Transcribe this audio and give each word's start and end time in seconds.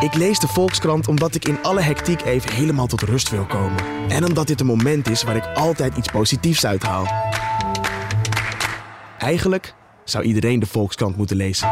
Ik 0.00 0.14
lees 0.14 0.38
de 0.38 0.48
Volkskrant 0.48 1.08
omdat 1.08 1.34
ik 1.34 1.44
in 1.44 1.62
alle 1.62 1.80
hectiek 1.80 2.22
even 2.22 2.52
helemaal 2.52 2.86
tot 2.86 3.02
rust 3.02 3.30
wil 3.30 3.44
komen. 3.44 3.84
En 4.08 4.24
omdat 4.24 4.46
dit 4.46 4.60
een 4.60 4.66
moment 4.66 5.10
is 5.10 5.22
waar 5.22 5.36
ik 5.36 5.50
altijd 5.54 5.96
iets 5.96 6.08
positiefs 6.08 6.66
uithaal. 6.66 7.06
Eigenlijk 9.18 9.74
zou 10.04 10.24
iedereen 10.24 10.60
de 10.60 10.66
Volkskrant 10.66 11.16
moeten 11.16 11.36
lezen. 11.36 11.68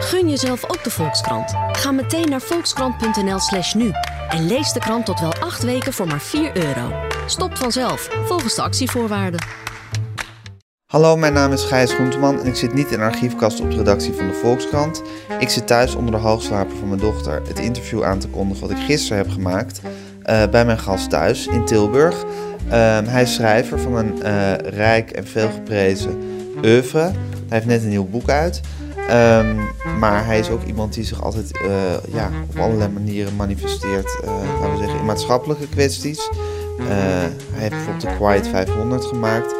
Gun 0.00 0.28
jezelf 0.28 0.64
ook 0.64 0.84
de 0.84 0.90
Volkskrant. 0.90 1.54
Ga 1.72 1.90
meteen 1.90 2.28
naar 2.28 2.40
volkskrant.nl/slash 2.40 3.74
nu 3.74 3.90
en 4.28 4.46
lees 4.46 4.72
de 4.72 4.80
krant 4.80 5.06
tot 5.06 5.20
wel 5.20 5.34
acht 5.34 5.62
weken 5.62 5.92
voor 5.92 6.06
maar 6.06 6.20
4 6.20 6.56
euro. 6.56 6.92
Stopt 7.26 7.58
vanzelf, 7.58 8.08
volgens 8.24 8.54
de 8.54 8.62
actievoorwaarden. 8.62 9.40
Hallo, 10.86 11.16
mijn 11.16 11.32
naam 11.32 11.52
is 11.52 11.64
Gijs 11.64 11.92
Groenteman 11.92 12.40
en 12.40 12.46
ik 12.46 12.54
zit 12.54 12.74
niet 12.74 12.90
in 12.90 12.98
de 12.98 13.04
archiefkast 13.04 13.60
op 13.60 13.70
de 13.70 13.76
redactie 13.76 14.12
van 14.12 14.26
de 14.26 14.32
Volkskrant. 14.32 15.02
Ik 15.38 15.48
zit 15.48 15.66
thuis 15.66 15.94
onder 15.94 16.10
de 16.10 16.20
hoogslaper 16.20 16.76
van 16.76 16.88
mijn 16.88 17.00
dochter 17.00 17.42
het 17.48 17.58
interview 17.58 18.02
aan 18.02 18.18
te 18.18 18.28
kondigen 18.28 18.68
wat 18.68 18.70
ik 18.78 18.84
gisteren 18.84 19.18
heb 19.18 19.30
gemaakt 19.32 19.80
eh, 20.22 20.48
bij 20.50 20.64
mijn 20.64 20.78
gast 20.78 21.10
thuis 21.10 21.46
in 21.46 21.64
Tilburg. 21.64 22.24
Ehm, 22.68 23.04
hij 23.04 23.22
is 23.22 23.34
schrijver 23.34 23.80
van 23.80 23.94
een 23.94 24.22
eh, 24.22 24.52
rijk 24.56 25.10
en 25.10 25.26
veelgeprezen 25.26 26.22
oeuvre. 26.64 27.00
Hij 27.00 27.12
heeft 27.48 27.66
net 27.66 27.82
een 27.82 27.88
nieuw 27.88 28.08
boek 28.08 28.28
uit. 28.28 28.60
Ehm, 29.08 29.56
maar 29.98 30.26
hij 30.26 30.38
is 30.38 30.50
ook 30.50 30.64
iemand 30.64 30.94
die 30.94 31.04
zich 31.04 31.22
altijd 31.22 31.58
eh, 31.58 32.14
ja, 32.14 32.30
op 32.50 32.58
allerlei 32.58 32.90
manieren 32.90 33.36
manifesteert, 33.36 34.18
laten 34.24 34.72
we 34.72 34.78
zeggen, 34.78 34.98
in 34.98 35.04
maatschappelijke 35.04 35.68
kwesties. 35.68 36.30
hij 36.78 37.30
heeft 37.52 37.70
bijvoorbeeld 37.70 38.00
de 38.00 38.16
Quiet 38.16 38.48
500 38.48 39.04
gemaakt 39.04 39.54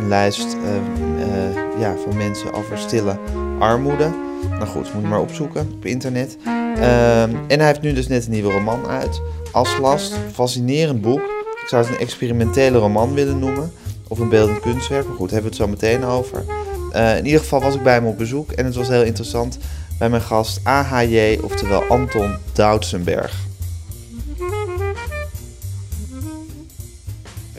een 0.00 0.08
lijst 0.08 0.54
ehm, 0.54 1.18
eh, 1.18 1.80
ja, 1.80 1.94
van 2.04 2.16
mensen 2.16 2.52
over 2.52 2.78
stille 2.78 3.18
armoede. 3.58 4.10
Nou 4.50 4.66
goed, 4.66 4.94
moet 4.94 5.02
je 5.02 5.08
maar 5.08 5.20
opzoeken 5.20 5.68
op 5.74 5.84
internet. 5.84 6.36
Ehm, 6.44 7.34
en 7.46 7.58
hij 7.58 7.66
heeft 7.66 7.80
nu 7.80 7.92
dus 7.92 8.08
net 8.08 8.24
een 8.24 8.30
nieuwe 8.30 8.52
roman 8.52 8.86
uit. 8.86 9.20
Aslast, 9.52 10.14
fascinerend 10.32 11.00
boek. 11.00 11.20
Ik 11.62 11.66
zou 11.68 11.82
het 11.82 11.92
een 11.92 12.00
experimentele 12.00 12.78
roman 12.78 13.14
willen 13.14 13.38
noemen. 13.38 13.72
Of 14.08 14.18
een 14.18 14.28
beeldend 14.28 14.60
kunstwerk. 14.60 15.06
Maar 15.06 15.16
goed, 15.16 15.30
hebben 15.30 15.50
we 15.50 15.56
het 15.56 15.66
zo 15.66 15.72
meteen 15.72 16.04
over. 16.04 16.44
Uh, 16.94 17.16
in 17.16 17.26
ieder 17.26 17.40
geval 17.40 17.60
was 17.60 17.74
ik 17.74 17.82
bij 17.82 17.94
hem 17.94 18.06
op 18.06 18.18
bezoek 18.18 18.52
en 18.52 18.64
het 18.64 18.74
was 18.74 18.88
heel 18.88 19.02
interessant 19.02 19.58
bij 19.98 20.08
mijn 20.08 20.22
gast 20.22 20.60
AHJ, 20.62 21.38
oftewel 21.42 21.82
Anton 21.82 22.36
Doutsenberg. 22.52 23.49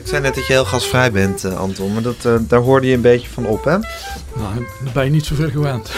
Zei 0.07 0.21
net 0.21 0.35
dat 0.35 0.47
je 0.47 0.53
heel 0.53 0.65
gasvrij 0.65 1.11
bent, 1.11 1.45
uh, 1.45 1.57
Anton. 1.57 1.93
Maar 1.93 2.01
dat, 2.01 2.25
uh, 2.25 2.35
daar 2.39 2.59
hoorde 2.59 2.87
je 2.87 2.93
een 2.93 3.01
beetje 3.01 3.29
van 3.29 3.45
op, 3.45 3.63
hè? 3.63 3.77
Nou, 4.35 4.67
daar 4.83 4.93
ben 4.93 5.03
je 5.03 5.11
niet 5.11 5.25
zoveel 5.25 5.49
gewend. 5.49 5.91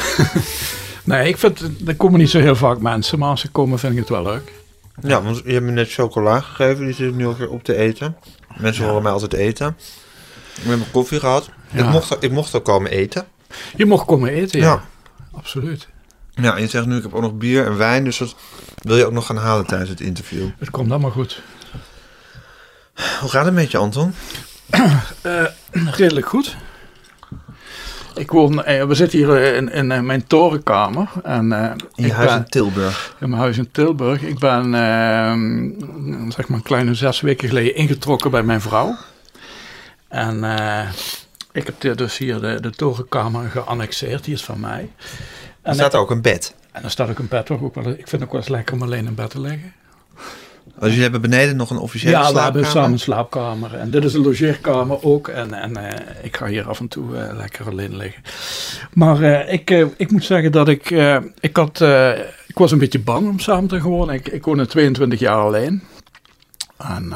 nee, 1.04 1.28
ik 1.28 1.38
vind, 1.38 1.62
er 1.88 1.96
komen 1.96 2.20
niet 2.20 2.30
zo 2.30 2.40
heel 2.40 2.56
vaak 2.56 2.80
mensen. 2.80 3.20
Maar 3.20 3.30
als 3.30 3.42
ze 3.42 3.50
komen, 3.50 3.80
vind 3.80 3.94
ik 3.94 4.00
het 4.00 4.10
wel 4.10 4.24
leuk. 4.24 4.52
Ja, 5.02 5.22
want 5.22 5.42
je 5.46 5.52
hebt 5.52 5.66
me 5.66 5.72
net 5.72 5.92
chocola 5.92 6.40
gegeven. 6.40 6.86
Die 6.86 6.94
zit 6.94 7.16
nu 7.16 7.28
ook 7.28 7.38
weer 7.38 7.50
op 7.50 7.64
te 7.64 7.76
eten. 7.76 8.16
Mensen 8.58 8.86
horen 8.86 9.04
mij 9.04 9.12
altijd 9.12 9.34
eten. 9.34 9.78
We 10.62 10.70
hebben 10.70 10.92
koffie 10.92 11.20
gehad. 11.20 11.50
Ik, 11.72 11.86
mocht, 11.86 12.24
ik 12.24 12.32
mocht 12.32 12.56
ook 12.56 12.66
komen 12.66 12.92
eten. 12.92 13.26
Je 13.76 13.86
mocht 13.86 14.06
komen 14.06 14.30
eten, 14.30 14.60
ja. 14.60 14.84
Absoluut. 15.32 15.88
Ja, 16.30 16.56
en 16.56 16.62
je 16.62 16.68
zegt 16.68 16.86
nu, 16.86 16.98
ik 16.98 17.04
heb 17.04 17.14
ook 17.14 17.22
nog 17.22 17.38
bier 17.38 17.66
en 17.66 17.78
wijn. 17.78 18.04
Dus 18.04 18.18
dat 18.18 18.36
wil 18.82 18.98
je 18.98 19.06
ook 19.06 19.12
nog 19.12 19.26
gaan 19.26 19.38
halen 19.38 19.66
tijdens 19.66 19.90
het 19.90 20.02
interview. 20.02 20.48
Het 20.58 20.70
komt 20.70 20.92
allemaal 20.92 21.12
goed. 21.12 21.42
Hoe 22.94 23.30
gaat 23.30 23.46
het 23.46 23.54
met 23.54 23.72
je, 23.72 23.78
Anton? 23.78 24.14
Uh, 25.26 25.46
redelijk 26.00 26.28
goed. 26.28 26.56
Ik 28.16 28.32
woon, 28.32 28.54
uh, 28.54 28.84
we 28.84 28.96
zitten 28.96 29.20
hier 29.20 29.54
in, 29.54 29.72
in, 29.72 29.92
in 29.92 30.06
mijn 30.06 30.28
torenkamer. 30.28 31.10
En, 31.24 31.52
uh, 31.52 31.72
in 31.96 32.06
je 32.06 32.14
huis 32.14 32.32
in 32.32 32.46
Tilburg? 32.46 33.16
In 33.20 33.30
mijn 33.30 33.42
huis 33.42 33.58
in 33.58 33.72
Tilburg. 33.72 34.22
Ik 34.22 34.40
ben 34.40 34.74
ehm, 34.74 36.32
zeg 36.32 36.48
maar 36.48 36.58
een 36.58 36.64
kleine 36.64 36.94
zes 36.94 37.22
weken 37.22 37.48
geleden 37.48 37.76
ingetrokken 37.76 38.32
bij 38.32 38.44
mijn 38.44 38.62
vrouw. 38.62 38.96
En 40.08 40.44
ik 41.52 41.66
heb 41.66 41.98
dus 41.98 42.18
hier 42.18 42.42
de, 42.42 42.58
de 42.62 42.70
torenkamer 42.70 43.50
geannexeerd. 43.50 44.24
Die 44.24 44.34
is 44.34 44.44
van 44.44 44.60
mij. 44.60 44.92
En 45.62 45.70
er 45.70 45.76
staat 45.76 45.96
ook 45.96 46.12
een 46.12 46.22
bed. 46.22 46.56
En 46.72 46.84
er 46.84 46.92
staat 46.92 47.10
ook 47.10 47.20
een 47.20 47.28
bed. 47.28 47.50
Ook 47.50 47.76
wel, 47.76 47.88
ik 47.88 47.96
vind 47.96 48.12
het 48.12 48.24
ook 48.24 48.32
wel 48.32 48.42
eens 48.42 48.50
lekker 48.50 48.76
om 48.76 48.82
alleen 48.82 49.06
in 49.06 49.16
bed 49.16 49.30
te 49.30 49.40
liggen. 49.40 49.74
Dus 50.64 50.92
jullie 50.92 51.02
hebben 51.02 51.22
beneden 51.30 51.56
nog 51.56 51.70
een 51.70 51.78
officiële 51.78 52.12
ja, 52.12 52.18
slaapkamer? 52.18 52.46
Ja, 52.46 52.52
we 52.52 52.54
hebben 52.54 52.72
samen 52.72 52.92
een 52.92 53.00
slaapkamer. 53.00 53.76
En 53.76 53.92
dit 53.92 54.04
is 54.04 54.14
een 54.14 54.22
logeerkamer 54.22 55.04
ook. 55.04 55.28
En, 55.28 55.54
en 55.54 55.72
uh, 55.78 55.90
ik 56.22 56.38
ga 56.38 56.46
hier 56.46 56.68
af 56.68 56.80
en 56.80 56.88
toe 56.88 57.14
uh, 57.14 57.36
lekker 57.36 57.70
alleen 57.70 57.96
liggen. 57.96 58.24
Maar 58.94 59.22
uh, 59.22 59.54
ik, 59.54 59.70
ik 59.98 60.12
moet 60.12 60.24
zeggen 60.24 60.52
dat 60.52 60.68
ik... 60.68 60.90
ik, 61.40 61.56
had, 61.56 61.82
ik 62.48 62.58
was 62.58 62.72
een 62.72 62.78
beetje 62.78 63.00
bang 63.00 63.28
om 63.28 63.40
samen 63.40 63.68
te 63.68 63.82
wonen. 63.82 64.16
Ik, 64.16 64.28
ik 64.28 64.46
woonde 64.46 64.66
22 64.66 65.20
jaar 65.20 65.38
alleen. 65.38 65.84
En 66.78 67.14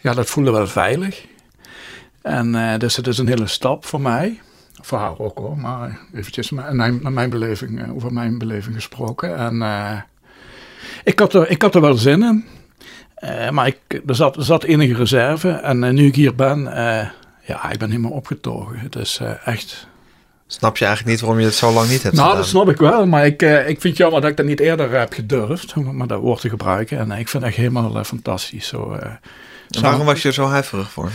ja, 0.00 0.14
dat 0.14 0.26
voelde 0.26 0.50
wel 0.50 0.66
veilig. 0.66 1.26
En 2.22 2.78
dus 2.78 2.96
het 2.96 3.06
is 3.06 3.18
een 3.18 3.28
hele 3.28 3.46
stap 3.46 3.84
voor 3.84 4.00
mij. 4.00 4.40
Voor 4.82 4.98
haar 4.98 5.18
ook 5.18 5.38
hoor. 5.38 5.58
Maar 5.58 5.98
eventjes 6.14 6.50
naar 6.50 6.74
mijn, 6.74 7.00
mijn 7.02 7.30
beleving, 7.30 7.94
over 7.94 8.12
mijn 8.12 8.38
beleving 8.38 8.74
gesproken. 8.74 9.36
En... 9.36 9.62
Ik 11.04 11.18
had 11.18 11.34
er, 11.34 11.50
ik 11.50 11.62
had 11.62 11.74
er 11.74 11.80
wel 11.80 11.94
zin 11.94 12.22
in. 12.22 12.44
Uh, 13.24 13.50
maar 13.50 13.66
ik, 13.66 13.78
er, 14.06 14.14
zat, 14.14 14.36
er 14.36 14.44
zat 14.44 14.64
enige 14.64 14.94
reserve. 14.94 15.48
En 15.48 15.82
uh, 15.82 15.90
nu 15.90 16.06
ik 16.06 16.14
hier 16.14 16.34
ben, 16.34 16.60
uh, 16.60 17.08
ja, 17.42 17.70
ik 17.70 17.78
ben 17.78 17.90
helemaal 17.90 18.10
opgetogen. 18.10 18.78
Het 18.78 18.96
is 18.96 19.20
echt... 19.44 19.86
Snap 20.46 20.76
je 20.76 20.84
eigenlijk 20.84 21.14
niet 21.14 21.24
waarom 21.24 21.40
je 21.40 21.46
het 21.46 21.56
zo 21.56 21.72
lang 21.72 21.88
niet 21.88 22.02
hebt 22.02 22.14
nou, 22.14 22.26
gedaan? 22.26 22.42
dat 22.42 22.50
snap 22.50 22.68
ik 22.68 22.76
wel. 22.76 23.06
Maar 23.06 23.26
ik, 23.26 23.42
ik 23.42 23.80
vind 23.80 23.82
het 23.82 23.96
jammer 23.96 24.20
dat 24.20 24.30
ik 24.30 24.36
dat 24.36 24.46
niet 24.46 24.60
eerder 24.60 24.98
heb 24.98 25.12
gedurfd. 25.12 25.74
Om 25.76 26.06
dat 26.06 26.20
woord 26.20 26.40
te 26.40 26.48
gebruiken. 26.48 26.98
En 26.98 27.10
ik 27.10 27.28
vind 27.28 27.42
het 27.42 27.52
echt 27.52 27.56
helemaal 27.56 28.04
fantastisch. 28.04 28.66
Zo, 28.66 28.98
waarom 29.80 30.06
was 30.06 30.22
je 30.22 30.28
er 30.28 30.34
zo 30.34 30.46
huiverig 30.46 30.90
voor? 30.90 31.10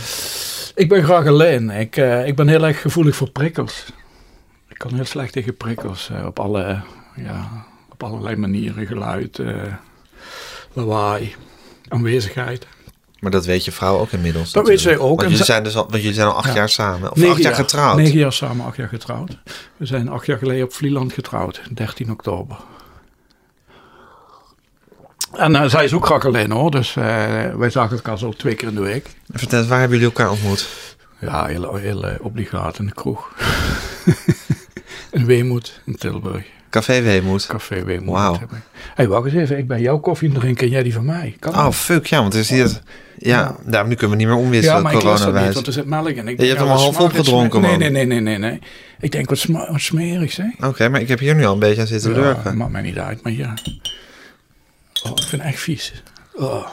Ik 0.74 0.88
ben 0.88 1.04
graag 1.04 1.26
alleen. 1.26 1.70
Ik, 1.70 1.96
ik 2.24 2.36
ben 2.36 2.48
heel 2.48 2.66
erg 2.66 2.80
gevoelig 2.80 3.16
voor 3.16 3.30
prikkels. 3.30 3.84
Ik 4.68 4.78
kan 4.78 4.94
heel 4.94 5.04
slecht 5.04 5.32
tegen 5.32 5.56
prikkels. 5.56 6.10
op 6.24 6.38
alle... 6.38 6.80
Ja, 7.16 7.66
op 8.02 8.10
allerlei 8.10 8.36
manieren. 8.36 8.86
Geluid, 8.86 9.38
uh, 9.38 9.62
lawaai, 10.72 11.34
aanwezigheid. 11.88 12.66
Maar 13.20 13.30
dat 13.30 13.46
weet 13.46 13.64
je 13.64 13.72
vrouw 13.72 13.98
ook 13.98 14.12
inmiddels. 14.12 14.52
Dat 14.52 14.66
weet 14.66 14.80
zij 14.80 14.98
ook. 14.98 15.20
Want 15.20 15.30
jullie, 15.30 15.44
zijn 15.44 15.64
dus 15.64 15.76
al, 15.76 15.82
want 15.82 15.96
jullie 16.02 16.14
zijn 16.14 16.28
al 16.28 16.34
acht 16.34 16.48
ja. 16.48 16.54
jaar 16.54 16.68
samen. 16.68 17.10
Of 17.10 17.16
acht 17.16 17.26
jaar, 17.26 17.38
jaar 17.38 17.54
getrouwd. 17.54 17.96
Negen 17.96 18.18
jaar 18.18 18.32
samen, 18.32 18.66
acht 18.66 18.76
jaar 18.76 18.88
getrouwd. 18.88 19.38
We 19.76 19.86
zijn 19.86 20.08
acht 20.08 20.26
jaar 20.26 20.38
geleden 20.38 20.64
op 20.64 20.72
Vlieland 20.72 21.12
getrouwd. 21.12 21.60
13 21.74 22.10
oktober. 22.10 22.56
En 25.32 25.52
uh, 25.52 25.64
zij 25.64 25.84
is 25.84 25.92
ook 25.92 26.06
graag 26.06 26.24
alleen 26.24 26.50
hoor. 26.50 26.70
Dus 26.70 26.96
uh, 26.96 27.04
wij 27.54 27.70
zagen 27.70 27.96
elkaar 27.96 28.18
zo 28.18 28.32
twee 28.32 28.54
keer 28.54 28.68
in 28.68 28.74
de 28.74 28.80
week. 28.80 29.08
Vertel, 29.32 29.66
waar 29.66 29.80
hebben 29.80 29.98
jullie 29.98 30.14
elkaar 30.14 30.30
ontmoet? 30.30 30.68
Ja, 31.20 31.46
heel, 31.46 31.74
heel 31.74 32.04
uh, 32.04 32.14
obligaat 32.20 32.78
in 32.78 32.86
de 32.86 32.92
kroeg. 32.92 33.32
in 35.10 35.26
Weemoed 35.26 35.80
in 35.84 35.96
Tilburg. 35.96 36.46
Café 36.72 37.02
Weemoed. 37.02 37.46
Café 37.46 37.84
Weemoed. 37.84 38.14
Wauw. 38.14 38.38
Hey, 38.94 39.08
wacht 39.08 39.24
eens 39.24 39.34
even. 39.34 39.58
Ik 39.58 39.66
ben 39.66 39.80
jouw 39.80 39.98
koffie 39.98 40.32
drinken 40.32 40.66
en 40.66 40.72
jij 40.72 40.82
die 40.82 40.92
van 40.92 41.04
mij. 41.04 41.36
Kan 41.38 41.54
oh, 41.54 41.70
fuck. 41.70 42.06
Ja, 42.06 42.20
want 42.20 42.34
er 42.34 42.40
is 42.40 42.50
hier... 42.50 42.68
Ja, 42.68 42.80
ja. 43.18 43.56
Nou, 43.64 43.88
nu 43.88 43.94
kunnen 43.94 44.16
we 44.16 44.24
niet 44.24 44.32
meer 44.32 44.42
omwisselen. 44.44 44.76
Ja, 44.76 44.82
maar 44.82 44.94
ik 44.94 45.02
lust 45.02 45.26
niet, 45.26 45.54
want 45.54 45.66
er 45.66 45.72
zit 45.72 45.86
melk 45.86 46.08
in. 46.08 46.28
Ik 46.28 46.40
je 46.40 46.46
hebt 46.46 46.58
hem 46.58 46.68
al 46.68 46.78
half 46.78 47.00
opgedronken, 47.00 47.60
man. 47.60 47.78
Nee, 47.78 47.90
nee, 47.90 48.04
nee, 48.04 48.20
nee, 48.20 48.38
nee. 48.38 48.60
Ik 49.00 49.12
denk, 49.12 49.28
wat, 49.28 49.44
wat 49.44 49.80
smerig, 49.80 50.32
zeg. 50.32 50.46
Oké, 50.56 50.66
okay, 50.66 50.88
maar 50.88 51.00
ik 51.00 51.08
heb 51.08 51.18
hier 51.18 51.34
nu 51.34 51.44
al 51.44 51.52
een 51.52 51.58
beetje 51.58 51.80
aan 51.80 51.86
zitten 51.86 52.10
ja, 52.10 52.20
lurken. 52.20 52.56
maakt 52.56 52.72
mij 52.72 52.82
niet 52.82 52.98
uit, 52.98 53.22
maar 53.22 53.32
ja. 53.32 53.54
Oh, 55.02 55.10
ik 55.10 55.22
vind 55.22 55.42
het 55.42 55.52
echt 55.52 55.60
vies. 55.60 56.02
Oh. 56.34 56.66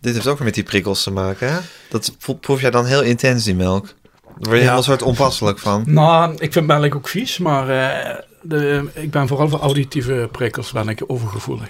Dit 0.00 0.14
heeft 0.14 0.26
ook 0.26 0.36
weer 0.36 0.46
met 0.46 0.54
die 0.54 0.64
prikkels 0.64 1.02
te 1.02 1.10
maken, 1.10 1.52
hè? 1.52 1.58
Dat 1.88 2.16
proef 2.40 2.60
jij 2.60 2.70
dan 2.70 2.86
heel 2.86 3.02
intens, 3.02 3.44
die 3.44 3.54
melk. 3.54 3.84
Daar 3.84 4.34
word 4.38 4.56
je 4.56 4.64
ja. 4.64 4.72
heel 4.72 4.82
soort 4.82 5.02
onpasselijk 5.02 5.58
van. 5.58 5.82
Nou, 5.86 6.34
ik 6.38 6.52
vind 6.52 6.66
melk 6.66 6.94
ook 6.94 7.08
vies, 7.08 7.38
maar... 7.38 7.70
Uh, 7.70 8.26
de, 8.42 8.88
ik 8.94 9.10
ben 9.10 9.28
vooral 9.28 9.48
voor 9.48 9.60
auditieve 9.60 10.28
prikkels 10.32 10.72
ben 10.72 10.88
ik 10.88 11.02
overgevoelig. 11.06 11.68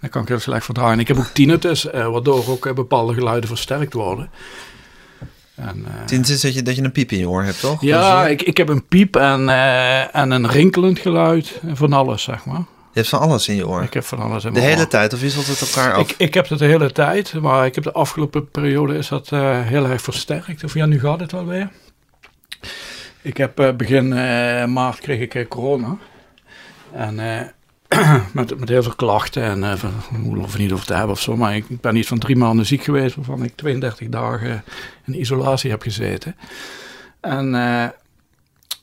Dat 0.00 0.10
kan 0.10 0.22
ik 0.22 0.28
heel 0.28 0.38
slecht 0.38 0.64
verdragen. 0.64 0.98
Ik 0.98 1.08
heb 1.08 1.18
ook 1.18 1.30
tinnitus, 1.32 1.84
uh, 1.84 2.08
waardoor 2.08 2.48
ook 2.48 2.66
uh, 2.66 2.72
bepaalde 2.72 3.14
geluiden 3.14 3.48
versterkt 3.48 3.92
worden. 3.92 4.30
En, 5.54 5.78
uh, 5.78 6.04
tinnitus 6.04 6.34
is 6.34 6.40
dat 6.40 6.54
je, 6.54 6.62
dat 6.62 6.76
je 6.76 6.82
een 6.82 6.92
piep 6.92 7.12
in 7.12 7.18
je 7.18 7.28
oor 7.28 7.42
hebt, 7.42 7.60
toch? 7.60 7.80
Ja, 7.82 8.26
ik, 8.26 8.42
ik 8.42 8.56
heb 8.56 8.68
een 8.68 8.86
piep 8.86 9.16
en, 9.16 9.48
en 10.12 10.30
een 10.30 10.48
rinkelend 10.48 10.98
geluid. 10.98 11.60
En 11.66 11.76
van 11.76 11.92
alles, 11.92 12.22
zeg 12.22 12.44
maar. 12.44 12.64
Je 12.92 12.98
hebt 12.98 13.08
van 13.08 13.20
alles 13.20 13.48
in 13.48 13.54
je 13.54 13.68
oor? 13.68 13.82
Ik 13.82 13.94
heb 13.94 14.04
van 14.04 14.18
alles 14.18 14.44
in 14.44 14.52
De 14.52 14.60
hele 14.60 14.80
oor. 14.80 14.88
tijd, 14.88 15.12
of 15.12 15.20
wisselt 15.20 15.46
het 15.46 15.60
elkaar 15.60 15.94
af? 15.94 16.10
Ik, 16.10 16.14
ik 16.18 16.34
heb 16.34 16.48
het 16.48 16.58
de 16.58 16.64
hele 16.64 16.92
tijd, 16.92 17.34
maar 17.40 17.66
ik 17.66 17.74
heb 17.74 17.84
de 17.84 17.92
afgelopen 17.92 18.48
periode 18.48 18.96
is 18.96 19.08
dat 19.08 19.28
heel 19.30 19.86
erg 19.86 20.02
versterkt. 20.02 20.64
Of 20.64 20.74
ja, 20.74 20.86
nu 20.86 21.00
gaat 21.00 21.20
het 21.20 21.32
wel 21.32 21.46
weer. 21.46 21.70
Ik 23.22 23.36
heb 23.36 23.60
uh, 23.60 23.72
begin 23.72 24.04
uh, 24.12 24.64
maart 24.64 25.00
kreeg 25.00 25.20
ik 25.20 25.34
uh, 25.34 25.48
corona. 25.48 25.96
En 26.92 27.14
met, 28.32 28.58
met 28.58 28.68
heel 28.68 28.82
veel 28.82 28.94
klachten 28.94 29.64
en 29.64 29.78
van, 29.78 29.92
of 30.38 30.58
niet 30.58 30.72
over 30.72 30.86
te 30.86 30.94
hebben 30.94 31.12
of 31.12 31.20
zo. 31.20 31.36
Maar 31.36 31.56
ik, 31.56 31.64
ik 31.68 31.80
ben 31.80 31.94
niet 31.94 32.06
van 32.06 32.18
drie 32.18 32.36
maanden 32.36 32.66
ziek 32.66 32.82
geweest, 32.82 33.14
waarvan 33.14 33.44
ik 33.44 33.56
32 33.56 34.08
dagen 34.08 34.64
in 35.04 35.20
isolatie 35.20 35.70
heb 35.70 35.82
gezeten. 35.82 36.36
En 37.20 37.54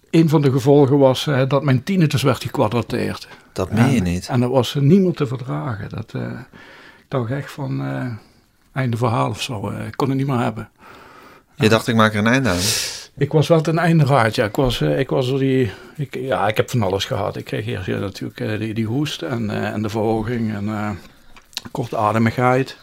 een 0.10 0.30
van 0.30 0.42
de 0.42 0.52
gevolgen 0.52 0.98
was 0.98 1.28
eh, 1.28 1.42
dat 1.48 1.64
mijn 1.64 1.84
tinnitus 1.84 2.22
werd 2.22 2.42
gekwadrateerd. 2.42 3.28
Dat 3.54 3.72
meen 3.72 3.92
je 3.92 4.02
niet. 4.02 4.28
En 4.28 4.40
dat 4.40 4.50
was 4.50 4.74
niemand 4.80 5.18
te 5.18 5.28
verdragen. 5.28 5.90
Dat, 5.90 6.14
eh, 6.14 6.22
ik 6.98 7.06
dacht 7.08 7.32
echt 7.32 7.52
van, 7.52 7.82
eh, 7.86 8.06
einde 8.74 8.98
verhaal 8.98 9.30
of 9.30 9.42
zo. 9.42 9.70
eh, 9.70 9.86
ik 9.88 9.96
kon 9.98 10.10
het 10.10 10.18
niet 10.18 10.28
meer 10.28 10.40
hebben. 10.40 10.70
Je 11.56 11.70
dacht, 11.70 11.88
ik 11.88 11.96
maak 11.96 12.14
er 12.14 12.20
een 12.20 12.28
einde 12.28 12.50
aan. 12.50 12.56
Ik 13.20 13.32
was 13.32 13.48
wel 13.48 13.62
ten 13.62 13.78
einde 13.78 14.06
raad, 14.06 14.36
ja. 14.36 14.46
Ik 14.46 14.56
was, 14.56 14.82
eh, 14.82 15.00
ik 15.00 15.10
was 15.10 15.38
die, 15.38 15.72
ik, 15.96 16.16
ja, 16.16 16.48
ik 16.48 16.58
heb 16.58 16.70
van 16.70 16.82
alles 16.82 17.06
gehad. 17.06 17.36
Ik 17.36 17.46
kreeg 17.46 17.68
eerst 17.68 17.88
natuurlijk 17.88 18.40
eh, 18.40 18.60
die, 18.60 18.74
die 18.74 18.86
hoest 18.86 19.22
en, 19.22 19.50
eh, 19.50 19.74
en 19.74 19.82
de 19.82 19.90
verhoging 19.90 20.54
en 20.54 20.98
kortademigheid. 21.72 22.78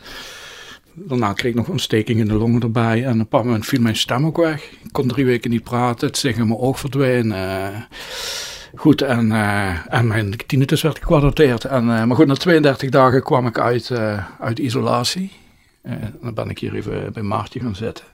Daarna 0.92 1.32
kreeg 1.32 1.50
ik 1.50 1.56
nog 1.56 1.68
ontsteking 1.68 2.20
in 2.20 2.28
de 2.28 2.34
longen 2.34 2.62
erbij. 2.62 3.02
En 3.02 3.06
op 3.06 3.12
een 3.12 3.18
bepaald 3.18 3.44
moment 3.44 3.66
viel 3.66 3.80
mijn 3.80 3.96
stem 3.96 4.26
ook 4.26 4.36
weg. 4.36 4.62
Ik 4.62 4.92
kon 4.92 5.08
drie 5.08 5.24
weken 5.24 5.50
niet 5.50 5.62
praten. 5.62 6.06
Het 6.06 6.16
zicht 6.16 6.38
in 6.38 6.48
mijn 6.48 6.60
oog 6.60 6.78
verdween. 6.78 7.34
goed, 8.74 9.02
en, 9.02 9.32
en 9.88 10.06
mijn 10.06 10.36
tinnitus 10.46 10.82
werd 10.82 10.98
gekwadrateerd. 10.98 11.64
En, 11.64 11.84
maar 11.84 12.14
goed, 12.16 12.26
na 12.26 12.34
32 12.34 12.90
dagen 12.90 13.22
kwam 13.22 13.46
ik 13.46 13.58
uit, 13.58 13.90
uit 14.40 14.58
isolatie. 14.58 15.32
Dan 16.20 16.34
ben 16.34 16.50
ik 16.50 16.58
hier 16.58 16.74
even 16.74 17.12
bij 17.12 17.22
Maartje 17.22 17.60
gaan 17.60 17.76
zitten. 17.76 18.04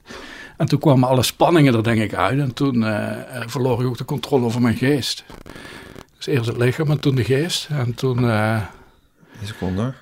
En 0.60 0.66
toen 0.66 0.78
kwamen 0.78 1.08
alle 1.08 1.22
spanningen 1.22 1.74
er 1.74 1.82
denk 1.82 2.00
ik 2.00 2.14
uit. 2.14 2.38
En 2.38 2.54
toen 2.54 2.84
eh, 2.84 3.10
eh, 3.10 3.42
verloor 3.46 3.80
ik 3.80 3.86
ook 3.86 3.98
de 3.98 4.04
controle 4.04 4.44
over 4.44 4.60
mijn 4.60 4.76
geest. 4.76 5.24
Dus 6.16 6.26
eerst 6.26 6.46
het 6.46 6.56
lichaam 6.56 6.90
en 6.90 7.00
toen 7.00 7.14
de 7.14 7.24
geest. 7.24 7.68
En 7.70 7.94
toen... 7.94 8.30
eh, 8.30 8.62
Een 9.40 9.46
seconde. 9.46 9.82
hoor. 9.82 9.94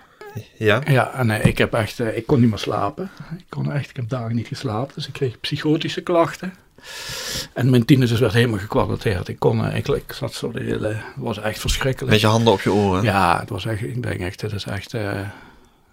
Ja? 0.57 0.81
ja, 0.87 1.13
en 1.13 1.47
ik 1.47 1.59
heb 1.59 1.75
echt, 1.75 1.99
ik 1.99 2.27
kon 2.27 2.41
niet 2.41 2.49
meer 2.49 2.59
slapen. 2.59 3.11
Ik 3.39 3.45
kon 3.49 3.73
echt, 3.73 3.91
ik 3.91 3.97
heb 3.97 4.09
dagen 4.09 4.35
niet 4.35 4.47
geslapen, 4.47 4.95
dus 4.95 5.07
ik 5.07 5.13
kreeg 5.13 5.41
psychotische 5.41 6.01
klachten. 6.01 6.55
En 7.53 7.71
mijn 7.71 7.85
tinnitus 7.85 8.21
werd 8.21 8.33
helemaal 8.33 8.59
gekwadrateerd. 8.59 9.29
Ik 9.29 9.39
kon, 9.39 9.75
ik, 9.75 9.89
ik 9.89 10.13
zat 10.13 10.35
zo 10.35 10.51
de 10.51 10.63
hele, 10.63 10.89
het 10.89 11.03
was 11.17 11.39
echt 11.39 11.61
verschrikkelijk. 11.61 12.13
Met 12.13 12.21
je 12.21 12.27
handen 12.27 12.53
op 12.53 12.61
je 12.61 12.73
oren. 12.73 13.03
Ja, 13.03 13.41
het 13.41 13.49
was 13.49 13.67
echt, 13.67 13.83
ik 13.83 14.03
denk 14.03 14.21
echt, 14.21 14.41
het 14.41 14.53
is 14.53 14.65
echt, 14.65 14.95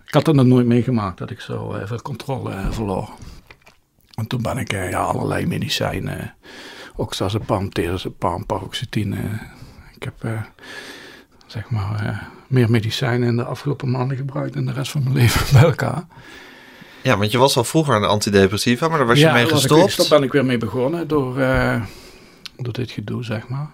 ik 0.05 0.13
had 0.13 0.25
dat 0.25 0.35
nog 0.35 0.45
nooit 0.45 0.65
meegemaakt 0.65 1.17
dat 1.17 1.29
ik 1.29 1.39
zo 1.39 1.73
eh, 1.73 1.87
veel 1.87 2.01
controle 2.01 2.53
verloor. 2.71 3.09
En 4.15 4.27
toen 4.27 4.41
ben 4.41 4.57
ik 4.57 4.73
eh, 4.73 4.89
ja, 4.89 4.99
allerlei 4.99 5.45
medicijnen, 5.45 6.33
oxazepam, 6.95 7.69
terazepam, 7.69 8.45
paroxetine. 8.45 9.17
Ik 9.95 10.03
heb, 10.03 10.13
eh, 10.23 10.41
zeg 11.47 11.69
maar, 11.69 12.05
eh, 12.05 12.17
meer 12.47 12.69
medicijnen 12.71 13.27
in 13.27 13.35
de 13.35 13.43
afgelopen 13.43 13.91
maanden 13.91 14.17
gebruikt 14.17 14.53
dan 14.53 14.65
de 14.65 14.71
rest 14.73 14.91
van 14.91 15.03
mijn 15.03 15.15
leven 15.21 15.53
bij 15.53 15.63
elkaar. 15.63 16.03
Ja, 17.01 17.17
want 17.17 17.31
je 17.31 17.37
was 17.37 17.57
al 17.57 17.63
vroeger 17.63 17.99
de 17.99 18.05
antidepressiva, 18.05 18.87
maar 18.87 18.97
daar 18.97 19.07
was 19.07 19.17
je 19.19 19.25
Ja, 19.25 19.33
mee 19.33 19.45
gestopt. 19.47 19.95
weer- 19.97 20.07
Daar 20.09 20.19
ben 20.19 20.27
ik 20.27 20.31
weer 20.33 20.45
mee 20.45 20.57
begonnen 20.57 21.07
door, 21.07 21.39
eh, 21.39 21.81
door 22.57 22.73
dit 22.73 22.91
gedoe, 22.91 23.23
zeg 23.23 23.47
maar. 23.47 23.71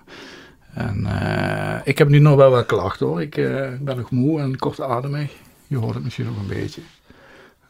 En 0.74 1.06
eh, 1.06 1.80
ik 1.84 1.98
heb 1.98 2.10
nu 2.10 2.20
nog 2.20 2.36
wel 2.36 2.50
wat 2.52 2.66
klachten 2.66 3.06
hoor. 3.08 3.22
Ik 3.22 3.38
eh, 3.38 3.68
ben 3.80 3.98
nog 3.98 4.12
moe 4.12 4.40
en 4.42 4.58
kortademig. 4.58 5.32
Je 5.68 5.78
hoort 5.78 5.94
het 5.94 6.04
misschien 6.04 6.26
nog 6.26 6.38
een 6.38 6.48
beetje. 6.48 6.82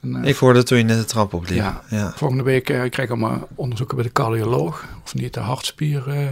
En, 0.02 0.16
eh, 0.24 0.30
Ik 0.30 0.36
hoorde 0.36 0.64
toen 0.64 0.78
je 0.78 0.84
net 0.84 0.98
de 0.98 1.06
trap 1.06 1.34
opliep. 1.34 1.58
Ja. 1.58 1.82
ja. 1.90 2.12
Volgende 2.16 2.44
week 2.44 2.70
eh, 2.70 2.76
krijg 2.80 2.98
ik 2.98 3.10
allemaal 3.10 3.48
onderzoeken 3.56 3.96
bij 3.96 4.06
de 4.06 4.12
cardioloog. 4.12 4.86
Of 5.04 5.14
niet 5.14 5.34
de 5.34 5.40
hartspier, 5.40 6.10
eh, 6.10 6.28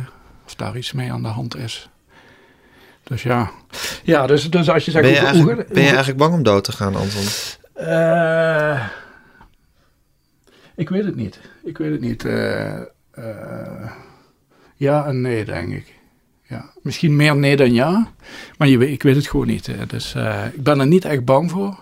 of 0.45 0.55
daar 0.55 0.77
iets 0.77 0.91
mee 0.91 1.11
aan 1.11 1.21
de 1.21 1.27
hand 1.27 1.55
is. 1.55 1.89
Dus 3.03 3.23
ja. 3.23 3.51
Ja, 4.03 4.27
dus, 4.27 4.49
dus 4.49 4.69
als 4.69 4.85
je 4.85 4.91
zegt... 4.91 5.03
Ben, 5.03 5.13
je 5.13 5.19
hoe- 5.19 5.27
eigenlijk, 5.27 5.57
hoe- 5.59 5.73
ben 5.73 5.81
je 5.83 5.87
eigenlijk 5.89 6.17
bang 6.19 6.33
om 6.33 6.43
dood 6.43 6.63
te 6.63 6.71
gaan, 6.71 6.95
Anton? 6.95 7.23
Ik 10.75 10.89
weet 10.89 11.03
het 11.05 11.15
niet. 11.15 11.39
Ik 11.63 11.77
weet 11.77 11.91
het 11.91 12.01
niet. 12.01 12.23
Ja 14.75 15.05
en 15.05 15.21
nee, 15.21 15.45
denk 15.45 15.71
ik. 15.73 15.93
Ja. 16.47 16.69
Misschien 16.81 17.15
meer 17.15 17.35
nee 17.35 17.55
dan 17.55 17.73
ja. 17.73 18.07
Maar 18.57 18.67
je 18.67 18.91
ik 18.91 19.03
weet 19.03 19.15
het 19.15 19.27
gewoon 19.27 19.47
niet. 19.47 19.69
Dus 19.87 20.15
ik 20.53 20.63
ben 20.63 20.79
er 20.79 20.87
niet 20.87 21.05
echt 21.05 21.25
bang 21.25 21.51
voor. 21.51 21.79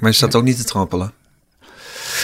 Maar 0.00 0.10
je 0.10 0.16
staat 0.16 0.34
ook 0.34 0.44
niet 0.44 0.56
te 0.56 0.64
trappelen. 0.64 1.12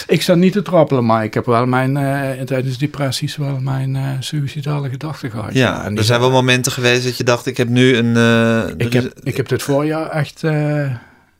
Ik 0.06 0.22
sta 0.22 0.34
niet 0.34 0.52
te 0.52 0.62
trappelen, 0.62 1.06
maar 1.06 1.24
ik 1.24 1.34
heb 1.34 1.46
wel 1.46 1.66
mijn, 1.66 1.96
eh, 1.96 2.44
tijdens 2.44 2.78
depressies 2.78 3.36
wel 3.36 3.60
mijn 3.60 3.96
eh 3.96 4.10
suïcidale 4.20 4.88
gedachten 4.90 5.30
gehad. 5.30 5.52
Ja, 5.54 5.84
en 5.84 5.96
er 5.96 6.04
zijn 6.04 6.20
wel 6.20 6.30
momenten 6.30 6.72
geweest 6.72 7.04
dat 7.04 7.16
je 7.16 7.24
dacht, 7.24 7.46
ik 7.46 7.56
heb 7.56 7.68
nu 7.68 7.96
een... 7.96 8.16
eh, 8.16 8.86
ik, 8.86 8.92
heb, 8.92 9.18
ik 9.22 9.36
heb 9.36 9.48
dit 9.48 9.62
voorjaar 9.62 10.10
echt, 10.10 10.44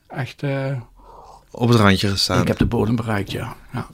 echt 0.07 0.43
op 1.51 1.69
het 1.69 1.77
randje 1.77 2.09
gestaan. 2.09 2.41
ik 2.41 2.47
heb 2.47 2.57
de 2.57 2.65
bodem 2.65 2.95
bereikt, 2.95 3.31
ja. 3.31 3.55
ja. 3.73 3.87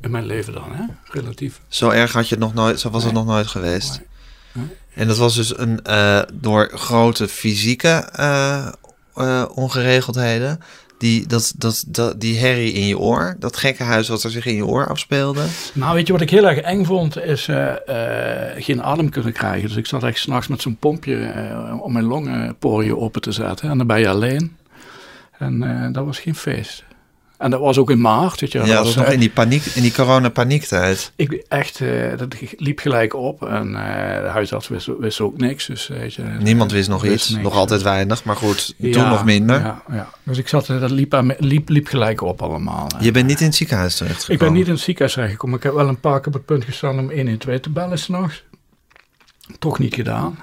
In 0.00 0.10
mijn 0.10 0.26
leven 0.26 0.52
dan, 0.52 0.72
hè? 0.72 0.84
relatief. 1.04 1.60
Zo 1.68 1.90
erg 1.90 2.12
had 2.12 2.28
je 2.28 2.34
het 2.34 2.44
nog 2.44 2.54
nooit, 2.54 2.80
zo 2.80 2.90
was 2.90 3.04
het 3.04 3.12
nog 3.12 3.26
nooit 3.26 3.46
geweest. 3.46 4.00
Nee. 4.52 4.64
Nee. 4.64 4.76
En 4.94 5.06
dat 5.08 5.16
was 5.16 5.34
dus 5.34 5.58
een, 5.58 5.80
door 6.32 6.70
grote 6.74 7.28
fysieke 7.28 8.08
ongeregeldheden. 9.54 10.60
Die, 10.98 11.26
dat, 11.26 11.54
dat, 11.56 11.84
dat, 11.86 12.20
die 12.20 12.38
herrie 12.38 12.72
in 12.72 12.86
je 12.86 12.98
oor, 12.98 13.36
dat 13.38 13.56
gekke 13.56 13.82
huis 13.82 14.08
wat 14.08 14.22
er 14.22 14.30
zich 14.30 14.46
in 14.46 14.54
je 14.54 14.66
oor 14.66 14.88
afspeelde. 14.88 15.44
Nou, 15.72 15.94
weet 15.94 16.06
je 16.06 16.12
wat 16.12 16.22
ik 16.22 16.30
heel 16.30 16.48
erg 16.48 16.58
eng 16.58 16.84
vond? 16.84 17.18
Is 17.22 17.48
eh, 17.48 18.52
eh, 18.52 18.62
geen 18.62 18.82
adem 18.82 19.10
kunnen 19.10 19.32
krijgen. 19.32 19.68
Dus 19.68 19.76
ik 19.76 19.86
zat 19.86 20.02
echt 20.02 20.18
s'nachts 20.18 20.48
met 20.48 20.60
zo'n 20.60 20.76
pompje 20.76 21.16
eh, 21.16 21.80
om 21.80 21.92
mijn 21.92 22.04
longenporiën 22.04 22.96
open 22.96 23.20
te 23.20 23.32
zetten. 23.32 23.70
En 23.70 23.78
dan 23.78 23.86
ben 23.86 24.00
je 24.00 24.08
alleen. 24.08 24.56
En 25.38 25.92
dat 25.92 26.04
was 26.04 26.18
geen 26.18 26.34
feest. 26.34 26.84
En 27.38 27.50
dat 27.50 27.60
was 27.60 27.78
ook 27.78 27.90
in 27.90 28.00
maart. 28.00 28.40
Weet 28.40 28.52
je, 28.52 28.58
Ja, 28.58 28.66
dat 28.66 28.84
was, 28.84 28.94
nog 28.94 29.04
eh, 29.04 29.12
in 29.12 29.20
die, 29.20 29.30
paniek, 29.30 29.64
in 29.64 29.82
die 29.82 29.92
corona-paniektijd. 29.92 31.12
Ik 31.16 31.44
echt, 31.48 31.80
eh, 31.80 32.16
dat 32.16 32.34
liep 32.56 32.78
gelijk 32.78 33.14
op. 33.14 33.46
En 33.46 33.66
eh, 33.66 34.22
de 34.22 34.28
huisarts 34.28 34.68
wist, 34.68 34.88
wist 34.98 35.20
ook 35.20 35.36
niks. 35.36 35.66
Dus, 35.66 35.86
weet 35.86 36.14
je, 36.14 36.22
Niemand 36.22 36.72
wist 36.72 36.88
nog 36.88 37.02
wist 37.02 37.14
iets, 37.14 37.28
niks. 37.28 37.42
nog 37.42 37.54
altijd 37.54 37.82
weinig, 37.82 38.24
maar 38.24 38.36
goed, 38.36 38.74
toen 38.78 38.90
Ja, 38.90 39.10
nog 39.10 39.24
minder. 39.24 39.60
Ja, 39.60 39.82
ja. 39.90 40.08
Dus 40.22 40.38
ik 40.38 40.48
zat, 40.48 40.68
eh, 40.68 40.80
dat 40.80 40.90
liep, 40.90 41.14
aan 41.14 41.34
liep, 41.38 41.68
liep 41.68 41.86
gelijk 41.86 42.20
op 42.20 42.42
allemaal. 42.42 42.88
Je 43.00 43.10
bent 43.10 43.26
niet 43.26 43.40
in 43.40 43.46
het 43.46 43.54
ziekenhuis 43.54 43.96
terecht 43.96 44.28
Ik 44.28 44.38
ben 44.38 44.52
niet 44.52 44.66
in 44.66 44.72
het 44.72 44.80
ziekenhuis 44.80 45.12
terechtgekomen. 45.12 45.56
Ik 45.56 45.62
heb 45.62 45.74
wel 45.74 45.88
een 45.88 46.00
paar 46.00 46.18
keer 46.18 46.26
op 46.26 46.32
het 46.32 46.44
punt 46.44 46.64
gestaan 46.64 46.98
om 46.98 47.10
112 47.10 47.60
te 47.60 47.70
bellen 47.70 47.98
s'nachts. 47.98 48.44
Toch 49.58 49.78
niet 49.78 49.94
gedaan. 49.94 50.38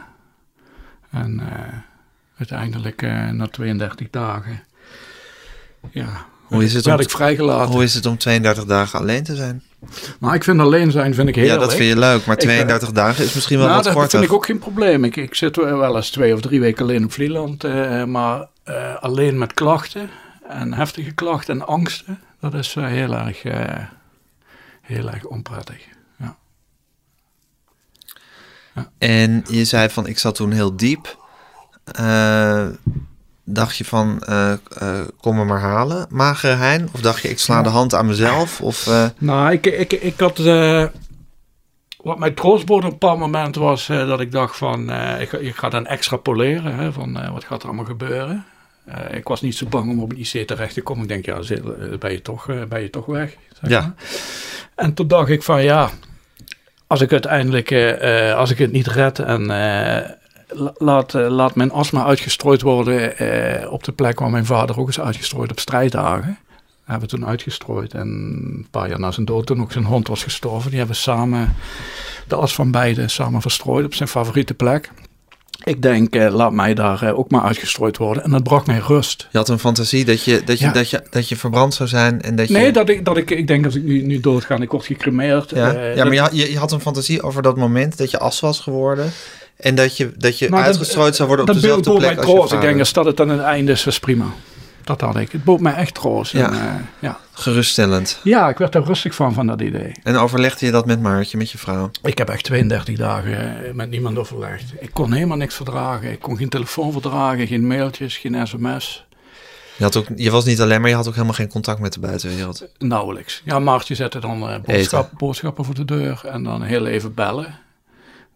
En 1.11 1.39
eh, 1.39 1.77
uiteindelijk 2.37 3.01
eh, 3.01 3.29
na 3.29 3.47
32 3.47 4.09
dagen 4.09 4.63
ja, 5.91 6.25
Hoe 6.43 6.63
is 6.63 6.73
het 6.73 6.85
werd 6.85 6.97
om- 6.99 7.03
ik 7.05 7.09
vrijgelaten. 7.11 7.73
Hoe 7.73 7.83
is 7.83 7.93
het 7.93 8.05
om 8.05 8.17
32 8.17 8.65
dagen 8.65 8.99
alleen 8.99 9.23
te 9.23 9.35
zijn? 9.35 9.63
Maar 10.19 10.35
ik 10.35 10.43
vind 10.43 10.59
alleen 10.59 10.91
zijn 10.91 11.13
vind 11.13 11.27
ik 11.29 11.35
heel 11.35 11.45
ja, 11.45 11.57
dat 11.57 11.73
vind 11.73 11.89
je 11.89 11.99
leuk, 11.99 12.25
maar 12.25 12.35
Ik, 12.35 12.41
eh, 12.41 12.47
32 12.47 12.91
dagen 12.91 13.23
is 13.23 13.33
misschien 13.33 13.57
wel 13.57 13.65
nou, 13.65 13.75
wat 13.77 13.85
dat 13.85 13.93
korter. 13.93 14.11
vind 14.19 14.23
ik 14.31 14.35
ook 14.37 14.45
geen 14.45 14.59
probleem. 14.59 15.03
Ik, 15.03 15.15
ik 15.15 15.35
zit 15.35 15.55
wel 15.55 15.95
eens 15.95 16.09
twee 16.09 16.33
of 16.33 16.41
drie 16.41 16.59
weken 16.59 16.83
alleen 16.83 17.03
op 17.03 17.11
Vlieland. 17.11 17.63
eh, 17.63 18.03
maar 18.03 18.47
eh, 18.63 18.95
alleen 18.95 19.37
met 19.37 19.53
klachten 19.53 20.09
en 20.47 20.73
heftige 20.73 21.11
klachten 21.11 21.55
en 21.59 21.67
angsten. 21.67 22.19
Dat 22.39 22.53
is 22.53 22.75
eh, 22.75 22.85
heel, 22.85 23.13
erg, 23.13 23.41
heel 24.81 25.09
erg 25.11 25.25
onprettig. 25.25 25.77
Ja. 26.17 26.37
En 28.97 29.43
je 29.47 29.65
zei 29.65 29.89
van, 29.89 30.07
ik 30.07 30.19
zat 30.19 30.35
toen 30.35 30.51
heel 30.51 30.75
diep. 30.75 31.17
Dacht 33.45 33.77
je 33.77 33.85
van, 33.85 34.23
eh, 34.23 34.51
eh, 34.51 34.57
kom 35.21 35.35
me 35.35 35.43
maar 35.45 35.59
halen, 35.59 36.05
magere 36.09 36.53
hein? 36.53 36.89
Of 36.93 37.01
dacht 37.01 37.21
je, 37.21 37.29
ik 37.29 37.39
sla 37.39 37.61
de 37.61 37.69
hand 37.69 37.93
aan 37.95 38.05
mezelf? 38.05 38.61
Of, 38.61 38.87
eh, 38.87 39.05
Nou, 39.17 39.51
ik, 39.51 39.65
ik, 39.65 39.93
ik 39.93 40.19
had. 40.19 40.37
wat 41.97 42.19
mijn 42.19 42.33
troostbode 42.33 42.85
op 42.85 42.91
een 42.93 42.99
bepaald 42.99 43.19
moment 43.19 43.55
was 43.55 43.87
dat 43.87 44.19
ik 44.19 44.31
dacht 44.31 44.57
van. 44.57 44.81
ik, 45.19 45.29
ga- 45.29 45.37
ik 45.37 45.55
ga 45.55 45.69
dan 45.69 45.85
extrapoleren. 45.85 46.75
Hè, 46.75 46.91
van 46.91 47.31
wat 47.33 47.43
gaat 47.43 47.61
er 47.61 47.67
allemaal 47.67 47.85
gebeuren? 47.85 48.45
Ik 49.11 49.27
was 49.27 49.41
niet 49.41 49.55
zo 49.55 49.65
bang 49.65 49.89
om 49.89 49.99
op 50.01 50.11
een 50.11 50.19
IC 50.19 50.47
terecht 50.47 50.73
te 50.73 50.81
komen. 50.81 51.03
Ik 51.03 51.09
denk, 51.09 51.25
ja, 51.25 51.59
ben 51.99 52.11
je 52.11 52.21
toch, 52.21 52.45
ben 52.69 52.81
je 52.81 52.89
toch 52.89 53.05
weg? 53.05 53.35
zeg 53.61 53.69
Ja. 53.69 53.79
maar. 53.81 53.93
En 54.75 54.93
toen 54.93 55.07
dacht 55.07 55.29
ik 55.29 55.43
van 55.43 55.63
ja. 55.63 55.89
Als 56.87 57.01
ik 57.01 57.11
uiteindelijk. 57.11 57.71
als 58.35 58.51
ik 58.51 58.57
het 58.57 58.71
niet 58.71 58.87
red 58.87 59.19
en. 59.19 59.49
La- 60.55 60.73
laat, 60.77 61.13
eh, 61.15 61.27
laat 61.29 61.55
mijn 61.55 61.71
astma 61.71 62.05
uitgestrooid 62.05 62.61
worden 62.61 63.17
eh, 63.17 63.71
op 63.71 63.83
de 63.83 63.91
plek 63.91 64.19
waar 64.19 64.29
mijn 64.29 64.45
vader 64.45 64.79
ook 64.79 64.89
is 64.89 64.99
uitgestrooid 64.99 65.51
op 65.51 65.59
strijddagen 65.59 66.37
hebben 66.83 67.09
we 67.09 67.15
toen 67.15 67.25
uitgestrooid. 67.27 67.93
En 67.93 68.07
een 68.07 68.67
paar 68.71 68.89
jaar 68.89 68.99
na 68.99 69.11
zijn 69.11 69.25
dood, 69.25 69.45
toen 69.45 69.61
ook 69.61 69.71
zijn 69.71 69.83
hond 69.85 70.07
was 70.07 70.23
gestorven, 70.23 70.69
die 70.69 70.77
hebben 70.79 70.95
samen 70.95 71.55
de 72.27 72.35
as 72.35 72.55
van 72.55 72.71
beide 72.71 73.07
samen 73.07 73.41
verstrooid 73.41 73.85
op 73.85 73.93
zijn 73.93 74.09
favoriete 74.09 74.53
plek. 74.53 74.91
Ik 75.63 75.81
denk, 75.81 76.15
eh, 76.15 76.33
laat 76.33 76.51
mij 76.51 76.73
daar 76.73 77.01
eh, 77.03 77.17
ook 77.19 77.31
maar 77.31 77.41
uitgestrooid 77.41 77.97
worden. 77.97 78.23
En 78.23 78.31
dat 78.31 78.43
bracht 78.43 78.67
mij 78.67 78.77
rust. 78.77 79.27
je 79.31 79.37
had 79.37 79.49
een 79.49 79.59
fantasie 79.59 80.05
dat 80.05 80.23
je, 80.23 80.41
dat 80.45 80.59
je, 80.59 80.65
Ja. 80.65 80.71
dat 80.71 80.89
je, 80.89 81.03
dat 81.09 81.29
je 81.29 81.35
verbrand 81.35 81.73
zou 81.73 81.89
zijn 81.89 82.21
en 82.21 82.35
dat 82.35 82.47
je... 82.47 82.53
Nee, 82.53 82.71
dat 82.71 82.89
ik, 82.89 83.05
dat 83.05 83.17
ik, 83.17 83.29
ik 83.31 83.47
denk 83.47 83.65
als 83.65 83.75
ik 83.75 83.83
nu, 83.83 84.01
nu 84.05 84.19
doodga 84.19 84.55
en 84.55 84.61
ik 84.61 84.71
word 84.71 84.85
gecremeerd. 84.85 85.49
ja, 85.49 85.73
eh, 85.73 85.95
ja, 85.95 86.03
maar 86.05 86.35
je, 86.35 86.51
je 86.51 86.57
had 86.57 86.71
een 86.71 86.79
fantasie 86.81 87.21
over 87.21 87.41
dat 87.41 87.57
moment 87.57 87.97
dat 87.97 88.11
je 88.11 88.19
as 88.19 88.39
was 88.39 88.59
geworden... 88.59 89.11
en 89.63 89.75
dat 89.75 89.97
je, 89.97 90.11
dat 90.17 90.39
je 90.39 90.49
dat- 90.49 90.59
uitgestrooid 90.59 91.15
zou 91.15 91.27
worden 91.27 91.47
op 91.47 91.53
dat 91.53 91.61
dezelfde 91.61 91.89
bood 91.89 91.99
plek 91.99 92.09
mij 92.15 92.19
als 92.19 92.27
je 92.27 92.33
troost. 92.37 92.53
Ik 92.53 92.61
denk, 92.61 92.79
als 92.79 92.93
dat 92.93 93.05
het 93.05 93.17
dan 93.17 93.29
een 93.29 93.41
einde 93.41 93.71
is, 93.71 93.83
was 93.83 93.99
prima. 93.99 94.25
dat 94.83 95.01
had 95.01 95.17
ik. 95.17 95.31
Het 95.31 95.43
bood 95.43 95.59
mij 95.59 95.73
echt 95.73 95.93
troost. 95.93 96.31
Ja. 96.31 96.47
En, 96.47 96.53
eh, 96.53 96.73
ja. 96.99 97.19
Geruststellend. 97.33 98.19
ja, 98.23 98.49
ik 98.49 98.57
werd 98.57 98.75
er 98.75 98.83
rustig 98.83 99.15
van, 99.15 99.33
van 99.33 99.47
dat 99.47 99.61
idee. 99.61 99.91
En 100.03 100.15
overlegde 100.15 100.65
je 100.65 100.71
dat 100.71 100.85
met 100.85 101.01
Maartje, 101.01 101.37
met 101.37 101.51
je 101.51 101.57
vrouw? 101.57 101.91
Ik 102.01 102.17
heb 102.17 102.29
echt 102.29 102.43
32 102.43 102.97
dagen 102.97 103.65
eh, 103.65 103.73
met 103.73 103.89
niemand 103.89 104.17
overlegd. 104.17 104.73
Ik 104.79 104.89
kon 104.93 105.11
helemaal 105.13 105.37
niks 105.37 105.55
verdragen. 105.55 106.11
Ik 106.11 106.19
kon 106.19 106.37
geen 106.37 106.49
telefoon 106.49 106.91
verdragen, 106.91 107.47
geen 107.47 107.67
mailtjes, 107.67 108.17
geen 108.17 108.47
sms. 108.47 109.05
Je, 109.77 109.83
had 109.83 109.95
ook, 109.95 110.05
je 110.15 110.31
was 110.31 110.45
niet 110.45 110.61
alleen, 110.61 110.81
maar 110.81 110.89
je 110.89 110.95
had 110.95 111.07
ook 111.07 111.13
helemaal 111.13 111.33
geen 111.35 111.47
contact 111.49 111.79
met 111.79 111.93
de 111.93 111.99
buitenwereld. 111.99 112.65
Nauwelijks. 112.77 113.41
Ja, 113.45 113.59
Maartje 113.59 113.95
zette 113.95 114.19
dan 114.19 114.49
eh, 114.49 114.55
boodschap, 114.65 115.09
boodschappen 115.17 115.65
voor 115.65 115.75
de 115.75 115.85
deur 115.85 116.21
en 116.25 116.43
dan 116.43 116.61
heel 116.61 116.85
even 116.85 117.13
bellen. 117.13 117.59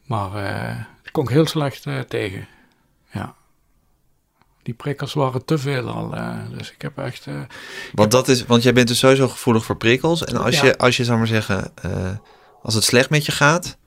Maar 0.05 0.31
kon 1.17 1.25
ik 1.25 1.31
heel 1.31 1.45
slecht 1.47 1.85
eh, 1.85 1.99
tegen. 1.99 2.47
Ja. 3.11 3.33
Die 4.63 4.73
prikkels 4.73 5.13
waren 5.13 5.45
te 5.45 5.57
veel 5.57 5.89
al. 5.89 6.15
eh, 6.15 6.35
dus 6.57 6.71
ik 6.71 6.81
heb 6.81 6.97
echt... 6.97 7.27
eh, 7.27 7.33
Want, 7.93 8.11
dat 8.11 8.27
is, 8.27 8.45
want 8.45 8.63
jij 8.63 8.73
bent 8.73 8.87
dus 8.87 8.99
sowieso 8.99 9.27
gevoelig 9.27 9.65
voor 9.65 9.77
prikkels. 9.77 10.23
En 10.23 10.37
als 10.37 10.59
Ja. 10.59 10.65
je, 10.65 10.77
als 10.77 10.97
je 10.97 11.03
zou 11.03 11.17
maar 11.17 11.27
zeggen, 11.27 11.71
als 12.61 12.73
het 12.73 12.83
slecht 12.83 13.09
met 13.09 13.25
je 13.25 13.31
gaat, 13.31 13.77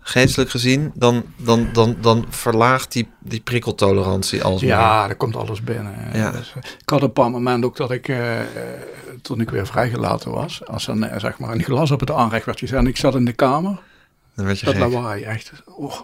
geestelijk 0.00 0.50
gezien, 0.50 0.92
dan, 0.94 1.24
dan, 1.36 1.68
dan, 1.72 1.96
dan 2.00 2.26
verlaagt 2.28 2.92
die, 2.92 3.08
die 3.20 3.40
prikkeltolerantie 3.40 4.42
alsmaar. 4.44 4.70
Ja, 4.70 5.08
er 5.08 5.16
komt 5.16 5.36
alles 5.36 5.62
binnen. 5.62 5.94
Ja. 6.12 6.30
Dus, 6.30 6.52
ik 6.56 6.88
had 6.88 6.98
op 6.98 7.00
een 7.02 7.06
bepaald 7.06 7.32
moment 7.32 7.64
ook 7.64 7.76
dat 7.76 7.90
ik, 7.90 8.12
toen 9.22 9.40
ik 9.40 9.50
weer 9.50 9.66
vrijgelaten 9.66 10.30
was, 10.30 10.66
als 10.66 10.86
een, 10.88 11.04
eh, 11.04 11.20
zeg 11.20 11.38
maar 11.38 11.50
een 11.50 11.62
glas 11.62 11.90
op 11.90 12.00
het 12.00 12.10
aanrecht 12.10 12.44
werd 12.46 12.58
gezet 12.58 12.78
en 12.78 12.86
ik 12.86 12.96
zat 12.96 13.14
in 13.14 13.24
de 13.24 13.32
kamer, 13.32 13.78
Dan 14.34 14.44
werd 14.46 14.58
je 14.60 14.66
dat 14.66 14.74
gek. 14.74 14.82
lawaai 14.92 15.22
echt, 15.22 15.52
oh. 15.66 16.00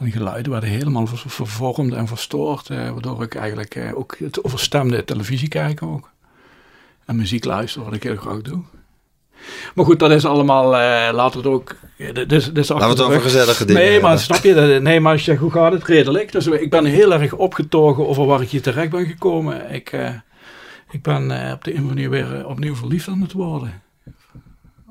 En 0.00 0.10
geluiden 0.12 0.52
werden 0.52 0.70
helemaal 0.70 1.06
ver- 1.06 1.22
vervormd 1.30 1.92
en 1.94 2.06
verstoord, 2.06 2.70
eh, 2.70 2.90
waardoor 2.90 3.22
ik 3.22 3.34
eigenlijk 3.34 3.74
eh, 3.74 3.98
ook 3.98 4.16
het 4.18 4.44
overstemde 4.44 5.04
televisie 5.04 5.48
kijken 5.48 5.88
ook. 5.88 6.10
En 7.04 7.16
muziek 7.16 7.44
luisteren, 7.44 7.86
wat 7.86 7.96
ik 7.96 8.02
heel 8.02 8.16
graag 8.16 8.42
doe. 8.42 8.62
Maar 9.74 9.84
goed, 9.84 9.98
dat 9.98 10.10
is 10.10 10.24
allemaal 10.24 10.76
eh, 10.76 11.14
later 11.14 11.36
het 11.38 11.46
ook. 11.46 11.76
Dit 11.96 12.32
is, 12.32 12.44
dit 12.44 12.58
is 12.58 12.68
Laten 12.68 12.86
we 12.86 12.92
het 12.92 13.02
over 13.02 13.20
gezellige 13.20 13.64
dingen 13.64 13.82
Nee, 13.82 14.00
maar 14.00 14.18
snap 14.18 14.42
je? 14.42 14.78
Nee, 14.82 15.00
maar 15.00 15.12
als 15.12 15.20
je 15.20 15.30
zegt, 15.30 15.40
hoe 15.42 15.50
gaat 15.50 15.72
het? 15.72 15.84
Redelijk. 15.84 16.32
Dus 16.32 16.46
ik 16.46 16.70
ben 16.70 16.84
heel 16.84 17.12
erg 17.12 17.32
opgetogen 17.32 18.08
over 18.08 18.26
waar 18.26 18.42
ik 18.42 18.48
hier 18.48 18.62
terecht 18.62 18.90
ben 18.90 19.06
gekomen. 19.06 19.72
Ik, 19.74 19.92
eh, 19.92 20.08
ik 20.90 21.02
ben 21.02 21.46
eh, 21.46 21.52
op 21.52 21.64
de 21.64 21.70
een 21.74 21.76
of 21.84 21.88
andere 21.90 22.08
manier 22.08 22.28
weer 22.28 22.46
opnieuw 22.46 22.74
verliefd 22.74 23.08
aan 23.08 23.20
het 23.20 23.32
worden. 23.32 23.82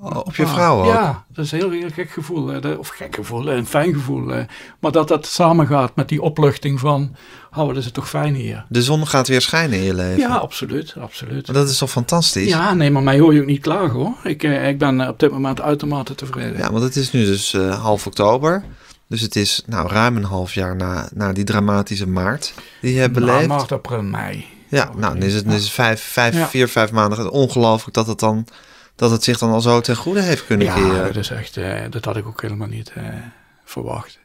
Op 0.01 0.35
je 0.35 0.47
vrouw 0.47 0.79
ook? 0.79 0.85
Ja, 0.93 1.25
dat 1.33 1.45
is 1.45 1.51
een 1.51 1.59
heel, 1.59 1.69
heel 1.69 1.89
gek 1.89 2.09
gevoel. 2.09 2.77
Of 2.77 2.87
gek 2.87 3.15
gevoel, 3.15 3.51
een 3.51 3.65
fijn 3.65 3.93
gevoel. 3.93 4.45
Maar 4.79 4.91
dat 4.91 5.07
dat 5.07 5.25
samengaat 5.25 5.95
met 5.95 6.09
die 6.09 6.21
opluchting 6.21 6.79
van, 6.79 7.15
oh, 7.55 7.65
wat 7.65 7.77
is 7.77 7.85
het 7.85 7.93
toch 7.93 8.09
fijn 8.09 8.33
hier. 8.35 8.65
De 8.69 8.83
zon 8.83 9.07
gaat 9.07 9.27
weer 9.27 9.41
schijnen 9.41 9.77
in 9.77 9.83
je 9.83 9.93
leven. 9.93 10.19
Ja, 10.19 10.35
absoluut, 10.35 10.95
absoluut. 10.99 11.47
Maar 11.47 11.55
dat 11.55 11.69
is 11.69 11.77
toch 11.77 11.89
fantastisch? 11.89 12.47
Ja, 12.49 12.73
nee, 12.73 12.91
maar 12.91 13.03
mij 13.03 13.19
hoor 13.19 13.33
je 13.33 13.39
ook 13.41 13.45
niet 13.45 13.61
klagen 13.61 13.89
hoor. 13.89 14.13
Ik, 14.23 14.43
eh, 14.43 14.67
ik 14.67 14.77
ben 14.77 15.01
eh, 15.01 15.07
op 15.07 15.19
dit 15.19 15.31
moment 15.31 15.61
uitermate 15.61 16.15
tevreden. 16.15 16.57
Ja, 16.57 16.71
want 16.71 16.83
het 16.83 16.95
is 16.95 17.11
nu 17.11 17.25
dus 17.25 17.53
eh, 17.53 17.81
half 17.81 18.07
oktober. 18.07 18.63
Dus 19.07 19.21
het 19.21 19.35
is 19.35 19.63
nou, 19.65 19.87
ruim 19.87 20.15
een 20.15 20.23
half 20.23 20.53
jaar 20.53 20.75
na, 20.75 21.09
na 21.13 21.33
die 21.33 21.43
dramatische 21.43 22.07
maart 22.07 22.53
die 22.81 22.93
je 22.93 22.99
hebt 22.99 23.13
beleefd. 23.13 23.47
maart, 23.47 23.71
april, 23.71 24.01
mei. 24.01 24.45
Ja, 24.67 24.89
nou, 24.95 25.13
dan 25.13 25.23
is 25.23 25.33
het, 25.33 25.45
dan 25.45 25.53
is 25.53 25.63
het 25.63 25.71
vijf, 25.71 26.01
vijf, 26.01 26.35
Ja. 26.35 26.47
vier, 26.47 26.67
vijf 26.67 26.91
maanden. 26.91 27.31
Ongelooflijk 27.31 27.93
dat 27.95 28.07
het, 28.07 28.19
dan, 28.19 28.47
dat 28.99 29.11
het 29.11 29.23
zich 29.23 29.37
dan 29.37 29.51
al 29.51 29.61
zo 29.61 29.81
ten 29.81 29.95
goede 29.95 30.21
heeft 30.21 30.45
kunnen 30.45 30.67
Ja, 30.67 30.73
keren. 30.73 31.05
dat 31.05 31.15
is 31.15 31.29
echt, 31.29 31.57
eh, 31.57 31.81
dat 31.89 32.05
had 32.05 32.17
ik 32.17 32.27
ook 32.27 32.41
helemaal 32.41 32.67
niet 32.67 32.91
eh, 32.95 33.03
verwacht. 33.65 34.19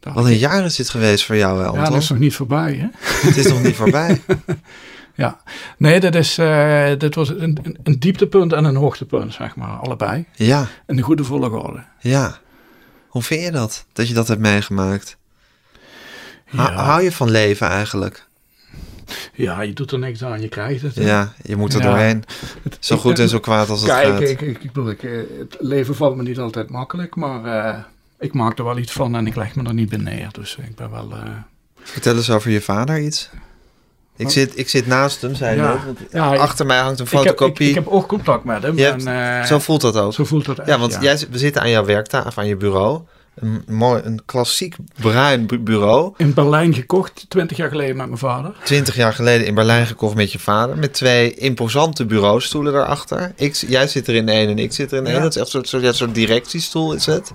Dat 0.00 0.14
Wat 0.14 0.24
een 0.24 0.38
jaar 0.38 0.64
is 0.64 0.76
dit 0.76 0.88
geweest 0.88 1.24
voor 1.24 1.36
jou, 1.36 1.58
hè, 1.58 1.64
ja, 1.66 1.84
dat 1.90 2.02
is 2.02 2.08
nog 2.08 2.18
niet 2.18 2.34
voorbij, 2.34 2.74
hè? 2.74 2.86
Het 3.28 3.36
is 3.36 3.46
nog 3.48 3.62
niet 3.62 3.76
voorbij. 3.76 4.20
Ja. 5.14 5.40
Nee, 5.78 6.00
dat 6.00 6.14
is, 6.14 6.38
eh, 6.38 6.90
dit 6.98 7.14
was 7.14 7.28
een, 7.28 7.58
een, 7.62 7.78
een 7.82 7.98
dieptepunt 7.98 8.52
en 8.52 8.64
een 8.64 8.76
hoogtepunt, 8.76 9.34
zeg 9.34 9.56
maar, 9.56 9.68
allebei. 9.78 10.24
Ja, 10.34 10.66
In 10.86 10.96
de 10.96 11.02
goede 11.02 11.24
volgorde. 11.24 11.84
ja. 12.00 12.38
Hoe 13.08 13.22
vind 13.22 13.42
je 13.44 13.50
dat, 13.50 13.84
dat 13.92 14.08
je 14.08 14.14
dat 14.14 14.28
hebt 14.28 14.40
meegemaakt? 14.40 15.16
Ja. 16.50 16.72
Hou 16.72 17.02
je 17.02 17.12
van 17.12 17.30
leven 17.30 17.68
eigenlijk? 17.68 18.26
Ja, 19.34 19.60
je 19.62 19.72
doet 19.72 19.92
er 19.92 19.98
niks 19.98 20.24
aan, 20.24 20.40
je 20.40 20.48
krijgt 20.48 20.82
het. 20.82 20.94
hè. 20.94 21.02
Ja, 21.02 21.32
je 21.42 21.56
moet 21.56 21.74
er 21.74 21.80
Ja. 21.82 21.88
doorheen. 21.88 22.24
Zo 22.80 22.94
ik- 22.94 23.00
goed 23.00 23.18
en 23.18 23.28
zo 23.28 23.38
kwaad 23.40 23.68
als 23.68 23.80
het 23.80 23.90
Kijk, 23.90 24.06
gaat. 24.06 24.20
ik, 24.20 24.40
ik, 24.40 24.62
ik 24.62 24.72
bedoel, 24.72 24.90
ik, 24.90 25.02
eh, 25.02 25.10
het 25.38 25.56
leven 25.58 25.94
valt 25.94 26.16
me 26.16 26.22
niet 26.22 26.38
altijd 26.38 26.70
makkelijk, 26.70 27.16
maar 27.16 27.44
eh, 27.74 27.78
ik 28.18 28.32
maak 28.34 28.58
er 28.58 28.64
wel 28.64 28.78
iets 28.78 28.92
van 28.92 29.14
en 29.16 29.26
ik 29.26 29.36
leg 29.36 29.54
me 29.54 29.64
er 29.64 29.74
niet 29.74 29.88
bij 29.88 29.98
neer. 29.98 30.28
Dus 30.32 30.56
ik 30.68 30.76
ben 30.76 30.90
wel... 30.90 31.10
eh, 31.12 31.30
Vertel 31.82 32.16
eens 32.16 32.30
over 32.30 32.50
je 32.50 32.60
vader 32.60 32.98
iets. 33.00 33.30
Ik, 34.16 34.24
Wat? 34.24 34.32
zit, 34.32 34.58
ik 34.58 34.68
zit 34.68 34.86
naast 34.86 35.20
hem, 35.22 35.34
zei 35.34 35.56
Ja. 35.56 36.32
ik- 36.32 36.38
Achter 36.40 36.66
mij 36.66 36.78
hangt 36.78 36.98
een 37.00 37.04
ik, 37.06 37.12
heb, 37.12 37.20
ik, 37.22 37.28
fotocopie. 37.28 37.68
ik 37.68 37.74
heb 37.74 37.86
oogcontact 37.86 38.44
met 38.44 38.62
hem. 38.62 38.78
Hebt- 38.78 39.04
en, 39.04 39.46
Zo 39.46 39.58
voelt 39.58 39.80
dat 39.80 39.96
ook. 39.96 40.12
zo 40.14 40.24
voelt 40.24 40.44
dat 40.44 40.58
echt, 40.58 40.68
Ja, 40.68 40.78
want 40.78 40.98
Jij, 41.00 41.18
we 41.30 41.38
zitten 41.38 41.62
aan 41.62 41.70
jouw 41.70 41.84
werktafel, 41.84 42.42
aan 42.42 42.48
je 42.48 42.56
bureau. 42.56 43.02
Een, 43.40 43.62
mooi, 43.66 44.02
een 44.04 44.20
klassiek 44.26 44.76
bruin 45.00 45.46
bu- 45.46 45.58
bureau. 45.58 46.14
In 46.16 46.34
Berlijn 46.34 46.74
gekocht, 46.74 47.24
twintig 47.28 47.56
jaar 47.56 47.68
geleden 47.68 47.96
met 47.96 48.06
mijn 48.06 48.18
vader. 48.18 48.54
Twintig 48.64 48.96
jaar 48.96 49.12
geleden 49.12 49.46
in 49.46 49.54
Berlijn 49.54 49.86
gekocht 49.86 50.14
met 50.14 50.32
je 50.32 50.38
vader. 50.38 50.76
Met 50.76 50.92
twee 50.92 51.34
imposante 51.34 52.06
bureaustoelen 52.06 52.72
daarachter. 52.72 53.32
Ik, 53.36 53.54
jij 53.54 53.88
zit 53.88 54.08
er 54.08 54.14
in 54.14 54.28
één 54.28 54.48
en 54.48 54.58
ik 54.58 54.72
zit 54.72 54.92
er 54.92 54.98
in 54.98 55.06
één. 55.06 55.14
Ja. 55.16 55.22
Dat 55.22 55.36
is 55.36 55.42
echt 55.42 55.54
een 55.54 55.64
soort, 55.64 55.82
soort, 55.82 55.96
soort 55.96 56.14
directiestoel 56.14 56.92
is 56.92 57.06
het. 57.06 57.32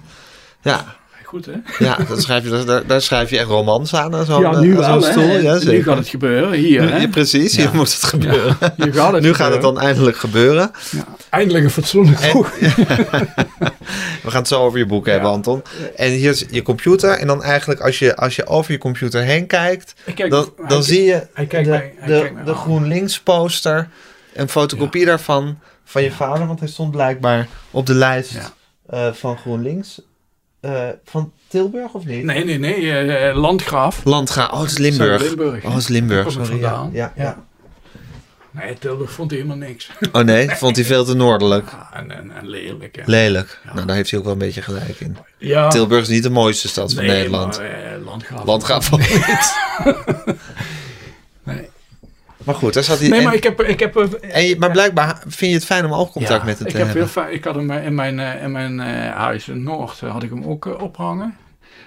Ja, 0.61 0.95
Goed, 1.33 1.45
hè? 1.45 1.85
ja 1.85 1.97
dan 2.07 2.21
schrijf 2.21 2.43
je, 2.43 2.63
daar, 2.65 2.87
daar 2.87 3.01
schrijf 3.01 3.29
je 3.29 3.37
echt 3.37 3.47
romans 3.47 3.95
aan. 3.95 4.25
zo'n 4.25 4.41
ja, 4.41 4.59
nu 4.59 4.83
aan 4.83 4.99
wel, 4.99 5.11
stoel. 5.11 5.37
Ja, 5.37 5.59
Nu 5.63 5.83
gaat 5.83 5.97
het 5.97 6.07
gebeuren, 6.07 6.51
hier, 6.51 6.91
hè. 6.93 7.07
Precies, 7.07 7.55
hier 7.55 7.69
moet 7.73 7.93
het 7.93 8.03
gebeuren. 8.03 8.57
Hier 8.77 8.93
gaat 8.93 9.13
het 9.13 9.21
nu 9.23 9.33
gaat 9.33 9.51
het 9.51 9.61
dan 9.61 9.79
eindelijk 9.79 10.17
gebeuren. 10.17 10.71
Ja, 10.91 11.05
eindelijk 11.29 11.63
een 11.63 11.69
fatsoenlijk 11.69 12.19
En- 12.19 12.31
boek. 12.33 12.49
We 14.23 14.29
gaan 14.31 14.39
het 14.39 14.47
zo 14.47 14.61
over 14.61 14.79
je 14.79 14.85
boek 14.85 15.05
hebben, 15.05 15.29
Anton. 15.29 15.61
En 15.95 16.11
hier 16.11 16.29
is 16.29 16.45
je 16.49 16.61
computer. 16.61 17.09
En 17.09 17.27
dan 17.27 17.43
eigenlijk 17.43 17.79
als 17.81 17.99
je, 17.99 18.15
als 18.15 18.35
je 18.35 18.45
over 18.45 18.71
je 18.71 18.77
computer 18.77 19.21
heen 19.21 19.47
kijkt... 19.47 19.93
Kijk- 20.15 20.29
dan, 20.29 20.53
dan 20.67 20.83
zie 20.83 21.03
je 21.03 21.27
de, 21.35 21.61
mij- 21.69 21.93
de, 22.05 22.31
de. 22.45 22.53
GroenLinks 22.53 23.19
poster. 23.19 23.89
Een 24.33 24.49
fotocopie 24.49 25.05
daarvan 25.05 25.59
van 25.83 26.03
je 26.03 26.11
vader. 26.11 26.47
Want 26.47 26.59
hij 26.59 26.69
stond 26.69 26.91
blijkbaar 26.91 27.47
op 27.71 27.85
de 27.85 27.93
lijst 27.95 28.51
eh, 28.89 29.07
van 29.13 29.37
GroenLinks. 29.37 30.01
Eh, 30.63 30.87
van 31.05 31.31
Tilburg 31.47 31.93
of 31.93 32.05
niet? 32.05 32.23
Nee, 32.23 32.45
nee, 32.45 32.59
nee, 32.59 32.75
eh, 32.75 33.29
eh, 33.29 33.35
Landgraaf. 33.35 34.01
Landga. 34.03 34.49
Oh, 34.53 34.61
het 34.61 34.71
is 34.71 34.77
Limburg. 34.77 35.21
Zuid-Limburg, 35.21 35.63
Oh, 35.63 35.69
het 35.71 35.81
is 35.81 35.87
Limburg. 35.87 36.23
Daar 36.23 36.33
kom 36.33 36.41
ik 36.41 36.47
Sorry. 36.47 36.61
Ja. 36.61 36.89
Ja, 36.91 37.13
ja. 37.15 37.43
Nee, 38.51 38.77
Tilburg 38.79 39.11
vond 39.11 39.31
hij 39.31 39.39
helemaal 39.39 39.67
niks. 39.67 39.89
Oh 40.11 40.21
nee, 40.21 40.49
vond 40.49 40.75
hij 40.75 40.85
veel 40.85 41.05
te 41.05 41.13
noordelijk. 41.15 41.69
Ja, 41.71 41.89
en, 41.93 42.11
en, 42.11 42.31
en 42.31 42.49
lelijk, 42.49 42.95
hè. 42.95 43.01
Lelijk. 43.05 43.59
Nou, 43.73 43.85
daar 43.85 43.95
heeft 43.95 44.09
hij 44.09 44.19
ook 44.19 44.25
wel 44.25 44.33
een 44.33 44.39
beetje 44.39 44.61
gelijk 44.61 44.99
in. 44.99 45.17
Ja. 45.37 45.69
Tilburg 45.69 46.01
is 46.01 46.07
niet 46.07 46.23
de 46.23 46.29
mooiste 46.29 46.67
stad 46.67 46.93
van 46.93 47.03
Nee, 47.05 47.15
Nederland. 47.15 47.57
Maar, 47.57 47.69
eh, 47.69 48.05
Landgraaf. 48.05 48.45
Landgraaf 48.45 48.85
van 48.85 48.99
niet. 48.99 49.53
Maar 52.43 52.55
goed, 52.55 52.73
daar 52.73 52.83
zat 52.83 52.99
hij. 52.99 53.07
nee 53.09 53.17
en- 53.19 53.23
maar 53.25 53.33
ik 53.33 53.43
heb... 53.43 53.61
Ik 53.61 53.79
heb 53.79 53.95
eh, 53.97 54.35
En 54.35 54.45
je, 54.45 54.57
maar 54.57 54.71
blijkbaar 54.71 55.17
vind 55.27 55.51
je 55.51 55.57
het 55.57 55.65
fijn 55.65 55.85
om 55.85 55.93
oogcontact 55.93 56.39
ja, 56.41 56.45
met 56.45 56.57
hem 56.57 56.67
ik 56.67 56.71
te 56.73 56.77
heb 56.77 56.85
hebben. 56.87 57.03
heel 57.03 57.11
fijn, 57.23 57.33
ik 57.33 57.43
had 57.43 57.55
hem 57.55 57.71
eh, 57.71 57.85
in 57.85 57.95
mijn, 57.95 58.19
eh, 58.19 58.43
in 58.43 58.51
mijn 58.51 58.79
eh, 58.79 59.15
huis 59.15 59.47
in 59.47 59.63
Noord 59.63 60.01
eh, 60.01 60.11
had 60.11 60.23
ik 60.23 60.29
hem 60.29 60.43
ook 60.43 60.65
eh, 60.65 60.81
ophangen. 60.81 61.37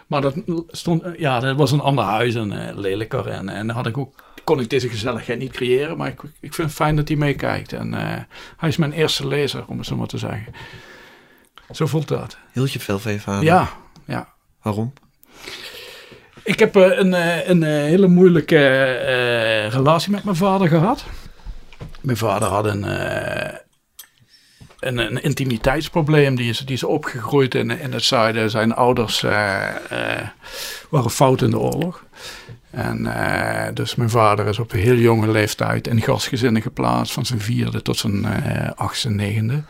Maar 0.07 0.21
dat 0.21 0.35
stond, 0.69 1.03
eh, 1.03 1.11
ja, 1.19 1.41
dat 1.41 1.57
was 1.57 1.73
een 1.73 1.81
ander 1.81 2.05
huis 2.05 2.35
en 2.35 2.69
eh, 2.69 2.77
lelijker. 2.77 3.29
En, 3.29 3.49
en 3.49 3.67
dan 3.67 3.77
had 3.77 3.87
ik 3.87 3.99
ook, 3.99 4.15
kon 4.45 4.61
ik 4.61 4.71
deze 4.71 4.89
gezelligheid 4.89 5.39
niet 5.39 5.53
creëren. 5.53 5.97
Maar 5.97 6.09
ik, 6.09 6.21
ik 6.41 6.55
vind 6.55 6.69
het 6.69 6.77
fijn 6.77 6.97
dat 6.97 7.09
hij 7.09 7.17
meekijkt. 7.17 7.73
En 7.73 7.95
eh, 7.95 8.21
hij 8.57 8.69
is 8.69 8.77
mijn 8.77 8.93
eerste 8.93 9.27
lezer, 9.27 9.65
om 9.67 9.79
het 9.79 9.87
zo 9.87 9.97
maar 9.97 10.07
te 10.07 10.19
zeggen. 10.19 10.47
Zo 11.71 11.87
voelt 11.87 12.09
dat. 12.09 12.37
Hield 12.53 12.73
je 12.73 12.81
veel 12.81 12.99
van 12.99 13.13
je 13.13 13.21
vader? 13.21 13.45
Ja, 13.45 13.69
ja. 14.05 14.29
Waarom? 14.63 14.93
Ik 16.47 16.59
heb 16.59 16.77
eh, 16.77 16.99
een, 16.99 17.15
eh, 17.15 17.49
een 17.49 17.63
eh, 17.63 17.71
hele 17.71 18.07
moeilijke 18.07 18.83
relatie 19.73 20.11
met 20.11 20.25
mijn 20.25 20.37
vader 20.37 20.69
gehad. 20.69 21.05
Mijn 22.01 22.17
vader 22.17 22.49
had 22.49 22.65
een, 22.65 22.85
eh, 22.85 23.55
een, 24.81 24.99
een 24.99 25.23
intimiteitsprobleem. 25.23 26.37
Die 26.37 26.49
is, 26.49 26.59
die 26.59 26.75
is 26.75 26.85
opgegroeid 26.85 27.55
in, 27.55 27.71
in 27.71 27.93
het 27.93 28.03
zuiden. 28.05 28.51
Zijn 28.51 28.75
ouders 28.75 29.21
waren 30.91 31.11
fout 31.11 31.43
in 31.43 31.51
de 31.51 31.59
oorlog. 31.59 32.05
En 32.71 33.03
dus 33.75 33.95
mijn 33.95 34.11
vader 34.11 34.47
is 34.47 34.59
op 34.59 34.73
een 34.73 34.79
heel 34.79 34.95
jonge 34.97 35.31
leeftijd 35.31 35.87
in 35.87 36.03
gastgezinnen 36.03 36.63
geplaatst. 36.63 37.13
Van 37.13 37.27
zijn 37.27 37.41
vierde 37.41 37.83
tot 37.83 37.97
zijn 37.97 38.25
eh, 38.25 38.71
achtste, 38.75 39.11
negende. 39.11 39.63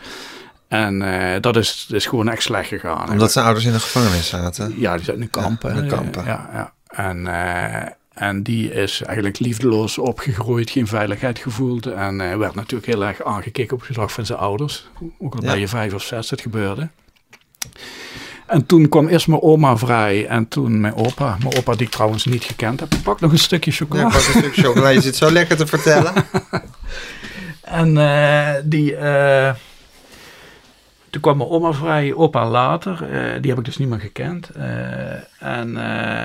En 0.68 1.02
eh, 1.02 1.40
dat, 1.40 1.56
is, 1.56 1.86
is 1.92 2.06
gewoon 2.06 2.28
echt 2.28 2.42
slecht 2.42 2.68
gegaan. 2.68 3.10
Omdat 3.10 3.32
zijn 3.32 3.44
ouders 3.44 3.66
in 3.66 3.72
de 3.72 3.80
gevangenis 3.80 4.28
zaten. 4.28 4.74
Ja, 4.76 4.96
die 4.96 5.04
zat 5.04 5.14
in 5.14 5.20
de 5.20 5.26
kampen. 5.26 5.76
in 5.76 5.88
kampen. 5.88 6.24
Ja, 6.24 6.48
ja. 6.52 6.72
En, 6.88 7.26
eh, 7.26 7.90
en 8.14 8.42
die 8.42 8.72
is 8.72 9.02
eigenlijk 9.02 9.38
liefdeloos 9.38 9.98
opgegroeid, 9.98 10.70
geen 10.70 10.86
veiligheid 10.86 11.38
gevoeld. 11.38 11.86
En 11.86 12.20
eh, 12.20 12.36
werd 12.36 12.54
natuurlijk 12.54 12.92
heel 12.92 13.04
erg 13.04 13.24
aangekeken 13.24 13.72
op 13.72 13.78
het 13.78 13.86
gedrag 13.88 14.12
van 14.12 14.26
zijn 14.26 14.38
ouders. 14.38 14.88
Ook 15.18 15.34
al 15.34 15.42
Ja. 15.42 15.46
bij 15.46 15.58
je 15.58 15.68
vijf 15.68 15.94
of 15.94 16.02
zes 16.02 16.30
het 16.30 16.40
gebeurde. 16.40 16.88
En 18.46 18.66
toen 18.66 18.88
kwam 18.88 19.08
eerst 19.08 19.28
mijn 19.28 19.42
oma 19.42 19.76
vrij 19.76 20.26
en 20.26 20.48
toen 20.48 20.80
mijn 20.80 20.94
opa. 20.94 21.36
Mijn 21.42 21.56
opa 21.56 21.72
die 21.74 21.86
ik 21.86 21.92
trouwens 21.92 22.24
niet 22.24 22.44
gekend 22.44 22.80
heb. 22.80 22.94
Pak 23.02 23.20
nog 23.20 23.32
een 23.32 23.38
stukje 23.38 23.70
chocola. 23.70 24.00
Ja, 24.00 24.08
pak 24.08 24.14
een 24.16 24.40
stuk 24.42 24.54
chocola. 24.54 24.88
Je 24.88 25.00
zit 25.00 25.16
zo 25.16 25.32
lekker 25.32 25.56
te 25.56 25.66
vertellen. 25.66 26.12
En 27.62 27.94
die, 28.64 28.96
toen 31.10 31.20
kwam 31.20 31.36
mijn 31.36 31.50
oma 31.50 31.72
vrij, 31.72 32.14
opa 32.14 32.48
later. 32.48 33.08
Eh, 33.10 33.40
die 33.40 33.50
heb 33.50 33.58
ik 33.58 33.64
dus 33.64 33.76
niet 33.76 33.88
meer 33.88 34.00
gekend. 34.00 34.50
Eh, 34.50 35.42
en 35.42 35.76
eh, 35.76 36.24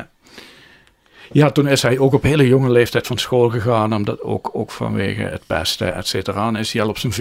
ja, 1.31 1.51
toen 1.51 1.67
is 1.67 1.81
hij 1.81 1.99
ook 1.99 2.13
op 2.13 2.23
hele 2.23 2.47
jonge 2.47 2.69
leeftijd 2.69 3.07
van 3.07 3.17
school 3.17 3.49
gegaan. 3.49 3.93
Omdat 3.93 4.21
ook, 4.21 4.49
ook 4.53 4.71
vanwege 4.71 5.21
het 5.21 5.41
pesten, 5.47 5.95
et 5.95 6.07
cetera. 6.07 6.47
En 6.47 6.55
is 6.55 6.73
hij 6.73 6.81
al 6.81 6.89
op 6.89 6.97
zijn 6.97 7.13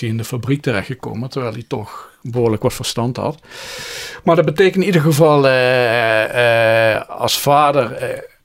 hij 0.00 0.08
in 0.08 0.16
de 0.16 0.24
fabriek 0.24 0.62
terechtgekomen. 0.62 1.30
Terwijl 1.30 1.52
hij 1.52 1.64
toch 1.68 2.10
behoorlijk 2.22 2.62
wat 2.62 2.74
verstand 2.74 3.16
had. 3.16 3.40
Maar 4.24 4.36
dat 4.36 4.44
betekent 4.44 4.76
in 4.76 4.84
ieder 4.84 5.00
geval 5.00 5.46
als 7.06 7.40
vader... 7.40 7.98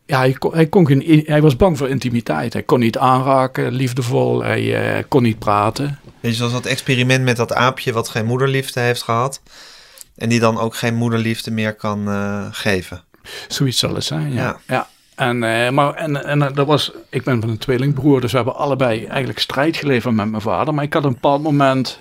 ja, 0.05 0.17
hij, 0.17 0.33
kon, 0.33 0.53
hij, 0.53 0.67
kon 0.67 0.88
geen, 0.88 1.24
hij 1.25 1.41
was 1.41 1.55
bang 1.55 1.77
voor 1.77 1.89
intimiteit. 1.89 2.53
Hij 2.53 2.63
kon 2.63 2.79
niet 2.79 2.97
aanraken, 2.97 3.71
liefdevol. 3.71 4.43
Hij 4.43 4.95
eh, 4.97 5.03
kon 5.07 5.24
niet 5.24 5.39
praten. 5.39 6.00
Weet 6.19 6.31
je, 6.31 6.38
zoals 6.38 6.53
dat 6.53 6.65
experiment 6.65 7.24
met 7.24 7.38
dat 7.38 7.53
aapje 7.53 7.93
wat 7.93 8.09
geen 8.09 8.25
moederliefde 8.25 8.79
heeft 8.79 9.03
gehad. 9.03 9.41
En 10.15 10.29
die 10.29 10.39
dan 10.39 10.59
ook 10.59 10.75
geen 10.75 10.95
moederliefde 10.95 11.51
meer 11.51 11.75
kan 11.75 12.07
eh, 12.07 12.45
geven. 12.51 13.03
Zoiets 13.47 13.79
zal 13.79 13.93
het 13.95 14.03
zijn, 14.03 14.33
ja. 14.33 14.43
Ja. 14.43 14.59
ja. 14.67 14.88
En, 15.15 15.43
eh, 15.43 15.69
maar, 15.71 15.93
en, 15.93 16.25
en 16.25 16.39
dat 16.53 16.67
was, 16.67 16.91
ik 17.09 17.24
ben 17.24 17.41
van 17.41 17.50
een 17.50 17.57
tweelingbroer, 17.57 18.21
dus 18.21 18.31
we 18.31 18.38
hebben 18.38 18.55
allebei 18.55 19.05
eigenlijk 19.05 19.39
strijd 19.39 19.77
geleverd 19.77 20.15
met 20.15 20.29
mijn 20.29 20.41
vader. 20.41 20.74
Maar 20.74 20.83
ik 20.83 20.93
had 20.93 21.03
een 21.03 21.12
bepaald 21.13 21.41
moment, 21.41 22.00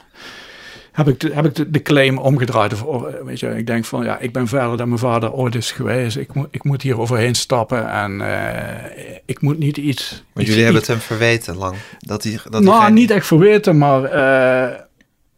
heb 0.95 1.09
ik 1.09 1.21
de, 1.21 1.31
heb 1.33 1.45
ik 1.45 1.55
de, 1.55 1.71
de 1.71 1.83
claim 1.83 2.19
omgedraaid. 2.19 2.83
Of, 2.83 3.03
weet 3.25 3.41
je, 3.41 3.57
ik 3.57 3.67
denk 3.67 3.85
van, 3.85 4.05
ja, 4.05 4.19
ik 4.19 4.33
ben 4.33 4.49
verder 4.49 4.77
dan 4.77 4.89
mijn 4.89 5.01
vader 5.01 5.33
ooit 5.33 5.55
is 5.55 5.73
geweest. 5.73 6.17
Ik, 6.17 6.35
moet 6.35 6.49
ik 6.51 6.65
moet 6.65 6.83
hier 6.83 7.01
overheen 7.01 7.35
stappen 7.35 7.91
en 7.91 8.21
eh, 8.21 9.21
ik 9.25 9.41
moet 9.41 9.59
niet 9.59 9.77
iets... 9.77 10.25
Iets- 10.37 10.49
jullie 10.49 10.63
hebben 10.63 10.81
het 10.81 10.91
hem 10.91 10.99
verweten 10.99 11.57
lang. 11.57 11.77
Dat 11.99 12.23
hij, 12.23 12.33
dat 12.33 12.53
hij 12.53 12.63
nou, 12.63 12.93
niet 12.93 13.11
echt 13.11 13.27
verweten, 13.27 13.79
maar 13.79 14.05
eh, 14.05 14.79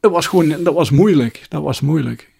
het 0.00 0.10
was 0.10 0.26
gewoon, 0.26 0.62
dat 0.62 0.74
was 0.74 0.90
moeilijk. 0.90 1.46
Dat 1.48 1.62
was 1.62 1.80
moeilijk. 1.80 2.30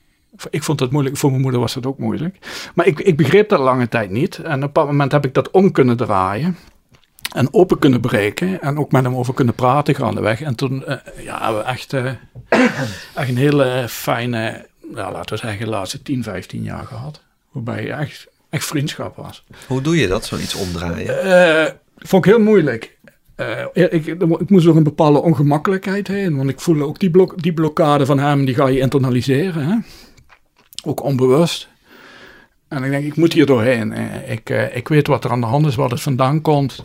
Ik 0.51 0.63
vond 0.63 0.81
het 0.81 0.91
moeilijk, 0.91 1.17
voor 1.17 1.31
mijn 1.31 1.43
moeder 1.43 1.61
was 1.61 1.75
het 1.75 1.87
ook 1.87 1.99
moeilijk. 1.99 2.37
Maar 2.75 2.87
ik, 2.87 3.01
ik 3.01 3.17
begreep 3.17 3.49
dat 3.49 3.61
lange 3.61 3.89
tijd 3.89 4.11
niet. 4.11 4.37
En 4.37 4.45
op 4.45 4.53
een 4.53 4.61
bepaald 4.61 4.87
moment 4.87 5.13
heb 5.13 5.25
ik 5.25 5.35
dat 5.35 5.51
om 5.51 5.73
kunnen 5.73 5.97
draaien. 5.97 6.57
En 7.37 7.55
open 7.55 7.79
kunnen 7.79 8.01
breken. 8.01 8.61
En 8.61 8.79
ook 8.79 8.93
met 8.93 9.05
hem 9.05 9.17
over 9.17 9.35
kunnen 9.35 9.55
praten 9.55 9.95
gaandeweg. 9.95 10.41
En 10.41 10.55
toen 10.55 10.85
eh, 10.85 10.97
ja, 11.25 11.45
hebben 11.45 11.63
we 11.63 11.69
echt, 11.69 11.93
eh, 11.93 12.13
echt 13.15 13.29
een 13.29 13.37
hele 13.37 13.85
fijne, 13.89 14.67
ja, 14.95 15.13
laten 15.13 15.35
we 15.35 15.41
zeggen, 15.41 15.65
de 15.65 15.71
laatste 15.71 16.03
10, 16.03 16.23
15 16.23 16.63
jaar 16.63 16.85
gehad. 16.85 17.23
Waarbij 17.53 17.91
echt, 17.91 18.27
echt 18.51 18.65
vriendschap 18.65 19.17
was. 19.17 19.45
Hoe 19.67 19.81
doe 19.81 19.97
je 19.97 20.07
dat, 20.07 20.25
zoiets 20.25 20.55
omdraaien? 20.55 21.23
Eh, 21.23 21.73
vond 21.97 22.27
ik 22.27 22.33
heel 22.33 22.43
moeilijk. 22.43 22.99
Eh, 23.35 23.65
ik, 23.73 24.07
ik 24.07 24.51
moest 24.51 24.65
door 24.65 24.77
een 24.77 24.83
bepaalde 24.83 25.23
ongemakkelijkheid 25.23 26.09
heen. 26.09 26.37
Want 26.37 26.49
ik 26.49 26.61
voelde 26.61 26.85
ook 26.85 26.99
die, 26.99 27.11
blok, 27.11 27.43
die 27.43 27.53
blokkade 27.53 28.07
van 28.07 28.19
hem, 28.19 28.45
die 28.45 28.55
ga 28.55 28.67
je 28.67 28.81
internaliseren. 28.81 29.67
Hè? 29.67 29.77
Ook 30.85 31.03
onbewust. 31.03 31.69
En 32.69 32.85
ik 32.85 32.91
denk, 32.91 33.05
ik 33.05 33.17
moet 33.17 33.33
hier 33.33 33.47
doorheen. 33.47 33.93
Ik, 34.27 34.51
ik 34.75 34.89
weet 34.89 35.07
wat 35.07 35.25
er 35.25 35.31
aan 35.31 35.41
de 35.41 35.47
hand 35.47 35.67
is, 35.67 35.75
waar 35.75 35.91
het 35.91 36.01
vandaan 36.03 36.41
komt. 36.41 36.85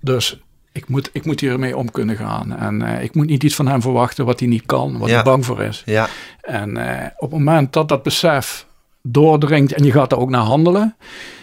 Dus 0.00 0.38
ik 0.72 0.88
moet, 0.88 1.10
ik 1.12 1.24
moet 1.24 1.40
hiermee 1.40 1.76
om 1.76 1.90
kunnen 1.90 2.16
gaan. 2.16 2.56
En 2.58 2.82
eh, 2.82 3.02
ik 3.02 3.14
moet 3.14 3.26
niet 3.26 3.42
iets 3.42 3.54
van 3.54 3.68
hem 3.68 3.80
verwachten 3.82 4.24
wat 4.24 4.40
hij 4.40 4.48
niet 4.48 4.66
kan, 4.66 4.98
wat 4.98 5.08
Ja. 5.08 5.14
hij 5.14 5.24
bang 5.24 5.44
voor 5.44 5.62
is. 5.62 5.82
Ja, 5.86 6.08
En 6.40 6.76
eh, 6.76 7.06
op 7.16 7.30
het 7.30 7.38
moment 7.38 7.72
dat 7.72 7.88
dat 7.88 8.02
besef 8.02 8.66
doordringt 9.02 9.72
en 9.72 9.84
je 9.84 9.92
gaat 9.92 10.12
er 10.12 10.18
ook 10.18 10.30
naar 10.30 10.40
handelen, 10.40 10.96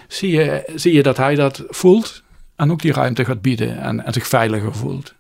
zie 0.08 0.32
je, 0.32 0.72
zie 0.76 0.94
je 0.94 1.04
dat 1.04 1.18
hij 1.18 1.36
dat 1.36 1.64
voelt 1.70 2.24
en 2.56 2.72
ook 2.72 2.82
die 2.82 2.94
ruimte 2.94 3.26
gaat 3.26 3.42
bieden 3.42 3.80
en, 3.82 4.06
en 4.06 4.14
zich 4.14 4.28
veiliger 4.28 4.76
voelt. 4.76 5.14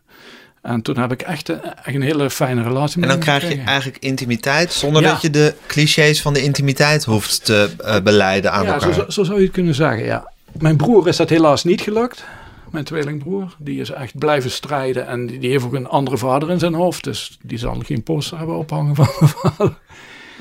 En 0.61 0.81
toen 0.81 0.97
heb 0.97 1.11
ik 1.11 1.21
echt, 1.21 1.49
een- 1.49 1.61
echt 1.63 1.95
een 1.95 2.01
hele 2.01 2.29
fijne 2.29 2.63
relatie 2.63 2.93
en 2.95 2.99
met 2.99 3.09
dan 3.09 3.17
hem 3.17 3.19
krijg 3.27 3.41
je 3.41 3.47
gekregen. 3.47 3.71
eigenlijk 3.71 4.03
intimiteit 4.03 4.71
zonder 4.73 5.01
Ja. 5.01 5.11
dat 5.11 5.21
je 5.21 5.29
de 5.29 5.53
clichés 5.67 6.21
van 6.21 6.33
de 6.33 6.41
intimiteit 6.43 7.03
hoeft 7.05 7.45
te 7.45 7.69
eh, 7.83 8.01
beleiden 8.01 8.51
aan 8.51 8.63
Ja, 8.65 8.73
elkaar. 8.73 8.93
zo, 8.93 9.05
zo 9.07 9.23
zou 9.23 9.37
je 9.37 9.43
het 9.45 9.53
kunnen 9.53 9.75
zeggen, 9.75 10.05
ja. 10.05 10.31
Mijn 10.59 10.75
broer 10.77 11.07
is 11.07 11.17
dat 11.17 11.29
helaas 11.29 11.63
niet 11.63 11.81
gelukt. 11.81 12.23
Mijn 12.71 12.85
tweelingbroer. 12.85 13.55
Die 13.59 13.79
is 13.79 13.89
echt 13.89 14.17
blijven 14.17 14.51
strijden. 14.51 15.07
En 15.07 15.25
die, 15.25 15.39
die 15.39 15.49
heeft 15.49 15.65
ook 15.65 15.73
een 15.73 15.87
andere 15.87 16.17
vader 16.17 16.49
in 16.49 16.59
zijn 16.59 16.73
hoofd. 16.73 17.03
Dus 17.03 17.37
die 17.41 17.57
zal 17.57 17.75
geen 17.85 18.03
poster 18.03 18.37
hebben 18.37 18.57
ophangen 18.57 18.95
van 18.95 19.07
mijn 19.19 19.31
vader. 19.31 19.77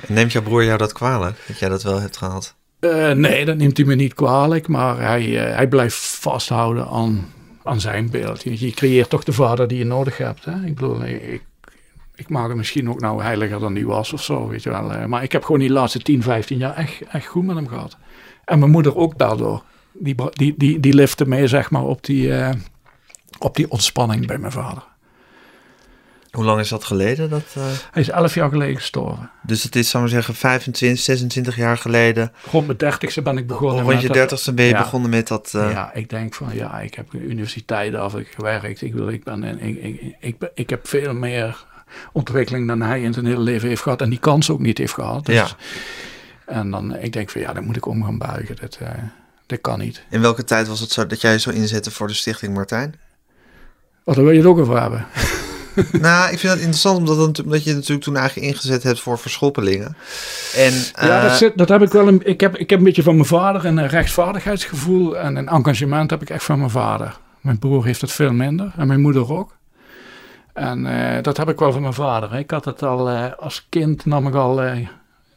Neemt 0.09 0.33
jouw 0.33 0.43
broer 0.43 0.65
jou 0.65 0.79
dat 0.79 0.93
kwalijk, 0.93 1.37
dat 1.47 1.59
jij 1.59 1.69
dat 1.69 1.83
wel 1.83 2.01
hebt 2.01 2.17
gehad? 2.17 2.55
Eh, 2.81 3.11
nee, 3.11 3.45
dat 3.45 3.57
neemt 3.57 3.77
hij 3.77 3.87
me 3.87 3.95
niet 3.95 4.15
kwalijk. 4.15 4.69
Maar 4.69 5.01
hij, 5.01 5.47
eh, 5.47 5.57
hij 5.57 5.69
blijft 5.69 5.97
vasthouden 5.97 6.89
aan, 6.89 7.33
aan 7.63 7.81
zijn 7.81 8.11
beeld. 8.11 8.43
Je, 8.43 8.67
je 8.67 8.71
creëert 8.71 9.11
toch 9.11 9.25
de 9.25 9.33
vader 9.33 9.69
die 9.69 9.79
je 9.79 9.85
nodig 9.85 10.19
hebt. 10.19 10.45
Hè? 10.45 10.65
Ik 10.65 10.75
bedoel, 10.75 11.05
ik, 11.05 11.43
ik 12.15 12.29
maak 12.29 12.49
hem 12.49 12.57
misschien 12.57 12.91
ook 12.91 13.01
nou 13.01 13.23
heiliger 13.23 13.61
dan 13.61 13.75
die 13.75 13.87
was 13.87 14.13
of 14.13 14.23
zo. 14.23 14.49
Weet 14.49 14.63
je 14.63 14.71
wel. 14.71 14.93
Eh, 14.93 15.05
Maar 15.05 15.23
ik 15.23 15.33
heb 15.33 15.45
gewoon 15.45 15.61
die 15.61 15.71
laatste 15.71 15.99
10, 15.99 16.23
15 16.23 16.59
jaar 16.59 16.75
echt, 16.75 17.01
echt 17.11 17.27
goed 17.27 17.45
met 17.45 17.57
hem 17.57 17.69
gehad. 17.69 17.97
En 18.45 18.59
mijn 18.59 18.71
moeder 18.71 18.97
ook 18.97 19.19
daardoor. 19.19 19.63
Die, 20.01 20.15
die, 20.31 20.55
die, 20.57 20.81
die 20.81 20.95
lifte 20.95 21.29
mee, 21.29 21.47
zeg 21.47 21.71
maar, 21.71 21.83
op 21.83 22.05
die, 22.05 22.35
eh, 22.35 22.51
op 23.39 23.57
die 23.57 23.71
ontspanning 23.71 24.27
bij 24.27 24.39
mijn 24.39 24.53
vader. 24.53 24.83
Hoe 26.31 26.45
lang 26.45 26.61
is 26.61 26.69
dat 26.69 26.85
geleden? 26.85 27.31
Dat, 27.31 27.43
eh, 27.57 27.63
Hij 27.91 28.03
is 28.03 28.09
11 28.11 28.35
jaar 28.35 28.49
geleden 28.51 28.77
gestorven. 28.77 29.31
Dus 29.43 29.63
het 29.63 29.77
is, 29.77 29.91
zou 29.91 30.05
ik 30.05 30.11
maar 30.13 30.23
zeggen, 30.23 30.35
25, 30.41 31.01
26 31.05 31.57
jaar 31.57 31.77
geleden. 31.79 32.33
Rond 32.51 32.67
mijn 32.67 32.79
dertigste 32.79 33.23
ben 33.23 33.39
ik 33.39 33.47
begonnen 33.47 33.85
Rond 33.85 34.01
je 34.03 34.09
dertigste 34.09 34.55
ben 34.55 34.65
je 34.65 34.71
Ja. 34.71 34.79
begonnen 34.79 35.11
met 35.11 35.29
dat... 35.29 35.53
eh, 35.55 35.71
Ja, 35.73 35.93
ik 35.95 36.09
denk 36.11 36.35
van 36.35 36.49
ja, 36.53 36.81
ik 36.81 36.95
heb 36.95 37.13
universiteit 37.15 37.95
af 37.95 38.15
ik 38.15 38.29
gewerkt. 38.35 38.83
Ik, 38.83 38.95
wil, 38.95 39.09
ik, 39.09 39.25
ben, 39.25 39.45
ik, 39.63 39.83
ik, 39.83 40.17
ik, 40.21 40.51
ik 40.55 40.71
heb 40.71 40.89
veel 40.89 41.15
meer 41.15 41.65
ontwikkeling 42.13 42.67
dan 42.69 42.81
hij 42.83 43.03
in 43.03 43.13
zijn 43.13 43.27
hele 43.27 43.41
leven 43.41 43.69
heeft 43.69 43.83
gehad. 43.83 44.01
En 44.03 44.11
die 44.11 44.19
kans 44.19 44.51
ook 44.51 44.61
niet 44.61 44.79
heeft 44.79 44.95
gehad. 44.95 45.27
Dus, 45.27 45.35
Ja. 45.35 45.47
En 46.47 46.71
dan, 46.71 46.97
ik 46.97 47.13
denk 47.13 47.31
van 47.31 47.41
ja, 47.41 47.53
dan 47.53 47.65
moet 47.65 47.77
ik 47.77 47.87
om 47.87 48.05
gaan 48.05 48.19
buigen. 48.19 48.57
Dat, 48.61 48.79
dat 49.47 49.61
kan 49.61 49.79
niet. 49.79 50.03
In 50.11 50.21
welke 50.21 50.45
tijd 50.45 50.69
was 50.69 50.81
het 50.81 50.91
zo 50.91 51.07
dat 51.07 51.21
jij 51.21 51.39
zo 51.39 51.51
inzette 51.51 51.91
voor 51.91 52.07
de 52.07 52.15
Stichting 52.15 52.55
Martijn? 52.55 52.95
Wat 54.05 54.15
daar 54.15 54.25
wil 54.25 54.33
je 54.33 54.39
het 54.39 54.49
ook 54.49 54.59
over 54.59 54.81
hebben? 54.81 55.07
nou, 56.07 56.33
ik 56.33 56.39
vind 56.39 56.53
het 56.53 56.61
interessant 56.61 56.99
omdat, 56.99 57.43
omdat 57.43 57.65
je 57.65 57.75
natuurlijk 57.75 58.03
toen 58.05 58.17
eigenlijk 58.17 58.47
ingezet 58.49 58.83
hebt 58.83 59.01
voor 59.01 59.19
verschoppelingen. 59.19 59.97
En, 60.55 60.73
ja, 60.73 61.23
eh, 61.23 61.29
dat, 61.29 61.37
zit, 61.37 61.57
dat 61.57 61.69
heb 61.69 61.83
ik 61.83 61.93
wel. 61.93 62.09
Een, 62.09 62.21
ik, 62.25 62.41
heb, 62.41 62.57
ik 62.57 62.71
heb 62.71 62.79
een 62.79 62.85
beetje 62.85 63.03
van 63.03 63.15
mijn 63.15 63.27
vader 63.27 63.65
een 63.65 63.89
rechtvaardigheidsgevoel 63.89 65.19
en 65.19 65.37
een 65.37 65.49
engagement 65.49 66.11
heb 66.11 66.23
ik 66.23 66.31
echt 66.31 66.45
van 66.45 66.59
mijn 66.59 66.71
vader. 66.71 67.19
Mijn 67.41 67.59
broer 67.59 67.85
heeft 67.85 68.01
het 68.01 68.13
veel 68.13 68.33
minder 68.33 68.73
en 68.77 68.87
mijn 68.87 69.01
moeder 69.01 69.33
ook. 69.33 69.57
En 70.57 70.87
eh, 70.87 71.23
dat 71.23 71.37
heb 71.37 71.49
ik 71.49 71.59
wel 71.59 71.73
van 71.73 71.81
mijn 71.81 71.95
vader. 71.95 72.33
hè. 72.33 72.39
Ik 72.39 72.51
had 72.51 72.65
het 72.65 72.83
al 72.83 73.11
eh, 73.11 73.33
als 73.39 73.67
kind, 73.69 74.05
nam 74.07 74.27
ik 74.27 74.35
al 74.35 74.63
eh, 74.63 74.89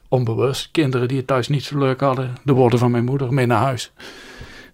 onbewust 0.10 0.70
kinderen 0.72 1.08
die 1.08 1.18
het 1.18 1.28
thuis 1.28 1.48
niet 1.48 1.64
zo 1.64 1.78
leuk 1.78 2.00
hadden, 2.00 2.36
de 2.44 2.54
woorden 2.54 2.80
van 2.80 2.92
mijn 2.92 3.04
moeder 3.06 3.34
mee 3.34 3.46
naar 3.46 3.62
huis. 3.62 3.92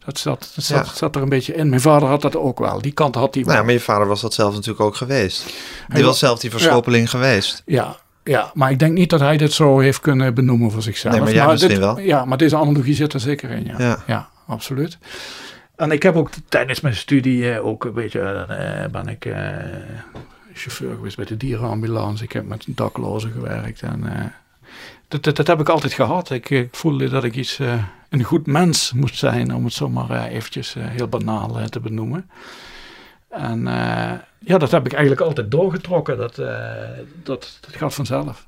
Dat 0.05 0.17
zat, 0.19 0.51
dat 0.55 0.63
zat, 0.63 0.85
Ja. 0.85 0.93
zat 0.93 1.15
er 1.15 1.21
een 1.21 1.29
beetje 1.29 1.53
in. 1.53 1.69
Mijn 1.69 1.81
vader 1.81 2.07
had 2.07 2.21
dat 2.21 2.35
ook 2.35 2.59
wel. 2.59 2.81
Die 2.81 2.91
kant 2.91 3.15
had 3.15 3.33
hij 3.33 3.43
wel. 3.43 3.53
Nou, 3.53 3.57
ja, 3.59 3.63
maar 3.71 3.73
je 3.73 3.85
vader 3.85 4.07
was 4.07 4.21
dat 4.21 4.33
zelf 4.33 4.53
natuurlijk 4.53 4.79
ook 4.85 4.95
geweest. 4.95 5.43
Die 5.45 5.53
Hij 5.87 6.01
was 6.03 6.21
wa- 6.21 6.27
zelf 6.27 6.39
die 6.39 6.49
verschoppeling 6.51 7.09
geweest. 7.09 7.61
Ja, 7.65 7.95
ja, 8.23 8.51
maar 8.53 8.71
ik 8.71 8.79
denk 8.79 8.93
niet 8.93 9.09
dat 9.09 9.19
hij 9.19 9.37
dit 9.37 9.53
zo 9.53 9.79
heeft 9.79 9.99
kunnen 9.99 10.33
benoemen 10.33 10.71
voor 10.71 10.81
zichzelf. 10.81 11.13
Nee, 11.13 11.23
maar 11.23 11.33
jij 11.33 11.45
misschien 11.47 11.69
dit- 11.69 11.79
wel. 11.79 11.99
Ja, 11.99 12.25
maar 12.25 12.37
deze 12.37 12.55
analogie 12.57 12.95
zit 12.95 13.13
er 13.13 13.19
zeker 13.19 13.49
in, 13.49 13.65
ja. 13.65 13.75
Ja. 13.77 14.03
Ja, 14.07 14.29
absoluut. 14.47 14.97
En 15.75 15.91
ik 15.91 16.03
heb 16.03 16.15
ook 16.15 16.29
tijdens 16.49 16.81
mijn 16.81 16.95
studie 16.95 17.51
eh, 17.53 17.65
ook 17.65 17.85
een 17.85 17.93
beetje, 17.93 18.19
eh, 18.21 18.91
ben 18.91 19.07
ik 19.07 19.25
eh, 19.25 19.33
chauffeur 20.53 20.95
geweest 20.95 21.15
bij 21.15 21.25
de 21.25 21.37
dierenambulance. 21.37 22.23
Ik 22.23 22.31
heb 22.31 22.45
met 22.47 22.63
daklozen 22.67 23.31
gewerkt 23.31 23.81
en 23.81 24.01
eh, 24.19 24.25
dat, 25.07 25.35
dat, 25.35 25.47
heb 25.47 25.59
ik 25.59 25.69
altijd 25.69 25.93
gehad. 25.93 26.29
Ik, 26.29 26.49
ik 26.49 26.75
voelde 26.75 27.09
dat 27.09 27.23
ik 27.23 27.35
iets, 27.35 27.59
eh, 27.59 27.83
een 28.09 28.23
goed 28.23 28.47
mens 28.47 28.91
moest 28.93 29.17
zijn, 29.17 29.55
om 29.55 29.63
het 29.63 29.73
zomaar 29.73 30.09
eh, 30.09 30.35
eventjes 30.35 30.75
eh, 30.75 30.83
heel 30.87 31.07
banaal 31.07 31.59
eh, 31.59 31.65
te 31.65 31.79
benoemen. 31.79 32.29
En 33.35 33.67
eh, 33.67 34.13
ja, 34.39 34.57
dat 34.57 34.71
heb 34.71 34.85
ik 34.85 34.93
eigenlijk 34.93 35.21
altijd 35.21 35.51
doorgetrokken. 35.51 36.17
Dat, 36.17 36.37
eh, 36.37 36.59
dat, 37.23 37.59
gaat 37.71 37.93
vanzelf. 37.93 38.47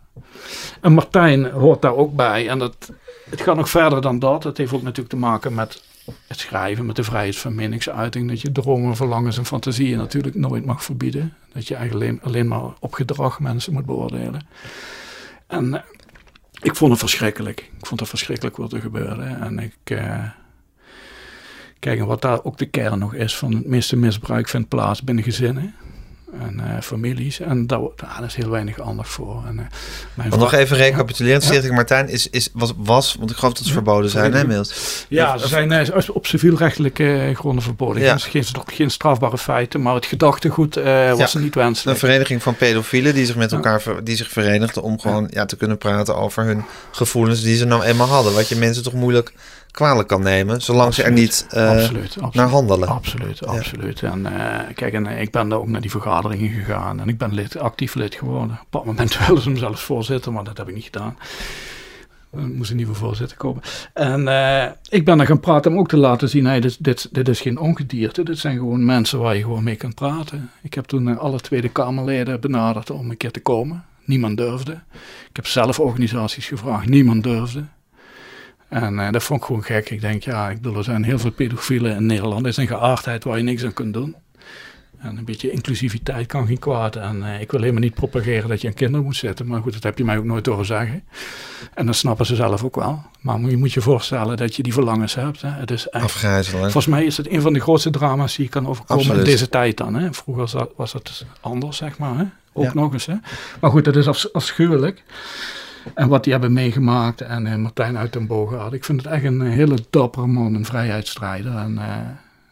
En 0.82 0.94
Martijn 0.94 1.46
hoort 1.46 1.82
daar 1.82 1.96
ook 1.96 2.16
bij. 2.16 2.50
En 2.50 2.60
dat, 2.60 2.92
het 3.30 3.42
gaat 3.42 3.56
nog 3.56 3.70
verder 3.70 4.02
dan 4.02 4.20
dat. 4.20 4.44
Het 4.44 4.58
heeft 4.58 4.74
ook 4.74 4.82
natuurlijk 4.82 5.10
te 5.10 5.18
maken 5.18 5.54
met 5.54 5.84
het 6.28 6.40
schrijven, 6.40 6.86
met 6.86 6.96
de 6.96 7.04
vrijheid 7.04 7.38
van 7.38 7.56
meningsuiting. 7.56 8.30
Dat 8.30 8.42
je 8.42 8.52
dromen, 8.52 8.96
verlangens 8.96 9.38
en 9.38 9.46
fantasieën 9.46 9.98
natuurlijk 9.98 10.36
nooit 10.36 10.66
mag 10.66 10.84
verbieden. 10.84 11.34
Dat 11.54 11.68
je 11.68 11.76
eigenlijk 11.76 12.06
alleen, 12.06 12.22
alleen 12.24 12.48
maar 12.48 12.74
op 12.80 12.94
gedrag 12.94 13.40
mensen 13.40 13.74
moet 13.74 13.86
beoordelen. 13.86 14.48
En 15.48 15.74
eh, 15.74 15.82
ik 16.68 16.76
vond 16.76 16.92
het 16.92 17.00
verschrikkelijk. 17.00 17.60
Ik 17.60 17.86
vond 17.86 18.00
het 18.00 18.10
verschrikkelijk 18.10 18.58
wat 18.58 18.74
er 18.74 18.82
gebeurde. 18.82 19.24
En 19.24 19.60
ik... 19.60 19.76
eh, 19.84 20.24
Kijk, 21.80 22.04
wat 22.04 22.22
daar 22.22 22.44
ook 22.44 22.58
de 22.58 22.66
kern 22.66 23.00
nog 23.00 23.14
is 23.14 23.38
van 23.38 23.54
het 23.54 23.66
meeste 23.68 23.96
misbruik 23.96 24.48
vindt 24.50 24.70
plaats 24.70 25.04
binnen 25.04 25.24
gezinnen. 25.24 25.76
En 26.42 26.60
eh, 26.60 26.82
families. 26.82 27.40
En 27.40 27.68
daar, 27.68 27.80
daar 27.96 28.24
is 28.26 28.36
heel 28.36 28.50
weinig 28.50 28.82
aandacht 28.82 29.10
voor. 29.10 29.44
En, 29.48 29.56
uh, 29.56 29.62
mijn 30.14 30.30
nog 30.30 30.54
even 30.54 30.78
recapituleren. 30.78 31.42
Ja. 31.42 31.46
Stichting 31.46 31.76
Martijn 31.76 32.10
is, 32.10 32.30
is, 32.30 32.50
was, 32.54 32.74
was, 32.78 33.16
want 33.20 33.32
ik 33.32 33.38
geloof 33.38 33.54
dat 33.54 33.66
ze 33.66 33.74
verboden 33.74 34.10
zijn, 34.10 34.34
hè, 34.34 34.40
inmiddels? 34.42 35.06
Ja, 35.10 35.38
ze 35.38 35.48
zijn 35.48 35.72
uh, 35.72 36.10
op 36.14 36.26
civielrechtelijke 36.26 37.32
gronden 37.36 37.64
verboden. 37.64 38.02
Ja. 38.02 38.18
Geen, 38.18 38.46
geen 38.66 38.92
strafbare 38.92 39.38
feiten, 39.38 39.82
maar 39.82 39.96
het 39.96 40.06
gedachtegoed 40.06 40.76
was 41.16 41.34
niet 41.34 41.56
wenselijk. 41.56 42.02
Een 42.02 42.08
vereniging 42.08 42.44
van 42.44 42.56
pedofielen 42.56 43.14
die 43.14 43.26
zich 43.26 43.36
met 43.36 43.52
elkaar 43.52 43.84
die 44.04 44.16
zich 44.16 44.30
verenigden 44.30 44.84
om 44.84 45.00
gewoon 45.00 45.28
ja. 45.32 45.46
te 45.46 45.56
kunnen 45.56 45.78
praten 45.78 46.16
over 46.16 46.44
hun 46.44 46.64
gevoelens 46.92 47.42
die 47.42 47.56
ze 47.56 47.66
nou 47.66 47.84
eenmaal 47.84 48.08
hadden. 48.08 48.34
Wat 48.34 48.50
je 48.50 48.56
mensen 48.56 48.84
toch 48.84 48.94
moeilijk 48.94 49.34
kwalijk 49.78 50.08
kan 50.08 50.24
nemen, 50.24 50.62
zolang 50.62 50.94
ze 50.94 51.04
er 51.04 51.12
niet 51.12 51.48
uh, 51.54 51.70
absoluut, 51.70 52.04
absoluut, 52.04 52.34
naar 52.34 52.48
handelen. 52.48 52.88
Absoluut, 52.88 53.46
absoluut. 53.46 54.02
En 54.02 54.20
uh, 54.20 54.60
kijk, 54.76 54.94
en 54.94 55.06
ik 55.08 55.32
ben 55.32 55.50
daar 55.50 55.60
ook 55.60 55.68
naar 55.68 55.82
die 55.82 55.92
vergaderingen 55.92 56.50
gegaan 56.50 57.00
en 57.00 57.08
ik 57.08 57.18
ben 57.18 57.34
lid, 57.34 57.58
actief 57.58 57.96
lid 57.96 58.16
geworden. 58.16 58.60
Op 58.62 58.72
dat 58.72 58.86
moment 58.86 59.18
wilden 59.26 59.44
ze 59.44 59.50
hem 59.50 59.58
zelfs 59.58 59.82
voorzitter, 59.82 60.34
maar 60.34 60.44
dat 60.44 60.58
heb 60.58 60.68
ik 60.68 60.76
niet 60.76 60.84
gedaan. 60.84 61.18
Er 62.32 62.40
moest 62.40 62.70
een 62.70 62.76
nieuwe 62.76 62.94
voorzitter 62.94 63.38
komen. 63.38 63.62
En 63.94 64.22
uh, 64.22 64.66
ik 64.90 65.06
ben 65.06 65.18
daar 65.18 65.28
gaan 65.28 65.40
praten 65.40 65.72
om 65.72 65.78
ook 65.78 65.88
te 65.88 65.98
laten 65.98 66.30
zien: 66.30 66.46
hey, 66.46 66.60
dit, 66.60 66.84
dit, 66.84 67.10
dit 67.12 67.28
is 67.28 67.42
geen 67.42 67.60
ongedierte. 67.60 68.24
Dit 68.24 68.38
zijn 68.38 68.58
gewoon 68.58 68.86
mensen 68.86 69.20
waar 69.20 69.36
je 69.36 69.42
gewoon 69.42 69.64
mee 69.64 69.76
kan 69.76 69.94
praten. 69.94 70.52
Ik 70.62 70.74
heb 70.74 70.86
toen 70.86 71.18
alle 71.18 71.40
Tweede 71.40 71.70
Kamerleden 71.70 72.40
benaderd 72.40 72.90
om 72.90 73.10
een 73.10 73.18
keer 73.18 73.32
te 73.32 73.42
komen. 73.42 73.86
Niemand 74.06 74.38
durfde. 74.38 74.72
Ik 75.30 75.36
heb 75.36 75.48
zelf 75.48 75.80
organisaties 75.80 76.48
gevraagd. 76.48 76.88
Niemand 76.88 77.24
durfde. 77.24 77.64
En 78.70 78.94
uh, 78.94 79.12
dat 79.12 79.24
vond 79.24 79.40
ik 79.40 79.46
gewoon 79.46 79.64
gek. 79.64 79.90
Ik 79.90 80.02
denk, 80.02 80.24
ja, 80.24 80.50
ik 80.50 80.62
bedoel, 80.62 80.78
er 80.78 80.84
zijn 80.84 81.04
heel 81.04 81.20
veel 81.20 81.32
pedofielen 81.32 81.96
in 81.96 82.06
Nederland. 82.06 82.42
Er 82.42 82.48
is 82.48 82.58
een 82.58 82.68
geaardheid 82.68 83.24
waar 83.24 83.38
je 83.38 83.44
niks 83.44 83.64
aan 83.64 83.74
kunt 83.74 83.94
doen. 83.94 84.16
En 84.98 85.18
een 85.18 85.26
beetje 85.26 85.52
inclusiviteit 85.52 86.28
kan 86.28 86.48
geen 86.48 86.60
kwaad. 86.60 86.96
En 86.96 87.18
uh, 87.18 87.42
ik 87.42 87.52
wil 87.52 87.60
helemaal 87.60 87.82
niet 87.82 87.94
propageren 87.94 88.50
dat 88.50 88.62
je 88.62 88.68
een 88.68 88.74
kinderen 88.74 89.06
moet 89.06 89.16
zetten. 89.16 89.48
Maar 89.48 89.62
goed, 89.62 89.74
dat 89.74 89.84
heb 89.84 89.98
je 89.98 90.04
mij 90.04 90.18
ook 90.18 90.24
nooit 90.24 90.46
horen 90.46 90.66
zeggen. 90.66 91.04
En 91.74 91.86
dat 91.86 91.96
snappen 91.96 92.26
ze 92.26 92.36
zelf 92.36 92.64
ook 92.64 92.76
wel. 92.76 93.04
Maar 93.22 93.40
je 93.40 93.58
moet 93.58 93.74
je 93.74 93.82
voorstellen 93.82 94.38
dat 94.38 94.56
je 94.56 94.64
die 94.64 94.74
verlangens 94.74 95.16
hebt. 95.16 95.42
Hè. 95.42 95.50
Het 95.50 95.72
is 95.72 95.92
Afgrijzelijk. 95.92 96.72
Volgens 96.72 96.88
mij 96.88 97.06
is 97.06 97.18
het 97.18 97.32
een 97.32 97.42
van 97.42 97.54
de 97.54 97.60
grootste 97.60 97.90
drama's 97.90 98.36
die 98.36 98.46
je 98.46 98.52
kan 98.52 98.68
overkomen 98.68 99.04
Absoluut. 99.04 99.26
in 99.26 99.32
deze 99.32 99.50
tijd 99.50 99.78
dan. 99.78 99.96
Hè. 99.96 100.14
Vroeger 100.14 100.44
was 100.44 100.52
dat, 100.52 100.72
was 100.76 100.92
dat 100.92 101.26
anders, 101.42 101.78
zeg 101.78 101.98
maar. 101.98 102.18
Hè. 102.18 102.24
Ook 102.54 102.64
ja. 102.64 102.74
nog 102.74 102.94
eens. 102.94 103.06
Hè. 103.06 103.16
Maar 103.60 103.72
goed, 103.72 103.86
dat 103.86 103.96
is 103.96 104.08
afs 104.08 104.34
afschuwelijk. 104.34 105.04
En 105.94 106.08
wat 106.08 106.24
die 106.24 106.32
hebben 106.32 106.54
meegemaakt. 106.54 107.22
En 107.22 107.46
uh, 107.46 107.56
Martijn 107.56 107.98
uit 107.98 108.14
den 108.14 108.28
Bogaard. 108.28 108.74
Ik 108.74 108.86
vind 108.86 109.04
het 109.04 109.12
echt 109.12 109.24
een 109.24 109.42
hele 109.42 109.78
dappere 109.90 110.28
man, 110.28 110.54
een 110.54 110.66
vrijheidsstrijder. 110.66 111.56
En 111.56 111.74
uh, 111.74 111.98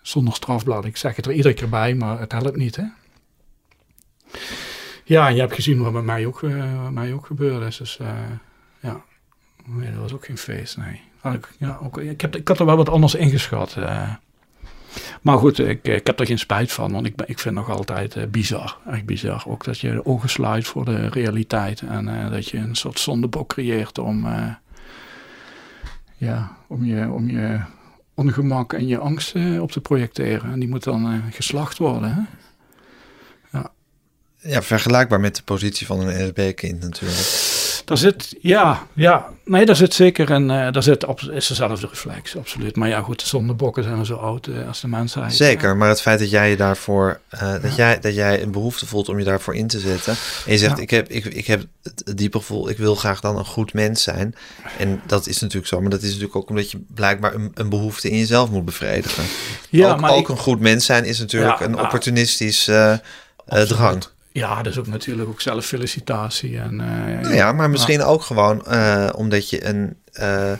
zonder 0.02 0.34
strafblad. 0.34 0.86
Ik 0.86 0.98
zeg 0.98 1.16
het 1.16 1.26
er 1.26 1.32
iedere 1.32 1.54
keer 1.54 1.70
bij, 1.70 1.96
maar 1.96 2.20
het 2.20 2.32
helpt 2.32 2.56
niet. 2.56 2.76
Hè? 2.76 2.84
Ja, 5.04 5.28
je 5.28 5.40
hebt 5.40 5.54
gezien 5.54 5.82
wat 5.82 5.94
met 5.94 6.04
mij 6.04 6.26
ook, 6.26 6.42
uh, 6.42 6.90
mij 6.90 7.14
ook 7.14 7.26
gebeurd 7.26 7.68
is. 7.68 7.78
Dus 7.78 8.00
ja, 8.80 9.02
nee, 9.66 9.92
dat 9.92 10.02
was 10.02 10.14
ook 10.14 10.26
geen 10.26 10.38
feest, 10.38 10.78
nee. 10.78 11.02
Ik, 11.34 11.50
ja, 11.58 11.80
ook, 11.82 11.98
ik, 11.98 12.22
heb, 12.22 12.36
ik 12.36 12.48
had 12.48 12.60
er 12.60 12.66
wel 12.66 12.78
wat 12.78 12.90
anders 12.90 13.16
ingeschat. 13.16 13.78
Maar 15.22 15.38
goed, 15.38 15.60
ik, 15.60 15.88
ik 15.88 16.08
heb 16.08 16.20
er 16.20 16.26
geen 16.26 16.40
spijt 16.40 16.72
van, 16.72 16.92
want 16.92 17.06
ik, 17.06 17.22
ik 17.26 17.40
vind 17.40 17.56
nog 17.56 17.70
altijd 17.70 18.16
uh, 18.16 18.24
bizar. 18.28 18.78
Echt 18.92 19.06
bizar. 19.06 19.44
Ook 19.48 19.64
dat 19.64 19.80
je 19.80 20.06
ogen 20.06 20.30
sluit 20.30 20.68
voor 20.68 20.86
de 20.86 21.08
realiteit. 21.08 21.82
En 21.82 22.08
uh, 22.08 22.32
dat 22.32 22.50
je 22.50 22.58
een 22.58 22.76
soort 22.76 23.00
zondebok 23.00 23.50
creëert 23.50 23.98
om, 23.98 24.28
ja, 26.18 26.58
om, 26.68 26.86
je, 26.86 27.10
om 27.12 27.30
je 27.30 27.60
ongemak 28.14 28.74
en 28.74 28.88
je 28.88 28.98
angst 28.98 29.36
op 29.60 29.72
te 29.72 29.82
projecteren. 29.82 30.52
En 30.52 30.60
die 30.60 30.70
moet 30.70 30.84
dan 30.84 31.22
geslacht 31.32 31.78
worden. 31.78 32.14
Hè? 32.14 32.22
Ja. 34.46 34.62
vergelijkbaar 34.62 35.20
met 35.20 35.36
de 35.36 35.44
positie 35.44 35.86
van 35.86 36.00
een 36.00 36.26
NSB-kind 36.26 36.82
natuurlijk. 36.82 37.54
Daar 37.86 37.98
zit, 37.98 38.36
ja, 38.42 38.88
ja, 38.94 39.30
nee, 39.44 39.66
daar 39.66 39.76
zit 39.76 39.94
zeker 39.94 40.32
een, 40.32 40.50
uh, 40.50 40.72
daar 40.72 40.84
zit 40.84 41.06
op, 41.06 41.22
is 41.22 41.48
dezelfde 41.48 41.88
reflex, 41.88 42.38
absoluut. 42.38 42.76
Maar 42.76 42.90
ja, 42.90 43.02
goed, 43.02 43.20
de 43.20 43.28
zondebokken 43.28 43.84
zijn 43.84 44.06
zo 44.06 44.16
oud 44.16 44.48
uh, 44.48 44.68
als 44.68 44.82
de 44.82 44.88
mensheid. 44.88 45.34
Zeker, 45.34 45.78
maar 45.78 45.90
het 45.90 46.02
feit 46.02 46.20
dat 46.20 46.30
jij 46.30 46.50
je 46.50 46.56
daarvoor, 46.56 47.20
uh, 47.34 47.54
dat, 47.62 47.76
jij, 47.76 48.00
dat 48.00 48.16
jij 48.16 48.42
een 48.42 48.52
behoefte 48.52 48.86
voelt 48.86 49.10
om 49.10 49.18
je 49.20 49.24
daarvoor 49.24 49.56
in 49.56 49.68
te 49.68 49.80
zetten. 49.80 50.16
En 50.46 50.52
je 50.52 50.58
zegt, 50.58 50.80
ik, 50.80 50.90
heb, 50.90 51.10
ik, 51.10 51.26
ik 51.26 51.48
heb 51.48 51.64
het 51.84 52.18
diepe 52.18 52.38
gevoel, 52.38 52.70
ik 52.70 52.78
wil 52.78 52.96
graag 52.96 53.20
dan 53.20 53.38
een 53.38 53.46
goed 53.46 53.74
mens 53.74 54.04
zijn. 54.04 54.36
En 54.78 55.02
dat 55.06 55.28
is 55.28 55.40
natuurlijk 55.40 55.68
zo, 55.68 55.82
maar 55.82 55.90
dat 55.90 56.02
is 56.02 56.08
natuurlijk 56.08 56.36
ook 56.36 56.50
omdat 56.50 56.72
je 56.72 56.80
blijkbaar 56.94 57.34
een, 57.34 57.52
een 57.54 57.70
behoefte 57.70 58.10
in 58.10 58.18
jezelf 58.18 58.50
moet 58.50 58.66
bevredigen. 58.66 59.24
Ja, 59.70 59.92
ook, 59.92 60.00
maar 60.00 60.12
ook 60.12 60.30
een 60.30 60.38
goed 60.38 60.60
mens 60.60 60.86
zijn 60.86 61.06
is 61.06 61.20
natuurlijk 61.20 61.60
een 61.60 61.80
opportunistisch 61.80 62.70
drang. 63.46 64.04
Ja, 64.36 64.62
dat 64.62 64.72
is 64.72 64.80
ook 64.80 64.88
natuurlijk 64.88 65.30
ook 65.30 65.42
zelffelicitatie. 65.42 66.60
En, 66.60 66.82
uh, 67.24 67.36
ja, 67.36 67.52
maar 67.52 67.70
misschien 67.70 68.04
ook 68.04 68.22
gewoon 68.22 68.66
uh, 68.68 69.10
omdat 69.16 69.50
je 69.50 69.66
een, 69.66 69.98
uh, 70.14 70.52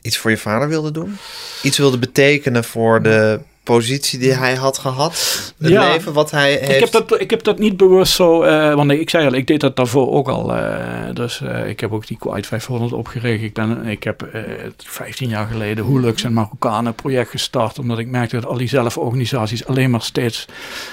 iets 0.00 0.18
voor 0.18 0.30
je 0.30 0.36
vader 0.36 0.68
wilde 0.68 0.90
doen. 0.90 1.16
Iets 1.62 1.78
wilde 1.78 1.98
betekenen 1.98 2.64
voor 2.64 3.02
de 3.02 3.40
positie 3.64 4.18
die 4.18 4.32
hij 4.32 4.54
had 4.54 4.78
gehad. 4.78 5.12
Het 5.58 5.68
ja, 5.68 5.92
leven 5.92 6.12
wat 6.12 6.30
hij 6.30 6.50
heeft. 6.50 6.70
Ik 6.70 6.80
heb 6.80 6.90
dat, 6.90 7.20
ik 7.20 7.30
heb 7.30 7.42
dat 7.42 7.58
niet 7.58 7.76
bewust 7.76 8.12
zo... 8.12 8.44
Uh, 8.44 8.74
want 8.74 8.90
ik 8.90 9.10
zei 9.10 9.26
al, 9.26 9.32
ik 9.32 9.46
deed 9.46 9.60
dat 9.60 9.76
daarvoor 9.76 10.10
ook 10.10 10.28
al. 10.28 10.56
Uh, 10.56 10.64
dus 11.12 11.40
uh, 11.40 11.68
ik 11.68 11.80
heb 11.80 11.92
ook 11.92 12.06
die 12.06 12.16
Quiet 12.18 12.46
500 12.46 12.92
opgericht. 12.92 13.42
Ik, 13.42 13.52
ben, 13.52 13.86
ik 13.86 14.02
heb 14.02 14.28
15 14.76 15.28
jaar 15.28 15.46
geleden 15.46 15.84
Hulux 15.84 16.24
en 16.24 16.32
Marokkanen 16.32 16.94
project 16.94 17.30
gestart. 17.30 17.78
Omdat 17.78 17.98
ik 17.98 18.08
merkte 18.08 18.36
dat 18.36 18.46
al 18.46 18.56
die 18.56 18.68
zelforganisaties 18.68 19.66
alleen 19.66 19.90
maar 19.90 20.02
steeds... 20.02 20.46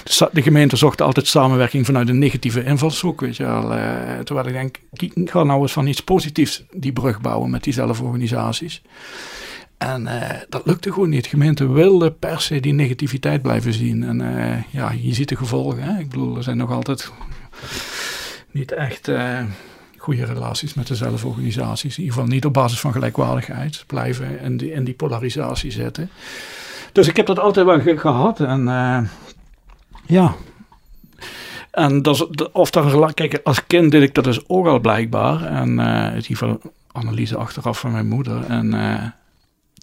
De, 0.03 0.29
de 0.31 0.41
gemeente 0.41 0.75
zocht 0.75 1.01
altijd 1.01 1.27
samenwerking 1.27 1.86
vanuit 1.86 2.10
een 2.10 2.19
negatieve 2.19 2.63
invalshoek. 2.63 3.21
Weet 3.21 3.38
je 3.38 3.43
wel. 3.43 3.73
terwijl 4.23 4.47
ik 4.47 4.53
denk, 4.53 4.75
ik 4.93 5.29
ga 5.29 5.43
nou 5.43 5.62
eens 5.62 5.71
van 5.71 5.88
iets 5.88 6.03
positiefs 6.03 6.63
die 6.71 6.93
brug 6.93 7.21
bouwen 7.21 7.49
met 7.49 7.63
die 7.63 7.73
zelforganisaties. 7.73 8.81
En 9.81 10.01
uh, 10.01 10.29
dat 10.49 10.65
lukte 10.65 10.93
gewoon 10.93 11.09
niet. 11.09 11.23
De 11.23 11.29
gemeente 11.29 11.71
wilde 11.71 12.11
per 12.11 12.41
se 12.41 12.59
die 12.59 12.73
negativiteit 12.73 13.41
blijven 13.41 13.73
zien. 13.73 14.03
En 14.03 14.19
uh, 14.19 14.63
ja, 14.69 14.91
je 14.91 15.13
ziet 15.13 15.29
de 15.29 15.35
gevolgen. 15.35 15.83
Hè? 15.83 15.99
Ik 15.99 16.09
bedoel, 16.09 16.37
er 16.37 16.43
zijn 16.43 16.57
nog 16.57 16.71
altijd 16.71 17.11
niet 18.51 18.71
echt 18.71 19.07
uh, 19.07 19.39
goede 19.97 20.25
relaties 20.25 20.73
met 20.73 20.87
de 20.87 20.95
zelforganisaties. 20.95 21.97
In 21.97 22.03
ieder 22.03 22.13
geval 22.13 22.31
niet 22.33 22.45
op 22.45 22.53
basis 22.53 22.79
van 22.79 22.91
gelijkwaardigheid. 22.91 23.83
Blijven 23.87 24.39
in 24.39 24.57
die, 24.57 24.71
in 24.71 24.83
die 24.83 24.93
polarisatie 24.93 25.71
zitten. 25.71 26.09
Dus 26.91 27.07
ik 27.07 27.15
heb 27.17 27.25
dat 27.25 27.39
altijd 27.39 27.65
wel 27.65 27.81
ge 27.81 27.97
gehad. 27.97 28.39
En 28.39 28.63
ja. 30.05 30.35
En 31.71 32.01
dat, 32.01 32.51
of 32.51 32.69
daar, 32.69 33.13
kijk, 33.13 33.39
als 33.43 33.67
kind 33.67 33.91
deed 33.91 34.01
ik 34.01 34.13
dat 34.13 34.23
dus 34.23 34.49
ook 34.49 34.67
al 34.67 34.79
blijkbaar. 34.79 35.45
En 35.45 35.79
in 35.79 36.15
ieder 36.15 36.23
geval 36.23 36.61
analyse 36.91 37.37
achteraf 37.37 37.79
van 37.79 37.91
mijn 37.91 38.07
moeder. 38.07 38.45
En 38.45 38.73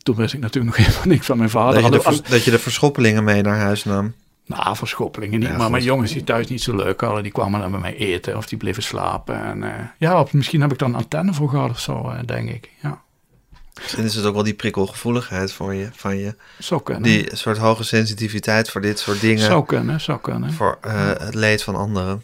toen 0.09 0.17
wist 0.17 0.35
ik 0.35 0.41
natuurlijk 0.41 0.77
nog 0.77 0.87
helemaal 0.87 1.07
niks 1.07 1.27
van 1.27 1.39
mijn 1.39 1.51
vader. 1.51 1.91
Dat 1.91 2.05
je, 2.05 2.23
de, 2.23 2.29
dat 2.29 2.45
je 2.45 2.51
de 2.51 2.59
verschoppelingen 2.59 3.25
mee 3.25 3.43
naar 3.43 3.59
huis 3.59 3.85
nam? 3.85 4.15
Nou, 4.47 4.77
verschoppelingen 4.77 5.41
niet. 5.41 5.57
maar 5.57 5.71
mijn 5.71 5.83
jongens 5.83 6.13
die 6.13 6.25
thuis 6.25 6.47
niet 6.47 6.63
zo 6.63 6.77
leuk 6.77 7.01
hadden, 7.01 7.23
die 7.23 7.33
kwamen 7.33 7.61
dan 7.61 7.71
bij 7.71 7.81
mij 7.81 7.97
eten 7.97 8.37
of 8.37 8.47
die 8.47 8.59
bleven 8.59 8.83
slapen. 8.83 9.45
En 9.45 9.63
uh, 9.63 9.71
ja, 9.99 10.27
misschien 10.31 10.61
heb 10.61 10.73
ik 10.73 10.79
dan 10.79 10.95
antenne 10.95 11.35
voor 11.35 11.49
gehad 11.49 11.71
of 11.71 11.81
zo, 11.81 12.11
uh, 12.11 12.19
denk 12.25 12.49
ik. 12.49 12.71
Ja. 12.83 13.01
Misschien 13.83 14.05
is 14.05 14.15
het 14.15 14.25
ook 14.25 14.35
wel 14.35 14.43
die 14.43 14.55
prikkelgevoeligheid 14.55 15.53
voor 15.53 15.75
je, 15.75 15.89
van 15.93 16.17
je. 16.17 16.35
Zou 16.59 16.83
kunnen. 16.83 17.03
Die 17.03 17.37
soort 17.37 17.59
hoge 17.59 17.85
sensitiviteit 17.85 18.71
voor 18.71 18.81
dit 18.81 18.99
soort 18.99 19.21
dingen. 19.21 19.45
Zou 19.45 19.65
kunnen, 19.65 20.01
zou 20.01 20.19
kunnen. 20.21 20.53
Voor 20.53 20.79
uh, 20.87 21.11
het 21.19 21.35
leed 21.35 21.63
van 21.63 21.77
anderen. 21.77 22.23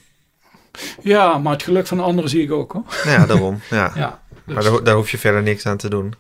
Ja, 1.03 1.39
maar 1.39 1.53
het 1.53 1.63
geluk 1.63 1.87
van 1.87 2.01
anderen 2.01 2.31
zie 2.31 2.43
ik 2.43 2.53
ook 2.53 2.73
hoor. 2.73 2.85
Ja, 3.05 3.27
daarom. 3.27 3.61
Ja. 3.71 3.93
ja 3.97 4.23
dus. 4.45 4.55
Maar 4.55 4.65
daar, 4.65 4.85
daar 4.85 4.95
hoef 4.95 5.11
je 5.11 5.19
verder 5.19 5.43
niks 5.43 5.67
aan 5.67 5.77
te 5.77 5.89
doen. 5.89 6.15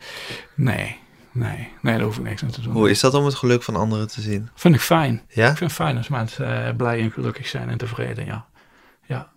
Nee, 0.54 0.96
Nee, 1.34 1.68
nee, 1.80 1.94
daar 1.94 2.04
hoef 2.04 2.16
ik 2.16 2.22
niks 2.22 2.42
aan 2.42 2.50
te 2.50 2.60
doen. 2.60 2.72
Hoe 2.72 2.90
is 2.90 3.00
dat 3.00 3.14
om 3.14 3.24
het 3.24 3.34
geluk 3.34 3.62
van 3.62 3.76
anderen 3.76 4.08
te 4.08 4.20
zien? 4.20 4.48
Vind 4.54 4.74
ik 4.74 4.80
fijn. 4.80 5.22
Ja? 5.28 5.50
Ik 5.50 5.56
vind 5.56 5.70
het 5.70 5.80
fijn 5.80 5.96
als 5.96 6.08
mensen 6.08 6.66
uh, 6.66 6.76
blij 6.76 7.00
en 7.00 7.10
gelukkig 7.10 7.46
zijn 7.46 7.68
en 7.68 7.78
tevreden, 7.78 8.24
ja. 8.24 8.46
ja. 9.06 9.28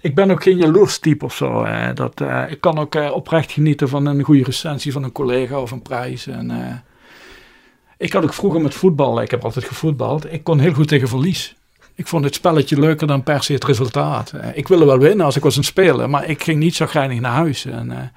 Ik 0.00 0.14
ben 0.14 0.30
ook 0.30 0.42
geen 0.42 0.56
jaloers 0.56 0.98
type 0.98 1.24
of 1.24 1.34
zo. 1.34 1.64
Uh, 1.64 1.88
dat, 1.94 2.20
uh, 2.20 2.44
ik 2.50 2.60
kan 2.60 2.78
ook 2.78 2.94
oprecht 2.94 3.52
genieten 3.52 3.88
van 3.88 4.06
een 4.06 4.22
goede 4.22 4.44
recensie 4.44 4.92
van 4.92 5.02
een 5.02 5.12
collega 5.12 5.60
of 5.60 5.70
een 5.70 5.82
prijs. 5.82 6.26
En, 6.26 6.82
ik 7.96 8.12
had 8.12 8.22
ook 8.22 8.34
vroeger 8.34 8.60
met 8.60 8.74
voetbal, 8.74 9.22
ik 9.22 9.30
heb 9.30 9.44
altijd 9.44 9.64
gevoetbald, 9.64 10.32
ik 10.32 10.44
kon 10.44 10.58
heel 10.58 10.72
goed 10.72 10.88
tegen 10.88 11.08
verlies. 11.08 11.56
Ik 11.94 12.06
vond 12.06 12.24
het 12.24 12.34
spelletje 12.34 12.80
leuker 12.80 13.06
dan 13.06 13.22
per 13.22 13.42
se 13.42 13.52
het 13.52 13.64
resultaat. 13.64 14.32
ik 14.54 14.68
wilde 14.68 14.84
wel 14.84 14.98
winnen 14.98 15.26
als 15.26 15.36
ik 15.36 15.42
was 15.42 15.52
aan 15.52 15.60
het 15.60 15.68
spelen, 15.68 16.10
maar 16.10 16.28
ik 16.28 16.42
ging 16.42 16.58
niet 16.58 16.74
zo 16.74 16.86
grijnig 16.86 17.20
naar 17.20 17.32
huis. 17.32 17.64
En, 17.64 18.12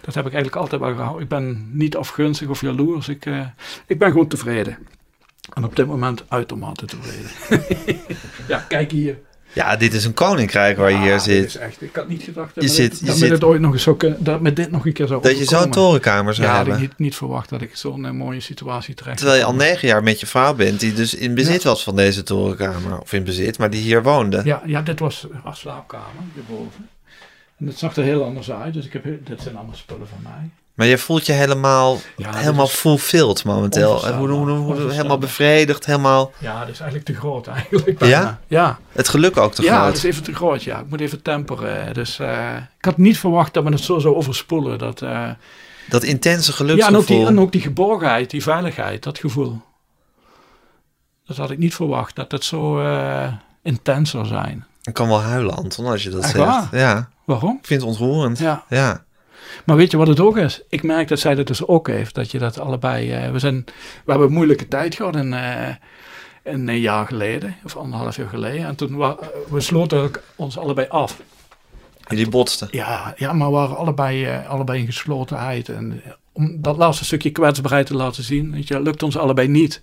dat 0.00 0.14
heb 0.14 0.26
ik 0.26 0.32
eigenlijk 0.32 0.62
altijd 0.62 0.80
wel 0.80 0.94
gehouden. 0.94 1.22
Ik 1.22 1.28
ben 1.28 1.68
niet 1.72 1.96
afgunstig 1.96 2.48
of 2.48 2.60
jaloers. 2.60 3.08
Ik, 3.08 3.26
uh, 3.26 3.40
ik 3.86 3.98
ben 3.98 4.10
gewoon 4.10 4.28
tevreden. 4.28 4.78
En 5.54 5.64
op 5.64 5.76
dit 5.76 5.86
moment 5.86 6.24
uitermate 6.28 6.86
tevreden. 6.86 7.30
ja, 8.48 8.64
kijk 8.68 8.90
hier. 8.90 9.18
Ja, 9.52 9.76
dit 9.76 9.94
is 9.94 10.04
een 10.04 10.14
koninkrijk 10.14 10.76
waar 10.76 10.90
je 10.90 10.96
Ja, 10.96 11.02
hier 11.02 11.20
zit. 11.20 11.44
Is 11.44 11.56
echt, 11.56 11.82
ik 11.82 11.96
had 11.96 12.08
niet 12.08 12.22
gedacht 12.22 12.54
dat, 12.54 12.64
Je 12.64 12.70
zit- 12.70 12.90
dit, 12.90 13.00
je 13.00 13.06
dat 13.06 13.16
zit- 13.16 13.30
dit 13.30 13.44
ooit 13.44 13.60
nog 13.60 13.72
eens 13.72 13.88
kunnen, 13.96 14.24
dat 14.24 14.40
me 14.40 14.52
dit 14.52 14.70
nog 14.70 14.86
een 14.86 14.92
keer 14.92 15.06
zou 15.06 15.22
Dat 15.22 15.38
je 15.38 15.44
zo'n 15.44 15.70
torenkamer 15.70 16.34
zou 16.34 16.46
Ja, 16.46 16.52
had 16.52 16.62
ik 16.66 16.70
hebben. 16.70 16.88
niet, 16.88 16.98
niet 16.98 17.14
verwacht 17.16 17.48
dat 17.48 17.62
ik 17.62 17.76
zo'n 17.76 18.04
eh, 18.04 18.10
mooie 18.10 18.40
situatie 18.40 18.94
terecht 18.94 19.16
Terwijl 19.16 19.38
je 19.38 19.44
al 19.44 19.54
negen 19.54 19.88
jaar 19.88 20.02
met 20.02 20.20
je 20.20 20.26
vrouw 20.26 20.54
bent, 20.54 20.80
die 20.80 20.92
dus 20.92 21.14
in 21.14 21.34
bezit 21.34 21.62
was 21.62 21.82
van 21.82 21.96
deze 21.96 22.22
torenkamer. 22.22 23.00
Of 23.00 23.12
in 23.12 23.24
bezit, 23.24 23.58
maar 23.58 23.70
die 23.70 23.82
hier 23.82 24.02
woonde. 24.02 24.40
Ja, 24.44 24.62
ja, 24.66 24.82
dit 24.82 24.98
was 25.00 25.26
een 25.44 25.54
slaapkamer 25.54 26.06
hierboven. 26.34 26.88
En 27.60 27.66
het 27.66 27.78
zag 27.78 27.96
er 27.96 28.02
heel 28.02 28.24
anders 28.24 28.50
uit, 28.50 28.74
dus 28.74 28.86
ik 28.86 28.92
heb, 28.92 29.04
dit 29.26 29.42
zijn 29.42 29.56
allemaal 29.56 29.74
spullen 29.74 30.08
van 30.08 30.18
mij. 30.22 30.50
Maar 30.74 30.86
je 30.86 30.98
voelt 30.98 31.26
je 31.26 31.32
helemaal, 31.32 31.98
Ja, 32.16 32.34
helemaal 32.34 32.66
fulfilled 32.66 33.44
momenteel. 33.44 34.12
Hoe, 34.14 34.28
hoe, 34.28 34.90
helemaal 34.92 35.18
bevredigd, 35.18 35.86
helemaal 35.86 36.32
Ja, 36.38 36.60
dat 36.60 36.68
is 36.68 36.80
eigenlijk 36.80 37.04
te 37.04 37.14
groot 37.14 37.46
eigenlijk. 37.46 37.98
bijna. 37.98 38.40
Ja, 38.46 38.78
het 38.92 39.08
geluk 39.08 39.36
ook 39.36 39.54
te 39.54 39.62
ja 39.62 39.74
groot. 39.74 39.86
dat 39.86 39.96
is 39.96 40.02
even 40.02 40.22
te 40.22 40.34
groot, 40.34 40.62
ja. 40.62 40.78
Ik 40.78 40.88
moet 40.88 41.00
even 41.00 41.22
temperen. 41.22 41.94
Dus 41.94 42.18
eh, 42.18 42.56
ik 42.78 42.84
had 42.84 42.96
niet 42.96 43.18
verwacht 43.18 43.54
dat 43.54 43.64
me 43.64 43.70
het 43.70 43.80
zo 43.80 43.98
zou 43.98 44.14
overspoelen. 44.14 44.78
Dat, 44.78 45.02
eh, 45.02 45.30
Dat 45.88 46.02
intense 46.02 46.50
ja, 46.50 46.56
geluksgevoel. 46.56 46.94
en 46.94 47.00
ook, 47.00 47.06
die, 47.06 47.26
en 47.26 47.40
ook 47.40 47.52
die 47.52 47.60
geborgenheid, 47.60 48.30
die 48.30 48.42
veiligheid, 48.42 49.02
dat 49.02 49.18
gevoel. 49.18 49.60
Dat 51.26 51.36
had 51.36 51.50
ik 51.50 51.58
niet 51.58 51.74
verwacht, 51.74 52.16
dat 52.16 52.32
het 52.32 52.44
zo 52.44 52.80
eh, 52.80 53.32
intens 53.62 54.10
zou 54.10 54.26
zijn. 54.26 54.66
Ik 54.82 54.94
kan 54.94 55.08
wel 55.08 55.20
huilen, 55.20 55.54
Anton, 55.56 55.86
als 55.86 56.02
je 56.02 56.10
dat 56.10 56.22
Echt 56.22 56.30
zegt. 56.30 56.44
waar? 56.44 56.68
Ja, 56.72 57.08
Waarom? 57.24 57.56
ik 57.60 57.66
vind 57.66 57.80
het 57.80 57.90
ontroerend. 57.90 58.38
Ja. 58.38 58.64
ja. 58.68 59.04
Maar 59.64 59.76
weet 59.76 59.90
je 59.90 59.96
wat 59.96 60.06
het 60.06 60.20
ook 60.20 60.36
is? 60.36 60.62
Ik 60.68 60.82
merk 60.82 61.08
dat 61.08 61.18
zij 61.18 61.34
dat 61.34 61.46
dus 61.46 61.66
ook 61.66 61.88
heeft. 61.88 62.14
Dat 62.14 62.30
je 62.30 62.38
dat 62.38 62.58
allebei... 62.60 63.12
eh, 63.12 63.30
we, 63.30 63.38
zijn, 63.38 63.64
we 64.04 64.10
hebben 64.10 64.28
een 64.28 64.34
moeilijke 64.34 64.68
tijd 64.68 64.94
gehad 64.94 65.16
in, 65.16 65.32
eh, 65.32 65.68
in 66.44 66.68
een 66.68 66.80
jaar 66.80 67.06
geleden. 67.06 67.56
Of 67.64 67.76
anderhalf 67.76 68.16
jaar 68.16 68.28
geleden. 68.28 68.66
En 68.66 68.74
toen 68.76 68.96
wa- 68.96 69.16
we 69.50 69.60
sloten 69.60 70.10
ons 70.36 70.58
allebei 70.58 70.88
af. 70.88 71.20
Jullie 72.08 72.28
botsten. 72.28 72.68
Ja, 72.70 73.14
ja 73.16 73.32
maar 73.32 73.46
we 73.48 73.52
waren 73.54 73.76
allebei, 73.76 74.24
eh, 74.24 74.48
allebei 74.48 74.80
in 74.80 74.86
geslotenheid. 74.86 75.68
En 75.68 76.02
om 76.32 76.62
dat 76.62 76.76
laatste 76.76 77.04
stukje 77.04 77.30
kwetsbaarheid 77.30 77.86
te 77.86 77.94
laten 77.96 78.22
zien, 78.24 78.52
weet 78.52 78.68
je, 78.68 78.82
lukt 78.82 79.02
ons 79.02 79.16
allebei 79.18 79.48
niet. 79.48 79.82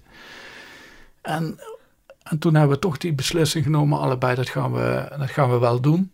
En, 1.21 1.59
en 2.29 2.39
toen 2.39 2.53
hebben 2.55 2.75
we 2.75 2.81
toch 2.81 2.97
die 2.97 3.13
beslissing 3.13 3.63
genomen, 3.63 3.99
allebei, 3.99 4.35
dat 4.35 4.49
gaan 4.49 4.73
we, 4.73 5.15
dat 5.17 5.29
gaan 5.29 5.51
we 5.51 5.57
wel 5.57 5.81
doen. 5.81 6.11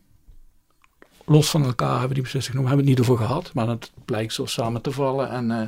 Los 1.26 1.50
van 1.50 1.64
elkaar 1.66 1.90
hebben 1.90 2.08
we 2.08 2.14
die 2.14 2.24
beslissing 2.24 2.56
genomen, 2.56 2.76
hebben 2.78 2.94
we 2.94 3.00
het 3.00 3.00
niet 3.10 3.18
over 3.18 3.28
gehad, 3.28 3.54
maar 3.54 3.68
het 3.68 3.92
blijkt 4.06 4.34
zo 4.34 4.46
samen 4.46 4.82
te 4.82 4.92
vallen. 4.92 5.30
En 5.30 5.52
eh, 5.52 5.68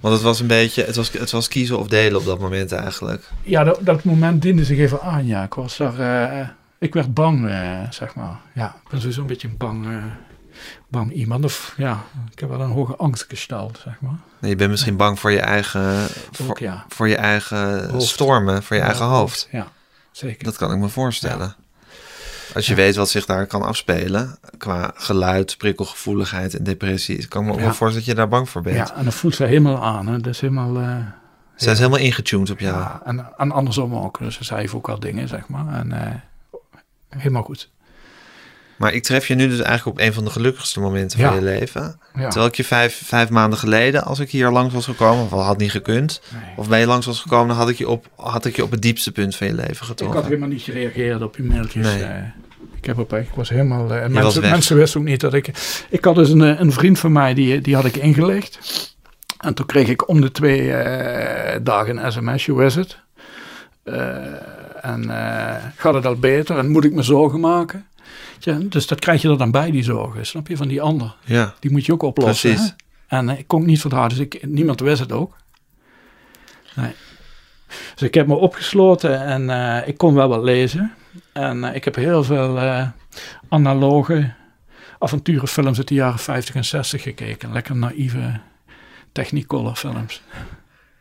Want 0.00 0.14
het 0.14 0.22
was 0.22 0.40
een 0.40 0.46
beetje, 0.46 0.84
het 0.84 0.96
was, 0.96 1.12
het 1.12 1.30
was 1.30 1.48
kiezen 1.48 1.78
of 1.78 1.88
delen 1.88 2.20
op 2.20 2.26
dat 2.26 2.38
moment 2.38 2.72
eigenlijk. 2.72 3.30
ja, 3.42 3.64
dat, 3.64 3.78
dat 3.82 4.04
moment 4.04 4.42
diende 4.42 4.64
zich 4.64 4.78
even 4.78 5.00
aan, 5.00 5.26
ja. 5.26 5.42
Ik 5.42 5.54
was 5.54 5.76
daar, 5.76 5.98
eh, 5.98 6.48
ik 6.78 6.94
werd 6.94 7.14
bang, 7.14 7.48
eh, 7.48 7.80
zeg 7.90 8.14
maar. 8.14 8.40
Ja, 8.54 8.76
ik 8.84 8.90
ben 8.90 9.00
sowieso 9.00 9.20
een 9.20 9.26
beetje 9.26 9.48
een 9.48 9.56
bang, 9.56 9.86
bang 10.88 11.12
iemand. 11.12 11.44
Of 11.44 11.74
ja, 11.76 12.02
ik 12.32 12.38
heb 12.38 12.48
wel 12.48 12.60
een 12.60 12.70
hoge 12.70 12.96
angst 12.96 13.24
gesteld, 13.28 13.80
zeg 13.84 14.00
maar. 14.00 14.16
Nee, 14.38 14.50
je 14.50 14.56
bent 14.56 14.70
misschien 14.70 14.96
bang 14.96 15.18
voor 15.18 15.30
je 15.32 15.40
eigen, 15.40 16.06
voor, 16.32 16.48
Ook 16.50 16.58
ja. 16.58 16.84
voor 16.88 17.08
je 17.08 17.16
eigen 17.16 17.90
Hoofd. 17.90 18.06
stormen, 18.06 18.62
voor 18.62 18.76
je 18.76 18.82
Ja, 18.82 18.88
eigen 18.88 19.06
hoofd. 19.06 19.48
Ja, 19.52 19.66
zeker. 20.12 20.44
Dat 20.44 20.56
kan 20.56 20.72
ik 20.72 20.78
me 20.78 20.88
voorstellen. 20.88 21.54
Als 22.54 22.66
je 22.66 22.74
weet 22.74 22.96
wat 22.96 23.08
zich 23.10 23.26
daar 23.26 23.46
kan 23.46 23.62
afspelen, 23.62 24.38
qua 24.58 24.90
geluid, 24.94 25.56
prikkelgevoeligheid 25.58 26.54
en 26.54 26.64
depressie, 26.64 27.26
kan 27.28 27.40
ik 27.42 27.46
me 27.46 27.52
ook 27.52 27.58
wel 27.60 27.66
voorstellen 27.68 27.94
dat 27.94 28.04
je 28.04 28.14
daar 28.14 28.28
bang 28.28 28.48
voor 28.48 28.62
bent. 28.62 28.76
ja, 28.76 28.94
en 28.94 29.04
dat 29.04 29.14
voelt 29.14 29.34
ze 29.34 29.44
helemaal 29.44 29.82
aan. 29.84 30.06
Hè. 30.06 30.18
Dat 30.20 30.34
is 30.34 30.40
helemaal... 30.40 30.76
eh, 30.78 30.96
Zij 31.54 31.72
is 31.72 31.78
helemaal 31.78 31.98
ingetuned 31.98 32.50
op 32.50 32.58
jou. 32.60 32.76
ja. 32.78 33.00
en, 33.04 33.26
en 33.36 33.52
andersom 33.52 33.94
ook. 33.94 34.18
Dus 34.18 34.40
zij 34.40 34.58
heeft 34.60 34.74
ook 34.74 34.86
wel 34.86 35.00
dingen, 35.00 35.28
zeg 35.28 35.48
maar. 35.48 35.74
En 35.74 35.92
eh, 35.92 36.14
helemaal 37.08 37.42
goed. 37.42 37.70
Maar 38.76 38.92
ik 38.92 39.02
tref 39.02 39.28
je 39.28 39.34
nu 39.34 39.48
dus 39.48 39.60
eigenlijk 39.60 39.98
op 39.98 40.04
een 40.06 40.12
van 40.12 40.24
de 40.24 40.30
gelukkigste 40.30 40.80
momenten 40.80 41.18
Ja. 41.20 41.26
van 41.26 41.36
je 41.36 41.42
leven. 41.44 42.00
Ja. 42.14 42.22
Terwijl 42.28 42.46
ik 42.46 42.54
je 42.54 42.64
vijf, 42.64 43.02
vijf 43.04 43.28
maanden 43.28 43.58
geleden, 43.58 44.04
als 44.04 44.18
ik 44.18 44.30
hier 44.30 44.50
langs 44.50 44.74
was 44.74 44.84
gekomen, 44.84 45.24
of 45.24 45.32
al 45.32 45.42
had 45.42 45.58
niet 45.58 45.70
gekund, 45.70 46.20
Nee. 46.32 46.42
of 46.56 46.68
ben 46.68 46.78
je 46.78 46.86
langs 46.86 47.06
was 47.06 47.20
gekomen, 47.20 47.48
dan 47.48 47.56
had 47.56 47.68
ik 47.68 47.76
je 47.78 47.88
op, 47.88 48.06
had 48.16 48.44
ik 48.44 48.56
je 48.56 48.62
op 48.62 48.70
het 48.70 48.82
diepste 48.82 49.12
punt 49.12 49.36
van 49.36 49.46
je 49.46 49.52
leven 49.54 49.70
Ik 49.72 49.78
had 49.78 49.86
getroffen. 49.88 50.24
helemaal 50.24 50.48
niet 50.48 50.62
gereageerd 50.62 51.22
op 51.22 51.36
je 51.36 51.42
mailtjes. 51.42 51.86
Nee. 51.86 52.02
eh. 52.02 52.22
ik 52.76 52.84
heb 52.84 52.98
op, 52.98 53.14
ik 53.14 53.28
was 53.34 53.48
helemaal. 53.48 53.86
was 53.88 54.08
mensen, 54.10 54.42
mensen 54.42 54.76
wisten 54.76 55.00
ook 55.00 55.06
niet 55.06 55.20
dat 55.20 55.34
ik. 55.34 55.50
Ik 55.90 56.04
had 56.04 56.14
dus 56.14 56.30
een, 56.30 56.42
eh, 56.42 56.60
een 56.60 56.72
vriend 56.72 56.98
van 56.98 57.12
mij 57.12 57.34
die, 57.34 57.60
die 57.60 57.74
had 57.74 57.84
ik 57.84 57.96
ingelegd. 57.96 58.58
En 59.38 59.54
toen 59.54 59.66
kreeg 59.66 59.88
ik 59.88 60.08
om 60.08 60.20
de 60.20 60.30
twee 60.30 60.68
dagen 61.62 62.04
een 62.04 62.12
sms. 62.12 62.46
Hoe 62.46 62.64
is 62.64 62.74
het? 62.74 62.98
En 64.80 65.04
gaat 65.76 65.94
het 65.94 66.06
al 66.06 66.14
beter? 66.16 66.58
En 66.58 66.70
moet 66.70 66.84
ik 66.84 66.92
me 66.92 67.02
zorgen 67.02 67.40
maken? 67.40 67.86
Ja, 68.38 68.58
dus 68.58 68.86
dat 68.86 68.98
krijg 69.00 69.22
je 69.22 69.28
er 69.28 69.38
dan 69.38 69.50
bij, 69.50 69.70
die 69.70 69.82
zorgen. 69.82 70.26
Snap 70.26 70.48
je? 70.48 70.56
Van 70.56 70.68
die 70.68 70.82
ander. 70.82 71.16
Ja, 71.24 71.54
Die 71.60 71.70
moet 71.70 71.86
je 71.86 71.92
ook 71.92 72.02
oplossen. 72.02 72.50
Precies. 72.50 72.74
hè? 73.06 73.16
En 73.16 73.28
eh, 73.28 73.38
ik 73.38 73.46
kon 73.46 73.60
het 73.60 73.68
niet 73.68 73.80
verdragen, 73.80 74.08
dus 74.08 74.18
ik, 74.18 74.46
niemand 74.46 74.80
wist 74.80 75.00
het 75.00 75.12
ook. 75.12 75.36
Nee. 76.74 76.92
Dus 77.94 78.02
ik 78.02 78.14
heb 78.14 78.26
me 78.26 78.34
opgesloten 78.34 79.24
en 79.24 79.50
eh, 79.50 79.88
ik 79.88 79.96
kon 79.96 80.14
wel 80.14 80.28
wat 80.28 80.42
lezen. 80.42 80.94
En 81.32 81.64
eh, 81.64 81.74
ik 81.74 81.84
heb 81.84 81.94
heel 81.94 82.24
veel 82.24 82.58
analoge 83.48 84.32
avonturenfilms 84.98 85.78
uit 85.78 85.88
de 85.88 85.94
jaren 85.94 86.18
50 86.18 86.54
en 86.54 86.64
60 86.64 87.02
gekeken. 87.02 87.52
Lekker 87.52 87.76
naïeve 87.76 88.40
Technicolor 89.12 89.76
films. 89.76 90.22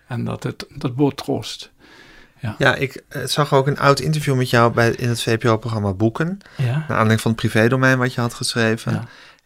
En 0.08 0.24
dat, 0.24 0.43
het, 0.43 0.65
dat 0.76 0.95
bood 0.95 1.17
troost. 1.17 1.71
Ja 2.58 2.75
ik 2.75 3.03
eh, 3.10 3.21
zag 3.25 3.53
ook 3.53 3.67
een 3.67 3.79
oud 3.79 3.99
interview 3.99 4.36
met 4.36 4.49
jou 4.49 4.73
bij, 4.73 4.89
in 4.89 5.10
het 5.10 5.21
VPO-programma 5.21 5.93
Boeken. 5.93 6.39
Ja, 6.58 6.65
Naar 6.65 6.84
aanleiding 6.88 7.21
van 7.21 7.31
het 7.31 7.39
privédomein 7.39 7.97
wat 7.97 8.13
je 8.13 8.21
had 8.21 8.34
geschreven. 8.34 8.91
ja, 8.91 8.97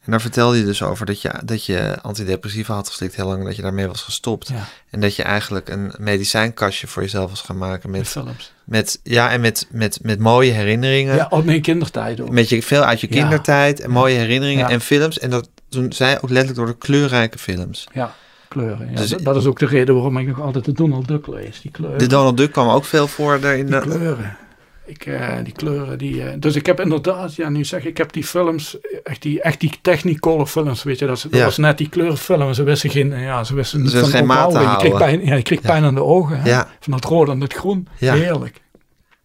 En 0.06 0.12
daar 0.12 0.22
vertelde 0.22 0.58
je 0.58 0.66
dus 0.66 0.84
over 0.84 1.06
dat 1.06 1.22
je, 1.22 1.34
dat 1.44 1.66
je 1.66 1.98
antidepressiva 2.02 2.74
had 2.74 2.88
geslikt 2.88 3.16
heel 3.16 3.28
lang, 3.28 3.46
dat 3.46 3.56
je 3.56 3.62
daarmee 3.62 3.88
was 3.88 4.02
gestopt. 4.02 4.48
ja. 4.48 4.68
En 4.90 5.00
dat 5.00 5.16
je 5.16 5.24
eigenlijk 5.24 5.70
een 5.70 5.94
medicijnkastje 5.98 6.88
voor 6.88 7.02
jezelf 7.02 7.30
was 7.30 7.42
gaan 7.42 7.58
maken 7.58 7.90
met, 7.90 8.08
films. 8.08 8.54
met, 8.64 9.00
ja, 9.04 9.30
en 9.32 9.42
met, 9.42 9.68
met, 9.70 10.00
met 10.02 10.20
mooie 10.20 10.52
herinneringen. 10.52 11.16
Ja, 11.16 11.28
op 11.30 11.46
mijn 11.46 11.62
kindertijd 11.62 12.22
ook. 12.22 12.30
Met 12.30 12.50
je, 12.50 12.64
veel 12.64 12.84
uit 12.84 13.02
je 13.02 13.08
kindertijd 13.08 13.80
en 13.80 13.90
mooie 13.90 14.16
herinneringen 14.16 14.68
en 14.68 14.82
films. 14.82 15.20
En 15.20 15.30
dat 15.30 15.50
toen 15.70 15.94
zij 15.94 16.16
ook 16.16 16.30
letterlijk 16.30 16.56
door 16.56 16.66
de 16.66 16.78
kleurrijke 16.78 17.38
films. 17.38 17.88
Ja, 17.94 18.16
kleuren. 18.50 18.90
Ja, 18.92 18.96
Dus- 18.96 19.10
dat, 19.10 19.24
dat 19.24 19.36
is 19.36 19.46
ook 19.46 19.60
de 19.60 19.66
reden 19.66 19.94
waarom 19.96 20.18
ik 20.18 20.28
nog 20.28 20.42
altijd 20.42 20.66
de 20.66 20.72
Donald 20.72 21.08
Duck 21.08 21.28
lees. 21.28 21.62
Die 21.62 21.72
kleuren. 21.72 22.00
De 22.00 22.08
Donald 22.08 22.38
Duck 22.38 22.52
kwam 22.52 22.70
ook 22.70 22.86
veel 22.86 23.08
voor 23.08 23.40
daar 23.40 23.58
in 23.58 23.66
Die 23.66 23.76
de... 23.76 23.82
kleuren. 23.82 24.38
Ik, 24.86 25.06
eh, 25.06 25.28
die 25.44 25.54
kleuren, 25.54 25.98
die... 25.98 26.24
eh, 26.24 26.34
dus 26.40 26.56
ik 26.56 26.66
heb 26.66 26.80
inderdaad, 26.80 27.36
ja, 27.36 27.50
nu 27.50 27.66
zeg 27.66 27.80
ik, 27.82 27.86
ik 27.88 27.98
heb 27.98 28.14
die 28.14 28.24
films, 28.24 28.78
echt 29.04 29.22
die, 29.22 29.42
echt 29.42 29.60
die 29.60 29.74
Technicolor 29.82 30.48
films, 30.48 30.84
weet 30.84 31.00
je, 31.00 31.06
dat, 31.06 31.22
dat 31.22 31.40
Ja. 31.40 31.44
was 31.46 31.58
net 31.58 31.78
die 31.78 31.90
kleurenfilm. 31.90 32.54
Ze 32.54 32.64
wisten 32.64 32.90
geen, 32.90 33.20
ja, 33.20 33.44
ze 33.44 33.56
wisten 33.56 33.82
niet 33.82 33.92
van 33.92 34.10
geen 34.10 34.26
maat 34.26 34.52
te. 34.52 34.60
Je 34.60 34.76
kreeg 34.78 34.98
pijn, 34.98 35.26
ja, 35.26 35.36
je 35.36 35.42
kreeg 35.42 35.62
Ja. 35.62 35.68
pijn 35.70 35.84
aan 35.84 35.96
de 35.96 36.04
ogen, 36.04 36.42
hè? 36.42 36.62
Van 36.80 36.94
het 36.94 37.06
rood 37.06 37.30
en 37.30 37.42
het 37.42 37.54
groen. 37.54 37.88
Heerlijk. 37.98 38.62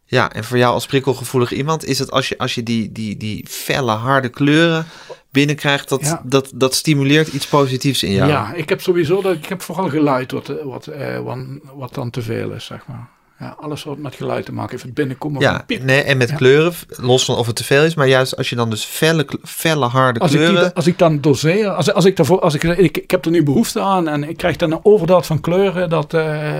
Ja, 0.06 0.32
en 0.32 0.44
voor 0.44 0.58
jou 0.58 0.72
als 0.74 0.86
prikkelgevoelig 0.86 1.52
iemand 1.52 1.84
is 1.84 1.98
het 1.98 2.10
als 2.10 2.28
je, 2.28 2.38
als 2.38 2.54
je 2.54 2.62
die, 2.62 2.92
die, 2.92 3.16
die 3.16 3.46
felle, 3.48 3.92
harde 3.92 4.28
kleuren 4.28 4.86
binnenkrijgt, 5.34 5.88
dat, 5.88 6.00
Ja. 6.00 6.22
dat, 6.24 6.50
dat 6.54 6.74
stimuleert 6.74 7.28
iets 7.28 7.46
positiefs 7.46 8.02
in 8.02 8.12
jou. 8.12 8.30
Ja, 8.30 8.52
ik 8.54 8.68
heb 8.68 8.80
sowieso, 8.80 9.22
dat, 9.22 9.34
ik 9.34 9.46
heb 9.46 9.62
vooral 9.62 9.88
geluid 9.88 10.32
wat, 10.32 10.48
eh, 10.48 10.56
wat, 10.64 10.86
eh, 10.86 11.18
wat, 11.18 11.38
wat 11.74 11.94
dan 11.94 12.10
te 12.10 12.22
veel 12.22 12.50
is, 12.50 12.64
zeg 12.64 12.86
maar. 12.86 13.08
Ja, 13.38 13.56
alles 13.60 13.84
wat 13.84 13.98
met 13.98 14.14
geluid 14.14 14.44
te 14.44 14.52
maken 14.52 14.70
heeft, 14.70 14.82
het 14.82 14.94
binnenkomen 14.94 15.40
Ja, 15.40 15.62
piep. 15.66 15.82
nee, 15.82 16.02
en 16.02 16.16
met 16.16 16.28
Ja. 16.28 16.36
kleuren, 16.36 16.72
los 16.88 17.24
van 17.24 17.36
of 17.36 17.46
het 17.46 17.56
te 17.56 17.64
veel 17.64 17.84
is, 17.84 17.94
maar 17.94 18.06
juist 18.08 18.36
als 18.36 18.50
je 18.50 18.56
dan 18.56 18.70
dus 18.70 18.84
felle, 18.84 19.26
felle 19.42 19.86
harde 19.86 20.20
Als 20.20 20.32
ik, 20.32 20.36
kleuren... 20.38 20.62
die, 20.62 20.72
als 20.72 20.86
ik 20.86 20.98
dan 20.98 21.20
doseer, 21.20 21.68
als, 21.68 21.92
als 21.92 22.04
ik 22.04 22.16
daarvoor, 22.16 22.40
als 22.40 22.54
ik, 22.54 22.62
ik, 22.62 22.96
ik 22.98 23.10
heb 23.10 23.24
er 23.24 23.30
nu 23.30 23.42
behoefte 23.42 23.80
aan 23.80 24.08
en 24.08 24.28
ik 24.28 24.36
krijg 24.36 24.56
dan 24.56 24.72
een 24.72 24.80
overdaad 24.82 25.26
van 25.26 25.40
kleuren, 25.40 25.88
dat, 25.90 26.14
eh, 26.14 26.58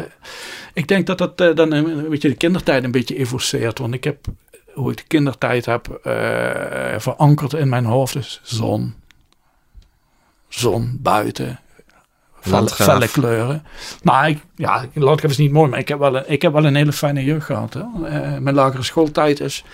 ik 0.75 0.89
denk 0.89 1.07
dat 1.07 1.19
dat 1.19 1.39
dan 1.57 1.73
een 1.73 2.09
beetje 2.09 2.29
de 2.29 2.35
kindertijd 2.35 2.85
een 2.85 2.91
beetje 2.91 3.17
evoceert. 3.19 3.79
Want 3.79 3.95
ik 3.95 4.05
heb, 4.05 4.17
hoe 4.75 4.91
ik 4.91 4.97
de 4.97 5.05
kindertijd 5.07 5.67
heb 5.67 5.89
eh, 5.89 6.15
verankerd 6.99 7.53
in 7.53 7.69
mijn 7.69 7.85
hoofd, 7.85 8.13
dus 8.13 8.41
zon, 8.43 8.95
zon, 10.49 10.99
buiten, 11.01 11.61
felle, 12.41 12.69
felle 12.69 13.09
kleuren. 13.09 13.65
Maar 14.03 14.29
ik, 14.29 14.39
ja, 14.57 14.85
landgraaf 14.95 15.31
is 15.31 15.39
niet 15.39 15.53
mooi, 15.53 15.71
maar 15.71 15.79
ik 15.79 15.89
heb 15.89 15.99
wel 15.99 16.17
een, 16.17 16.25
ik 16.27 16.43
heb 16.43 16.53
wel 16.53 16.65
een 16.65 16.75
hele 16.77 16.93
fijne 16.93 17.25
jeugd 17.25 17.47
gehad. 17.47 17.75
Hè. 17.75 17.81
Eh, 17.81 18.39
mijn 18.39 18.55
lagere 18.55 18.83
schooltijd 18.83 19.41
is, 19.41 19.65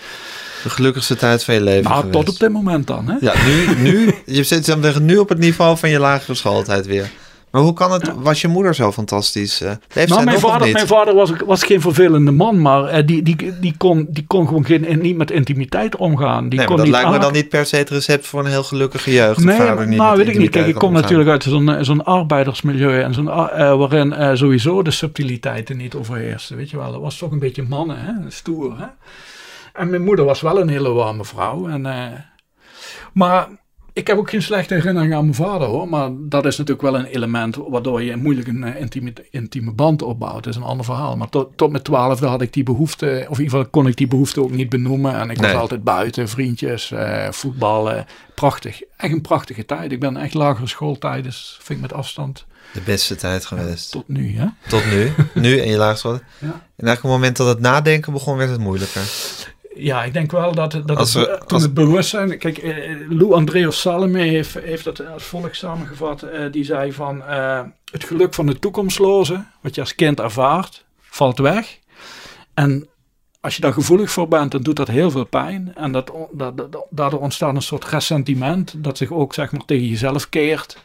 De 0.63 0.69
gelukkigste 0.69 1.15
tijd 1.15 1.43
van 1.43 1.53
je 1.53 1.61
leven 1.61 1.83
nou, 1.83 1.95
geweest. 1.95 2.25
tot 2.25 2.29
op 2.33 2.39
dit 2.39 2.51
moment 2.51 2.87
dan. 2.87 3.07
Hè. 3.07 3.15
Ja, 3.19 3.33
nu, 3.45 3.75
nu, 3.91 4.13
je 4.25 4.43
zit 4.43 4.63
tegen 4.63 5.05
nu 5.05 5.17
op 5.17 5.29
het 5.29 5.39
niveau 5.39 5.77
van 5.77 5.89
je 5.89 5.99
lagere 5.99 6.33
schooltijd 6.33 6.85
weer. 6.85 7.11
Maar 7.51 7.61
hoe 7.61 7.73
kan 7.73 7.91
het, 7.91 8.11
was 8.15 8.41
je 8.41 8.47
moeder 8.47 8.75
zo 8.75 8.91
fantastisch? 8.91 9.61
eh 9.61 10.05
Nou, 10.07 10.23
mijn 10.23 10.39
vader, 10.39 10.71
mijn 10.71 10.87
vader 10.87 11.15
was, 11.15 11.31
was 11.45 11.63
geen 11.63 11.81
vervelende 11.81 12.31
man, 12.31 12.61
maar 12.61 12.85
eh, 12.85 13.05
die, 13.05 13.23
die, 13.23 13.59
die, 13.59 13.77
kon, 13.77 14.07
die 14.09 14.25
kon 14.27 14.47
gewoon 14.47 14.65
geen, 14.65 14.99
niet 15.01 15.17
met 15.17 15.31
intimiteit 15.31 15.95
omgaan. 15.95 16.49
Die 16.49 16.59
nee, 16.59 16.67
kon 16.67 16.75
dat 16.75 16.85
niet 16.85 16.93
lijkt 16.93 17.09
me 17.09 17.19
dan 17.19 17.33
niet 17.33 17.49
per 17.49 17.65
se 17.65 17.75
het 17.75 17.89
recept 17.89 18.27
voor 18.27 18.39
een 18.39 18.51
heel 18.51 18.63
gelukkige 18.63 19.11
jeugd. 19.11 19.43
Nee, 19.43 19.57
vader 19.57 19.87
niet 19.87 19.97
nou 19.97 20.17
weet 20.17 20.27
ik 20.27 20.37
niet. 20.37 20.49
Kijk, 20.49 20.67
ik 20.67 20.73
kom 20.73 20.83
omgaan. 20.83 21.01
natuurlijk 21.01 21.29
uit 21.29 21.43
zo'n 21.43 21.69
eh, 21.69 21.83
zo'n 21.83 22.03
arbeidersmilieu 22.03 23.01
en 23.01 23.13
zo'n, 23.13 23.29
eh, 23.29 23.77
waarin 23.77 24.37
sowieso 24.37 24.81
de 24.81 24.91
subtiliteiten 24.91 25.77
niet 25.77 25.95
overheersten. 25.95 26.57
Weet 26.57 26.69
je 26.69 26.77
wel, 26.77 26.91
dat 26.91 27.01
was 27.01 27.17
toch 27.17 27.31
een 27.31 27.39
beetje 27.39 27.63
mannen, 27.63 27.97
hè? 27.99 28.13
stoer. 28.27 28.79
Hè? 28.79 28.85
En 29.73 29.89
mijn 29.89 30.03
moeder 30.03 30.25
was 30.25 30.41
wel 30.41 30.59
een 30.59 30.69
hele 30.69 30.89
warme 30.89 31.25
vrouw. 31.25 31.67
En, 31.67 31.85
maar 33.13 33.47
ik 33.93 34.07
heb 34.07 34.17
ook 34.17 34.29
geen 34.29 34.41
slechte 34.41 34.73
herinneringen 34.73 35.17
aan 35.17 35.23
mijn 35.23 35.35
vader 35.35 35.67
hoor. 35.67 35.89
Maar 35.89 36.09
dat 36.13 36.45
is 36.45 36.57
natuurlijk 36.57 36.87
wel 36.91 36.99
een 36.99 37.05
element 37.05 37.55
waardoor 37.67 38.01
je 38.01 38.15
moeilijk 38.15 38.47
een 38.47 38.63
eh, 38.63 38.81
intieme, 38.81 39.13
intieme 39.29 39.71
band 39.71 40.01
opbouwt. 40.01 40.43
Dat 40.43 40.53
is 40.53 40.55
een 40.55 40.67
ander 40.67 40.85
verhaal. 40.85 41.17
Maar 41.17 41.29
tot, 41.29 41.57
tot 41.57 41.71
mijn 41.71 41.83
twaalfde 41.83 42.27
had 42.27 42.41
ik 42.41 42.53
die 42.53 42.63
behoefte, 42.63 43.05
of 43.05 43.37
in 43.37 43.43
ieder 43.43 43.57
geval 43.57 43.65
kon 43.69 43.87
ik 43.87 43.95
die 43.95 44.07
behoefte 44.07 44.41
ook 44.41 44.51
niet 44.51 44.69
benoemen. 44.69 45.19
En 45.19 45.29
ik 45.29 45.37
was 45.37 45.53
altijd 45.53 45.83
buiten, 45.83 46.29
vriendjes, 46.29 46.91
eh, 46.91 47.31
voetballen. 47.31 48.05
Prachtig. 48.35 48.81
Echt 48.97 49.13
een 49.13 49.21
prachtige 49.21 49.65
tijd. 49.65 49.91
Ik 49.91 49.99
ben 49.99 50.17
echt 50.17 50.33
lagere 50.33 50.67
schooltijd, 50.67 51.23
dus 51.23 51.57
vind 51.61 51.79
ik 51.79 51.89
met 51.89 51.93
afstand 51.93 52.45
De 52.73 52.81
beste 52.81 53.15
tijd 53.15 53.45
geweest. 53.45 53.91
tot 53.91 54.07
nu. 54.07 54.37
Hè? 54.37 54.45
Tot 54.67 54.85
nu. 54.85 55.11
Nu 55.33 55.59
en 55.59 55.69
je 55.69 55.77
laagste. 55.77 56.07
Ja. 56.07 56.19
En 56.75 56.87
eigenlijk 56.87 56.97
op 56.97 57.01
het 57.03 57.11
moment 57.11 57.37
dat 57.37 57.47
het 57.47 57.59
nadenken 57.59 58.13
begon, 58.13 58.37
werd 58.37 58.49
het 58.49 58.59
moeilijker. 58.59 59.01
Ja, 59.83 60.03
ik 60.03 60.13
denk 60.13 60.31
wel 60.31 60.51
dat, 60.55 60.71
dat 60.85 60.97
Als 60.97 61.13
het, 61.13 61.27
we- 61.27 61.37
toen 61.37 61.47
als- 61.47 61.61
het 61.63 61.73
bewustzijn... 61.73 62.37
Kijk, 62.37 62.57
eh, 62.57 62.95
Lou 63.09 63.33
Andreas 63.33 63.79
Salome 63.81 64.19
heeft, 64.21 64.53
heeft 64.59 64.83
dat 64.83 65.07
als 65.07 65.23
volgt 65.23 65.55
samengevat. 65.55 66.21
eh, 66.21 66.51
die 66.51 66.63
zei 66.63 66.93
van 66.93 67.23
eh, 67.23 67.61
het 67.91 68.03
geluk 68.03 68.33
van 68.33 68.45
de 68.45 68.59
toekomstloze, 68.59 69.43
wat 69.61 69.75
je 69.75 69.81
als 69.81 69.95
kind 69.95 70.19
ervaart, 70.19 70.85
valt 70.99 71.37
weg. 71.39 71.77
En 72.53 72.87
als 73.41 73.55
je 73.55 73.61
daar 73.61 73.73
gevoelig 73.73 74.11
voor 74.11 74.27
bent, 74.27 74.51
dan 74.51 74.61
doet 74.61 74.75
dat 74.75 74.87
heel 74.87 75.11
veel 75.11 75.25
pijn. 75.25 75.71
En 75.75 75.91
dat, 75.91 76.11
dat- 76.31 76.85
daardoor 76.89 77.19
ontstaat 77.19 77.55
een 77.55 77.61
soort 77.61 77.85
ressentiment 77.85 78.73
dat 78.83 78.97
zich 78.97 79.11
ook 79.11 79.33
zeg 79.33 79.51
maar 79.51 79.65
tegen 79.65 79.87
jezelf 79.87 80.29
keert. 80.29 80.77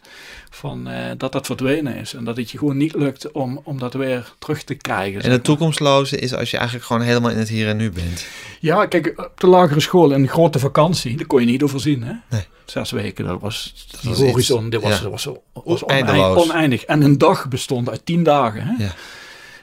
Van, 0.57 0.89
eh, 0.89 1.11
dat 1.17 1.33
dat 1.33 1.47
verdwenen 1.47 1.97
is. 1.97 2.15
En 2.15 2.25
dat 2.25 2.37
het 2.37 2.51
je 2.51 2.59
gewoon 2.59 2.77
niet 2.77 2.95
lukt 2.95 3.33
om, 3.33 3.61
om 3.65 3.79
dat 3.79 3.95
weer 3.95 4.33
terug 4.39 4.63
te 4.63 4.75
krijgen. 4.75 5.23
En 5.23 5.31
het 5.31 5.45
toekomstloze 5.45 6.19
is 6.19 6.35
als 6.35 6.51
je 6.51 6.57
eigenlijk 6.57 6.87
gewoon 6.87 7.03
helemaal 7.03 7.31
in 7.31 7.39
het 7.39 7.49
hier 7.49 7.69
en 7.69 7.77
nu 7.77 7.91
bent. 7.91 8.27
Ja, 8.61 8.87
kijk, 8.87 9.13
op 9.17 9.41
de 9.41 9.47
lagere 9.47 9.81
school 9.81 10.13
een 10.13 10.29
grote 10.29 10.59
vakantie, 10.59 11.17
daar 11.17 11.27
kon 11.27 11.41
je 11.41 11.47
niet 11.47 11.63
overzien. 11.63 12.03
Hè? 12.03 12.13
Nee. 12.31 12.45
Zes 12.65 12.91
weken, 12.91 13.25
dat 13.25 13.41
was 13.41 13.87
die 14.01 14.11
was 14.11 14.19
horizon, 14.19 14.61
iets, 14.61 14.71
dit 14.71 14.83
was, 14.83 14.97
ja. 14.97 15.03
dat 15.03 15.41
was, 15.65 15.85
oneindig, 15.85 16.37
oneindig. 16.37 16.85
En 16.85 17.03
een 17.03 17.19
dag 17.19 17.49
bestond 17.49 17.91
uit 17.91 18.07
tien 18.07 18.23
dagen. 18.23 18.63
Hè? 18.63 18.85
Ja. 18.85 18.95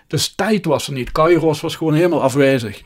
Dus 0.08 0.34
tijd 0.36 0.66
was 0.66 0.88
er 0.88 0.94
niet. 0.94 1.12
Kairos 1.12 1.62
was 1.62 1.76
gewoon 1.76 1.94
helemaal 1.94 2.22
afwezig. 2.22 2.82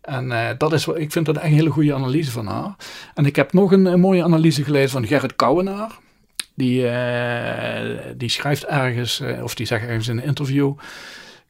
En 0.00 0.32
eh, 0.32 0.58
dat 0.58 0.72
is, 0.72 0.86
ik 0.86 1.12
vind 1.12 1.26
dat 1.26 1.36
echt 1.36 1.44
een 1.44 1.52
hele 1.52 1.70
goede 1.70 1.94
analyse 1.94 2.30
van 2.30 2.46
haar. 2.46 2.74
En 3.14 3.26
ik 3.26 3.36
heb 3.36 3.52
nog 3.52 3.72
een, 3.72 3.84
een 3.84 4.00
mooie 4.00 4.24
analyse 4.24 4.64
gelezen 4.64 4.90
van 4.90 5.06
Gerrit 5.06 5.36
Kouwenaar. 5.36 6.04
Die, 6.56 6.88
eh, 6.88 7.98
die 8.16 8.28
schrijft 8.28 8.64
ergens, 8.64 9.20
eh, 9.20 9.42
of 9.42 9.54
die 9.54 9.66
zegt 9.66 9.86
ergens 9.86 10.08
in 10.08 10.18
een 10.18 10.24
interview, 10.24 10.74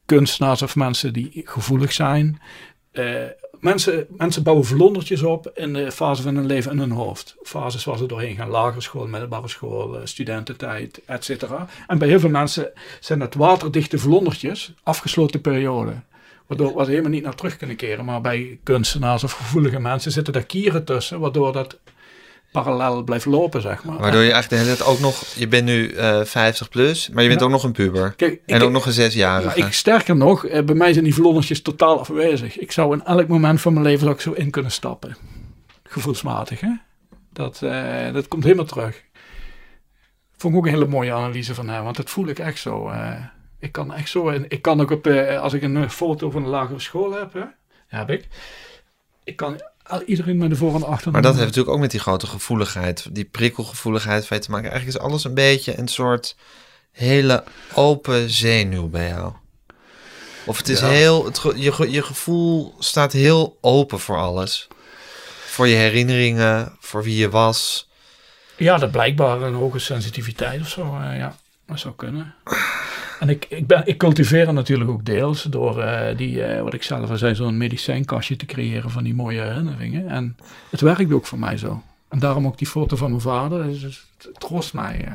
kunstenaars 0.06 0.62
of 0.62 0.76
mensen 0.76 1.12
die 1.12 1.42
gevoelig 1.44 1.92
zijn. 1.92 2.40
eh, 2.92 3.04
mensen, 3.60 4.06
mensen 4.16 4.42
bouwen 4.42 4.66
vlondertjes 4.66 5.22
op 5.22 5.50
in 5.54 5.72
de 5.72 5.92
fase 5.92 6.22
van 6.22 6.34
hun 6.36 6.46
leven 6.46 6.72
in 6.72 6.78
hun 6.78 6.90
hoofd. 6.90 7.36
Fases 7.42 7.84
waar 7.84 7.98
ze 7.98 8.06
doorheen 8.06 8.36
gaan, 8.36 8.48
lagere 8.48 8.80
school, 8.80 9.06
middelbare 9.06 9.48
school, 9.48 10.00
studententijd, 10.04 11.00
et 11.06 11.24
cetera. 11.24 11.66
En 11.86 11.98
bij 11.98 12.08
heel 12.08 12.20
veel 12.20 12.30
mensen 12.30 12.70
zijn 13.00 13.18
dat 13.18 13.34
waterdichte 13.34 13.98
vlondertjes, 13.98 14.72
afgesloten 14.82 15.40
periode. 15.40 15.92
Waardoor 16.46 16.72
waar 16.72 16.84
ze 16.84 16.90
helemaal 16.90 17.10
niet 17.10 17.22
naar 17.22 17.34
terug 17.34 17.56
kunnen 17.56 17.76
keren. 17.76 18.04
Maar 18.04 18.20
bij 18.20 18.58
kunstenaars 18.62 19.24
of 19.24 19.32
gevoelige 19.32 19.80
mensen 19.80 20.12
zitten 20.12 20.32
daar 20.32 20.44
kieren 20.46 20.84
tussen, 20.84 21.20
waardoor 21.20 21.52
dat 21.52 21.78
parallel 22.62 23.02
blijft 23.02 23.24
lopen, 23.24 23.60
zeg 23.60 23.84
maar. 23.84 23.98
Waardoor 23.98 24.22
je 24.22 24.32
eigenlijk 24.32 24.48
de 24.62 24.68
hele 24.68 24.76
tijd 24.78 24.88
ook 24.88 25.00
nog... 25.00 25.22
Je 25.36 25.48
bent 25.48 25.64
nu 25.64 25.90
eh 25.92 26.24
50 26.24 26.68
plus, 26.68 27.08
maar 27.08 27.22
je 27.22 27.28
bent 27.28 27.42
ook 27.42 27.50
nog 27.50 27.62
een 27.64 27.72
puber. 27.72 28.12
Kijk, 28.16 28.32
ik- 28.32 28.40
en 28.46 28.62
ook 28.62 28.70
nog 28.70 28.86
een 28.86 28.92
zesjarige. 28.92 29.60
Ja, 29.60 29.66
ik, 29.66 29.72
sterker 29.72 30.16
nog, 30.16 30.46
eh, 30.46 30.64
bij 30.64 30.74
mij 30.74 30.92
zijn 30.92 31.04
die 31.04 31.14
vlondertjes 31.14 31.62
totaal 31.62 31.98
afwezig. 32.00 32.58
Ik 32.58 32.72
zou 32.72 32.92
in 32.94 33.04
elk 33.04 33.28
moment 33.28 33.60
van 33.60 33.72
mijn 33.72 33.84
leven 33.84 34.08
ik 34.08 34.20
zo 34.20 34.32
in 34.32 34.50
kunnen 34.50 34.70
stappen. 34.72 35.16
Gevoelsmatig, 35.82 36.60
hè? 36.60 36.72
Dat, 37.32 37.62
eh, 37.62 38.12
dat 38.12 38.28
komt 38.28 38.44
helemaal 38.44 38.64
terug. 38.64 39.04
Vond 40.36 40.52
ik 40.52 40.58
ook 40.58 40.66
een 40.66 40.72
hele 40.72 40.86
mooie 40.86 41.12
analyse 41.12 41.54
van 41.54 41.68
hem, 41.68 41.84
want 41.84 41.96
dat 41.96 42.10
voel 42.10 42.26
ik 42.28 42.38
echt 42.38 42.58
zo. 42.58 42.88
eh. 42.88 43.12
ik 43.58 43.72
kan 43.72 43.94
echt 43.94 44.08
zo, 44.08 44.28
en 44.28 44.44
ik 44.48 44.62
kan 44.62 44.80
ook 44.80 44.90
op, 44.90 45.06
eh, 45.06 45.40
als 45.40 45.52
ik 45.52 45.62
een 45.62 45.76
eh, 45.76 45.88
foto 45.88 46.30
van 46.30 46.42
een 46.42 46.48
lagere 46.48 46.80
school 46.80 47.12
heb, 47.12 47.32
hè, 47.32 47.42
heb 47.86 48.10
ik. 48.10 48.28
Ik 49.24 49.36
kan 49.36 49.60
iedereen 50.06 50.36
met 50.36 50.50
de 50.50 50.56
voor- 50.56 50.74
en 50.74 50.82
achter. 50.86 51.12
Maar 51.12 51.22
dat 51.22 51.32
heeft 51.34 51.44
natuurlijk 51.46 51.74
ook 51.74 51.80
met 51.80 51.90
die 51.90 52.00
grote 52.00 52.26
gevoeligheid, 52.26 53.08
die 53.14 53.24
prikkelgevoeligheid 53.24 54.26
van 54.26 54.36
je 54.36 54.42
te 54.42 54.50
maken. 54.50 54.70
Eigenlijk 54.70 54.98
is 54.98 55.04
alles 55.04 55.24
een 55.24 55.34
beetje 55.34 55.78
een 55.78 55.88
soort 55.88 56.36
hele 56.92 57.44
open 57.74 58.30
zenuw 58.30 58.88
bij 58.88 59.08
jou. 59.08 59.32
Of 60.46 60.56
het 60.56 60.68
is 60.68 60.80
Ja. 60.80 60.88
heel, 60.88 61.24
het, 61.24 61.42
je, 61.56 61.90
je 61.90 62.02
gevoel 62.02 62.74
staat 62.78 63.12
heel 63.12 63.58
open 63.60 64.00
voor 64.00 64.16
alles. 64.16 64.68
Voor 65.46 65.68
je 65.68 65.74
herinneringen, 65.74 66.76
voor 66.80 67.02
wie 67.02 67.16
je 67.16 67.30
was. 67.30 67.88
Ja, 68.56 68.76
dat 68.78 68.90
blijkbaar 68.90 69.42
een 69.42 69.54
hoge 69.54 69.78
sensitiviteit 69.78 70.60
of 70.60 70.68
zo. 70.68 70.98
eh, 71.00 71.16
ja, 71.18 71.36
dat 71.66 71.78
zou 71.80 71.94
kunnen. 71.94 72.34
En 73.20 73.28
ik, 73.28 73.46
ik, 73.48 73.66
ben, 73.66 73.82
ik 73.86 73.98
cultiveer 73.98 74.46
het 74.46 74.54
natuurlijk 74.54 74.90
ook 74.90 75.04
deels 75.04 75.42
door 75.42 75.80
eh, 75.82 76.16
die, 76.16 76.42
eh, 76.42 76.62
wat 76.62 76.74
ik 76.74 76.82
zelf 76.82 77.10
al 77.10 77.16
zei, 77.16 77.34
zo'n 77.34 77.56
medicijnkastje 77.56 78.36
te 78.36 78.46
creëren 78.46 78.90
van 78.90 79.04
die 79.04 79.14
mooie 79.14 79.40
herinneringen. 79.40 80.08
En 80.08 80.36
het 80.70 80.80
werkt 80.80 81.12
ook 81.12 81.26
voor 81.26 81.38
mij 81.38 81.56
zo. 81.56 81.82
En 82.08 82.18
daarom 82.18 82.46
ook 82.46 82.58
die 82.58 82.66
foto 82.66 82.96
van 82.96 83.10
mijn 83.10 83.22
vader. 83.22 83.62
Dus 83.66 83.82
het, 83.82 84.28
troost 84.38 84.74
mij. 84.74 85.04
eh. 85.04 85.12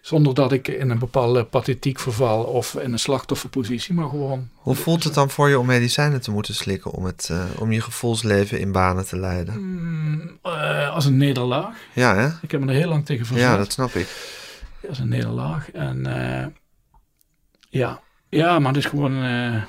zonder 0.00 0.34
dat 0.34 0.52
ik 0.52 0.68
in 0.68 0.90
een 0.90 0.98
bepaalde 0.98 1.44
pathetiek 1.44 1.98
verval 1.98 2.42
of 2.42 2.74
in 2.74 2.92
een 2.92 2.98
slachtofferpositie, 2.98 3.94
maar 3.94 4.08
gewoon. 4.08 4.48
Hoe 4.54 4.74
voelt 4.74 5.04
het 5.04 5.14
dan 5.14 5.30
voor 5.30 5.48
je 5.48 5.58
om 5.58 5.66
medicijnen 5.66 6.20
te 6.20 6.30
moeten 6.30 6.54
slikken 6.54 6.90
om, 6.90 7.04
het, 7.04 7.30
om 7.58 7.72
je 7.72 7.80
gevoelsleven 7.80 8.60
in 8.60 8.72
banen 8.72 9.06
te 9.06 9.18
leiden? 9.18 9.54
mm, 9.58 10.38
als 10.90 11.04
een 11.04 11.16
nederlaag. 11.16 11.76
Ja, 11.92 12.14
hè? 12.16 12.28
Ik 12.42 12.50
heb 12.50 12.60
me 12.60 12.66
er 12.66 12.78
heel 12.78 12.88
lang 12.88 13.06
tegen 13.06 13.26
verzet. 13.26 13.44
Ja, 13.44 13.56
dat 13.56 13.72
snap 13.72 13.94
ik. 13.94 14.08
Dat 14.86 14.92
is 14.92 14.98
een 14.98 15.08
nederlaag. 15.08 15.70
En 15.70 16.06
eh, 16.06 16.46
ja. 17.68 18.00
ja, 18.28 18.58
maar 18.58 18.72
het 18.72 18.84
is 18.84 18.90
gewoon 18.90 19.12
eh, 19.22 19.62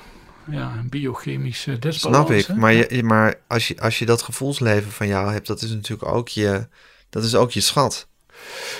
ja, 0.50 0.72
een 0.78 0.88
biochemisch 0.88 1.66
uh, 1.66 1.74
disbalans. 1.80 2.26
Snap 2.26 2.38
ik. 2.38 2.46
hè? 2.46 2.54
Maar, 2.54 2.72
je, 2.72 3.02
maar 3.02 3.34
als, 3.48 3.68
je, 3.68 3.80
als 3.80 3.98
je 3.98 4.06
dat 4.06 4.22
gevoelsleven 4.22 4.92
van 4.92 5.06
jou 5.06 5.32
hebt, 5.32 5.46
dat 5.46 5.62
is 5.62 5.70
natuurlijk 5.70 6.10
ook 6.14 6.28
je, 6.28 6.66
dat 7.10 7.24
is 7.24 7.34
ook 7.34 7.50
je 7.50 7.60
schat. 7.60 8.08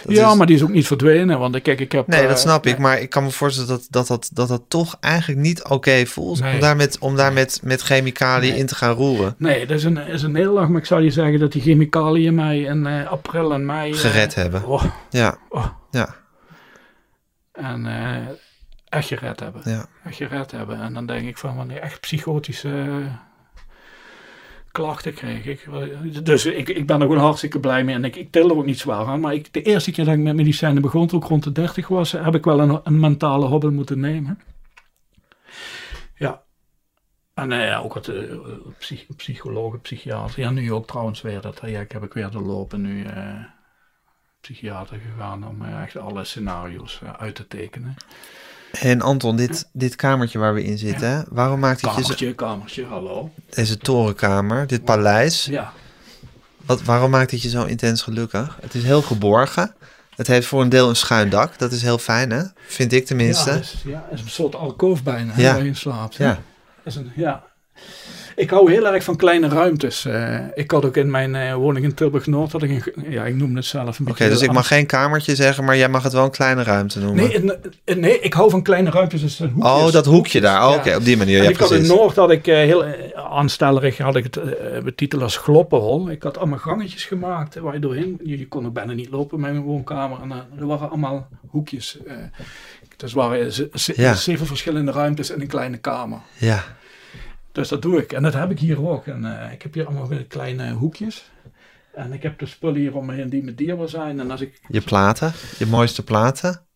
Dat 0.04 0.16
ja, 0.16 0.30
is- 0.30 0.36
maar 0.36 0.46
die 0.46 0.56
is 0.56 0.62
ook 0.62 0.68
niet 0.68 0.86
verdwenen. 0.86 1.38
Want 1.38 1.62
kijk, 1.62 1.80
ik 1.80 1.92
heb... 1.92 2.06
Nee, 2.06 2.20
eh, 2.22 2.28
dat 2.28 2.40
snap 2.40 2.66
ik. 2.66 2.78
Maar 2.78 3.00
ik 3.00 3.10
kan 3.10 3.22
me 3.24 3.30
voorstellen 3.30 3.68
dat 3.68 3.86
dat, 3.90 4.06
dat, 4.06 4.30
dat, 4.32 4.48
dat 4.48 4.62
toch 4.68 4.96
eigenlijk 5.00 5.40
niet 5.40 5.64
oké 5.64 6.06
voelt. 6.06 6.40
Nee. 6.40 6.54
Om 6.54 6.60
daar, 6.60 6.76
met, 6.76 6.98
om 6.98 7.16
daar 7.16 7.32
met, 7.32 7.60
met 7.64 7.80
chemicaliën 7.82 8.50
Nee. 8.50 8.58
in 8.60 8.66
te 8.66 8.74
gaan 8.74 8.94
roeren. 8.94 9.34
Nee, 9.38 9.66
dat 9.66 9.76
is 9.76 9.84
een, 9.84 9.96
is 9.96 10.22
een 10.22 10.32
nederlaag. 10.32 10.68
Maar 10.68 10.80
ik 10.80 10.86
zou 10.86 11.02
je 11.02 11.10
zeggen 11.10 11.38
dat 11.38 11.52
die 11.52 11.62
chemicaliën 11.62 12.34
mij 12.34 12.60
in 12.60 12.86
eh, 12.86 13.10
april 13.10 13.52
en 13.52 13.66
mei... 13.66 13.92
eh, 13.92 13.98
Gered 13.98 14.34
hebben. 14.34 14.64
oh, 14.64 14.84
Ja, 15.10 15.38
oh, 15.48 15.66
ja, 15.90 16.14
en 17.56 17.86
eh, 17.86 18.28
echt 18.88 19.08
gered 19.08 19.40
hebben. 19.40 19.60
ja. 19.64 19.86
Echt 20.04 20.16
gered 20.16 20.50
hebben. 20.50 20.80
En 20.80 20.94
dan 20.94 21.06
denk 21.06 21.28
ik 21.28 21.38
van, 21.38 21.56
wanneer 21.56 21.80
echt 21.80 22.00
psychotische 22.00 22.68
eh, 22.68 23.14
klachten 24.72 25.14
kreeg 25.14 25.44
ik. 25.44 25.68
Dus 26.24 26.46
ik, 26.46 26.68
ik 26.68 26.86
ben 26.86 27.00
er 27.00 27.06
gewoon 27.06 27.22
hartstikke 27.22 27.60
blij 27.60 27.84
mee. 27.84 27.94
En 27.94 28.04
ik, 28.04 28.16
ik 28.16 28.30
tel 28.30 28.48
er 28.48 28.56
ook 28.56 28.64
niet 28.64 28.78
zwaar 28.78 29.06
aan. 29.06 29.20
Maar 29.20 29.34
ik, 29.34 29.52
de 29.52 29.62
eerste 29.62 29.92
keer 29.92 30.04
dat 30.04 30.14
ik 30.14 30.20
met 30.20 30.36
medicijnen 30.36 30.82
begon, 30.82 31.06
toen 31.06 31.22
ik 31.22 31.28
rond 31.28 31.44
de 31.44 31.52
30 31.52 31.88
was, 31.88 32.12
heb 32.12 32.34
ik 32.34 32.44
wel 32.44 32.60
een, 32.60 32.80
een 32.84 33.00
mentale 33.00 33.46
hobbel 33.46 33.70
moeten 33.70 34.00
nemen. 34.00 34.40
Ja. 36.14 36.42
En 37.34 37.52
eh, 37.52 37.84
ook 37.84 37.94
het 37.94 38.10
psych, 38.78 39.06
psychologen, 39.16 39.80
psychiater. 39.80 40.40
Ja, 40.40 40.50
nu 40.50 40.72
ook 40.72 40.86
trouwens 40.86 41.22
weer. 41.22 41.40
Dat 41.40 41.60
ja, 41.64 41.80
ik 41.80 41.92
heb 41.92 42.02
ik 42.02 42.12
weer 42.12 42.30
doorlopen 42.30 42.80
nu. 42.80 43.06
Psychiater 44.52 44.98
gegaan 45.12 45.46
om 45.46 45.62
eh, 45.64 45.82
echt 45.82 45.96
alle 45.96 46.24
scenario's 46.24 47.00
eh, 47.02 47.10
uit 47.18 47.34
te 47.34 47.46
tekenen. 47.48 47.94
En 48.80 49.00
Anton, 49.00 49.36
dit, 49.36 49.68
dit 49.72 49.96
kamertje 49.96 50.38
waar 50.38 50.54
we 50.54 50.64
in 50.64 50.78
zitten, 50.78 51.26
waarom 51.30 51.60
maakt 51.60 51.80
het 51.80 52.06
je 52.06 52.26
zo, 52.26 52.32
Kamertje, 52.34 52.84
hallo. 52.84 53.30
deze 53.50 53.78
torenkamer, 53.78 54.66
dit 54.66 54.84
paleis, 54.84 55.44
Ja. 55.44 55.72
wat, 56.66 56.82
waarom 56.82 57.10
maakt 57.10 57.30
het 57.30 57.42
je 57.42 57.48
zo 57.48 57.64
intens 57.64 58.02
gelukkig? 58.02 58.58
Het 58.60 58.74
is 58.74 58.82
heel 58.82 59.02
geborgen. 59.02 59.74
Het 60.16 60.26
heeft 60.26 60.46
voor 60.46 60.62
een 60.62 60.68
deel 60.68 60.88
een 60.88 60.96
schuin 60.96 61.28
dak. 61.30 61.58
Dat 61.58 61.72
is 61.72 61.82
heel 61.82 61.98
fijn, 61.98 62.30
hè? 62.30 62.42
Vind 62.66 62.92
ik 62.92 63.06
tenminste. 63.06 63.50
Ja, 63.50 63.56
is, 63.56 63.74
ja, 63.84 64.08
is 64.12 64.20
een 64.20 64.28
soort 64.28 64.54
alkoof 64.54 65.02
bijna, 65.02 65.32
Ja. 65.36 65.52
waar 65.52 65.62
je 65.62 65.68
in 65.68 65.76
slaapt. 65.76 66.18
hè. 66.18 66.24
Ja. 66.24 66.38
Is 66.84 66.96
een, 66.96 67.12
ja. 67.16 67.44
Ik 68.36 68.50
hou 68.50 68.70
heel 68.72 68.86
erg 68.86 69.04
van 69.04 69.16
kleine 69.16 69.48
ruimtes. 69.48 70.04
eh. 70.04 70.38
ik 70.54 70.70
had 70.70 70.84
ook 70.84 70.96
in 70.96 71.10
mijn 71.10 71.34
eh, 71.34 71.54
woning 71.54 71.84
in 71.84 71.94
Tilburg-Noord, 71.94 72.52
had 72.52 72.62
ik 72.62 72.70
een, 72.70 73.10
ja, 73.10 73.24
ik 73.24 73.34
noem 73.34 73.56
het 73.56 73.64
zelf 73.64 73.98
een 73.98 74.08
Oké, 74.10 74.28
dus 74.28 74.42
ik 74.42 74.52
mag 74.52 74.66
geen 74.66 74.86
kamertje 74.86 75.34
zeggen, 75.34 75.64
maar 75.64 75.76
jij 75.76 75.88
mag 75.88 76.02
het 76.02 76.12
wel 76.12 76.24
een 76.24 76.30
kleine 76.30 76.62
ruimte 76.62 76.98
noemen. 77.00 77.44
Nee, 77.84 77.96
nee, 77.96 78.20
ik 78.20 78.32
hou 78.32 78.50
van 78.50 78.62
kleine 78.62 78.90
ruimtes. 78.90 79.20
Dus 79.20 79.38
hoekjes, 79.38 79.64
oh, 79.64 79.92
dat 79.92 80.06
hoekje 80.06 80.40
daar. 80.40 80.68
Oh. 80.68 80.74
Oké, 80.74 80.94
op 80.96 81.04
die 81.04 81.16
manier. 81.16 81.38
En 81.38 81.42
Ja, 81.44 81.50
ik 81.50 81.56
had 81.56 81.70
in. 81.72 81.86
Noord 81.86 82.16
had 82.16 82.30
ik 82.30 82.46
eh, 82.46 82.54
heel 82.56 82.84
aanstellerig 83.14 83.98
had 83.98 84.16
ik 84.16 84.24
het 84.24 84.40
betiteld 84.84 85.22
als 85.22 85.36
glopperhol. 85.36 86.10
Ik 86.10 86.22
had 86.22 86.38
allemaal 86.38 86.58
gangetjes 86.58 87.04
gemaakt 87.04 87.54
waar 87.54 87.74
je 87.74 87.80
doorheen. 87.80 88.20
Je, 88.24 88.38
je 88.38 88.48
kon 88.48 88.66
ook 88.66 88.72
bijna 88.72 88.92
niet 88.92 89.10
lopen 89.10 89.40
met 89.40 89.52
mijn 89.52 89.64
woonkamer. 89.64 90.18
En 90.22 90.30
er 90.58 90.66
waren 90.66 90.88
allemaal 90.88 91.28
hoekjes. 91.50 91.98
dus 92.96 93.12
waren 93.12 93.50
Ja. 93.94 94.14
zeven 94.14 94.46
verschillende 94.46 94.92
ruimtes 94.92 95.30
in 95.30 95.40
een 95.40 95.46
kleine 95.46 95.76
kamer. 95.76 96.18
Ja, 96.38 96.64
Dus 97.56 97.68
dat 97.68 97.82
doe 97.82 98.02
ik. 98.02 98.12
En 98.12 98.22
dat 98.22 98.32
heb 98.32 98.50
ik 98.50 98.58
hier 98.58 98.88
ook. 98.88 99.06
En 99.06 99.40
eh, 99.40 99.52
ik 99.52 99.62
heb 99.62 99.74
hier 99.74 99.86
allemaal 99.86 100.08
weer 100.08 100.24
kleine 100.26 100.72
hoekjes. 100.72 101.30
En 101.94 102.12
ik 102.12 102.22
heb 102.22 102.38
de 102.38 102.46
spullen 102.46 102.80
hier 102.80 102.96
om 102.96 103.06
me 103.06 103.14
heen 103.14 103.28
die 103.28 103.44
met 103.44 103.58
dierbaar 103.58 103.88
zijn. 103.88 104.20
En 104.20 104.30
als 104.30 104.40
ik... 104.40 104.60
Je 104.68 104.80
platen, 104.80 105.32
je 105.58 105.66
mooiste 105.66 106.04
platen, 106.04 106.66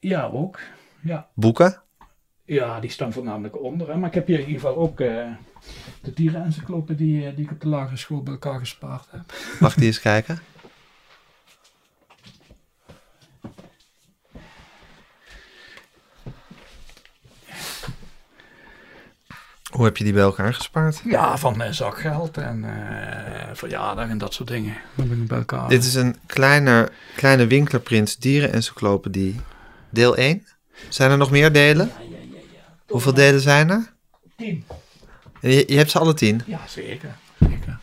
Ja, 0.00 0.24
ook. 0.24 0.58
Ja. 1.02 1.28
boeken. 1.34 1.82
Ja, 2.44 2.80
die 2.80 2.90
staan 2.90 3.12
voornamelijk 3.12 3.62
onder. 3.62 3.88
Hè. 3.88 3.96
Maar 3.96 4.08
ik 4.08 4.14
heb 4.14 4.26
hier 4.26 4.38
in 4.38 4.46
ieder 4.46 4.60
geval 4.60 4.76
ook 4.76 5.00
eh, 5.00 5.26
de 6.02 6.12
dierenencyclopedie 6.12 7.20
die, 7.20 7.34
die 7.34 7.44
ik 7.44 7.50
op 7.50 7.60
de 7.60 7.68
lagere 7.68 7.96
school 7.96 8.22
bij 8.22 8.32
elkaar 8.32 8.58
gespaard 8.58 9.06
heb. 9.10 9.32
Mag 9.60 9.72
ik 9.72 9.78
die 9.78 9.86
eens 9.86 10.00
kijken? 10.00 10.38
Hoe 19.80 19.88
heb 19.88 19.98
je 19.98 20.04
die 20.04 20.12
bij 20.12 20.22
elkaar 20.22 20.54
gespaard? 20.54 21.00
Ja, 21.04 21.36
van 21.38 21.56
mijn 21.56 21.74
zakgeld 21.74 22.36
en 22.36 22.64
eh 22.64 23.48
verjaardag 23.52 24.08
en 24.08 24.18
dat 24.18 24.34
soort 24.34 24.48
dingen. 24.48 24.76
Dan 24.94 25.08
ben 25.08 25.20
ik 25.22 25.28
bij 25.28 25.38
elkaar. 25.38 25.68
Dit 25.68 25.84
is 25.84 25.94
een 25.94 26.16
kleine, 26.26 26.88
kleine 27.16 27.46
Winklerprins 27.46 28.16
dierenencyclopedie. 28.16 29.40
Deel 29.90 30.16
1. 30.16 30.46
Zijn 30.88 31.10
er 31.10 31.16
nog 31.16 31.30
meer 31.30 31.52
delen? 31.52 31.90
Hoeveel 32.86 33.14
delen 33.14 33.40
zijn 33.40 33.70
er? 33.70 33.92
Tien. 34.36 34.64
Je, 35.40 35.64
je 35.66 35.76
hebt 35.76 35.90
ze 35.90 35.98
alle 35.98 36.14
tien. 36.14 36.42
Ja, 36.46 36.60
zeker. 36.68 37.16
zeker. 37.38 37.78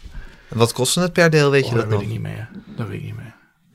En 0.50 0.58
wat 0.58 0.74
kostte 0.74 1.00
het 1.00 1.14
per 1.14 1.30
deel, 1.30 1.52
weet 1.52 1.66
je 1.68 1.72
Oh, 1.72 1.76
dat 1.76 1.90
dat 1.90 2.00
weet 2.00 2.08
nog? 2.08 2.08
ik 2.08 2.24
niet 2.24 2.32
meer. 2.34 2.50
Dat 2.76 2.88
weet 2.88 2.98
ik 3.00 3.04
niet 3.06 3.16
meer. 3.16 3.27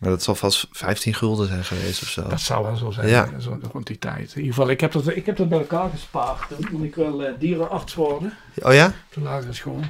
Maar 0.02 0.10
dat 0.10 0.22
zal 0.22 0.34
vast 0.34 0.66
15 0.70 1.14
gulden 1.14 1.48
zijn 1.48 1.64
geweest 1.64 2.02
of 2.02 2.08
zo. 2.08 2.28
Dat 2.28 2.40
zou 2.40 2.64
wel 2.64 2.76
zo 2.76 2.90
zijn, 2.90 3.08
Ja. 3.08 3.38
zo, 3.40 3.58
rond 3.72 3.86
die 3.86 3.98
tijd. 3.98 4.30
In 4.34 4.36
ieder 4.40 4.54
geval, 4.54 4.70
ik 4.70 4.80
heb 4.80 4.92
dat, 4.92 5.08
ik 5.16 5.26
heb 5.26 5.36
dat 5.36 5.48
bij 5.48 5.58
elkaar 5.58 5.90
gespaard 5.90 6.48
toen. 6.48 6.68
Want 6.72 6.84
ik 6.84 6.94
wil 6.94 7.22
eh, 7.24 7.32
dierenarts 7.38 7.94
worden 7.94 8.36
Oh 8.62 8.72
ja? 8.74 8.92
de 9.14 9.20
lagere 9.20 9.52
school. 9.52 9.80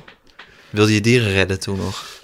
Wilde 0.70 0.94
je 0.94 1.00
dieren 1.00 1.30
redden 1.32 1.60
toen 1.60 1.76
nog? 1.78 2.20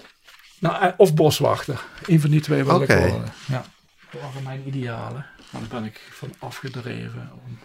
Nou, 0.58 0.82
eh, 0.82 0.92
of 0.96 1.14
boswachter. 1.14 1.80
Een 2.06 2.20
van 2.20 2.30
die 2.30 2.40
twee 2.40 2.64
wil 2.64 2.74
Oké. 2.74 2.92
ik 2.94 3.10
worden. 3.10 3.32
Ja. 3.46 3.64
Dat 4.10 4.20
waren 4.20 4.42
mijn 4.42 4.62
idealen. 4.66 5.26
Maar 5.50 5.60
daar 5.60 5.80
ben 5.80 5.84
ik 5.84 6.00
van 6.10 6.34
afgedreven. 6.38 7.30
Om, 7.46 7.58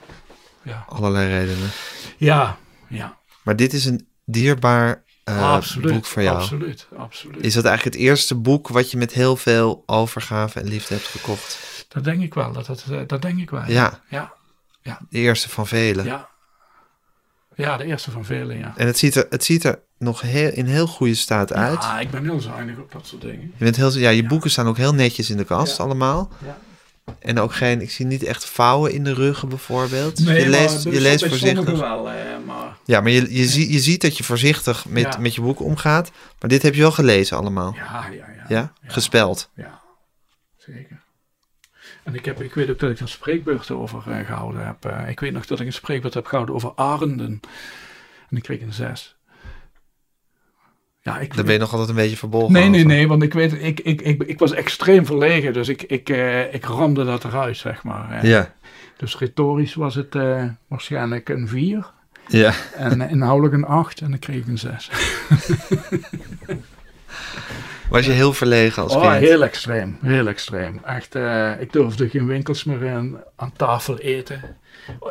ja. 0.62 0.86
Allerlei 0.90 1.28
redenen. 1.30 1.70
ja, 2.18 2.58
ja. 2.88 3.18
Maar 3.44 3.56
dit 3.56 3.74
is 3.74 3.86
een 3.86 4.08
dierbaar 4.26 5.04
eh, 5.24 5.52
absoluut. 5.52 5.94
boek 5.94 6.06
voor 6.06 6.22
jou. 6.22 6.38
Absoluut, 6.38 6.88
absoluut. 6.98 7.44
Is 7.44 7.54
dat 7.54 7.66
eigenlijk 7.66 7.96
het 7.96 8.06
eerste 8.06 8.36
boek 8.36 8.68
wat 8.68 8.92
je 8.92 8.98
met 8.98 9.14
heel 9.14 9.36
veel 9.36 9.84
overgave 9.86 10.60
en 10.60 10.68
liefde 10.68 10.94
hebt 10.94 11.08
gekocht? 11.08 11.86
Dat 11.88 12.04
denk 12.04 12.22
ik 12.22 12.34
wel. 12.34 12.52
Dat, 12.52 12.66
dat, 12.66 12.84
eh, 12.92 13.00
dat 13.08 13.22
denk 13.22 13.40
ik 13.40 13.50
wel. 13.50 13.64
Ja, 13.68 14.00
Ja, 14.82 15.00
de 15.10 15.18
eerste 15.20 15.50
van 15.50 15.68
vele. 15.68 16.04
ja. 16.04 16.32
Ja, 17.56 17.78
de 17.78 17.84
eerste 17.84 18.12
van 18.12 18.26
vele, 18.26 18.58
ja. 18.58 18.74
En 18.76 18.86
het 18.88 18.98
ziet 18.98 19.16
er, 19.16 19.26
het 19.30 19.44
ziet 19.44 19.64
er 19.64 19.80
nog 19.98 20.22
heel, 20.22 20.52
in 20.52 20.66
heel 20.66 20.88
goede 20.88 21.16
staat 21.16 21.54
uit. 21.54 21.84
Ja, 21.84 22.00
ik 22.00 22.12
ben 22.12 22.24
heel 22.24 22.40
zuinig 22.40 22.78
op 22.78 22.92
dat 22.92 23.08
soort 23.08 23.22
dingen. 23.22 23.42
Je, 23.58 23.64
bent 23.64 23.76
heel, 23.76 23.98
ja, 23.98 24.10
je 24.10 24.26
boeken 24.26 24.50
staan 24.52 24.68
ook 24.68 24.78
heel 24.78 24.94
netjes 24.94 25.30
in 25.30 25.38
de 25.38 25.44
kast 25.44 25.78
Ja. 25.78 25.84
allemaal. 25.84 26.30
Ja. 26.46 26.58
En 27.20 27.40
ook 27.40 27.54
geen, 27.54 27.82
ik 27.82 27.92
zie 27.92 28.06
niet 28.06 28.24
echt 28.24 28.46
vouwen 28.46 28.92
in 28.94 29.04
de 29.04 29.14
ruggen 29.14 29.50
bijvoorbeeld. 29.50 30.18
je 30.18 30.50
leest, 30.50 30.84
je 30.84 31.02
leest 31.02 31.26
voorzichtig. 31.28 31.64
sommigen 31.66 31.80
wel, 31.90 32.10
eh, 32.10 32.16
maar 32.46 32.78
Ja, 32.86 33.02
maar 33.02 33.12
je, 33.12 33.36
je, 33.38 33.46
zie- 33.46 33.72
je 33.72 33.80
ziet 33.80 34.02
dat 34.02 34.18
je 34.18 34.24
voorzichtig 34.24 34.86
met, 34.86 35.04
Ja. 35.14 35.20
met 35.20 35.36
je 35.36 35.42
boeken 35.42 35.66
omgaat. 35.66 36.12
Maar 36.40 36.50
dit 36.50 36.62
heb 36.62 36.74
je 36.76 36.82
wel 36.82 36.92
gelezen 36.92 37.38
allemaal. 37.38 37.74
ja, 37.76 38.08
ja, 38.12 38.26
ja. 38.36 38.46
Ja? 38.48 38.74
Gespeld. 38.86 39.50
Ja, 39.56 39.82
zeker. 40.58 41.02
En 42.04 42.16
ik, 42.16 42.26
heb, 42.26 42.42
ik 42.42 42.54
weet 42.54 42.70
ook 42.70 42.80
dat 42.80 42.90
ik 42.92 43.00
een 43.00 43.08
spreekbeurt 43.08 43.72
over 43.72 44.12
eh, 44.12 44.26
gehouden 44.26 44.66
heb. 44.66 44.86
Eh, 44.86 45.10
ik 45.10 45.20
weet 45.20 45.34
nog 45.34 45.46
dat 45.46 45.60
ik 45.60 45.66
een 45.66 45.74
spreekbeurt 45.74 46.14
heb 46.14 46.26
gehouden 46.26 46.56
over 46.56 46.72
arenden. 46.76 47.40
En 48.30 48.38
ik 48.38 48.44
kreeg 48.44 48.62
een 48.62 48.74
zes. 48.74 49.16
Ja, 51.06 51.20
ik, 51.20 51.36
Daar 51.36 51.44
ben 51.46 51.54
je 51.54 51.60
nog 51.60 51.72
altijd 51.72 51.90
een 51.90 51.96
beetje 51.96 52.18
verbolgen 52.18 52.54
Nee, 52.54 52.70
nee, 52.70 52.86
nee, 52.86 53.08
want 53.08 53.24
ik 53.24 53.34
weet, 53.34 53.54
ik, 53.64 53.80
ik, 53.80 54.02
ik, 54.02 54.24
ik 54.24 54.40
was 54.40 54.52
extreem 54.52 55.06
verlegen, 55.06 55.54
dus 55.54 55.68
ik, 55.68 55.82
ik, 55.84 56.10
eh, 56.10 56.54
ik 56.54 56.66
ramde 56.66 57.06
dat 57.06 57.24
eruit, 57.24 57.58
zeg 57.58 57.84
maar. 57.84 58.12
eh. 58.12 58.30
Ja, 58.30 58.54
Dus 58.98 59.18
retorisch 59.18 59.74
was 59.74 59.96
het 59.96 60.16
eh, 60.16 60.44
waarschijnlijk 60.68 61.30
een 61.30 61.48
4 61.48 61.92
ja. 62.28 62.54
en 62.76 63.02
inhoudelijk 63.10 63.54
een 63.54 63.66
8 63.66 64.02
en 64.02 64.10
dan 64.10 64.20
kreeg 64.20 64.36
ik 64.36 64.48
een 64.48 64.58
6. 64.58 64.90
Was 67.90 68.06
je 68.06 68.12
heel 68.12 68.34
verlegen 68.34 68.84
als 68.84 68.96
Oh, 68.96 69.02
kind? 69.02 69.24
heel 69.24 69.44
extreem, 69.44 69.98
heel 70.02 70.28
extreem. 70.28 70.80
Echt, 70.86 71.16
ik 71.60 71.72
durfde 71.72 72.10
geen 72.10 72.26
winkels 72.28 72.64
meer 72.64 72.82
in, 72.84 73.18
aan 73.36 73.54
tafel 73.56 73.98
eten. 73.98 74.42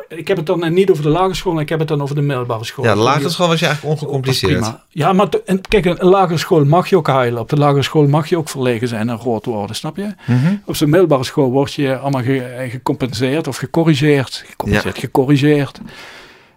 Ik 0.07 0.27
heb 0.27 0.37
het 0.37 0.45
dan 0.45 0.73
niet 0.73 0.89
over 0.89 1.03
de 1.03 1.09
lagere 1.09 1.33
school, 1.33 1.59
ik 1.59 1.69
heb 1.69 1.79
het 1.79 1.87
dan 1.87 2.01
over 2.01 2.15
de 2.15 2.21
middelbare 2.21 2.63
school. 2.63 2.85
Ja, 2.85 2.93
de 2.93 2.99
lagere 2.99 3.29
school 3.29 3.47
was 3.47 3.59
je 3.59 3.65
eigenlijk 3.65 3.93
was 3.95 4.03
ongecompliceerd. 4.03 4.59
prima. 4.59 4.83
Ja, 4.89 5.13
maar 5.13 5.27
en 5.45 5.61
kijk, 5.61 5.85
een 5.85 6.07
lagere 6.09 6.37
school 6.37 6.65
mag 6.65 6.87
je 6.89 6.97
ook 6.97 7.07
huilen. 7.07 7.41
Op 7.41 7.49
de 7.49 7.57
lagere 7.57 7.83
school 7.83 8.07
mag 8.07 8.27
je 8.29 8.37
ook 8.37 8.49
verlegen 8.49 8.87
zijn 8.87 9.09
en 9.09 9.17
rood 9.17 9.45
worden, 9.45 9.75
snap 9.75 9.97
je? 9.97 10.13
Mhm. 10.27 10.55
Op 10.65 10.77
de 10.77 10.87
middelbare 10.87 11.23
school 11.23 11.51
word 11.51 11.73
je 11.73 11.97
allemaal 11.97 12.23
ge- 12.23 12.43
eh, 12.43 12.71
gecompenseerd 12.71 13.47
of 13.47 13.57
gecorrigeerd. 13.57 14.43
Gecompenseerd, 14.47 14.97
gecorrigeerd. 14.97 15.79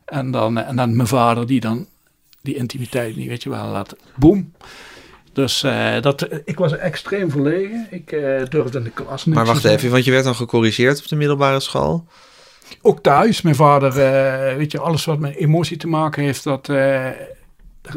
En 0.05 0.31
dan, 0.31 0.59
eh, 0.59 0.69
en 0.69 0.77
dan 0.77 0.97
mijn 0.97 1.09
vader 1.09 1.47
die 1.47 1.61
dan 1.61 1.87
die 2.43 2.55
intimiteit 2.55 3.17
niet, 3.17 3.29
weet 3.29 3.43
je 3.43 3.51
wel, 3.51 3.67
laat 3.67 3.97
boem. 4.15 4.53
Dus 5.33 5.63
eh, 5.63 6.01
dat, 6.01 6.29
ik 6.45 6.59
was 6.59 6.77
extreem 6.77 7.31
verlegen. 7.31 7.87
Ik 7.91 8.11
durfde 8.49 8.79
in 8.79 8.85
de 8.85 8.91
klas 8.91 9.25
niks 9.25 9.37
Maar 9.39 9.47
wacht 9.47 9.65
even, 9.65 9.91
want 9.91 10.05
je 10.05 10.11
werd 10.11 10.25
dan 10.25 10.35
gecorrigeerd 10.35 10.99
op 10.99 11.09
de 11.09 11.17
middelbare 11.17 11.61
school. 11.61 12.05
Ook 12.83 13.03
thuis, 13.03 13.43
mijn 13.43 13.55
vader, 13.55 13.89
eh, 13.99 14.57
weet 14.57 14.73
je, 14.73 14.81
alles 14.81 15.05
wat 15.05 15.19
met 15.19 15.35
emotie 15.35 15.77
te 15.77 15.89
maken 15.89 16.23
heeft, 16.23 16.45
dat, 16.45 16.69
eh, 16.69 17.05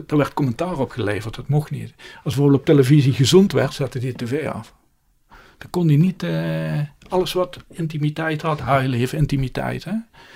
er 0.08 0.18
werd 0.18 0.34
commentaar 0.34 0.80
op 0.80 0.92
geleverd. 0.92 1.36
Dat 1.36 1.48
mocht 1.48 1.72
niet. 1.72 1.94
Als 1.98 2.34
bijvoorbeeld 2.34 2.60
op 2.60 2.66
televisie 2.66 3.14
gezond 3.14 3.52
werd, 3.52 3.74
zette 3.74 4.00
hij 4.00 4.12
de 4.12 4.26
tv 4.26 4.48
af. 4.48 4.74
Dan 5.60 5.70
kon 5.70 5.88
hij 5.88 5.98
niet, 5.98 6.24
eh, 6.24 6.80
alles 7.10 7.34
wat 7.34 7.58
intimiteit 7.72 8.42
had, 8.42 8.60
huilen 8.60 9.00
heeft 9.00 9.14
intimiteit. 9.14 9.84
Hè? 9.84 9.92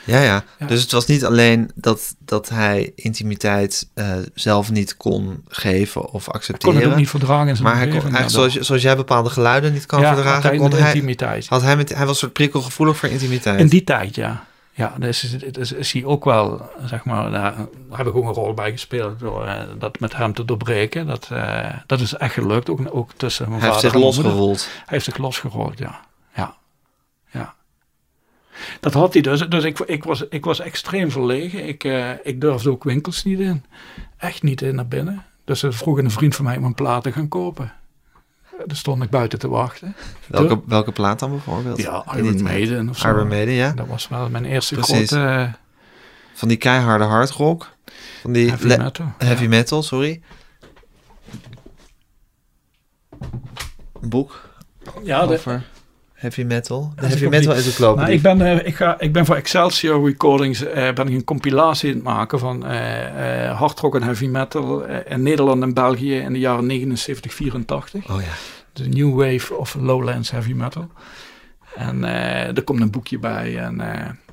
Ja, 0.05 0.21
ja. 0.21 0.43
Ja. 0.59 0.65
Dus 0.65 0.82
het 0.82 0.91
was 0.91 1.05
niet 1.05 1.26
alleen 1.26 1.71
dat, 1.76 2.15
dat 2.19 2.49
hij 2.49 2.91
intimiteit 2.95 3.89
eh, 3.93 4.11
zelf 4.34 4.71
niet 4.71 4.97
kon 4.97 5.43
geven 5.47 6.01
of 6.01 6.09
Kon 6.11 6.19
het 6.19 6.36
accepteren. 6.36 6.91
ook 6.91 6.95
niet 6.95 7.09
verdragen 7.09 7.47
in 7.47 7.55
zijn 7.55 7.67
maar 7.67 7.78
hij 7.78 7.88
kon, 7.88 7.99
eigenlijk, 8.01 8.30
zoals, 8.30 8.53
zoals 8.53 8.82
jij 8.82 8.95
bepaalde 8.95 9.30
geluiden 9.30 9.74
niet 9.74 9.86
kan 9.86 10.01
ja, 10.01 10.13
verdragen, 10.13 10.41
had 10.41 10.43
hij 10.43 10.57
kon 10.57 10.71
hij, 10.71 10.93
intimiteit. 10.93 11.47
had 11.47 11.61
hij, 11.61 11.76
met, 11.76 11.89
hij 11.89 11.99
was 11.99 12.09
een 12.09 12.15
soort 12.15 12.34
prikkelgevoelig 12.34 12.97
voor 12.97 13.09
intimiteit. 13.09 13.59
In 13.59 13.67
die 13.67 13.84
tijd, 13.84 14.15
ja. 14.15 14.45
Ja, 14.76 14.95
dus 14.97 15.24
is, 15.24 15.43
is, 15.43 15.71
is 15.71 15.91
hij 15.91 16.05
ook 16.05 16.26
wel, 16.26 16.69
zeg 16.86 17.05
maar, 17.05 17.32
daar, 17.32 17.55
daar 17.89 17.97
heb 17.97 18.07
ik 18.07 18.15
ook 18.15 18.24
een 18.24 18.34
rol 18.34 18.53
bij 18.53 18.71
gespeeld 18.71 19.19
door 19.19 19.45
eh, 19.45 19.61
dat 19.78 19.99
met 19.99 20.15
hem 20.15 20.34
te 20.34 20.45
doorbreken. 20.45 21.07
Dat, 21.07 21.30
eh, 21.32 21.74
dat 21.86 21.99
is 21.99 22.13
echt 22.13 22.34
gelukt, 22.34 22.69
ook, 22.69 22.80
ook 22.91 23.11
tussen 23.11 23.49
mijn 23.49 23.61
hij 23.61 23.69
heeft 23.69 23.82
vader 23.82 23.99
zich 23.99 24.05
losgerold. 24.05 24.69
Hij 24.74 24.84
heeft 24.86 25.05
zich 25.05 25.17
losgerold, 25.17 25.78
ja. 25.78 25.99
Ja. 26.36 26.55
ja. 27.32 27.53
Dat 28.80 28.93
had 28.93 29.13
hij 29.13 29.21
dus. 29.21 29.49
Dus 29.49 29.63
ik, 29.63 29.80
ik, 29.80 30.03
was, 30.03 30.28
ik 30.30 30.45
was 30.45 30.59
extreem 30.59 31.11
verlegen. 31.11 31.67
Ik, 31.67 31.84
eh, 31.84 32.11
ik 32.24 32.41
durfde 32.41 32.69
ook 32.69 32.84
winkels 32.84 33.24
niet 33.24 33.39
in. 33.39 33.65
Echt 34.17 34.43
niet 34.43 34.61
in 34.61 34.76
naar 34.76 34.88
binnen. 34.88 35.26
Dus 35.43 35.63
er 35.63 35.74
vroeg 35.74 35.97
een 35.97 36.11
vriend 36.11 36.36
van 36.36 36.45
mij 36.45 36.57
om 36.57 36.63
een 36.63 36.76
plaat 36.76 37.03
te 37.03 37.11
gaan 37.11 37.28
kopen. 37.28 37.74
Daar 38.58 38.78
stond 38.78 39.04
ik 39.04 39.10
buiten 39.10 39.39
te 39.39 39.47
wachten. 39.47 39.95
Welke, 40.28 40.62
welke 40.66 40.91
plaat 40.91 41.20
dan 41.20 41.30
bijvoorbeeld? 41.30 41.78
Ja, 41.78 42.06
Iron. 42.16 42.41
Maiden 42.43 42.89
of 42.89 42.97
zo. 42.97 43.08
Iron 43.10 43.28
Maiden, 43.28 43.54
ja. 43.54 43.72
Dat 43.72 43.88
was 43.88 44.08
wel 44.08 44.30
mijn 44.30 44.45
eerste 44.45 44.76
Precies. 44.76 45.10
grote 45.12 45.26
eh, 45.26 45.54
Van 46.34 46.47
die 46.47 46.58
keiharde 46.58 47.04
hardrock. 47.04 47.72
Van 48.22 48.34
die 48.34 48.47
heavy 48.49 48.68
metal. 48.68 49.06
heavy 49.18 49.43
Ja. 49.43 49.49
metal, 49.49 49.84
sorry. 49.84 50.22
Een 54.01 54.10
boek 54.10 54.49
Ja, 55.04 55.26
de- 55.26 55.34
over 55.34 55.64
heavy 56.24 56.43
metal. 56.43 56.93
De 56.95 57.05
heavy 57.07 57.24
metal 57.28 57.53
die- 57.53 57.63
encyclopedie. 57.63 58.01
Nou, 58.03 58.11
ik, 58.13 58.21
ben, 58.21 58.41
eh, 58.59 58.67
ik, 58.67 58.76
ga, 58.76 58.99
ik 58.99 59.13
ben 59.13 59.26
voor 59.26 59.36
Excelsior 59.36 60.05
Recordings 60.07 60.63
eh, 60.65 60.93
ben 60.93 61.07
ik 61.07 61.13
een 61.13 61.24
compilatie 61.24 61.89
aan 61.89 61.95
het 61.95 62.03
maken 62.03 62.39
van 62.39 62.65
eh 62.65 63.47
eh 63.49 63.57
hardrock 63.59 63.95
en 63.95 64.03
heavy 64.03 64.26
metal 64.26 64.86
in 64.86 65.24
Nederland 65.24 65.61
en 65.61 65.74
België 65.74 66.15
in 66.15 66.34
de 66.34 66.39
jaren 66.39 66.65
79, 66.65 67.34
84. 67.34 68.09
Oh 68.09 68.21
ja. 68.21 68.28
De 68.74 68.88
New 68.88 69.15
Wave 69.15 69.55
of 69.55 69.76
Lowlands 69.76 70.32
Heavy 70.32 70.53
Metal. 70.53 70.89
En 71.76 72.03
er 72.55 72.63
komt 72.63 72.82
een 72.82 72.91
boekje 72.91 73.19
bij. 73.19 73.57
En, 73.57 73.82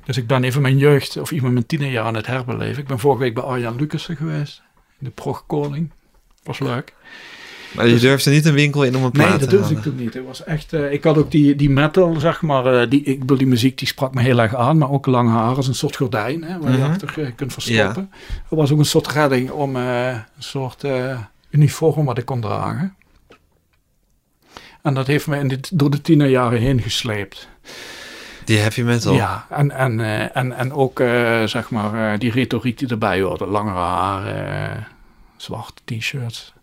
dus 0.05 0.17
ik 0.17 0.27
ben 0.27 0.43
even 0.43 0.61
mijn 0.61 0.77
jeugd 0.77 1.17
of 1.17 1.31
even 1.31 1.53
mijn 1.53 1.65
tienerjaar 1.65 2.05
aan 2.05 2.15
het 2.15 2.27
herbeleven. 2.27 2.81
Ik 2.81 2.87
ben 2.87 2.99
vorige 2.99 3.21
week 3.21 3.33
bij 3.33 3.43
Arjan 3.43 3.75
Lucassen 3.75 4.15
geweest. 4.15 4.61
De 4.97 5.09
Prog 5.09 5.43
Koning. 5.47 5.91
Was 6.43 6.59
leuk. 6.59 6.93
Maar 7.75 7.87
je 7.87 7.99
durfde 7.99 8.31
niet 8.31 8.45
een 8.45 8.53
winkel 8.53 8.83
in 8.83 8.95
om 8.95 9.03
een 9.03 9.11
plaat 9.11 9.29
Nee, 9.29 9.37
dat 9.37 9.49
durfde 9.49 9.73
ik 9.75 9.81
toen 9.81 9.95
niet. 9.95 10.13
Het 10.13 10.25
was 10.25 10.43
echt, 10.43 10.73
eh, 10.73 10.91
ik 10.91 11.03
had 11.03 11.17
ook 11.17 11.31
die, 11.31 11.55
die 11.55 11.69
metal, 11.69 12.15
zeg 12.19 12.41
maar. 12.41 12.65
eh, 12.81 12.89
die, 12.89 13.03
ik 13.03 13.19
bedoel, 13.19 13.37
die 13.37 13.47
muziek 13.47 13.77
die 13.77 13.87
sprak 13.87 14.13
me 14.13 14.21
heel 14.21 14.39
erg 14.39 14.55
aan. 14.55 14.77
Maar 14.77 14.89
ook 14.91 15.05
lang 15.05 15.29
haar 15.29 15.55
als 15.55 15.67
een 15.67 15.75
soort 15.75 15.95
gordijn. 15.95 16.43
Hè, 16.43 16.59
waar 16.59 16.71
je 16.71 16.77
Mhm. 16.77 16.89
achter 16.89 17.21
eh, 17.23 17.31
kunt 17.35 17.53
verstoppen. 17.53 18.11
Er 18.49 18.55
was 18.55 18.71
ook 18.71 18.79
een 18.79 18.85
soort 18.85 19.07
redding 19.07 19.49
om 19.49 19.75
een 19.75 20.23
soort 20.39 20.83
uniform 21.49 22.05
wat 22.05 22.17
ik 22.17 22.25
kon 22.25 22.41
dragen. 22.41 22.95
En 24.81 24.93
dat 24.93 25.07
heeft 25.07 25.27
me 25.27 25.37
in 25.37 25.47
dit, 25.47 25.69
door 25.79 25.89
de 25.89 26.01
tienerjaren 26.01 26.59
heen 26.59 26.81
gesleept. 26.81 27.47
Die 28.45 28.57
heavy 28.57 28.81
metal. 28.81 29.13
Ja, 29.13 29.45
en, 29.49 29.71
en, 29.71 29.99
en, 30.33 30.51
en 30.57 30.73
ook 30.73 30.97
zeg 31.45 31.69
maar 31.69 32.19
die 32.19 32.31
retoriek 32.31 32.77
die 32.77 32.87
erbij 32.87 33.21
hoort. 33.21 33.39
Langere 33.39 33.75
haren, 33.77 34.87
zwarte 35.37 35.81
t-shirts. 35.85 36.53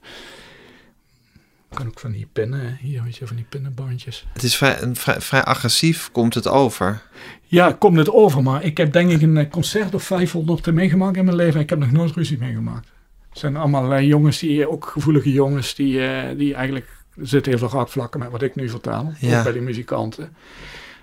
Kan 1.74 1.86
ook 1.86 2.00
van 2.00 2.12
die 2.12 2.28
pinnen, 2.32 2.78
hier 2.80 3.02
weet 3.02 3.16
je, 3.16 3.26
van 3.26 3.36
die 3.36 3.46
pinnenbandjes. 3.48 4.26
Het 4.32 4.42
is 4.42 4.56
vrij, 4.56 4.82
een, 4.82 4.96
vrij, 4.96 5.20
vrij 5.20 5.44
agressief, 5.44 6.10
komt 6.12 6.34
het 6.34 6.48
over. 6.48 7.02
Ja, 7.42 7.72
komt 7.72 7.96
het 7.96 8.10
over, 8.10 8.42
maar 8.42 8.64
ik 8.64 8.76
heb 8.76 8.92
denk 8.92 9.10
ik 9.10 9.22
een 9.22 9.48
concert 9.48 9.94
of 9.94 10.02
500 10.02 10.72
meegemaakt 10.72 11.16
in 11.16 11.24
mijn 11.24 11.36
leven. 11.36 11.60
Ik 11.60 11.70
heb 11.70 11.78
nog 11.78 11.92
nooit 11.92 12.14
ruzie 12.14 12.38
meegemaakt. 12.38 12.88
Het 13.28 13.38
zijn 13.38 13.56
allemaal 13.56 14.00
jongens, 14.00 14.38
die, 14.38 14.70
ook 14.70 14.86
gevoelige 14.86 15.32
jongens, 15.32 15.74
die, 15.74 16.00
die 16.36 16.54
eigenlijk 16.54 16.98
zitten 17.16 17.52
heel 17.52 17.68
veel 17.68 17.86
vlakken 17.86 18.20
met 18.20 18.30
wat 18.30 18.42
ik 18.42 18.54
nu 18.54 18.68
vertel. 18.68 19.12
Ja. 19.18 19.38
Ook 19.38 19.44
bij 19.44 19.52
de 19.52 19.60
muzikanten. 19.60 20.36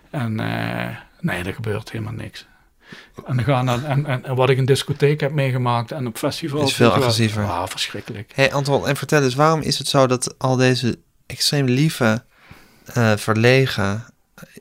En 0.10 0.40
uh, 0.42 0.98
nee, 1.20 1.44
er 1.44 1.54
gebeurt 1.54 1.92
helemaal 1.92 2.14
niks. 2.14 2.48
En, 3.26 3.44
gaan 3.44 3.70
en, 3.70 4.06
en, 4.06 4.24
en, 4.24 4.36
wat 4.36 4.50
ik 4.50 4.58
in 4.58 4.66
discotheek 4.66 5.20
heb 5.20 5.32
meegemaakt 5.32 5.92
en 5.92 6.08
op 6.08 6.18
festivals. 6.18 6.70
Is 6.70 6.76
veel 6.76 6.92
agressiever. 6.92 7.44
Ah, 7.44 7.68
verschrikkelijk. 7.68 8.32
hey 8.36 8.54
Anton, 8.54 8.88
en 8.88 8.96
vertel 8.96 9.24
eens, 9.24 9.36
waarom 9.36 9.62
is 9.62 9.78
het 9.78 9.88
zo 9.88 10.08
dat 10.08 10.36
al 10.38 10.56
deze 10.56 10.98
extreem 11.26 11.66
lieve, 11.66 12.24
uh, 12.98 13.16
verlegen 13.16 14.06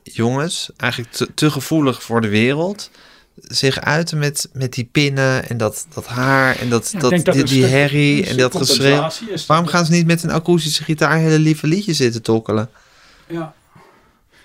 jongens, 0.03 0.69
eigenlijk 0.77 1.11
te, 1.11 1.33
te, 1.33 1.51
gevoelig 1.51 2.03
voor 2.03 2.21
de 2.21 2.27
wereld, 2.27 2.89
zich 3.35 3.79
uiten 3.79 4.17
met, 4.17 4.49
met 4.53 4.73
die 4.73 4.89
pinnen 4.91 5.49
en 5.49 5.57
dat, 5.57 5.85
dat 5.93 6.07
haar 6.07 6.59
en 6.59 6.69
dat, 6.69 6.91
ja, 6.91 6.99
dat, 6.99 7.25
dat 7.25 7.47
die, 7.47 7.65
herrie 7.65 8.25
en 8.25 8.37
dat 8.37 8.55
geschreeuw. 8.55 9.09
Waarom 9.47 9.67
gaan 9.67 9.85
ze 9.85 9.91
niet 9.91 10.05
met 10.05 10.23
een 10.23 10.31
akoestische 10.31 10.83
gitaar 10.83 11.17
hele 11.17 11.39
lieve 11.39 11.67
liedjes 11.67 11.97
zitten 11.97 12.21
tokkelen? 12.21 12.69
Ja, 13.27 13.53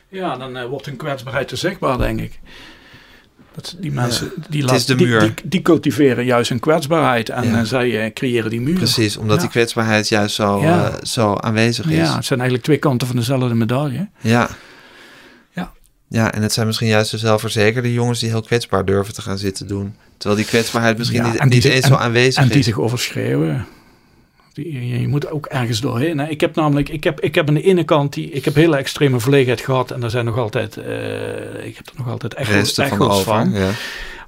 ja, 0.08 0.36
dan 0.36 0.56
uh, 0.56 0.64
wordt 0.64 0.86
hun 0.86 0.96
kwetsbaarheid 0.96 1.48
te 1.48 1.56
zichtbaar, 1.56 1.98
denk 1.98 2.20
ik. 2.20 2.40
Dat 3.54 3.76
die 3.78 3.92
mensen 3.92 4.32
die, 4.48 4.72
is 4.72 4.86
de 4.86 4.94
die, 4.94 5.06
muur. 5.06 5.20
die, 5.20 5.32
die 5.44 5.62
cultiveren 5.62 6.24
juist 6.24 6.48
hun 6.48 6.60
kwetsbaarheid 6.60 7.28
en 7.28 7.54
eh, 7.58 7.62
zij 7.64 8.04
eh, 8.04 8.12
creëren 8.12 8.50
die 8.50 8.60
muur. 8.60 8.74
Precies, 8.74 9.16
omdat 9.16 9.40
die 9.40 9.48
kwetsbaarheid 9.48 10.08
juist 10.08 10.34
zo, 10.34 10.60
eh, 10.60 10.94
zo 11.02 11.34
aanwezig 11.34 11.86
is. 11.86 11.96
Ja, 11.96 12.14
het 12.16 12.24
zijn 12.24 12.38
eigenlijk 12.40 12.62
twee 12.68 12.78
kanten 12.78 13.06
van 13.06 13.16
dezelfde 13.16 13.54
medaille. 13.54 14.08
Ja. 14.20 14.48
Ja. 15.50 15.72
Ja, 16.08 16.32
en 16.32 16.42
het 16.42 16.52
zijn 16.52 16.66
misschien 16.66 16.88
juist 16.88 17.10
de 17.10 17.18
zelfverzekerde 17.18 17.92
jongens 17.92 18.20
die 18.20 18.28
heel 18.28 18.42
kwetsbaar 18.42 18.84
durven 18.84 19.14
te 19.14 19.22
gaan 19.22 19.38
zitten 19.38 19.66
doen. 19.66 19.94
Terwijl 20.16 20.40
die 20.40 20.50
kwetsbaarheid 20.50 20.98
misschien 20.98 21.20
Ja, 21.24 21.30
niet, 21.30 21.40
die 21.40 21.50
niet 21.50 21.64
eens 21.64 21.84
en- 21.84 21.88
zo 21.90 21.94
aanwezig 21.94 22.42
En 22.42 22.48
die 22.48 22.58
is. 22.58 22.64
zich 22.64 22.78
overschreeuwen. 22.78 23.66
Je, 24.52 25.08
moet 25.08 25.30
ook 25.30 25.46
ergens 25.46 25.80
doorheen. 25.80 26.18
Hè. 26.18 26.28
Ik 26.28 26.40
heb 26.40 26.54
namelijk, 26.54 26.88
ik 26.88 27.04
heb, 27.04 27.20
ik 27.20 27.34
heb 27.34 27.48
aan 27.48 27.54
de 27.54 27.62
ene 27.62 27.84
kant, 27.84 28.12
die, 28.12 28.30
ik 28.30 28.44
heb 28.44 28.54
hele 28.54 28.76
extreme 28.76 29.20
verlegenheid 29.20 29.60
gehad. 29.60 29.90
En 29.90 30.00
daar 30.00 30.10
zijn 30.10 30.24
nog 30.24 30.38
altijd, 30.38 30.76
eh, 30.76 31.66
ik 31.66 31.76
heb 31.76 31.86
er 31.86 31.94
nog 31.96 32.08
altijd 32.08 32.34
Resten 32.34 32.88
van 32.88 33.22
van. 33.22 33.50
Ja. 33.52 33.70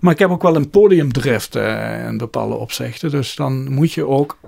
Maar 0.01 0.13
ik 0.13 0.19
heb 0.19 0.31
ook 0.31 0.43
wel 0.43 0.57
een 0.57 0.71
podiumdrift 0.71 1.57
eh, 1.57 2.07
in 2.07 2.17
bepaalde 2.17 2.55
opzichten. 2.55 3.11
Dus 3.11 3.35
dan 3.35 3.73
moet 3.73 3.93
je 3.93 4.07
ook 4.07 4.39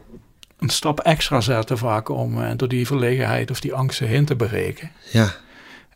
een 0.59 0.68
stap 0.68 1.01
extra 1.01 1.41
zetten 1.41 1.79
vaak 1.79 2.09
om 2.09 2.43
eh, 2.43 2.51
door 2.57 2.68
die 2.68 2.87
verlegenheid 2.87 3.51
of 3.51 3.61
die 3.61 3.75
angsten 3.75 4.07
heen 4.07 4.25
te 4.25 4.37
breken. 4.37 4.91
ja. 5.12 5.35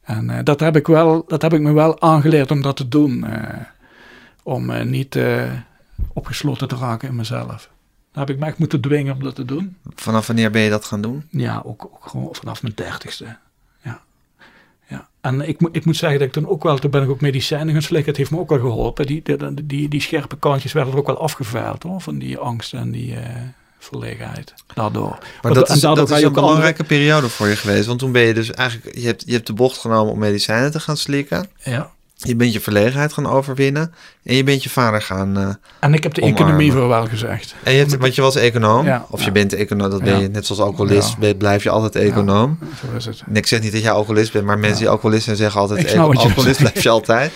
En 0.05 0.45
dat, 0.45 0.61
heb 0.61 0.77
ik 0.77 0.87
wel, 0.87 1.25
dat 1.27 1.43
heb 1.43 1.53
ik 1.53 1.61
me 1.61 1.73
wel 1.73 2.01
aangeleerd 2.01 2.51
om 2.51 2.63
dat 2.63 2.77
te 2.77 2.89
doen. 2.89 3.27
om 4.43 4.89
niet 4.89 5.19
opgesloten 6.13 6.69
te 6.69 6.77
raken 6.77 7.09
in 7.09 7.17
mezelf. 7.17 7.71
Heb 8.19 8.31
ik 8.31 8.39
me 8.39 8.47
echt 8.47 8.59
moeten 8.59 8.81
dwingen 8.81 9.15
om 9.15 9.23
dat 9.23 9.35
te 9.35 9.45
doen. 9.45 9.77
Vanaf 9.95 10.27
wanneer 10.27 10.51
ben 10.51 10.63
je 10.63 10.71
dat 10.71 10.85
gaan 10.85 11.01
doen? 11.01 11.25
Ja, 11.31 11.63
ook, 11.65 11.85
ook 11.85 11.99
gewoon 12.09 12.29
vanaf 12.35 12.63
mijn 12.63 12.75
dertigste. 12.77 13.37
Ja. 13.83 14.01
Ja. 14.89 15.09
En 15.21 15.41
ik, 15.49 15.61
moet- 15.61 15.77
ik 15.77 15.85
moet 15.85 15.97
zeggen 15.97 16.19
dat 16.19 16.29
ik 16.29 16.35
toen 16.35 16.49
ook 16.49 16.63
wel, 16.63 16.79
toen 16.79 16.91
ben 16.91 17.03
ik 17.03 17.09
ook 17.11 17.21
medicijnen 17.21 17.73
gaan 17.73 17.83
slikken. 17.83 18.09
Het 18.09 18.17
heeft 18.17 18.31
me 18.31 18.39
ook 18.39 18.49
wel 18.49 18.59
geholpen. 18.59 19.07
Die, 19.07 19.23
die, 19.23 19.65
die, 19.67 19.89
die 19.89 20.01
scherpe 20.01 20.37
kantjes 20.39 20.73
werden 20.73 20.93
er 20.93 20.99
ook 20.99 21.07
wel 21.07 21.21
afgeveild 21.21 21.83
hoor. 21.83 22.01
Van 22.01 22.19
die 22.19 22.39
angst 22.39 22.73
en 22.75 22.91
die 22.91 23.15
eh, 23.17 23.35
verlegenheid. 23.79 24.55
Daardoor. 24.75 25.09
Maar 25.11 25.21
Want- 25.43 25.55
dat 25.55 25.69
is, 25.71 25.81
daardoor 25.81 26.07
dat 26.07 26.17
is 26.17 26.23
een 26.23 26.29
andere- 26.29 26.47
belangrijke 26.47 26.85
periode 26.85 27.29
voor 27.29 27.47
je 27.49 27.57
geweest. 27.57 27.87
Want 27.87 27.99
toen 27.99 28.13
ben 28.13 28.23
je 28.23 28.35
dus 28.35 28.51
eigenlijk... 28.51 28.97
Je 28.99 29.07
hebt, 29.07 29.23
je 29.27 29.33
hebt 29.33 29.47
de 29.47 29.53
bocht 29.53 29.79
genomen 29.79 30.13
om 30.13 30.19
medicijnen 30.19 30.71
te 30.71 30.81
gaan 30.81 30.97
slikken. 30.97 31.49
Ja. 31.63 31.91
Je 32.21 32.37
bent 32.37 32.53
je 32.53 32.61
verlegenheid 32.61 33.13
gaan 33.13 33.27
overwinnen. 33.27 33.93
En 34.25 34.35
je 34.37 34.45
bent 34.45 34.63
je 34.63 34.71
vader 34.71 35.03
gaan... 35.03 35.37
eh, 35.39 35.49
En 35.81 35.95
ik 35.95 36.03
heb 36.03 36.15
de 36.15 36.21
Omarmen. 36.23 36.43
economie 36.45 36.73
voor 36.73 36.89
wel 36.89 37.07
gezegd. 37.07 37.55
en 37.63 37.73
je 37.73 37.79
hebt, 37.79 37.97
want 37.97 38.15
je 38.15 38.23
was 38.23 38.37
econoom. 38.37 38.87
Ja, 38.87 39.07
of 39.11 39.19
ja. 39.21 39.25
je 39.27 39.33
bent 39.33 39.53
econoom. 39.53 39.91
Dat 39.91 40.03
ben 40.03 40.13
Ja. 40.15 40.19
je 40.21 40.29
net 40.29 40.47
zoals 40.47 40.61
alcoholist. 40.63 41.19
Ben- 41.19 41.37
Blijf 41.37 41.63
je 41.63 41.71
altijd 41.71 41.95
econoom. 41.97 42.59
Zo 42.91 42.97
is 42.97 43.05
het. 43.05 43.23
En 43.29 43.37
ik 43.37 43.47
zeg 43.47 43.61
niet 43.61 43.73
dat 43.73 43.83
jij 43.83 43.91
alcoholist 43.91 44.33
bent, 44.33 44.45
maar 44.45 44.59
mensen 44.59 44.79
die 44.79 44.89
alcoholist 44.89 45.25
zijn 45.25 45.37
zeggen 45.37 45.61
altijd: 45.61 45.81
Ik 45.81 45.89
je 45.89 45.99
alcoholist 46.01 46.59
blijf 46.59 46.83
je 46.83 46.89
altijd. 46.89 47.33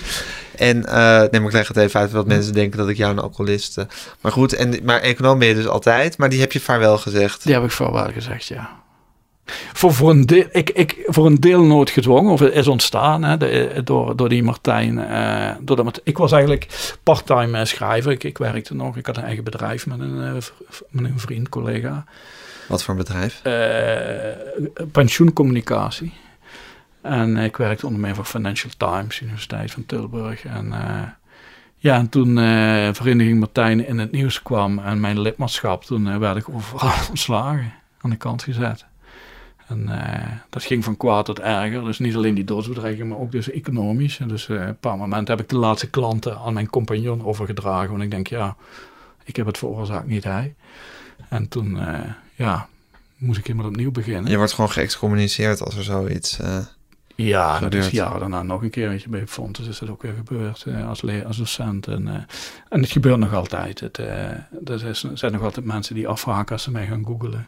En 0.56 0.86
eh 0.86 1.18
nee, 1.20 1.40
maar 1.40 1.44
ik 1.48 1.52
leg 1.52 1.68
het 1.68 1.76
even 1.76 2.00
uit 2.00 2.10
wat 2.12 2.26
mensen 2.26 2.52
denken 2.52 2.78
dat 2.78 2.88
ik 2.88 2.96
jou 2.96 3.12
een 3.12 3.18
alcoholist. 3.18 3.78
eh, 3.78 3.84
maar 4.20 4.32
goed, 4.32 4.52
en, 4.52 4.74
maar 4.84 5.00
econoom 5.00 5.38
ben 5.38 5.48
je 5.48 5.54
dus 5.54 5.66
altijd, 5.66 6.18
maar 6.18 6.28
die 6.28 6.40
heb 6.40 6.52
je 6.52 6.60
vaarwel 6.60 6.98
gezegd. 6.98 7.44
Die 7.44 7.54
heb 7.54 7.64
ik 7.64 7.70
voor 7.70 7.92
wel 7.92 8.10
gezegd, 8.12 8.46
ja. 8.46 8.80
Voor, 9.72 9.92
voor, 9.92 10.10
een 10.10 10.26
deel, 10.26 10.46
ik, 10.52 10.70
ik, 10.70 11.02
voor 11.06 11.26
een 11.26 11.40
deel 11.40 11.62
nooit 11.64 11.90
gedwongen, 11.90 12.32
of 12.32 12.40
het 12.40 12.54
is 12.54 12.68
ontstaan 12.68 13.22
hè, 13.22 13.36
de- 13.36 13.80
door, 13.84 14.16
door 14.16 14.28
die 14.28 14.42
Martijn. 14.42 14.98
eh, 14.98 15.54
door 15.60 15.76
de, 15.76 16.00
ik 16.04 16.18
was 16.18 16.32
eigenlijk 16.32 16.94
parttime 17.02 17.58
eh, 17.58 17.64
schrijver. 17.64 18.12
Ik, 18.12 18.24
ik 18.24 18.38
werkte 18.38 18.74
nog, 18.74 18.96
ik 18.96 19.06
had 19.06 19.16
een 19.16 19.22
eigen 19.22 19.44
bedrijf 19.44 19.86
met 19.86 20.00
een, 20.00 20.22
eh, 20.22 20.32
met 20.90 21.04
een 21.10 21.18
vriend, 21.18 21.48
collega. 21.48 22.04
Wat 22.68 22.82
voor 22.82 22.94
een 22.94 23.00
bedrijf? 23.04 23.42
Pensioencommunicatie. 24.92 26.12
En 27.00 27.36
ik 27.36 27.56
werkte 27.56 27.86
onder 27.86 28.00
meer 28.00 28.14
voor 28.14 28.24
Financial 28.24 28.72
Times, 28.76 29.20
Universiteit 29.20 29.70
van 29.70 29.86
Tilburg. 29.86 30.44
En 30.44 30.72
ja, 31.76 31.96
en 31.96 32.08
toen 32.08 32.34
Vereniging 32.94 33.38
Martijn 33.38 33.86
in 33.86 33.98
het 33.98 34.12
nieuws 34.12 34.42
kwam 34.42 34.78
en 34.78 35.00
mijn 35.00 35.20
lidmaatschap, 35.20 35.84
toen 35.84 36.18
werd 36.18 36.36
ik 36.36 36.48
overal 36.48 36.92
ontslagen, 37.08 37.72
aan 38.00 38.10
de 38.10 38.16
kant 38.16 38.42
gezet. 38.42 38.84
En 39.72 39.88
eh, 39.88 40.30
dat 40.50 40.62
ging 40.62 40.84
van 40.84 40.96
kwaad 40.96 41.24
tot 41.24 41.40
erger. 41.40 41.84
Dus 41.84 41.98
niet 41.98 42.14
alleen 42.14 42.34
die 42.34 42.44
doodsbedreiging, 42.44 43.08
maar 43.08 43.18
ook 43.18 43.32
dus 43.32 43.50
economisch. 43.50 44.18
En 44.18 44.28
dus 44.28 44.48
eh, 44.48 44.66
een 44.66 44.78
paar 44.78 44.96
momenten 44.96 45.34
heb 45.34 45.44
ik 45.44 45.50
de 45.50 45.58
laatste 45.58 45.90
klanten 45.90 46.38
aan 46.38 46.52
mijn 46.52 46.70
compagnon 46.70 47.24
overgedragen. 47.24 47.90
Want 47.90 48.02
ik 48.02 48.10
denk, 48.10 48.26
ja, 48.26 48.56
ik 49.24 49.36
heb 49.36 49.46
het 49.46 49.58
veroorzaakt, 49.58 50.06
niet 50.06 50.24
hij. 50.24 50.54
En 51.28 51.48
toen, 51.48 51.80
eh, 51.80 52.00
ja, 52.34 52.68
moest 53.16 53.38
ik 53.38 53.46
helemaal 53.46 53.68
opnieuw 53.68 53.90
beginnen. 53.90 54.30
Je 54.30 54.36
wordt 54.36 54.52
gewoon 54.52 54.70
geëxcommuniceerd 54.70 55.60
als 55.62 55.76
er 55.76 55.84
zoiets. 55.84 56.38
Ja, 57.14 57.60
dat 57.60 57.74
is 57.74 57.90
jaren 57.90 58.20
daarna 58.20 58.42
nog 58.42 58.62
een 58.62 58.70
keer, 58.70 58.88
weet 58.88 59.02
je, 59.02 59.08
bij 59.08 59.26
Fontes 59.26 59.68
is 59.68 59.78
dat 59.78 59.88
ook 59.90 60.02
weer 60.02 60.14
gebeurd 60.14 60.64
als, 60.86 61.04
als 61.24 61.36
docent. 61.36 61.86
En, 61.86 62.26
en 62.68 62.80
het 62.80 62.90
gebeurt 62.90 63.18
nog 63.18 63.34
altijd. 63.34 63.80
Het, 63.80 63.98
er 63.98 64.46
er 64.64 65.00
zijn 65.14 65.32
nog 65.32 65.42
altijd 65.42 65.66
mensen 65.66 65.94
die 65.94 66.08
afhaken 66.08 66.52
als 66.52 66.62
ze 66.62 66.70
mij 66.70 66.86
gaan 66.86 67.04
googlen. 67.04 67.46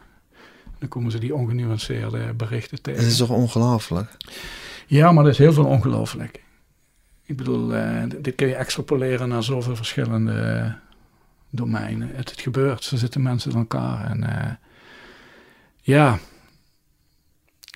Dan 0.78 0.88
komen 0.88 1.10
ze 1.10 1.18
die 1.18 1.34
ongenuanceerde 1.34 2.32
berichten 2.36 2.82
tegen. 2.82 3.02
het 3.02 3.10
is 3.10 3.16
toch 3.16 3.30
ongelooflijk? 3.30 4.16
Ja, 4.86 5.12
maar 5.12 5.24
er 5.24 5.30
is 5.30 5.38
heel 5.38 5.52
veel 5.52 5.64
ongelooflijk. 5.64 6.42
Ik 7.26 7.36
bedoel, 7.36 7.74
eh, 7.74 8.02
dit 8.18 8.34
kun 8.34 8.48
je 8.48 8.54
extrapoleren 8.54 9.28
naar 9.28 9.42
zoveel 9.42 9.76
verschillende 9.76 10.32
eh, 10.32 10.72
domeinen. 11.50 12.10
Het, 12.14 12.30
het 12.30 12.40
gebeurt, 12.40 12.84
zo 12.84 12.96
zitten 12.96 13.22
mensen 13.22 13.50
in 13.50 13.56
elkaar. 13.56 14.10
En 14.10 14.22
eh, 14.40 14.52
ja, 15.80 16.18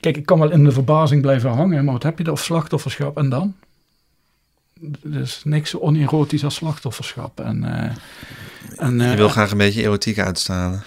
kijk, 0.00 0.16
ik 0.16 0.26
kan 0.26 0.38
wel 0.38 0.50
in 0.50 0.64
de 0.64 0.72
verbazing 0.72 1.22
blijven 1.22 1.50
hangen, 1.50 1.84
maar 1.84 1.92
wat 1.92 2.02
heb 2.02 2.18
je 2.18 2.30
op 2.30 2.38
slachtofferschap 2.38 3.16
en 3.16 3.28
dan? 3.28 3.54
Er 5.12 5.20
is 5.20 5.40
niks 5.44 5.70
zo 5.70 5.78
onerotisch 5.78 6.44
als 6.44 6.54
slachtofferschap. 6.54 7.40
En, 7.40 7.64
en, 8.76 9.00
Je 9.00 9.16
wil 9.16 9.28
graag 9.28 9.50
een 9.50 9.58
beetje 9.58 9.82
erotiek 9.82 10.18
uitstralen. 10.18 10.82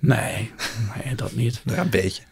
Nee, 0.00 0.52
nee, 1.04 1.14
dat 1.14 1.32
niet. 1.32 1.62
Ja, 1.64 1.78
een 1.78 1.90
beetje. 1.90 2.22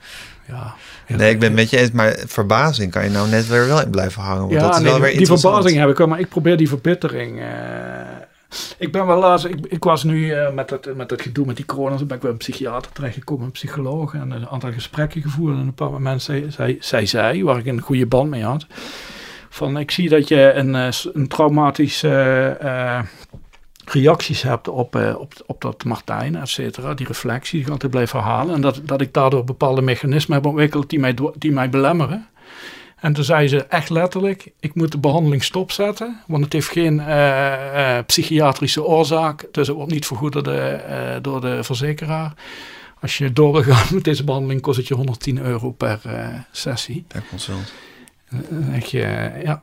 Ja, 0.49 0.75
Nee, 1.17 1.31
ik 1.31 1.39
ben 1.39 1.55
met 1.55 1.71
je 1.71 1.79
eens, 1.79 1.91
maar 1.91 2.17
verbazing 2.27 2.91
kan 2.91 3.05
je 3.05 3.11
nou 3.11 3.29
net 3.29 3.49
weer 3.49 3.67
wel 3.67 3.83
in 3.83 3.91
blijven 3.91 4.23
hangen. 4.23 4.49
Want 4.49 4.61
dat 4.61 4.75
is 4.75 4.81
nee, 4.81 4.91
wel 4.91 5.01
weer 5.01 5.17
die 5.17 5.27
verbazing 5.27 5.79
heb 5.79 5.89
ik 5.89 5.97
wel, 5.97 6.07
maar 6.07 6.21
ik 6.21 6.29
probeer 6.29 6.57
die 6.57 6.69
verbittering. 6.69 7.41
eh, 7.41 7.47
ik 8.79 8.93
ben 8.93 9.07
wel 9.07 9.19
laatst, 9.19 9.47
ik, 9.47 9.67
ik 9.69 9.85
was 9.85 10.05
nu 10.05 10.33
eh, 10.33 10.53
met, 10.53 10.71
het, 10.71 10.97
met 10.97 11.11
het 11.11 11.23
gedoe 11.23 11.47
met 11.47 11.57
die 11.57 11.65
corona, 11.65 11.97
ben 11.97 12.17
ik 12.17 12.23
bij 12.23 12.31
een 12.31 12.37
psychiater 12.37 12.93
terechtgekomen, 12.93 13.45
een 13.45 13.51
psycholoog, 13.51 14.15
en 14.15 14.31
een 14.31 14.49
aantal 14.49 14.73
gesprekken 14.73 15.23
gevoerd. 15.23 15.55
En 15.55 15.61
een 15.61 15.75
paar 15.75 15.91
moment 15.91 16.23
zei, 16.23 16.51
zei, 16.51 16.77
zei 16.81 17.07
zij, 17.07 17.43
waar 17.43 17.59
ik 17.59 17.67
een 17.67 17.81
goede 17.81 18.07
band 18.07 18.31
mee 18.31 18.45
had, 18.45 18.67
van 19.49 19.79
ik 19.79 19.91
zie 19.91 20.09
dat 20.09 20.29
je 20.29 20.53
een, 20.53 20.75
eh, 20.75 20.89
een 21.13 21.29
traumatische 21.29 22.09
reacties 23.91 24.43
hebt 24.43 24.69
op, 24.69 24.97
eh, 24.97 25.15
op, 25.19 25.33
op 25.47 25.61
dat 25.61 25.85
Martijn, 25.85 26.37
et 26.37 26.49
cetera, 26.49 26.95
die 26.95 27.07
reflectie, 27.07 27.53
die 27.53 27.67
ik 27.67 27.73
altijd 27.73 27.91
blijf 27.91 28.13
herhalen. 28.13 28.55
En 28.55 28.61
dat, 28.61 28.81
dat 28.85 29.01
ik 29.01 29.15
daardoor 29.15 29.45
bepaalde 29.45 29.83
mechanismen 29.83 30.37
heb 30.37 30.47
ontwikkeld 30.47 30.91
die 30.91 30.99
mij, 30.99 31.15
die 31.39 31.53
mij 31.53 31.71
belemmeren. 31.71 32.27
En 32.97 33.13
toen 33.13 33.25
zei 33.25 33.49
ze 33.49 33.65
echt 33.65 33.91
letterlijk, 33.91 34.53
ik 34.61 34.75
moet 34.75 34.93
de 34.93 34.99
behandeling 34.99 35.45
stopzetten, 35.45 36.21
want 36.27 36.45
het 36.45 36.53
heeft 36.53 36.69
geen 36.69 37.01
eh, 37.01 37.97
eh, 37.97 38.05
psychiatrische 38.07 38.85
oorzaak, 38.85 39.47
dus 39.53 39.67
het 39.67 39.77
wordt 39.77 39.93
niet 39.93 40.07
vergoed 40.07 40.33
door 40.33 40.43
de, 40.43 41.19
door 41.23 41.41
de 41.41 41.65
verzekeraar. 41.65 42.33
Als 43.01 43.19
je 43.19 43.33
door 43.33 43.53
wil 43.53 43.63
gaan 43.63 43.95
met 43.95 44.05
deze 44.05 44.25
behandeling, 44.25 44.61
kost 44.61 44.79
het 44.79 44.89
je 44.89 44.95
110 44.95 45.39
euro 45.39 45.71
per 45.71 46.01
sessie. 46.51 47.05
Per 47.09 47.23
consult. 47.31 47.73
Dan 48.29 48.71
denk 48.71 48.83
je, 48.83 49.31
ja, 49.45 49.63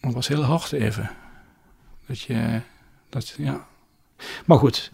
Dat 0.00 0.14
was 0.14 0.28
heel 0.28 0.42
hard 0.42 0.72
even. 0.72 1.10
Dat 2.06 2.20
je, 2.20 2.60
dat, 3.10 3.34
ja. 3.38 3.64
Maar 4.44 4.58
goed, 4.58 4.90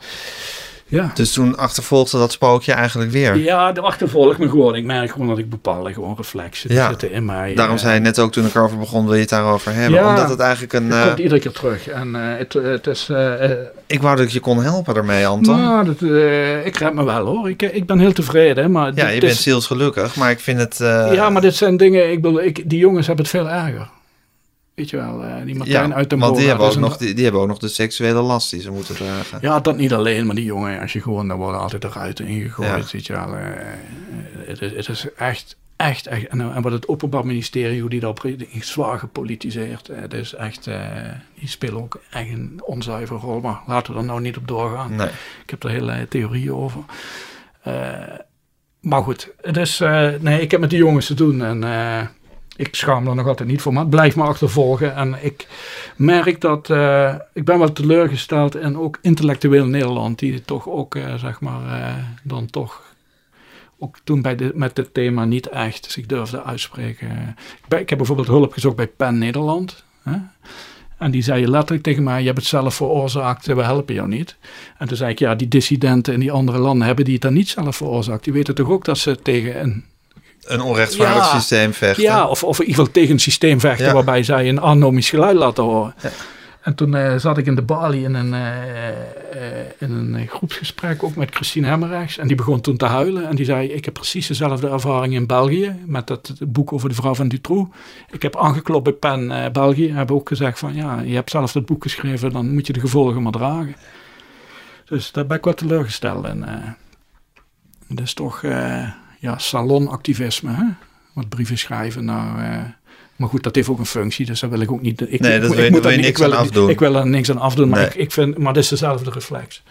ja. 0.86 1.10
Dus 1.14 1.32
toen 1.32 1.56
achtervolgde 1.56 2.18
dat 2.18 2.32
spookje 2.32 2.72
eigenlijk 2.72 3.10
weer. 3.10 3.36
Ja, 3.36 3.72
de 3.72 3.80
achtervolgt 3.80 4.38
me 4.38 4.48
gewoon. 4.48 4.74
Ik 4.74 4.84
merk 4.84 5.10
gewoon 5.10 5.28
dat 5.28 5.38
ik 5.38 5.50
bepaalde 5.50 5.92
gewoon 5.92 6.14
reflexen 6.16 6.74
Ja. 6.74 6.88
zitten 6.88 7.10
in 7.12 7.24
mij. 7.24 7.54
Daarom 7.54 7.74
Eh, 7.76 7.82
zei 7.82 7.94
je 7.94 8.00
net 8.00 8.18
ook 8.18 8.32
toen 8.32 8.46
ik 8.46 8.54
erover 8.54 8.78
begon, 8.78 9.04
wil 9.04 9.14
je 9.14 9.20
het 9.20 9.28
daarover 9.28 9.72
hebben? 9.74 10.00
Ja. 10.00 10.08
Omdat 10.08 10.28
het 10.28 10.40
eigenlijk 10.40 10.72
een... 10.72 10.84
Het 10.90 10.94
eh, 11.00 11.06
komt 11.06 11.18
iedere 11.18 11.40
keer 11.40 11.52
terug. 11.52 11.88
En 11.88 12.14
eh, 12.14 12.38
het, 12.38 12.52
het 12.52 12.86
is... 12.86 13.10
ik 13.86 14.02
wou 14.02 14.16
dat 14.16 14.24
ik 14.26 14.30
je 14.32 14.40
kon 14.40 14.62
helpen 14.62 14.94
daarmee, 14.94 15.26
Anton. 15.26 15.60
nou, 15.60 15.84
dat, 15.84 16.00
ik 16.66 16.76
red 16.76 16.94
me 16.94 17.04
wel 17.04 17.26
hoor. 17.26 17.48
Ik, 17.50 17.62
ik 17.62 17.86
ben 17.86 17.98
heel 17.98 18.12
tevreden. 18.12 18.70
Maar 18.70 18.86
ja, 18.86 18.92
dit 18.92 19.04
je 19.08 19.12
is- 19.14 19.20
bent 19.20 19.36
zielsgelukkig, 19.36 20.16
maar 20.16 20.30
ik 20.30 20.40
vind 20.40 20.58
het... 20.58 20.76
ja, 21.12 21.30
maar 21.30 21.42
dit 21.42 21.54
zijn 21.56 21.76
dingen... 21.76 22.10
Ik 22.12 22.22
bedoel, 22.22 22.42
ik, 22.42 22.70
die 22.70 22.78
jongens 22.78 23.06
hebben 23.06 23.24
het 23.24 23.34
veel 23.34 23.48
erger. 23.48 23.88
Weet 24.74 24.90
je 24.90 24.96
wel, 24.96 25.22
eh, 25.24 25.44
die 25.44 25.54
Martijn 25.54 25.88
ja, 25.88 25.94
uit 25.94 26.10
de 26.10 26.16
want 26.16 26.36
die 26.36 26.48
hebben, 26.48 26.66
ook 26.66 26.76
nog, 26.76 26.96
die, 26.96 27.14
die 27.14 27.22
hebben 27.24 27.42
ook 27.42 27.48
nog 27.48 27.58
de 27.58 27.68
seksuele 27.68 28.20
last 28.20 28.50
die 28.50 28.60
ze 28.60 28.70
moeten 28.70 28.94
dragen. 28.94 29.38
Ja, 29.40 29.60
dat 29.60 29.76
niet 29.76 29.92
alleen, 29.92 30.26
maar 30.26 30.34
die 30.34 30.44
jongen, 30.44 30.80
als 30.80 30.92
je 30.92 31.00
gewoon, 31.00 31.28
daar 31.28 31.36
worden 31.36 31.60
altijd 31.60 31.82
de 31.82 31.88
ruiten 31.88 32.26
ingegooid. 32.26 32.68
Ja. 32.68 32.92
Weet 32.92 33.06
je 33.06 33.12
wel. 33.12 33.36
eh, 33.36 33.44
het, 34.46 34.62
is, 34.62 34.72
het 34.76 34.88
is 34.88 35.06
echt, 35.16 35.56
echt, 35.76 36.06
echt. 36.06 36.26
En, 36.26 36.40
en 36.54 36.62
wat 36.62 36.72
het 36.72 36.88
Openbaar 36.88 37.26
Ministerie, 37.26 37.80
hoe 37.80 37.90
die 37.90 38.00
daarop 38.00 38.26
zwaar 38.60 38.98
gepolitiseerd. 38.98 39.88
eh, 39.88 40.00
Het 40.00 40.14
is 40.14 40.34
echt, 40.34 40.66
eh, 40.66 40.80
die 41.38 41.48
spelen 41.48 41.76
ook 41.82 42.00
echt 42.10 42.28
een 42.28 42.60
onzuivere 42.64 43.18
rol. 43.20 43.40
Maar 43.40 43.60
laten 43.66 43.92
we 43.92 43.98
er 43.98 44.04
nou 44.04 44.20
niet 44.20 44.36
op 44.36 44.48
doorgaan. 44.48 44.94
Nee. 44.96 45.08
Ik 45.42 45.50
heb 45.50 45.64
er 45.64 45.70
hele 45.70 46.06
theorieën 46.08 46.54
over. 46.54 46.80
Eh, 47.62 47.72
maar 48.80 49.02
goed, 49.02 49.28
het 49.40 49.56
is, 49.56 49.80
eh, 49.80 50.08
nee, 50.20 50.40
ik 50.40 50.50
heb 50.50 50.60
met 50.60 50.70
die 50.70 50.78
jongens 50.78 51.06
te 51.06 51.14
doen 51.14 51.42
en 51.42 51.64
eh, 51.64 52.06
ik 52.56 52.74
schaam 52.74 53.08
er 53.08 53.14
nog 53.14 53.26
altijd 53.26 53.48
niet 53.48 53.60
voor, 53.60 53.72
maar 53.72 53.82
het 53.82 53.90
blijft 53.90 54.16
me 54.16 54.22
achtervolgen. 54.22 54.94
En 54.94 55.24
ik 55.24 55.46
merk 55.96 56.40
dat, 56.40 56.70
eh, 56.70 57.14
ik 57.32 57.44
ben 57.44 57.58
wel 57.58 57.72
teleurgesteld 57.72 58.54
en 58.54 58.78
ook 58.78 58.98
intellectueel 59.02 59.66
Nederland, 59.66 60.18
die 60.18 60.42
toch 60.42 60.68
ook, 60.68 60.94
eh, 60.94 61.14
zeg 61.14 61.40
maar, 61.40 61.80
eh, 61.80 61.94
dan 62.22 62.46
toch 62.46 62.82
ook 63.78 63.96
toen 64.04 64.22
bij 64.22 64.36
de, 64.36 64.50
met 64.54 64.76
dit 64.76 64.94
thema 64.94 65.24
niet 65.24 65.48
echt 65.48 65.90
zich 65.90 66.06
durfde 66.06 66.42
uitspreken. 66.42 67.36
Ik, 67.68 67.78
ik 67.78 67.88
heb 67.88 67.98
bijvoorbeeld 67.98 68.28
hulp 68.28 68.52
gezocht 68.52 68.76
bij 68.76 68.86
PEN 68.86 69.18
Nederland. 69.18 69.84
Hè? 70.02 70.16
En 70.98 71.10
die 71.10 71.22
zei 71.22 71.48
letterlijk 71.48 71.82
tegen 71.82 72.02
mij, 72.02 72.20
je 72.20 72.26
hebt 72.26 72.38
het 72.38 72.46
zelf 72.46 72.74
veroorzaakt, 72.74 73.46
we 73.46 73.62
helpen 73.62 73.94
jou 73.94 74.08
niet. 74.08 74.36
En 74.78 74.88
toen 74.88 74.96
zei 74.96 75.10
ik, 75.10 75.18
ja, 75.18 75.34
die 75.34 75.48
dissidenten 75.48 76.14
in 76.14 76.20
die 76.20 76.32
andere 76.32 76.58
landen 76.58 76.86
hebben 76.86 77.04
die 77.04 77.14
het 77.14 77.22
dan 77.22 77.32
niet 77.32 77.48
zelf 77.48 77.76
veroorzaakt. 77.76 78.24
Die 78.24 78.32
weten 78.32 78.54
toch 78.54 78.68
ook 78.68 78.84
dat 78.84 78.98
ze 78.98 79.22
tegen 79.22 79.60
een... 79.60 79.84
Een 80.42 80.60
onrechtvaardig 80.60 81.16
Ja. 81.32 81.38
systeem 81.38 81.72
vechten. 81.72 82.02
Ja, 82.02 82.26
of, 82.26 82.44
of 82.44 82.60
in 82.60 82.66
ieder 82.66 82.78
geval 82.78 82.92
tegen 82.94 83.10
een 83.12 83.20
systeem 83.20 83.60
vechten 83.60 83.86
Ja. 83.86 83.92
waarbij 83.92 84.22
zij 84.22 84.48
een 84.48 84.60
anomisch 84.60 85.10
geluid 85.10 85.36
laten 85.36 85.64
horen. 85.64 85.94
Ja. 86.02 86.10
En 86.62 86.74
toen 86.74 86.94
eh, 86.94 87.16
zat 87.16 87.38
ik 87.38 87.46
in 87.46 87.54
de 87.54 87.62
Bali 87.62 88.04
in 88.04 88.14
een, 88.14 88.34
eh, 88.34 88.88
eh, 88.88 89.66
in 89.78 89.90
een 89.92 90.28
groepsgesprek 90.28 91.02
ook 91.02 91.14
met 91.16 91.34
Christine 91.34 91.66
Hemmerrechts. 91.66 92.18
En 92.18 92.26
die 92.26 92.36
begon 92.36 92.60
toen 92.60 92.76
te 92.76 92.84
huilen. 92.86 93.28
En 93.28 93.36
die 93.36 93.44
zei, 93.44 93.68
ik 93.68 93.84
heb 93.84 93.94
precies 93.94 94.26
dezelfde 94.26 94.68
ervaring 94.68 95.14
in 95.14 95.26
België. 95.26 95.76
Met 95.86 96.06
dat 96.06 96.32
boek 96.46 96.72
over 96.72 96.88
de 96.88 96.94
vrouw 96.94 97.14
van 97.14 97.28
Dutroux. 97.28 97.76
Ik 98.10 98.22
heb 98.22 98.36
aangeklopt 98.36 98.84
bij 98.84 98.92
PEN 98.92 99.30
eh, 99.30 99.50
België. 99.50 99.92
Hebben 99.92 100.16
ook 100.16 100.28
gezegd 100.28 100.58
van, 100.58 100.74
ja, 100.74 101.00
je 101.00 101.14
hebt 101.14 101.30
zelf 101.30 101.52
dat 101.52 101.66
boek 101.66 101.82
geschreven. 101.82 102.32
Dan 102.32 102.52
moet 102.54 102.66
je 102.66 102.72
de 102.72 102.80
gevolgen 102.80 103.22
maar 103.22 103.32
dragen. 103.32 103.74
Dus 104.84 105.12
daar 105.12 105.26
ben 105.26 105.36
ik 105.36 105.44
wat 105.44 105.56
teleurgesteld 105.56 106.26
in. 106.26 106.44
eh. 106.44 107.98
Is 108.02 108.14
toch 108.14 108.42
eh, 108.42 108.88
ja, 109.22 109.38
salonactivisme, 109.38 110.50
hè? 110.54 110.64
Wat 111.12 111.28
brieven 111.28 111.58
schrijven 111.58 112.04
naar... 112.04 112.52
eh, 112.52 112.64
maar 113.16 113.28
goed, 113.28 113.42
dat 113.42 113.54
heeft 113.54 113.68
ook 113.68 113.78
een 113.78 113.86
functie, 113.86 114.26
dus 114.26 114.40
daar 114.40 114.50
wil 114.50 114.60
ik 114.60 114.72
ook 114.72 114.80
niet... 114.82 115.00
Ik, 115.00 115.20
Nee, 115.20 115.34
ik- 115.34 115.40
dat 115.40 115.50
ik 115.50 115.56
wil 115.56 115.64
je- 115.64 115.70
moet 115.70 115.82
daar 115.82 115.96
niks 115.96 116.08
ik 116.08 116.16
wil 116.16 116.26
aan 116.26 116.32
er- 116.32 116.38
afdoen. 116.38 116.68
Ik 116.70 116.78
wil 116.78 116.96
er 116.96 117.06
niks 117.06 117.30
aan 117.30 117.38
afdoen, 117.38 117.68
maar, 117.68 117.78
Nee. 117.78 117.88
ik, 117.88 117.94
ik 117.94 118.12
vind, 118.12 118.38
maar 118.38 118.52
dit 118.52 118.62
is 118.62 118.68
dezelfde 118.68 119.10
reflex. 119.10 119.62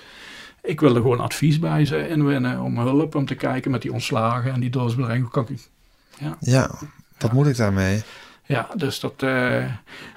Ik 0.63 0.79
wil 0.79 0.95
er 0.95 1.01
gewoon 1.01 1.19
advies 1.19 1.59
bij 1.59 1.85
ze 1.85 2.07
inwinnen 2.09 2.59
om 2.61 2.77
hulp, 2.79 3.15
om 3.15 3.25
te 3.25 3.35
kijken 3.35 3.71
met 3.71 3.81
die 3.81 3.93
ontslagen 3.93 4.53
en 4.53 4.59
die. 4.59 4.69
Hoe 4.73 5.29
kan 5.31 5.47
ik... 5.49 5.59
Ja, 6.39 6.71
wat 7.19 7.31
moet 7.31 7.47
ik 7.47 7.55
daarmee? 7.57 8.01
Ja, 8.51 8.67
dus 8.75 8.99
dat, 8.99 9.13
eh, 9.17 9.63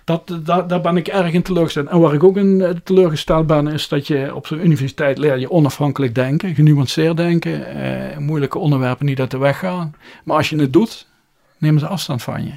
dat, 0.04 0.38
daar, 0.42 0.66
daar 0.66 0.80
ben 0.80 0.96
ik 0.96 1.08
erg 1.08 1.32
in 1.32 1.42
teleurgesteld. 1.42 1.86
En 1.86 2.00
waar 2.00 2.14
ik 2.14 2.24
ook 2.24 2.36
in 2.36 2.60
eh, 2.60 2.70
teleurgesteld 2.70 3.46
ben, 3.46 3.66
is 3.66 3.88
dat 3.88 4.06
je 4.06 4.34
op 4.34 4.46
zo'n 4.46 4.64
universiteit 4.64 5.18
leer 5.18 5.38
je 5.38 5.50
onafhankelijk 5.50 6.14
denken, 6.14 6.54
genuanceerd 6.54 7.16
denken, 7.16 7.66
eh, 7.66 8.18
moeilijke 8.18 8.58
onderwerpen 8.58 9.06
niet 9.06 9.20
uit 9.20 9.30
de 9.30 9.38
weg 9.38 9.58
gaan. 9.58 9.94
Maar 10.24 10.36
als 10.36 10.48
je 10.50 10.56
het 10.56 10.72
doet, 10.72 11.06
nemen 11.58 11.80
ze 11.80 11.86
afstand 11.86 12.22
van 12.22 12.44
je. 12.44 12.54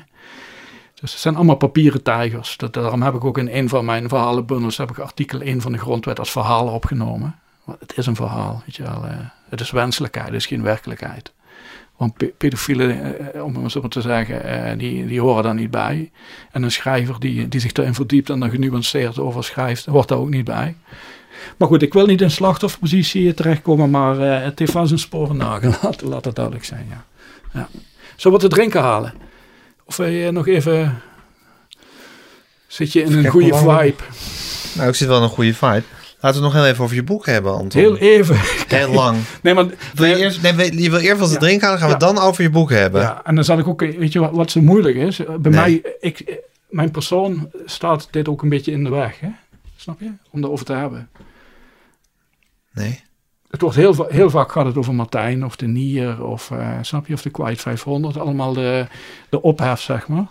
Dus 1.01 1.11
het 1.11 1.21
zijn 1.21 1.35
allemaal 1.35 1.55
papieren 1.55 2.03
tijgers. 2.03 2.57
Dat, 2.57 2.73
daarom 2.73 3.01
heb 3.01 3.13
ik 3.13 3.23
ook 3.23 3.37
in 3.37 3.49
een 3.51 3.69
van 3.69 3.85
mijn 3.85 4.09
verhalenbundels 4.09 4.77
heb 4.77 4.89
ik 4.89 4.99
artikel 4.99 5.41
1 5.41 5.61
van 5.61 5.71
de 5.71 5.77
grondwet 5.77 6.19
als 6.19 6.31
verhaal 6.31 6.67
opgenomen. 6.67 7.35
Want 7.63 7.79
het 7.79 7.97
is 7.97 8.05
een 8.05 8.15
verhaal, 8.15 8.61
weet 8.65 8.75
je 8.75 8.83
wel. 8.83 9.05
het 9.49 9.59
is 9.59 9.71
wenselijkheid, 9.71 10.27
het 10.27 10.35
is 10.35 10.45
geen 10.45 10.63
werkelijkheid. 10.63 11.33
Want 11.97 12.17
pe- 12.17 12.33
pedofielen, 12.37 13.15
eh, 13.33 13.43
om 13.43 13.55
het 13.63 13.71
zo 13.71 13.81
maar 13.81 13.89
te 13.89 14.01
zeggen, 14.01 14.43
eh, 14.43 14.77
die, 14.77 15.05
die 15.05 15.21
horen 15.21 15.43
daar 15.43 15.53
niet 15.53 15.71
bij. 15.71 16.11
En 16.51 16.63
een 16.63 16.71
schrijver 16.71 17.19
die, 17.19 17.47
die 17.47 17.59
zich 17.59 17.73
erin 17.73 17.93
verdiept 17.93 18.29
en 18.29 18.43
er 18.43 18.49
genuanceerd 18.49 19.19
over 19.19 19.43
schrijft, 19.43 19.85
hoort 19.85 20.07
daar 20.07 20.17
ook 20.17 20.29
niet 20.29 20.45
bij. 20.45 20.75
Maar 21.57 21.67
goed, 21.67 21.81
ik 21.81 21.93
wil 21.93 22.05
niet 22.05 22.21
in 22.21 22.31
slachtofferpositie 22.31 23.33
terechtkomen, 23.33 23.89
maar 23.89 24.19
eh, 24.19 24.43
het 24.43 24.59
heeft 24.59 24.73
wel 24.73 24.87
zijn 24.87 24.99
sporen 24.99 25.37
nagelaten, 25.37 26.07
laat 26.07 26.25
het 26.25 26.35
duidelijk 26.35 26.65
zijn. 26.65 26.85
Ja. 26.89 27.03
Ja. 27.53 27.67
Zullen 28.15 28.21
we 28.23 28.29
wat 28.29 28.39
te 28.39 28.47
drinken 28.47 28.81
halen? 28.81 29.13
Of 29.85 29.97
wil 29.97 30.07
je 30.07 30.31
nog 30.31 30.47
even... 30.47 31.01
Zit 32.67 32.93
je 32.93 33.01
in 33.01 33.17
een 33.17 33.27
goede 33.27 33.55
vibe? 33.57 34.03
Nou, 34.75 34.89
ik 34.89 34.95
zit 34.95 35.07
wel 35.07 35.17
in 35.17 35.23
een 35.23 35.29
goede 35.29 35.53
fight. 35.53 35.83
Laten 36.27 36.41
we 36.41 36.47
het 36.47 36.55
nog 36.55 36.63
heel 36.63 36.71
even 36.73 36.83
over 36.83 36.95
je 36.95 37.03
boek 37.03 37.25
hebben, 37.25 37.53
Anton. 37.53 37.81
Heel 37.81 37.97
even. 37.97 38.35
Heel 38.67 38.89
lang. 38.91 39.17
Nee, 39.41 39.53
maar... 39.53 39.65
Wil 39.93 40.05
je, 40.05 40.15
eerst, 40.15 40.41
nee, 40.41 40.53
wil- 40.53 40.73
je 40.73 40.89
wil 40.89 40.99
eerst 40.99 41.19
wat 41.19 41.27
te 41.27 41.33
Ja. 41.33 41.39
drinken 41.39 41.67
halen, 41.67 41.79
dan 41.79 41.89
gaan 41.89 41.99
we 41.99 42.05
Ja. 42.05 42.13
dan 42.13 42.23
over 42.23 42.43
je 42.43 42.49
boek 42.49 42.69
hebben. 42.69 43.01
Ja, 43.01 43.21
en 43.25 43.35
dan 43.35 43.43
zal 43.43 43.57
ik 43.59 43.67
ook, 43.67 43.79
weet 43.79 44.11
je 44.13 44.19
wat, 44.19 44.31
wat 44.31 44.51
zo 44.51 44.61
moeilijk 44.61 44.95
is? 44.95 45.17
Bij 45.17 45.37
Nee. 45.37 45.51
mij, 45.51 45.81
ik, 45.99 46.41
mijn 46.69 46.91
persoon 46.91 47.51
staat 47.65 48.07
dit 48.11 48.27
ook 48.27 48.41
een 48.41 48.49
beetje 48.49 48.71
in 48.71 48.83
de 48.83 48.89
weg, 48.89 49.19
hè? 49.19 49.27
Snap 49.75 49.99
je? 49.99 50.11
Om 50.31 50.43
erover 50.43 50.65
te 50.65 50.73
hebben. 50.73 51.09
Nee? 52.73 52.99
Het 53.49 53.61
wordt 53.61 53.75
heel, 53.75 54.05
heel 54.09 54.29
vaak 54.29 54.51
gaat 54.51 54.65
het 54.65 54.77
over 54.77 54.95
Martijn 54.95 55.45
of 55.45 55.55
de 55.55 55.67
Nier 55.67 56.23
of, 56.23 56.51
eh, 56.51 56.69
snap 56.81 57.07
je, 57.07 57.13
of 57.13 57.21
de 57.21 57.29
Quiet 57.29 57.61
500. 57.61 58.17
Allemaal 58.17 58.53
de, 58.53 58.85
de 59.29 59.41
ophef, 59.41 59.81
zeg 59.81 60.07
maar. 60.07 60.25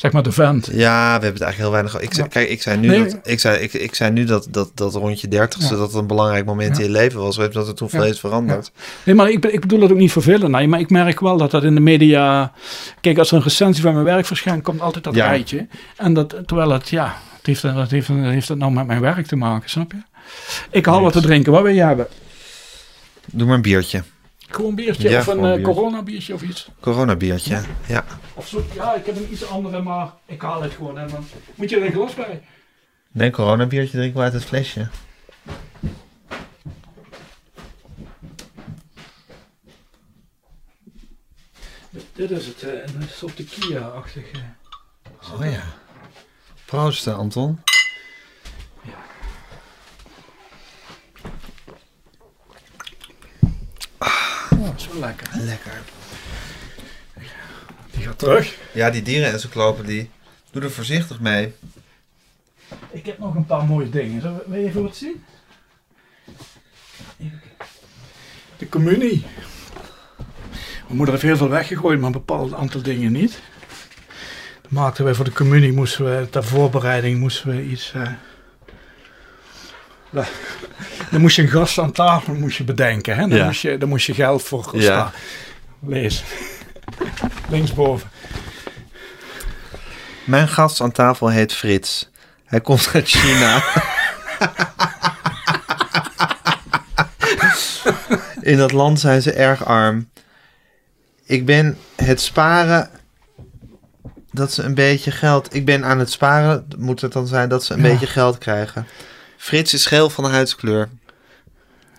Zeg 0.00 0.12
maar 0.12 0.22
de 0.22 0.32
vent. 0.32 0.66
Ja, 0.72 1.04
we 1.18 1.24
hebben 1.24 1.32
het 1.32 1.40
eigenlijk 1.42 1.56
heel 1.56 1.70
weinig... 1.70 2.00
Ik 2.00 2.16
Ja. 2.16 2.26
Kijk, 2.26 2.48
ik 2.48 2.62
zei 2.62 2.76
nu, 2.76 2.86
Nee. 2.88 3.04
dat, 3.04 3.18
ik 3.22 3.40
zei, 3.40 3.58
ik, 3.58 3.72
ik 3.72 3.94
zei 3.94 4.10
nu 4.10 4.24
dat, 4.24 4.46
dat, 4.50 4.70
dat 4.74 4.94
rondje 4.94 5.28
dertigste 5.28 5.74
Ja. 5.74 5.80
dat 5.80 5.88
het 5.88 6.00
een 6.00 6.06
belangrijk 6.06 6.44
moment 6.44 6.76
Ja. 6.76 6.82
in 6.82 6.88
je 6.88 6.96
leven 6.96 7.20
was. 7.20 7.36
We 7.36 7.42
hebben 7.42 7.58
dat 7.58 7.68
het 7.68 7.76
toen 7.76 7.90
vlees 7.90 8.20
veranderd. 8.20 8.72
Nee, 9.04 9.14
maar 9.14 9.30
ik, 9.30 9.44
ik 9.44 9.60
bedoel 9.60 9.78
dat 9.80 9.90
ook 9.90 9.96
niet 9.96 10.12
vervelend 10.12 10.58
je, 10.60 10.68
maar 10.68 10.80
ik 10.80 10.90
merk 10.90 11.20
wel 11.20 11.36
dat 11.36 11.50
dat 11.50 11.64
in 11.64 11.74
de 11.74 11.80
media... 11.80 12.52
Kijk, 13.00 13.18
als 13.18 13.30
er 13.30 13.36
een 13.36 13.42
recensie 13.42 13.82
van 13.82 13.92
mijn 13.92 14.04
werk 14.04 14.26
verschijnt, 14.26 14.62
komt 14.62 14.80
altijd 14.80 15.04
dat 15.04 15.14
rijtje. 15.14 15.66
En 15.96 16.14
dat, 16.14 16.36
terwijl 16.46 16.70
het, 16.70 16.88
ja, 16.88 17.16
het 17.36 17.46
heeft, 17.46 17.62
het 17.62 17.90
heeft, 17.90 18.08
het 18.08 18.18
heeft 18.20 18.48
het 18.48 18.58
nou 18.58 18.72
met 18.72 18.86
mijn 18.86 19.00
werk 19.00 19.26
te 19.26 19.36
maken, 19.36 19.70
snap 19.70 19.92
je? 19.92 19.98
Ik 20.70 20.86
haal 20.86 21.02
wat 21.02 21.12
te 21.12 21.20
drinken, 21.20 21.52
wat 21.52 21.62
wil 21.62 21.72
je 21.72 21.82
hebben? 21.82 22.06
Doe 23.26 23.46
maar 23.46 23.56
een 23.56 23.62
biertje. 23.62 24.02
Gewoon 24.50 24.70
een 24.70 24.76
biertje 24.76 25.10
Ja, 25.10 25.18
of 25.18 25.26
een 25.26 25.42
een 25.42 25.58
eh, 25.58 25.64
corona 25.64 26.02
biertje 26.02 26.34
of 26.34 26.42
iets? 26.42 26.68
Corona 26.80 27.16
biertje. 27.16 27.60
Ja. 27.86 28.04
Of 28.34 28.48
zo, 28.48 28.64
ja, 28.74 28.94
ik 28.94 29.06
heb 29.06 29.16
een 29.16 29.32
iets 29.32 29.48
andere, 29.48 29.82
maar 29.82 30.12
ik 30.26 30.42
haal 30.42 30.62
het 30.62 30.72
gewoon. 30.72 30.98
En 30.98 31.08
dan 31.08 31.24
moet 31.54 31.70
je 31.70 31.76
er 31.76 31.86
een 31.86 31.92
glas 31.92 32.14
bij. 32.14 32.42
Nee, 33.12 33.30
corona 33.30 33.66
biertje 33.66 33.96
drinken 33.98 34.18
we 34.18 34.24
uit 34.24 34.32
het 34.32 34.44
flesje. 34.44 34.88
Dit 42.12 42.30
is 42.30 42.46
het, 42.46 42.62
eh, 42.62 42.72
en 42.72 43.00
dat 43.00 43.08
is 43.08 43.22
op 43.22 43.36
de 43.36 43.44
Kia-achtige. 43.44 44.36
Oh 45.34 45.44
ja. 45.44 45.62
Proost, 46.64 47.06
eh, 47.06 47.18
Anton. 47.18 47.60
Oh, 53.98 54.08
dat 54.08 54.29
is 54.76 54.88
wel 54.88 55.00
lekker. 55.00 55.28
Lekker. 55.34 55.72
Die 57.90 58.02
gaat 58.04 58.18
terug. 58.18 58.56
Ja, 58.72 58.90
die 58.90 59.02
dierenencyclopedie. 59.02 60.10
Doe 60.50 60.62
er 60.62 60.70
voorzichtig 60.70 61.20
mee. 61.20 61.54
Ik 62.90 63.06
heb 63.06 63.18
nog 63.18 63.34
een 63.34 63.46
paar 63.46 63.64
mooie 63.64 63.88
dingen. 63.90 64.20
Zullen 64.20 64.36
we- 64.36 64.44
Wil 64.46 64.60
je 64.60 64.66
even 64.66 64.82
wat 64.82 64.96
zien? 64.96 65.24
Even 67.18 67.40
kijken. 67.40 67.66
De 68.58 68.68
communie. 68.68 69.24
Mijn 70.84 70.96
moeder 70.96 71.10
heeft 71.14 71.22
heel 71.26 71.36
veel 71.36 71.48
weggegooid, 71.48 71.96
maar 71.98 72.06
een 72.06 72.12
bepaald 72.12 72.52
aantal 72.54 72.82
dingen 72.82 73.12
niet. 73.12 73.40
Dan 74.62 74.70
maakten 74.82 75.04
wij 75.04 75.14
voor 75.14 75.24
de 75.24 75.32
communie, 75.32 75.72
moesten 75.72 76.04
we, 76.04 76.28
ter 76.30 76.44
voorbereiding 76.44 77.18
moesten 77.18 77.48
we 77.56 77.62
iets... 77.64 77.92
eh, 77.92 78.12
dan 81.10 81.20
moest 81.20 81.36
je 81.36 81.42
een 81.42 81.48
gast 81.48 81.78
aan 81.78 81.92
tafel 81.92 82.34
moest 82.34 82.56
je 82.56 82.64
bedenken. 82.64 83.14
Hè? 83.16 83.28
Dan, 83.28 83.38
Ja. 83.38 83.44
moest 83.44 83.60
je, 83.62 83.78
dan 83.78 83.88
moest 83.88 84.06
je 84.06 84.14
geld 84.14 84.42
voor 84.42 84.68
Ja. 84.72 84.80
staan. 84.82 85.10
Lees. 85.86 86.24
Linksboven. 87.48 88.10
Mijn 90.24 90.48
gast 90.48 90.80
aan 90.80 90.92
tafel 90.92 91.28
heet 91.28 91.52
Frits. 91.54 92.10
Hij 92.44 92.60
komt 92.60 92.90
uit 92.94 93.08
China. 93.08 93.62
In 98.40 98.56
dat 98.58 98.72
land 98.72 99.00
zijn 99.00 99.22
ze 99.22 99.32
erg 99.32 99.64
arm. 99.64 100.08
Ik 101.24 101.44
ben 101.46 101.78
het 101.96 102.20
sparen 102.20 102.90
dat 104.32 104.52
ze 104.52 104.62
een 104.62 104.74
beetje 104.74 105.10
geld. 105.10 105.54
Ik 105.54 105.64
ben 105.64 105.84
aan 105.84 105.98
het 105.98 106.10
sparen, 106.10 106.66
moet 106.78 107.00
het 107.00 107.12
dan 107.12 107.26
zijn 107.26 107.48
dat 107.48 107.64
ze 107.64 107.74
een 107.74 107.82
Ja. 107.82 107.88
beetje 107.90 108.06
geld 108.06 108.38
krijgen. 108.38 108.86
Frits 109.40 109.74
is 109.74 109.86
geel 109.86 110.10
van 110.10 110.24
de 110.24 110.30
huidskleur. 110.30 110.88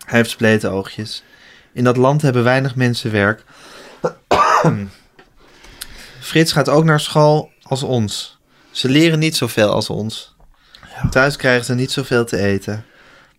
Hij 0.04 0.18
heeft 0.18 0.30
spleten 0.30 0.70
oogjes. 0.70 1.22
In 1.72 1.84
dat 1.84 1.96
land 1.96 2.22
hebben 2.22 2.44
weinig 2.44 2.74
mensen 2.74 3.12
werk. 3.12 3.44
Frits 6.20 6.52
gaat 6.52 6.68
ook 6.68 6.84
naar 6.84 7.00
school 7.00 7.50
als 7.62 7.82
ons. 7.82 8.38
Ze 8.70 8.88
leren 8.88 9.18
niet 9.18 9.36
zoveel 9.36 9.70
als 9.70 9.90
ons. 9.90 10.34
Thuis 11.10 11.36
krijgen 11.36 11.64
ze 11.64 11.74
niet 11.74 11.90
zoveel 11.90 12.24
te 12.24 12.38
eten. 12.38 12.84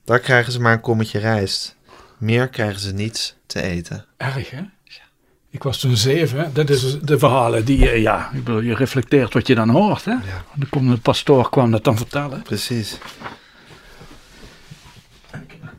Daar 0.06 0.20
krijgen 0.20 0.52
ze 0.52 0.62
maar 0.62 0.74
een 0.74 0.82
kommetje 0.82 1.20
rijst. 1.20 1.76
Meer 2.18 2.50
krijgen 2.50 2.80
ze 2.80 2.94
niets 2.94 3.36
te 3.46 3.62
eten. 3.62 4.06
Erg, 4.18 4.50
hè? 4.50 4.62
Ik 5.50 5.64
was 5.64 5.80
toen 5.80 5.98
zeven. 5.98 6.54
Dat 6.54 6.70
is 6.70 7.00
de 7.02 7.20
verhalen 7.20 7.66
die 7.66 7.80
je, 7.80 8.02
ja, 8.02 8.32
ik 8.34 8.44
bedoel, 8.44 8.62
je 8.62 8.76
reflecteert 8.76 9.34
wat 9.34 9.48
je 9.48 9.56
dan 9.56 9.70
hoort, 9.70 10.06
hè? 10.06 10.16
Dan 10.56 10.70
komt 10.70 10.90
de 10.90 10.98
pastoor 10.98 11.50
kwam 11.50 11.72
dat 11.72 11.84
dan 11.84 11.98
vertellen. 11.98 12.42
Precies. 12.42 12.98
Die 15.34 15.42
laat 15.42 15.42
ik 15.42 15.52
je 15.52 15.58
zien, 15.58 15.60
die 15.60 15.70
van... 15.70 15.73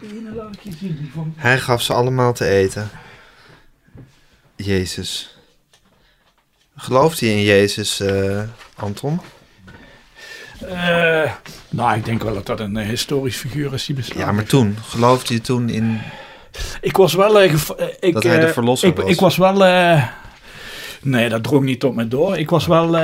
Hij 1.37 1.59
gaf 1.59 1.83
ze 1.83 1.93
allemaal 1.93 2.33
te 2.33 2.47
eten. 2.47 2.91
Jezus. 4.57 5.39
Gelooft 6.77 7.21
hij 7.21 7.29
in 7.29 7.43
Jezus, 7.43 8.01
eh, 8.01 8.43
Anton? 8.75 9.21
Eh, 10.61 11.33
nou, 11.71 11.97
ik 11.97 12.05
denk 12.05 12.23
wel 12.23 12.35
dat 12.35 12.47
dat 12.47 12.61
een 12.61 12.77
eh, 12.77 12.87
historisch 12.87 13.37
figuur 13.37 13.75
is 13.75 13.87
die 13.87 13.95
bestaat. 13.97 14.19
Ja, 14.19 14.33
maar 14.33 14.45
toen. 14.45 14.77
Geloofde 14.83 15.35
hij 15.35 15.43
toen 15.43 15.69
in... 15.69 16.01
Ik 16.81 16.97
was 16.97 17.15
wel... 17.15 17.43
ik, 17.43 17.53
Dat 18.13 18.23
hij 18.23 18.41
de 18.41 18.53
verlosser 18.53 18.89
ik, 18.89 18.97
was. 18.97 19.11
Ik 19.11 19.21
was 19.21 19.37
wel... 19.37 19.57
nee, 21.03 21.29
dat 21.29 21.43
drong 21.43 21.65
niet 21.65 21.85
op 21.85 21.95
me 21.95 22.09
door. 22.09 22.39
Ik 22.39 22.51
was 22.51 22.67
wel 22.67 22.97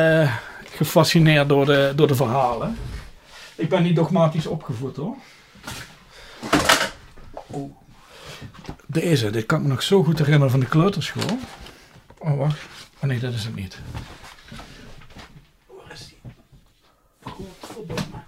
gefascineerd 0.76 1.48
door 1.48 1.66
de, 1.66 1.92
door 1.96 2.06
de 2.06 2.14
verhalen. 2.14 2.76
Ik 3.54 3.68
ben 3.68 3.82
niet 3.82 3.96
dogmatisch 3.96 4.46
opgevoed, 4.46 4.96
hoor. 4.96 5.16
Oeh. 7.52 7.72
Deze, 8.86 9.30
dit 9.30 9.46
kan 9.46 9.58
ik 9.58 9.64
me 9.64 9.70
nog 9.70 9.82
zo 9.82 10.02
goed 10.04 10.18
herinneren 10.18 10.50
van 10.50 10.60
de 10.60 10.66
kleuterschool. 10.66 11.38
Oh, 12.18 12.38
wacht. 12.38 12.58
Oh 12.98 13.02
nee, 13.02 13.18
dat 13.18 13.32
is 13.32 13.44
het 13.44 13.54
niet. 13.54 13.78
Waar 15.66 15.92
is 15.92 16.08
die? 16.08 16.18
Godverdomme. 17.22 18.22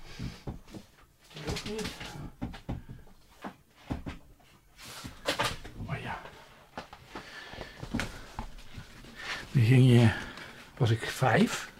Die 1.32 1.42
ook 1.50 1.64
niet. 1.64 1.86
Oh 5.86 5.96
ja. 6.02 6.20
Nu 9.50 9.64
ging 9.64 9.90
je, 9.90 10.12
was 10.76 10.90
ik 10.90 11.06
vijf. 11.06 11.70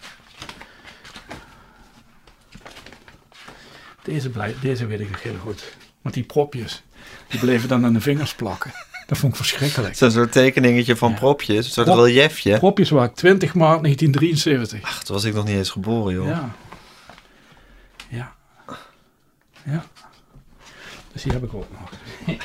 Deze, 4.02 4.30
blij, 4.30 4.54
deze 4.60 4.86
weet 4.86 5.00
ik 5.00 5.10
nog 5.10 5.22
heel 5.22 5.38
goed. 5.38 5.76
Want 6.02 6.14
die 6.14 6.24
propjes, 6.24 6.82
die 7.32 7.40
bleven 7.40 7.68
dan 7.68 7.84
aan 7.84 7.92
de 7.92 8.00
vingers 8.00 8.34
plakken. 8.34 8.72
Dat 9.06 9.18
vond 9.18 9.32
ik 9.32 9.38
verschrikkelijk. 9.38 9.92
Het 9.92 10.02
is 10.02 10.06
een 10.06 10.10
soort 10.20 10.32
tekeningetje 10.32 10.96
van 10.96 11.10
Ja. 11.10 11.16
propjes. 11.18 11.66
Een 11.66 11.72
soort 11.72 11.86
Prop- 11.86 11.98
reliefje. 12.04 12.58
Propjes 12.58 12.90
waren 12.90 13.08
ik 13.08 13.14
20 13.14 13.54
maart 13.54 13.82
1973. 13.82 14.82
Ach, 14.82 15.02
toen 15.04 15.14
was 15.14 15.24
ik 15.24 15.34
nog 15.34 15.44
niet 15.44 15.56
eens 15.56 15.70
geboren, 15.70 16.14
joh. 16.14 16.26
Ja. 16.26 16.50
Ja. 18.08 18.32
Ja. 19.64 19.84
Dus 21.12 21.22
die 21.22 21.32
heb 21.32 21.42
ik 21.42 21.54
ook 21.54 21.66
nog. 21.80 21.90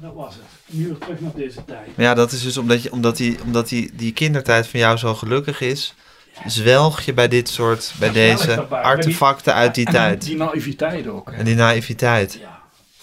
dat 0.00 0.14
was 0.14 0.34
het. 0.34 0.44
Nu 0.66 0.86
weer 0.86 0.98
terug 0.98 1.20
naar 1.20 1.32
deze 1.34 1.64
tijd. 1.64 1.88
Ja, 1.96 2.14
dat 2.14 2.32
is 2.32 2.42
dus 2.42 2.56
omdat, 2.56 2.82
je, 2.82 2.92
omdat, 2.92 3.16
die, 3.16 3.38
omdat 3.44 3.68
die, 3.68 3.90
die 3.94 4.12
kindertijd 4.12 4.66
van 4.68 4.80
jou 4.80 4.96
zo 4.96 5.14
gelukkig 5.14 5.60
is... 5.60 5.94
zwelg 6.46 7.00
je 7.00 7.12
bij 7.14 7.28
dit 7.28 7.48
soort, 7.48 7.92
bij 7.98 8.08
Ja, 8.08 8.14
deze 8.14 8.62
artefacten 8.68 9.54
uit 9.54 9.74
die 9.74 9.86
en 9.86 9.92
tijd. 9.92 10.22
Die 10.24 10.36
naïviteit 10.36 11.06
ook. 11.06 11.30
hè. 11.30 11.36
En 11.36 11.44
die 11.44 11.54
naïviteit. 11.54 12.38
Ja. 12.40 12.53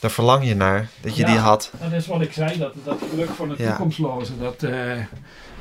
Daar 0.02 0.12
verlang 0.12 0.46
je 0.48 0.56
naar, 0.56 0.90
dat 1.02 1.16
je 1.16 1.22
Ja. 1.22 1.28
die 1.28 1.38
had. 1.38 1.72
Dat 1.82 1.92
is 1.92 2.08
wat 2.08 2.22
ik 2.22 2.34
zei, 2.34 2.58
dat, 2.58 2.74
dat 2.84 3.00
geluk 3.10 3.30
van 3.30 3.50
het 3.50 3.60
Ja. 3.60 3.68
toekomstloze. 3.70 4.38
Dat 4.38 4.64
eh, 4.64 4.98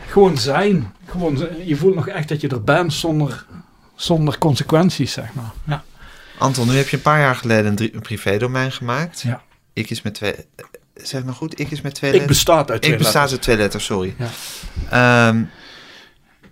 gewoon 0.07 0.39
zijn. 0.39 0.93
Gewoon, 1.07 1.47
je 1.65 1.77
voelt 1.77 1.95
nog 1.95 2.09
echt 2.09 2.29
dat 2.29 2.41
je 2.41 2.49
er 2.49 2.65
bent 2.65 2.93
zonder, 2.93 3.47
zonder 3.95 4.39
consequenties, 4.39 5.13
zeg 5.13 5.35
maar. 5.35 5.51
Ja. 5.67 5.85
Anton, 6.39 6.69
nu 6.69 6.77
heb 6.77 6.89
je 6.89 6.97
een 6.97 7.03
paar 7.03 7.21
jaar 7.21 7.35
geleden 7.37 7.67
een, 7.81 7.95
een 7.95 8.01
privédomein 8.01 8.73
gemaakt. 8.73 9.21
Ja. 9.21 9.43
Ik 9.73 9.91
is 9.91 10.03
met 10.03 10.15
twee... 10.15 10.35
Zeg 10.95 11.25
maar 11.25 11.35
goed, 11.35 11.61
ik 11.61 11.71
is 11.71 11.81
met 11.81 11.95
twee 11.95 12.11
Ik 12.11 12.17
letters. 12.19 12.37
bestaat 12.39 12.71
uit 12.71 12.83
twee 12.83 12.93
Ik 12.95 12.99
bestaat 13.03 13.31
uit 13.31 13.43
twee 13.43 13.57
letters, 13.57 13.85
sorry. 13.85 14.15
Ja. 14.19 14.27
Ehm, 15.29 15.37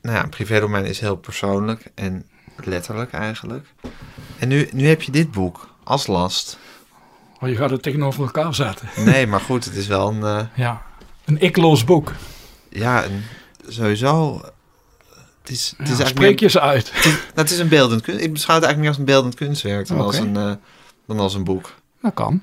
nou 0.02 0.16
ja, 0.16 0.22
een 0.22 0.28
privédomein 0.28 0.84
is 0.84 1.00
heel 1.00 1.16
persoonlijk 1.16 1.90
en 1.94 2.26
letterlijk 2.64 3.12
eigenlijk. 3.12 3.66
En 4.38 4.48
nu, 4.48 4.68
nu 4.72 4.86
heb 4.88 5.02
je 5.02 5.10
dit 5.12 5.30
boek 5.30 5.68
als 5.84 6.06
last. 6.06 6.58
Oh, 7.40 7.48
je 7.48 7.56
gaat 7.56 7.70
het 7.70 7.82
tegenover 7.82 8.22
elkaar 8.24 8.54
zetten. 8.54 8.88
Nee, 9.04 9.26
maar 9.26 9.40
goed, 9.40 9.64
het 9.64 9.74
is 9.74 9.86
wel 9.86 10.08
een... 10.08 10.22
eh, 10.22 10.46
Ja. 10.54 10.82
Een 11.24 11.40
ikloos 11.40 11.84
boek. 11.84 12.12
ja, 12.68 13.04
sowieso... 13.68 14.40
Het 15.40 15.50
is, 15.56 15.74
het 15.76 15.88
is 15.88 15.98
Ja, 15.98 16.06
spreek 16.06 16.30
meer- 16.30 16.42
je 16.42 16.48
ze 16.48 16.60
uit. 16.60 16.92
het 16.94 17.04
is, 17.04 17.12
nou, 17.12 17.22
het 17.34 17.50
is 17.50 17.58
een 17.58 17.68
beeldend 17.68 18.02
kunst. 18.02 18.20
Ik 18.24 18.32
beschouw 18.32 18.54
het 18.54 18.64
eigenlijk 18.64 18.78
meer 18.78 18.88
als 18.88 18.98
een 18.98 19.04
beeldend 19.14 19.34
kunstwerk 19.34 19.86
dan, 19.88 20.00
als, 20.00 20.16
een, 20.18 20.36
eh, 20.36 20.52
dan 21.06 21.18
als 21.18 21.34
een 21.34 21.44
boek. 21.44 21.74
Dat 22.02 22.14
kan. 22.14 22.42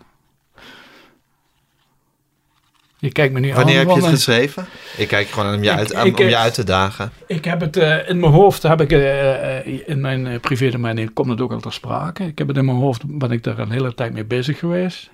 Je 3.06 3.12
kijkt 3.12 3.34
me 3.34 3.39
nu 3.39 3.49
aan. 3.49 3.56
Wanneer 3.56 3.78
heb 3.78 3.88
je 3.88 3.93
het 3.95 4.06
geschreven? 4.06 4.66
Ik 4.97 5.08
kijk 5.08 5.28
gewoon 5.28 5.53
om 5.56 5.64
je, 5.64 5.70
Ik- 5.70 5.78
uit, 5.78 5.93
aan- 5.93 6.06
ik, 6.08 6.20
om 6.20 6.26
je 6.28 6.38
uit 6.38 6.53
te 6.53 6.64
dagen. 6.64 7.12
Ik 7.28 7.45
heb 7.45 7.60
het 7.62 7.78
eh, 7.78 8.10
in 8.10 8.20
mijn 8.20 8.32
hoofd, 8.32 8.64
heb 8.64 8.82
ik 8.82 8.91
eh, 8.91 9.58
eh, 9.58 9.82
in 9.86 10.01
mijn 10.01 10.26
uh, 10.26 10.39
privédomein, 10.39 11.14
komt 11.14 11.30
het 11.30 11.41
ook 11.41 11.51
al 11.51 11.60
ter 11.60 11.74
sprake. 11.74 12.24
Ik 12.26 12.38
heb 12.38 12.47
het 12.47 12.58
in 12.58 12.66
mijn 12.66 12.78
hoofd, 12.78 13.01
ben 13.06 13.32
ik 13.32 13.43
daar 13.43 13.60
een 13.60 13.72
hele 13.72 13.93
tijd 13.93 14.14
mee 14.14 14.26
bezig 14.26 14.60
geweest. 14.60 15.10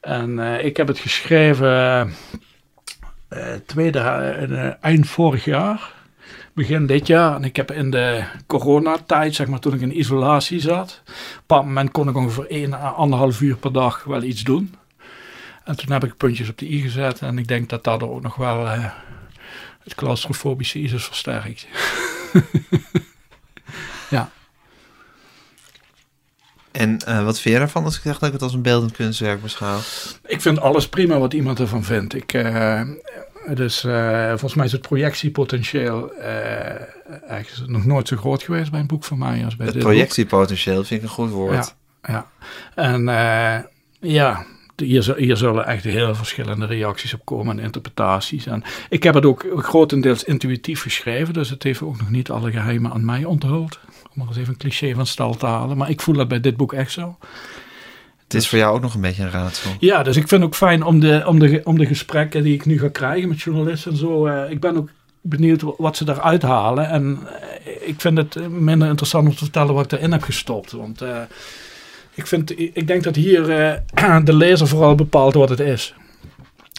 En 0.00 0.38
ik 0.64 0.76
heb 0.76 0.86
het 0.88 0.98
geschreven 0.98 2.12
tweede, 3.66 3.98
eind 4.80 5.08
vorig 5.08 5.44
jaar, 5.44 5.92
begin 6.54 6.86
dit 6.86 7.06
jaar. 7.06 7.34
En 7.34 7.44
ik 7.44 7.56
heb 7.56 7.72
in 7.72 7.90
de 7.90 8.22
coronatijd, 8.46 9.34
zeg 9.34 9.46
maar 9.46 9.58
toen 9.58 9.74
ik 9.74 9.80
in 9.80 9.98
isolatie 9.98 10.60
zat, 10.60 11.02
op 11.04 11.08
een 11.08 11.34
bepaald 11.40 11.64
moment 11.64 11.90
kon 11.90 12.08
ik 12.08 12.16
ongeveer 12.16 12.46
1 12.50 12.72
à 12.74 12.88
anderhalf 12.88 13.40
uur 13.40 13.56
per 13.56 13.72
dag 13.72 14.04
wel 14.04 14.22
iets 14.22 14.42
doen. 14.42 14.74
En 15.68 15.76
toen 15.76 15.92
heb 15.92 16.04
ik 16.04 16.16
puntjes 16.16 16.48
op 16.48 16.58
de 16.58 16.72
i 16.72 16.80
gezet 16.80 17.20
en 17.20 17.38
ik 17.38 17.48
denk 17.48 17.68
dat 17.68 17.84
dat 17.84 18.02
ook 18.02 18.22
nog 18.22 18.36
wel... 18.36 18.68
eh, 18.68 18.84
het 19.82 19.94
claustrofobische 19.94 20.80
is 20.80 21.04
versterkt. 21.04 21.66
ja. 24.10 24.30
En 26.72 26.98
eh, 26.98 27.24
wat 27.24 27.40
vind 27.40 27.54
je 27.54 27.60
ervan 27.60 27.84
als 27.84 27.96
ik 27.96 28.02
zeg 28.02 28.18
dat 28.18 28.28
ik 28.28 28.32
het 28.32 28.42
als 28.42 28.54
een 28.54 28.62
beeldend 28.62 28.92
kunstwerk 28.92 29.42
beschouw? 29.42 29.78
Ik 30.26 30.40
vind 30.40 30.60
alles 30.60 30.88
prima 30.88 31.18
wat 31.18 31.32
iemand 31.32 31.60
ervan 31.60 31.84
vindt. 31.84 32.14
Ik, 32.14 32.32
dus 33.54 33.80
volgens 34.28 34.54
mij 34.54 34.66
is 34.66 34.72
het 34.72 34.82
projectiepotentieel 34.82 36.12
eigenlijk 37.26 37.70
nog 37.70 37.84
nooit 37.84 38.08
zo 38.08 38.16
groot 38.16 38.42
geweest 38.42 38.70
bij 38.70 38.80
een 38.80 38.86
boek 38.86 39.04
van 39.04 39.18
mij 39.18 39.44
als 39.44 39.56
bij 39.56 39.66
Het 39.66 39.74
dit 39.74 39.84
projectiepotentieel 39.84 40.84
vind 40.84 41.02
ik 41.02 41.08
een 41.08 41.14
goed 41.14 41.30
woord. 41.30 41.74
Ja, 42.02 42.12
ja. 42.12 42.26
En 42.74 43.02
ja, 44.00 44.46
hier, 44.80 45.02
zu- 45.02 45.16
hier 45.16 45.36
zullen 45.36 45.66
echt 45.66 45.84
heel 45.84 46.14
verschillende 46.14 46.66
reacties 46.66 47.14
op 47.14 47.20
komen 47.24 47.58
en 47.58 47.64
interpretaties. 47.64 48.46
En 48.46 48.62
ik 48.88 49.02
heb 49.02 49.14
het 49.14 49.24
ook 49.26 49.46
grotendeels 49.56 50.24
intuïtief 50.24 50.82
geschreven, 50.82 51.34
dus 51.34 51.50
het 51.50 51.62
heeft 51.62 51.82
ook 51.82 51.98
nog 51.98 52.10
niet 52.10 52.30
alle 52.30 52.50
geheimen 52.50 52.92
aan 52.92 53.04
mij 53.04 53.24
onthuld. 53.24 53.78
Om 54.02 54.12
maar 54.14 54.26
eens 54.26 54.36
even 54.36 54.52
een 54.52 54.58
cliché 54.58 54.94
van 54.94 55.06
stal 55.06 55.34
te 55.36 55.46
halen. 55.46 55.76
Maar 55.76 55.90
ik 55.90 56.00
voel 56.00 56.14
dat 56.14 56.28
bij 56.28 56.40
dit 56.40 56.56
boek 56.56 56.72
echt 56.72 56.92
zo. 56.92 57.16
Het 58.24 58.34
is 58.34 58.48
voor 58.48 58.58
jou 58.58 58.74
ook 58.74 58.82
nog 58.82 58.94
een 58.94 59.00
beetje 59.00 59.22
een 59.22 59.30
raadsel. 59.30 59.70
Ja, 59.80 60.02
dus 60.02 60.16
ik 60.16 60.28
vind 60.28 60.40
het 60.40 60.50
ook 60.50 60.56
fijn 60.56 60.82
om 60.82 61.00
de, 61.00 61.22
om 61.26 61.38
de, 61.38 61.60
om 61.64 61.78
de 61.78 61.86
gesprekken 61.86 62.42
die 62.42 62.54
ik 62.54 62.66
nu 62.66 62.78
ga 62.78 62.88
krijgen 62.88 63.28
met 63.28 63.40
journalisten 63.40 63.90
en 63.92 63.98
zo. 63.98 64.26
eh, 64.26 64.50
ik 64.50 64.60
ben 64.60 64.76
ook 64.76 64.88
benieuwd 65.20 65.62
wat 65.76 65.96
ze 65.96 66.04
daaruit 66.04 66.42
halen. 66.42 66.88
En 66.88 67.18
eh, 67.64 67.88
ik 67.88 68.00
vind 68.00 68.18
het 68.18 68.48
minder 68.50 68.88
interessant 68.88 69.26
om 69.26 69.32
te 69.32 69.38
vertellen 69.38 69.74
wat 69.74 69.92
ik 69.92 69.98
erin 69.98 70.12
heb 70.12 70.22
gestopt. 70.22 70.72
Want 70.72 71.02
eh, 71.02 71.16
ik, 72.18 72.26
vind, 72.26 72.58
ik 72.58 72.86
denk 72.86 73.02
dat 73.02 73.14
hier 73.14 73.50
eh, 73.50 74.18
de 74.24 74.32
lezer 74.36 74.68
vooral 74.68 74.94
bepaalt 74.94 75.34
wat 75.34 75.48
het 75.48 75.60
is. 75.60 75.94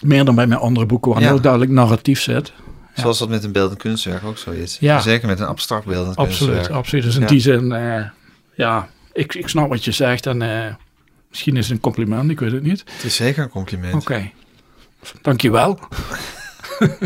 Meer 0.04 0.24
dan 0.24 0.34
bij 0.34 0.46
mijn 0.46 0.60
andere 0.60 0.86
boeken, 0.86 1.12
waar 1.12 1.20
Ja. 1.20 1.26
heel 1.28 1.40
duidelijk 1.40 1.72
narratief 1.72 2.20
zit. 2.20 2.52
Zoals 2.94 3.18
dat 3.18 3.28
met 3.28 3.44
een 3.44 3.52
beeldend 3.52 3.78
kunstwerk 3.78 4.24
ook 4.24 4.38
zo 4.38 4.50
is. 4.50 4.76
Ja. 4.80 5.00
Zeker 5.00 5.28
met 5.28 5.40
een 5.40 5.46
abstract 5.46 5.84
beeldend 5.86 6.16
Absoluut, 6.16 6.52
kunstwerk. 6.52 6.78
absoluut. 6.78 7.04
Dus 7.04 7.14
in 7.14 7.20
Ja. 7.20 7.26
die 7.26 7.40
zin, 7.40 7.72
eh, 7.72 8.04
ja, 8.54 8.88
ik, 9.12 9.34
ik 9.34 9.48
snap 9.48 9.68
wat 9.68 9.84
je 9.84 9.92
zegt. 9.92 10.26
En 10.26 10.42
eh, 10.42 10.74
misschien 11.28 11.56
is 11.56 11.64
het 11.64 11.74
een 11.74 11.80
compliment, 11.82 12.30
ik 12.30 12.40
weet 12.40 12.52
het 12.52 12.62
niet. 12.62 12.84
Het 12.94 13.04
is 13.04 13.16
zeker 13.16 13.42
een 13.42 13.48
compliment. 13.48 13.94
Oké, 13.94 14.30
dankjewel. 15.22 15.78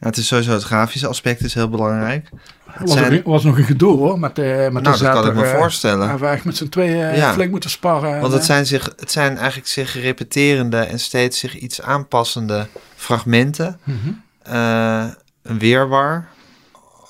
Ja, 0.00 0.06
het 0.06 0.16
is 0.16 0.26
sowieso 0.26 0.52
het 0.52 0.62
grafische 0.62 1.06
aspect 1.06 1.40
is 1.44 1.54
heel 1.54 1.68
belangrijk. 1.68 2.28
Het 2.70 2.88
was, 2.88 2.98
zijn- 2.98 3.18
ook- 3.18 3.24
was 3.24 3.44
nog 3.44 3.58
een 3.58 3.64
gedoe 3.64 3.96
hoor, 3.96 4.18
met, 4.18 4.36
de 4.36 4.68
met 4.72 4.82
Nou, 4.82 4.96
de 4.98 5.04
dat 5.04 5.12
kan 5.14 5.26
ik 5.26 5.34
me 5.34 5.44
eh, 5.44 5.58
voorstellen. 5.58 6.08
Hebben 6.08 6.28
we 6.28 6.34
echt 6.34 6.44
met 6.44 6.56
z'n 6.56 6.68
tweeën 6.68 7.14
Ja. 7.16 7.32
flink 7.32 7.50
moeten 7.50 7.70
sparren. 7.70 8.10
Want 8.10 8.24
en, 8.24 8.30
het 8.30 8.40
eh, 8.40 8.46
zijn, 8.46 8.66
zich, 8.66 8.92
het 8.96 9.10
zijn 9.12 9.36
eigenlijk 9.36 9.68
zich 9.68 9.94
repeterende 10.00 10.76
en 10.78 10.98
steeds 11.00 11.38
zich 11.38 11.54
iets 11.56 11.80
aanpassende 11.82 12.66
fragmenten. 12.96 13.80
mhm, 13.84 13.96
Eh, 14.42 15.04
een 15.42 15.58
weerwar 15.58 16.28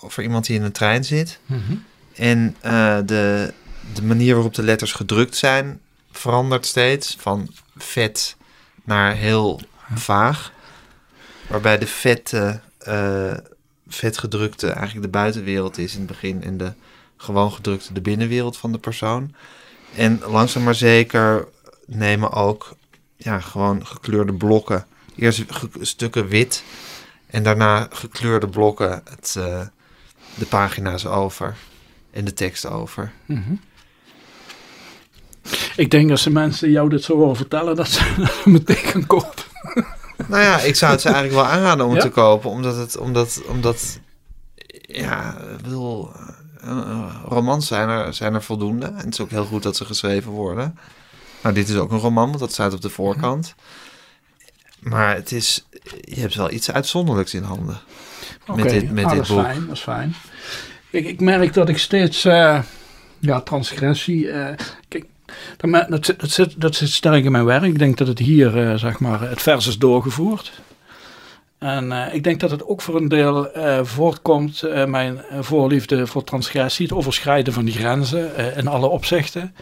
over 0.01 0.23
iemand 0.23 0.47
die 0.47 0.57
in 0.57 0.63
een 0.63 0.73
trein 0.73 1.05
zit. 1.05 1.39
mhm. 1.47 1.61
En 2.15 2.57
eh, 2.61 2.97
de, 3.05 3.53
de 3.95 4.03
manier 4.03 4.35
waarop 4.35 4.55
de 4.55 4.63
letters 4.63 4.93
gedrukt 4.93 5.37
zijn 5.37 5.81
verandert 6.13 6.67
steeds. 6.67 7.17
Van 7.21 7.51
vet 7.77 8.37
naar 8.85 9.15
heel 9.15 9.61
vaag. 9.95 10.53
Waarbij 11.49 11.79
de 11.79 11.87
vette, 11.87 12.61
eh, 12.87 13.39
vet 13.89 14.19
gedrukte 14.19 14.67
eigenlijk 14.71 15.03
de 15.03 15.19
buitenwereld 15.19 15.79
is 15.79 15.93
in 15.93 15.99
het 15.99 16.09
begin. 16.09 16.43
En 16.43 16.57
de 16.57 16.73
gewoon 17.17 17.53
gedrukte 17.53 17.93
de 17.93 18.01
binnenwereld 18.01 18.57
van 18.57 18.73
de 18.73 18.79
persoon. 18.79 19.35
En 19.95 20.21
langzaam 20.27 20.63
maar 20.63 20.75
zeker 20.75 21.49
nemen 21.87 22.33
ook 22.33 22.77
ja, 23.17 23.41
gewoon 23.41 23.87
gekleurde 23.87 24.33
blokken. 24.33 24.87
Eerst 25.17 25.45
stukken 25.81 26.29
wit. 26.29 26.63
En 27.27 27.43
daarna 27.43 27.89
gekleurde 27.91 28.49
blokken 28.49 29.03
het, 29.11 29.35
eh, 29.39 29.61
de 30.35 30.47
pagina's 30.47 31.07
over. 31.07 31.57
En 32.11 32.25
de 32.25 32.33
tekst 32.33 32.67
over. 32.67 33.13
Mhm. 33.27 33.55
Ik 35.77 35.91
denk 35.91 36.11
als 36.11 36.23
de 36.23 36.31
mensen 36.31 36.71
jou 36.71 36.89
dit 36.89 37.03
zo 37.03 37.17
horen 37.17 37.37
vertellen, 37.37 37.77
dat 37.77 37.89
ze 37.89 38.15
dat 38.17 38.33
ze 38.43 38.51
meteen 38.51 38.77
gaan 38.77 39.07
kopen. 39.07 39.45
Nou 40.29 40.43
ja, 40.43 40.59
ik 40.61 40.75
zou 40.77 40.93
het 40.93 41.01
ze 41.01 41.09
eigenlijk 41.09 41.37
wel 41.43 41.53
aanraden 41.53 41.85
om 41.87 41.93
het 41.93 42.03
Ja? 42.03 42.09
te 42.09 42.15
kopen. 42.15 42.51
Omdat 42.51 42.77
het, 42.77 42.97
omdat, 42.99 43.43
omdat 43.49 43.99
ja, 44.81 45.37
ik 45.57 45.63
bedoel, 45.63 46.11
eh, 46.61 47.15
romans 47.29 47.67
zijn 47.67 47.89
er, 47.89 48.15
zijn 48.15 48.35
er 48.35 48.43
voldoende. 48.43 48.87
En 48.87 48.97
het 48.97 49.07
is 49.13 49.21
ook 49.21 49.31
heel 49.31 49.45
goed 49.45 49.63
dat 49.63 49.77
ze 49.77 49.85
geschreven 49.85 50.31
worden. 50.31 50.79
Nou, 51.43 51.55
dit 51.55 51.69
is 51.69 51.77
ook 51.77 51.91
een 51.93 51.99
roman, 51.99 52.27
want 52.29 52.39
dat 52.39 52.53
staat 52.53 52.73
op 52.75 52.81
de 52.81 52.91
voorkant. 52.91 53.55
Maar 54.81 55.15
het 55.15 55.33
is, 55.33 55.67
je 56.01 56.21
hebt 56.21 56.35
wel 56.35 56.51
iets 56.51 56.71
uitzonderlijks 56.71 57.35
in 57.35 57.43
handen. 57.43 57.79
Oké, 58.47 58.63
dit- 58.63 58.91
met 58.91 59.05
ah, 59.05 59.11
dit 59.11 59.19
dat 59.19 59.29
is 59.29 59.35
boek. 59.35 59.45
Fijn, 59.45 59.67
dat 59.67 59.77
is 59.77 59.83
fijn. 59.83 60.15
Kijk, 60.91 61.05
ik 61.07 61.21
merk 61.21 61.53
dat 61.55 61.69
ik 61.69 61.79
steeds, 61.79 62.25
eh, 62.25 62.63
ja, 63.19 63.41
transgressie. 63.41 64.31
eh, 64.31 64.57
kijk, 64.89 65.05
dat, 65.89 66.15
zit, 66.21 66.61
dat, 66.61 66.75
sterk 66.75 67.25
in 67.25 67.33
mijn 67.33 67.45
werk. 67.45 67.63
Ik 67.63 67.79
denk 67.79 67.97
dat 67.97 68.07
het 68.07 68.19
hier, 68.19 68.59
eh, 68.59 68.75
zeg 68.75 68.99
maar, 68.99 69.21
het 69.21 69.43
vers 69.43 69.67
is 69.67 69.79
doorgevoerd. 69.79 70.53
En 71.59 71.93
eh, 71.93 72.15
ik 72.15 72.25
denk 72.25 72.41
dat 72.41 72.51
het 72.51 72.67
ook 72.67 72.83
voor 72.83 72.97
een 72.97 73.09
deel 73.09 73.53
eh, 73.53 73.85
voortkomt, 73.85 74.63
mijn 74.87 75.21
voorliefde 75.41 76.07
voor 76.07 76.25
transgressie, 76.25 76.87
het 76.87 76.97
overschrijden 76.97 77.53
van 77.53 77.65
die 77.65 77.75
grenzen 77.75 78.57
in 78.57 78.67
alle 78.67 78.87
opzichten. 78.87 79.55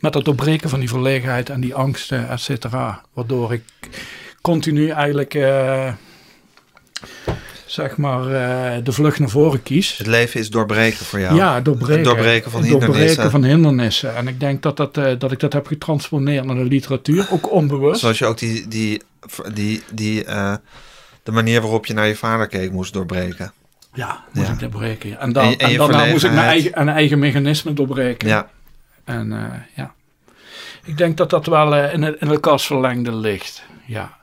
Met 0.00 0.14
het 0.14 0.24
doorbreken 0.24 0.70
van 0.70 0.80
die 0.80 0.88
verlegenheid 0.88 1.50
en 1.50 1.60
die 1.60 1.74
angsten, 1.74 2.28
et 2.28 2.40
cetera. 2.40 3.02
Waardoor 3.12 3.52
ik 3.52 3.62
continu 4.40 4.88
eigenlijk, 4.88 5.34
zeg 7.76 7.96
maar, 7.96 8.20
eh, 8.20 8.84
de 8.84 8.92
vlucht 8.92 9.18
naar 9.18 9.28
voren 9.28 9.62
kies. 9.62 9.96
Het 9.98 10.06
leven 10.06 10.40
is 10.40 10.50
doorbreken 10.50 11.04
voor 11.04 11.20
jou. 11.20 11.34
Ja, 11.36 11.60
doorbreken. 11.60 11.94
Het 11.94 12.04
doorbreken 12.04 12.50
van 12.50 12.62
hindernissen. 12.62 12.96
doorbreken 13.06 13.30
van 13.30 13.44
hindernissen. 13.44 14.16
En 14.16 14.28
ik 14.28 14.40
denk 14.40 14.62
dat, 14.62 14.76
dat, 14.76 14.96
eh, 14.96 15.12
dat 15.18 15.32
ik 15.32 15.40
dat 15.40 15.52
heb 15.52 15.66
getransponeerd 15.66 16.44
naar 16.44 16.56
de 16.56 16.64
literatuur, 16.64 17.26
ook 17.30 17.52
onbewust. 17.52 18.00
Zoals 18.00 18.18
je 18.18 18.26
ook 18.26 18.38
die, 18.38 18.68
die, 18.68 19.02
die, 19.54 19.82
die, 19.92 20.24
eh, 20.24 20.54
de 21.22 21.32
manier 21.32 21.60
waarop 21.60 21.86
je 21.86 21.94
naar 21.94 22.06
je 22.06 22.16
vader 22.16 22.46
keek 22.46 22.72
moest 22.72 22.92
doorbreken. 22.92 23.52
Ja, 23.94 24.24
moest 24.32 24.46
Ja. 24.46 24.52
ik 24.52 24.58
doorbreken. 24.60 25.08
ja. 25.08 25.18
En, 25.18 25.32
dan, 25.32 25.42
En 25.44 25.48
en, 25.50 25.56
je- 25.58 25.64
en 25.64 25.70
je 25.70 25.78
daarna 25.78 26.04
moest 26.04 26.24
ik 26.24 26.32
mijn 26.32 26.46
eigen, 26.46 26.80
een 26.80 26.88
eigen 26.88 27.18
mechanisme 27.18 27.72
doorbreken. 27.72 28.28
Ja, 28.28 28.48
En 29.04 29.28
ja, 29.74 29.94
ik 30.84 30.98
denk 30.98 31.16
dat 31.16 31.30
dat 31.30 31.46
wel 31.46 31.76
in, 31.76 32.02
het, 32.02 32.16
in 32.20 32.28
elkaars 32.28 32.66
verlengde 32.66 33.14
ligt. 33.16 33.62
Ja. 33.86 34.16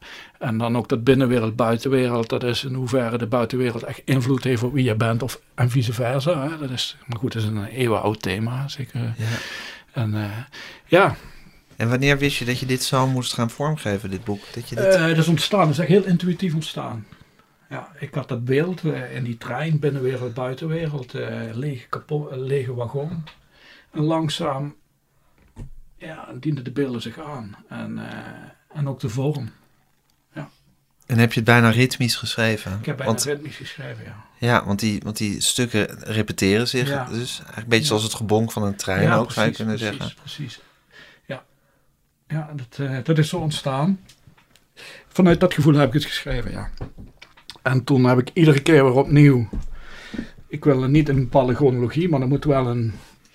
En 0.44 0.58
dan 0.58 0.78
ook 0.78 0.90
dat 0.90 1.04
binnenwereld, 1.04 1.56
buitenwereld. 1.56 2.30
Dat 2.30 2.44
is 2.44 2.64
in 2.64 2.74
hoeverre 2.74 3.18
de 3.18 3.28
buitenwereld 3.28 3.84
echt 3.84 4.02
invloed 4.06 4.44
heeft 4.44 4.64
op 4.64 4.74
wie 4.74 4.84
je 4.84 4.96
bent. 4.96 5.24
Of, 5.24 5.42
en 5.56 5.70
vice 5.70 5.94
versa. 5.94 6.50
Hè. 6.50 6.58
Dat 6.58 6.70
is, 6.70 6.98
maar 7.06 7.18
goed, 7.18 7.34
dat 7.34 7.42
is 7.42 7.48
een 7.48 7.66
eeuwenoud 7.66 8.22
thema. 8.22 8.68
Zeker. 8.68 9.00
ja. 9.00 9.38
En 9.92 10.14
eh, 10.16 10.38
ja, 10.86 11.16
En 11.76 11.90
wanneer 11.90 12.18
wist 12.18 12.38
je 12.38 12.46
dat 12.46 12.60
je 12.60 12.66
dit 12.66 12.84
zo 12.84 13.08
moest 13.08 13.34
gaan 13.34 13.50
vormgeven, 13.50 14.10
dit 14.10 14.24
boek? 14.24 14.42
Dat 14.54 14.70
je 14.70 14.76
dit... 14.76 14.86
Eh, 14.86 15.08
dat 15.08 15.18
is 15.18 15.28
ontstaan, 15.28 15.62
dat 15.62 15.70
is 15.70 15.80
echt 15.80 15.90
heel 15.90 16.06
intuïtief 16.06 16.54
ontstaan. 16.54 17.06
Ja, 17.70 17.92
ik 18.00 18.14
had 18.14 18.28
dat 18.28 18.46
beeld 18.46 18.84
eh, 18.84 19.16
in 19.16 19.24
die 19.24 19.38
trein, 19.38 19.80
binnenwereld, 19.80 20.34
buitenwereld, 20.34 21.14
eh 21.14 21.42
lege, 21.54 21.88
kapot, 21.88 22.36
lege 22.36 22.74
wagon. 22.74 23.24
En 23.92 24.02
langzaam 24.02 24.76
ja, 25.98 26.30
dienden 26.40 26.64
de 26.64 26.72
beelden 26.72 27.02
zich 27.02 27.20
aan. 27.20 27.56
En, 27.70 27.98
eh, 27.98 28.78
en 28.78 28.88
ook 28.88 29.00
de 29.00 29.10
vorm. 29.10 29.52
En 31.14 31.20
heb 31.20 31.34
je 31.34 31.40
het 31.40 31.50
bijna 31.50 31.70
ritmisch 31.70 32.16
geschreven? 32.16 32.78
Ik 32.80 32.86
heb 32.86 32.98
bijna 32.98 33.12
want, 33.12 33.24
ritmisch 33.24 33.56
geschreven, 33.56 34.04
ja. 34.04 34.26
ja, 34.38 34.66
want 34.66 34.80
die, 34.80 35.02
want 35.04 35.18
die 35.18 35.42
stukken 35.42 35.88
repeteren 36.00 36.68
zich. 36.68 36.90
Ja. 36.90 37.06
Dus 37.06 37.38
eigenlijk 37.38 37.58
een 37.58 37.70
beetje 37.70 37.86
zoals 37.86 38.04
het 38.04 38.14
gebonk 38.14 38.52
van 38.52 38.64
een 38.64 38.76
trein 38.76 39.02
ja, 39.02 39.18
ook, 39.18 39.32
zou 39.32 39.48
je 39.48 39.54
kunnen 39.54 39.76
precies, 39.76 39.98
zeggen. 39.98 40.16
Precies, 40.20 40.60
ja. 41.26 41.44
Ja, 42.28 42.54
dat, 42.56 42.90
eh, 42.90 42.98
dat 43.04 43.18
is 43.18 43.30
zo 43.30 43.38
ontstaan. 43.38 44.00
Vanuit 45.08 45.40
dat 45.40 45.54
gevoel 45.54 45.74
heb 45.74 45.88
ik 45.88 45.94
het 45.94 46.06
geschreven, 46.06 46.52
ja. 46.52 46.70
En 47.62 47.84
toen 47.84 48.04
heb 48.04 48.20
ik 48.20 48.30
iedere 48.34 48.62
keer 48.62 48.84
weer 48.84 48.94
opnieuw... 48.94 49.50
Ik 50.48 50.64
wil 50.64 50.84
er 50.84 50.90
niet 50.90 51.10
een 51.10 51.20
bepaalde 51.20 51.56
chronologie, 51.56 52.10
maar 52.10 52.22
er 52.22 52.28
moet 52.28 52.46
wel 52.46 52.68
een... 52.68 52.94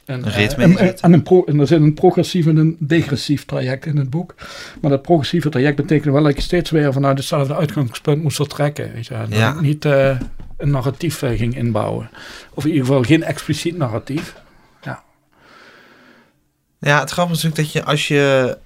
Een, 0.08 0.26
Een 0.26 0.32
ritme 0.32 0.64
eh, 0.64 0.70
in 0.70 0.78
en, 0.78 0.98
en, 1.00 1.12
een 1.12 1.22
pro, 1.22 1.44
en 1.44 1.60
er 1.60 1.66
zit 1.66 1.80
een 1.80 1.94
progressief 1.94 2.46
en 2.46 2.56
een 2.56 2.76
degressief 2.78 3.44
traject 3.44 3.86
in 3.86 3.96
het 3.96 4.10
boek. 4.10 4.34
Maar 4.80 4.90
dat 4.90 5.02
progressieve 5.02 5.48
traject 5.48 5.76
betekent 5.76 6.12
wel 6.12 6.22
dat 6.22 6.32
ik 6.32 6.40
steeds 6.40 6.70
weer 6.70 6.92
vanuit 6.92 7.18
hetzelfde 7.18 7.56
uitgangspunt 7.56 8.22
moest 8.22 8.36
vertrekken. 8.36 8.92
Weet 8.92 9.06
je. 9.06 9.14
Ja. 9.28 9.52
ik 9.52 9.60
niet 9.60 9.84
eh, 9.84 10.20
een 10.56 10.70
narratief 10.70 11.22
eh, 11.22 11.38
ging 11.38 11.56
inbouwen. 11.56 12.10
Of 12.54 12.64
in 12.64 12.70
ieder 12.70 12.86
geval 12.86 13.02
geen 13.02 13.22
expliciet 13.22 13.76
narratief. 13.76 14.34
Ja, 16.80 17.00
het 17.00 17.10
grappige 17.10 17.38
is 17.38 17.42
natuurlijk 17.42 17.72
dat 17.72 17.82
je 17.82 17.90
als 17.90 18.08
je 18.08 18.58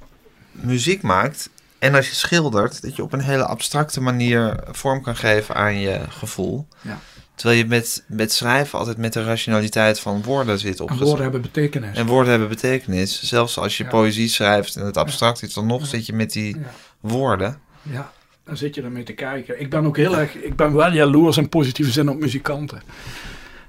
muziek 0.50 1.02
maakt 1.02 1.50
en 1.78 1.94
als 1.94 2.08
je 2.08 2.14
schildert, 2.14 2.82
dat 2.82 2.96
je 2.96 3.02
op 3.02 3.12
een 3.12 3.20
hele 3.20 3.44
abstracte 3.44 4.00
manier 4.00 4.56
vorm 4.70 5.02
kan 5.02 5.16
geven 5.16 5.54
aan 5.54 5.78
je 5.78 6.00
gevoel. 6.08 6.66
Ja. 6.80 6.98
Terwijl 7.42 7.62
je 7.62 7.68
met, 7.68 8.04
met 8.08 8.32
schrijven 8.32 8.78
altijd 8.78 8.96
met 8.96 9.12
de 9.12 9.24
rationaliteit 9.24 10.00
van 10.00 10.22
woorden 10.22 10.58
zit 10.58 10.76
En 10.76 10.82
opgezet. 10.82 11.04
woorden 11.06 11.22
hebben 11.22 11.40
betekenis. 11.42 11.96
En 11.98 12.06
woorden 12.06 12.30
hebben 12.30 12.48
betekenis. 12.48 13.22
Zelfs 13.22 13.58
als 13.58 13.76
je 13.76 13.84
Ja. 13.84 13.90
poëzie 13.90 14.28
schrijft 14.28 14.76
en 14.76 14.84
het 14.86 14.96
abstract 14.96 15.42
is, 15.42 15.54
dan 15.54 15.66
nog 15.66 15.80
Ja. 15.80 15.86
zit 15.86 16.06
je 16.06 16.12
met 16.12 16.32
die 16.32 16.56
woorden. 17.00 17.58
Ja, 17.82 18.12
dan 18.44 18.56
zit 18.56 18.74
je 18.74 18.82
ermee 18.82 19.02
te 19.02 19.12
kijken. 19.12 19.60
Ik 19.60 19.70
ben 19.70 19.86
ook 19.86 19.96
heel 19.96 20.18
erg, 20.18 20.34
ik 20.34 20.56
ben 20.56 20.72
wel 20.74 20.92
jaloers 20.92 21.36
in 21.36 21.48
positieve 21.48 21.90
zin 21.90 22.08
op 22.08 22.20
muzikanten. 22.20 22.82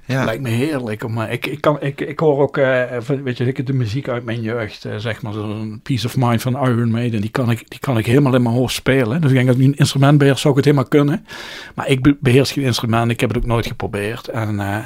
Ja, 0.06 0.24
Lijkt 0.24 0.42
me 0.42 0.48
heerlijk. 0.48 1.08
Maar 1.08 1.32
ik, 1.32 1.46
ik, 1.46 1.60
kan, 1.60 1.76
ik, 1.80 2.00
ik 2.00 2.18
hoor 2.20 2.40
ook, 2.40 2.56
eh, 2.56 2.82
weet 3.24 3.36
je, 3.38 3.44
ik, 3.46 3.66
de 3.66 3.72
muziek 3.72 4.08
uit 4.08 4.24
mijn 4.24 4.40
jeugd, 4.40 4.84
eh, 4.84 4.96
zeg 4.96 5.22
maar, 5.22 5.32
zo'n 5.32 5.80
Peace 5.82 6.06
of 6.06 6.16
Mind 6.16 6.42
van 6.42 6.52
Iron 6.52 6.90
Maiden, 6.90 7.20
die 7.20 7.30
kan 7.30 7.50
ik, 7.50 7.70
die 7.70 7.78
kan 7.78 7.98
ik 7.98 8.06
helemaal 8.06 8.34
in 8.34 8.42
mijn 8.42 8.54
hoofd 8.54 8.74
spelen. 8.74 9.20
Dus 9.20 9.30
ik 9.30 9.36
denk 9.36 9.46
dat 9.48 9.56
ik 9.58 9.62
een 9.64 9.76
instrument 9.76 10.18
beheers, 10.18 10.40
zou 10.40 10.50
ik 10.58 10.64
het 10.64 10.64
helemaal 10.74 10.88
kunnen. 10.88 11.26
Maar 11.74 11.88
ik 11.88 12.02
be- 12.02 12.16
beheers 12.20 12.52
geen 12.52 12.64
instrument, 12.64 13.10
ik 13.10 13.20
heb 13.20 13.28
het 13.28 13.38
ook 13.38 13.46
nooit 13.46 13.66
geprobeerd. 13.66 14.28
En 14.28 14.60
eh, 14.60 14.84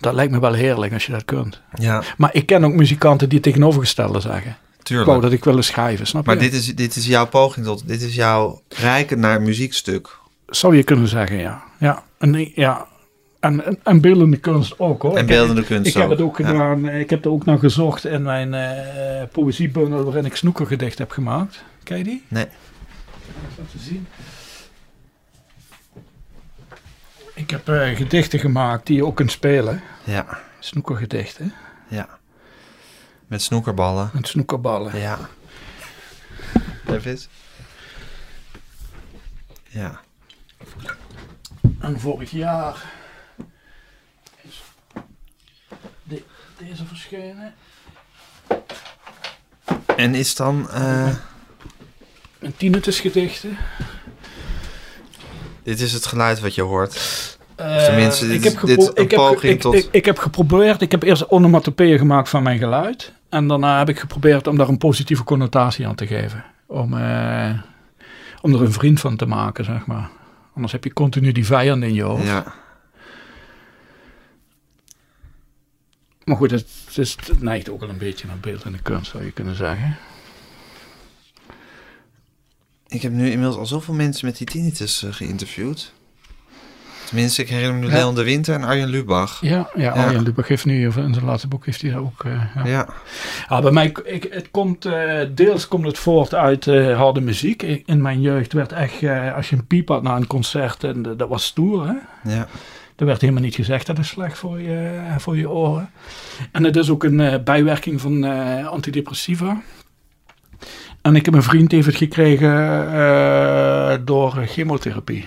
dat 0.00 0.14
lijkt 0.14 0.32
me 0.32 0.40
wel 0.40 0.52
heerlijk 0.52 0.92
als 0.92 1.06
je 1.06 1.12
dat 1.12 1.24
kunt. 1.24 1.60
ja 1.74 2.02
Maar 2.16 2.30
ik 2.32 2.46
ken 2.46 2.64
ook 2.64 2.72
muzikanten 2.74 3.28
die 3.28 3.38
het 3.38 3.46
tegenovergestelde 3.46 4.20
zeggen. 4.20 4.56
Tuurlijk. 4.82 5.08
wou 5.08 5.20
dat 5.20 5.32
ik 5.32 5.44
willen 5.44 5.64
schrijven, 5.64 6.06
snap 6.06 6.26
Maar 6.26 6.34
je? 6.34 6.40
dit 6.40 6.52
is, 6.52 6.74
dit 6.74 6.96
is 6.96 7.06
jouw 7.06 7.26
poging 7.26 7.66
tot, 7.66 7.88
dit 7.88 8.02
is 8.02 8.14
jouw 8.14 8.60
rijken 8.68 9.20
naar 9.20 9.42
muziekstuk. 9.42 10.18
Zou 10.46 10.76
je 10.76 10.82
kunnen 10.84 11.08
zeggen, 11.08 11.36
ja. 11.36 11.62
Ja, 11.78 12.02
en, 12.18 12.50
ja. 12.54 12.86
En, 13.46 13.64
en, 13.64 13.78
en 13.82 14.00
beeldende 14.00 14.36
kunst 14.36 14.78
ook 14.78 15.02
hoor. 15.02 15.14
En 15.16 15.20
Ik- 15.22 15.26
beeldende 15.26 15.64
kunst 15.64 15.86
Ik 15.86 15.94
heb 15.94 16.10
het 16.10 16.20
ook 16.20 16.36
gedaan. 16.36 16.88
eh, 16.88 17.00
Ik 17.00 17.10
heb 17.10 17.24
er 17.24 17.30
ook 17.30 17.44
naar 17.44 17.58
gezocht 17.58 18.04
in 18.04 18.22
mijn 18.22 18.54
eh 18.54 19.22
poëziebundel 19.32 20.04
waarin 20.04 20.24
ik 20.24 20.36
snoekergedicht 20.36 20.98
heb 20.98 21.10
gemaakt. 21.10 21.62
Ken 21.82 21.98
je 21.98 22.04
die? 22.04 22.24
Nee. 22.28 22.46
Even 23.50 23.66
te 23.70 23.78
zien. 23.78 24.06
Ik 27.34 27.50
heb 27.50 27.68
eh, 27.68 27.96
gedichten 27.96 28.38
gemaakt 28.38 28.86
die 28.86 28.96
je 28.96 29.04
ook 29.04 29.16
kunt 29.16 29.30
spelen. 29.30 29.82
Ja, 30.04 30.38
Snoekergedichten. 30.58 31.52
ja. 31.88 32.08
Met 33.26 33.42
snoekerballen. 33.42 34.10
Met 34.12 34.28
snoekerballen. 34.28 34.98
Ja. 34.98 35.18
David? 36.84 37.28
Ja. 39.68 40.00
En 41.80 42.00
vorig 42.00 42.30
jaar 42.30 42.84
is 44.48 44.62
de- 46.02 46.22
deze 46.58 46.84
verschenen. 46.86 47.54
En 49.96 50.14
is 50.14 50.34
dan... 50.34 50.70
eh, 50.70 51.08
Een 52.38 52.56
tinnitusgedichten. 52.56 53.56
Dit 55.62 55.80
is 55.80 55.92
het 55.92 56.06
geluid 56.06 56.40
wat 56.40 56.54
je 56.54 56.62
hoort. 56.62 56.94
Eh, 57.56 57.84
tenminste, 57.84 58.26
dit 58.26 58.36
ik 58.36 58.44
is- 58.44 58.52
heb, 58.52 58.66
dit 58.66 58.78
ik, 58.94 59.10
heb, 59.10 59.42
ik, 59.42 59.60
tot- 59.60 59.74
ik, 59.74 59.88
ik 59.90 60.04
heb 60.04 60.18
geprobeerd, 60.18 60.82
ik 60.82 60.90
heb 60.90 61.02
eerst 61.02 61.28
onomatopeeën 61.28 61.98
gemaakt 61.98 62.28
van 62.28 62.42
mijn 62.42 62.58
geluid. 62.58 63.12
En 63.28 63.48
daarna 63.48 63.78
heb 63.78 63.88
ik 63.88 63.98
geprobeerd 63.98 64.46
om 64.46 64.56
daar 64.56 64.68
een 64.68 64.78
positieve 64.78 65.24
connotatie 65.24 65.86
aan 65.86 65.94
te 65.94 66.06
geven. 66.06 66.44
Om, 66.66 66.94
eh, 66.98 67.50
om 68.40 68.54
er 68.54 68.62
een 68.62 68.72
vriend 68.72 69.00
van 69.00 69.16
te 69.16 69.26
maken, 69.26 69.64
zeg 69.64 69.86
maar. 69.86 70.08
Anders 70.54 70.72
heb 70.72 70.84
je 70.84 70.92
continu 70.92 71.32
die 71.32 71.46
vijand 71.46 71.82
in 71.82 71.94
je 71.94 72.02
hoofd. 72.02 72.24
Ja. 72.26 72.54
Maar 76.26 76.36
goed, 76.36 76.50
het, 76.50 76.66
is, 76.96 77.16
het 77.26 77.42
neigt 77.42 77.68
ook 77.70 77.80
wel 77.80 77.88
een 77.88 77.98
beetje 77.98 78.26
naar 78.26 78.38
beeld 78.40 78.62
en 78.62 78.72
de 78.72 78.78
kunst, 78.82 79.10
zou 79.10 79.24
je 79.24 79.30
kunnen 79.32 79.54
zeggen. 79.56 79.96
Ik 82.88 83.02
heb 83.02 83.12
nu 83.12 83.30
inmiddels 83.30 83.56
al 83.56 83.66
zoveel 83.66 83.94
mensen 83.94 84.26
met 84.26 84.36
die 84.36 84.46
tinnitus 84.46 85.02
eh, 85.02 85.12
geïnterviewd. 85.12 85.92
Tenminste, 87.04 87.42
ik 87.42 87.48
herinner 87.48 87.74
me 87.74 87.80
nu 87.80 87.86
Ja. 87.86 87.92
Leon 87.94 88.14
de 88.14 88.22
Winter 88.22 88.54
en 88.54 88.64
Arjen 88.64 88.88
Lubach. 88.88 89.40
Ja, 89.40 89.70
ja, 89.74 89.82
Ja. 89.94 90.04
Arjen 90.04 90.22
Lubach 90.22 90.48
heeft 90.48 90.64
nu, 90.64 90.86
of 90.86 90.96
in 90.96 91.14
zijn 91.14 91.26
laatste 91.26 91.48
boek 91.48 91.66
heeft 91.66 91.82
hij 91.82 91.96
ook... 91.96 92.24
eh, 92.24 92.42
ja. 92.54 92.66
Ja. 92.66 92.88
Ja, 93.48 93.60
bij 93.60 93.70
mij, 93.70 93.92
ik, 94.04 94.26
het 94.30 94.50
komt, 94.50 94.84
eh, 94.84 95.20
deels 95.30 95.68
komt 95.68 95.86
het 95.86 95.98
voort 95.98 96.34
uit 96.34 96.66
eh, 96.66 96.96
harde 96.96 97.20
muziek. 97.20 97.62
Ik- 97.62 97.82
in 97.86 98.02
mijn 98.02 98.20
jeugd 98.20 98.52
werd 98.52 98.72
echt, 98.72 99.02
als 99.34 99.50
je 99.50 99.56
een 99.56 99.66
piep 99.66 99.88
had 99.88 100.02
na 100.02 100.16
een 100.16 100.26
concert, 100.26 100.84
en 100.84 101.02
dat 101.02 101.28
was 101.28 101.44
stoer. 101.44 101.86
Hè? 101.86 101.94
ja. 102.36 102.48
Er 102.96 103.06
werd 103.06 103.20
helemaal 103.20 103.42
niet 103.42 103.54
gezegd 103.54 103.86
dat 103.86 103.98
is 103.98 104.08
slecht 104.08 104.38
voor 104.38 104.60
je, 104.60 105.00
voor 105.18 105.36
je 105.36 105.50
oren. 105.50 105.90
En 106.52 106.64
het 106.64 106.76
is 106.76 106.90
ook 106.90 107.04
een 107.04 107.20
eh, 107.20 107.42
bijwerking 107.42 108.00
van 108.00 108.24
eh, 108.24 108.66
antidepressiva. 108.66 109.62
En 111.02 111.16
ik 111.16 111.24
heb 111.24 111.34
een 111.34 111.42
vriend 111.42 111.72
heeft 111.72 111.86
het 111.86 111.96
gekregen 111.96 112.52
eh, 112.92 113.96
door 114.04 114.32
chemotherapie. 114.46 115.20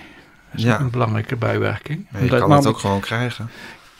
Dat 0.50 0.58
is 0.60 0.62
Ja. 0.62 0.80
een 0.80 0.90
belangrijke 0.90 1.36
bijwerking. 1.36 2.06
Maar 2.10 2.22
je 2.22 2.28
kan 2.28 2.50
het 2.50 2.66
ook 2.66 2.78
gewoon 2.78 3.00
krijgen. 3.00 3.50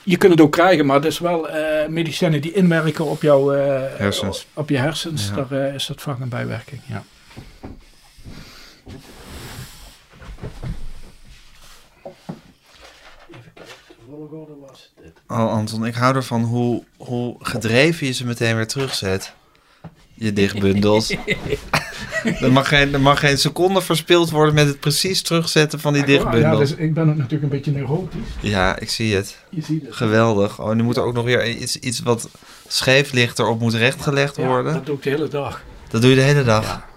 je 0.02 0.16
kunt 0.16 0.32
het 0.32 0.40
ook 0.40 0.52
krijgen, 0.52 0.86
maar 0.86 0.96
het 0.96 1.04
is 1.04 1.18
wel 1.18 1.48
medicijnen 1.88 2.40
die 2.40 2.52
inwerken 2.52 3.04
op 3.04 3.22
jouw 3.22 3.48
Hersens. 3.96 4.46
Op 4.54 4.68
je 4.68 4.78
hersens. 4.78 5.28
Ja. 5.36 5.46
Daar 5.48 5.74
is 5.74 5.86
dat 5.86 6.00
vaak 6.02 6.20
een 6.20 6.28
bijwerking. 6.28 6.80
Ja. 6.86 7.02
Even 13.30 13.52
kijken, 13.54 13.74
de 14.06 14.09
volgorde 14.28 14.52
was 14.66 14.92
dit. 15.02 15.12
Oh, 15.28 15.52
Anton, 15.52 15.86
ik 15.86 15.94
hou 15.94 16.14
ervan 16.14 16.42
hoe, 16.42 16.82
hoe 16.96 17.36
gedreven 17.38 18.06
je 18.06 18.12
ze 18.12 18.26
meteen 18.26 18.56
weer 18.56 18.66
terugzet. 18.66 19.32
Je 20.14 20.32
dichtbundels. 20.32 21.14
er, 22.40 22.52
mag 22.52 22.68
geen, 22.68 22.92
er 22.94 23.00
mag 23.00 23.20
geen 23.20 23.38
seconde 23.38 23.80
verspild 23.80 24.30
worden 24.30 24.54
met 24.54 24.66
het 24.66 24.80
precies 24.80 25.22
terugzetten 25.22 25.80
van 25.80 25.92
die 25.92 26.02
Ja, 26.02 26.06
dichtbundels. 26.08 26.58
dus 26.58 26.78
ik 26.78 26.94
ben 26.94 27.08
ook 27.08 27.16
natuurlijk 27.16 27.42
een 27.42 27.48
beetje 27.48 27.70
neurotisch. 27.70 28.20
Ja, 28.40 28.78
ik 28.78 28.90
zie 28.90 29.14
het. 29.14 29.38
Je 29.50 29.62
ziet 29.62 29.82
het. 29.86 29.94
Geweldig. 29.94 30.60
Oh, 30.60 30.72
nu 30.74 30.82
moet 30.82 30.96
er 30.96 31.02
ook 31.02 31.14
nog 31.14 31.24
weer 31.24 31.48
iets, 31.48 31.76
iets 31.78 32.00
wat 32.00 32.28
scheef 32.68 33.12
ligt 33.12 33.38
erop 33.38 33.60
moet 33.60 33.74
rechtgelegd 33.74 34.36
Ja, 34.36 34.46
worden. 34.46 34.72
dat 34.72 34.86
doe 34.86 34.96
ik 34.96 35.02
de 35.02 35.10
hele 35.10 35.28
dag. 35.28 35.62
Dat 35.88 36.00
doe 36.00 36.10
je 36.10 36.16
de 36.16 36.22
hele 36.22 36.44
dag. 36.44 36.64
Ja. 36.64 36.88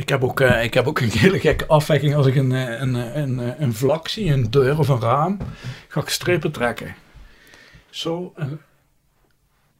Ik 0.00 0.08
heb, 0.08 0.24
ook, 0.24 0.40
eh, 0.40 0.64
ik 0.64 0.74
heb 0.74 0.86
ook 0.86 1.00
een 1.00 1.10
hele 1.10 1.40
gekke 1.40 1.66
afweging 1.66 2.14
als 2.14 2.26
ik 2.26 2.34
een, 2.34 2.52
eh, 2.52 2.80
een, 2.80 2.96
eh, 2.96 3.16
een, 3.16 3.62
een 3.62 3.74
vlak 3.74 4.08
zie, 4.08 4.32
een 4.32 4.50
deur 4.50 4.78
of 4.78 4.88
een 4.88 5.00
raam, 5.00 5.38
ga 5.88 6.00
ik 6.00 6.08
strepen 6.08 6.50
trekken. 6.52 6.94
Zo, 7.90 8.32
en 8.36 8.60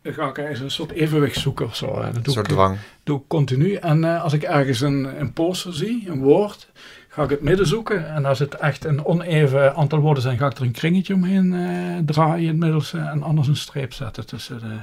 dan 0.03 0.13
ga 0.13 0.29
ik 0.29 0.39
ergens 0.39 0.61
een 0.61 0.71
soort 0.71 0.91
evenwicht 0.91 1.39
zoeken 1.39 1.67
of 1.67 1.77
zo. 1.77 1.95
Dat 1.95 2.15
Een 2.15 2.23
doe 2.23 2.33
soort 2.35 2.47
ik, 2.47 2.53
dwang. 2.53 2.79
doe 3.03 3.19
ik 3.19 3.23
continu. 3.29 3.75
En 3.75 4.05
als 4.05 4.33
ik 4.33 4.43
ergens 4.43 4.81
een, 4.81 5.21
een 5.21 5.33
poster 5.33 5.75
zie, 5.75 6.05
een 6.11 6.21
woord, 6.21 6.69
ga 7.09 7.23
ik 7.23 7.31
het 7.31 7.41
midden 7.41 7.67
zoeken. 7.67 8.09
En 8.15 8.25
als 8.25 8.39
het 8.39 8.55
echt 8.55 8.85
een 8.85 9.05
oneven 9.05 9.75
aantal 9.75 9.99
woorden 9.99 10.23
zijn, 10.23 10.39
ga 10.39 10.47
ik 10.47 10.57
er 10.57 10.63
een 10.63 10.73
kringetje 10.73 11.15
omheen 11.15 12.03
draaien 12.07 12.43
in 12.43 12.49
het 12.49 12.57
middelste 12.59 12.99
en 12.99 13.23
anders 13.23 13.49
een 13.49 13.57
streep 13.57 13.93
zetten 13.93 14.27
tussen 14.27 14.59
de... 14.59 14.77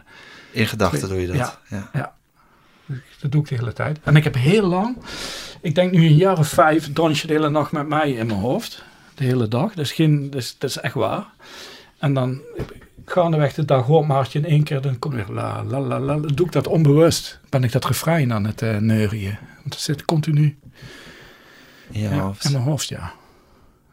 In 0.52 0.68
gedachten 0.68 1.10
doe 1.10 1.22
je 1.22 1.28
dat. 1.28 1.60
Ja. 1.70 1.90
Ja. 1.94 2.16
Dat 3.20 3.32
doe 3.32 3.42
ik 3.42 3.48
de 3.50 3.56
hele 3.56 3.74
tijd. 3.74 4.00
En 4.04 4.16
ik 4.16 4.24
heb 4.24 4.36
heel 4.36 4.68
lang, 4.68 4.98
ik 5.62 5.76
denk 5.76 5.92
nu 5.92 6.06
een 6.06 6.16
jaar 6.16 6.38
of 6.38 6.48
vijf, 6.48 6.94
dans 6.94 7.22
je 7.22 7.28
de 7.28 7.34
hele 7.34 7.50
nacht 7.50 7.72
met 7.72 7.88
mij 7.88 8.12
in 8.12 8.28
mijn 8.28 8.40
hoofd. 8.40 8.84
De 9.16 9.24
hele 9.24 9.48
dag. 9.48 9.74
Dat 9.74 9.86
is, 9.86 9.92
geen, 9.92 10.32
is, 10.36 10.56
dat 10.58 10.70
is 10.70 10.78
echt 10.78 10.94
waar. 10.94 11.26
En 12.00 12.14
dan 12.14 12.42
gaandeweg 13.06 13.54
de 13.54 13.66
dag 13.66 13.86
hoort 13.86 14.08
Maartje 14.08 14.40
in 14.40 14.46
één 14.46 14.64
keer, 14.64 14.82
dan 14.82 15.00
kom 15.00 15.12
weer 15.12 15.26
la 15.30 15.64
la 15.64 15.80
la 15.80 16.00
la. 16.00 16.14
Dan 16.16 16.32
doe 16.36 16.46
ik 16.46 16.52
dat 16.52 16.68
onbewust. 16.68 17.40
Ben 17.50 17.64
ik 17.64 17.72
dat 17.72 17.86
refrein 17.86 18.34
aan 18.34 18.46
het 18.46 18.62
uh, 18.62 18.78
neurien. 18.78 19.38
Want 19.62 19.74
het 19.74 19.80
zit 19.80 20.06
continu 20.06 20.58
In 21.92 22.02
je 22.02 22.10
ja, 22.10 22.20
hoofd. 22.20 22.46
in 22.46 22.52
mijn 22.52 22.64
hoofd, 22.64 22.88
ja. 22.88 23.14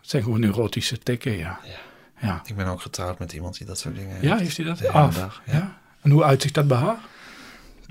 Het 0.00 0.10
zijn 0.10 0.22
gewoon 0.22 0.40
neurotische 0.40 0.98
tikken, 0.98 1.36
ja. 1.38 1.60
Ja, 2.20 2.42
Ik 2.44 2.56
ben 2.56 2.66
ook 2.66 2.80
getrouwd 2.80 3.18
met 3.18 3.32
iemand 3.32 3.58
die 3.58 3.66
dat 3.66 3.78
soort 3.78 3.94
dingen 3.94 4.10
heeft. 4.10 4.22
ja 4.22 4.36
heeft 4.36 4.56
hij 4.56 4.66
dat? 4.66 4.88
Af. 4.88 5.18
dag, 5.18 5.42
ja. 5.46 5.52
ja. 5.52 5.78
En 6.02 6.10
hoe 6.10 6.24
uitzicht 6.24 6.54
dat 6.54 6.68
bij 6.68 6.76
haar? 6.78 6.98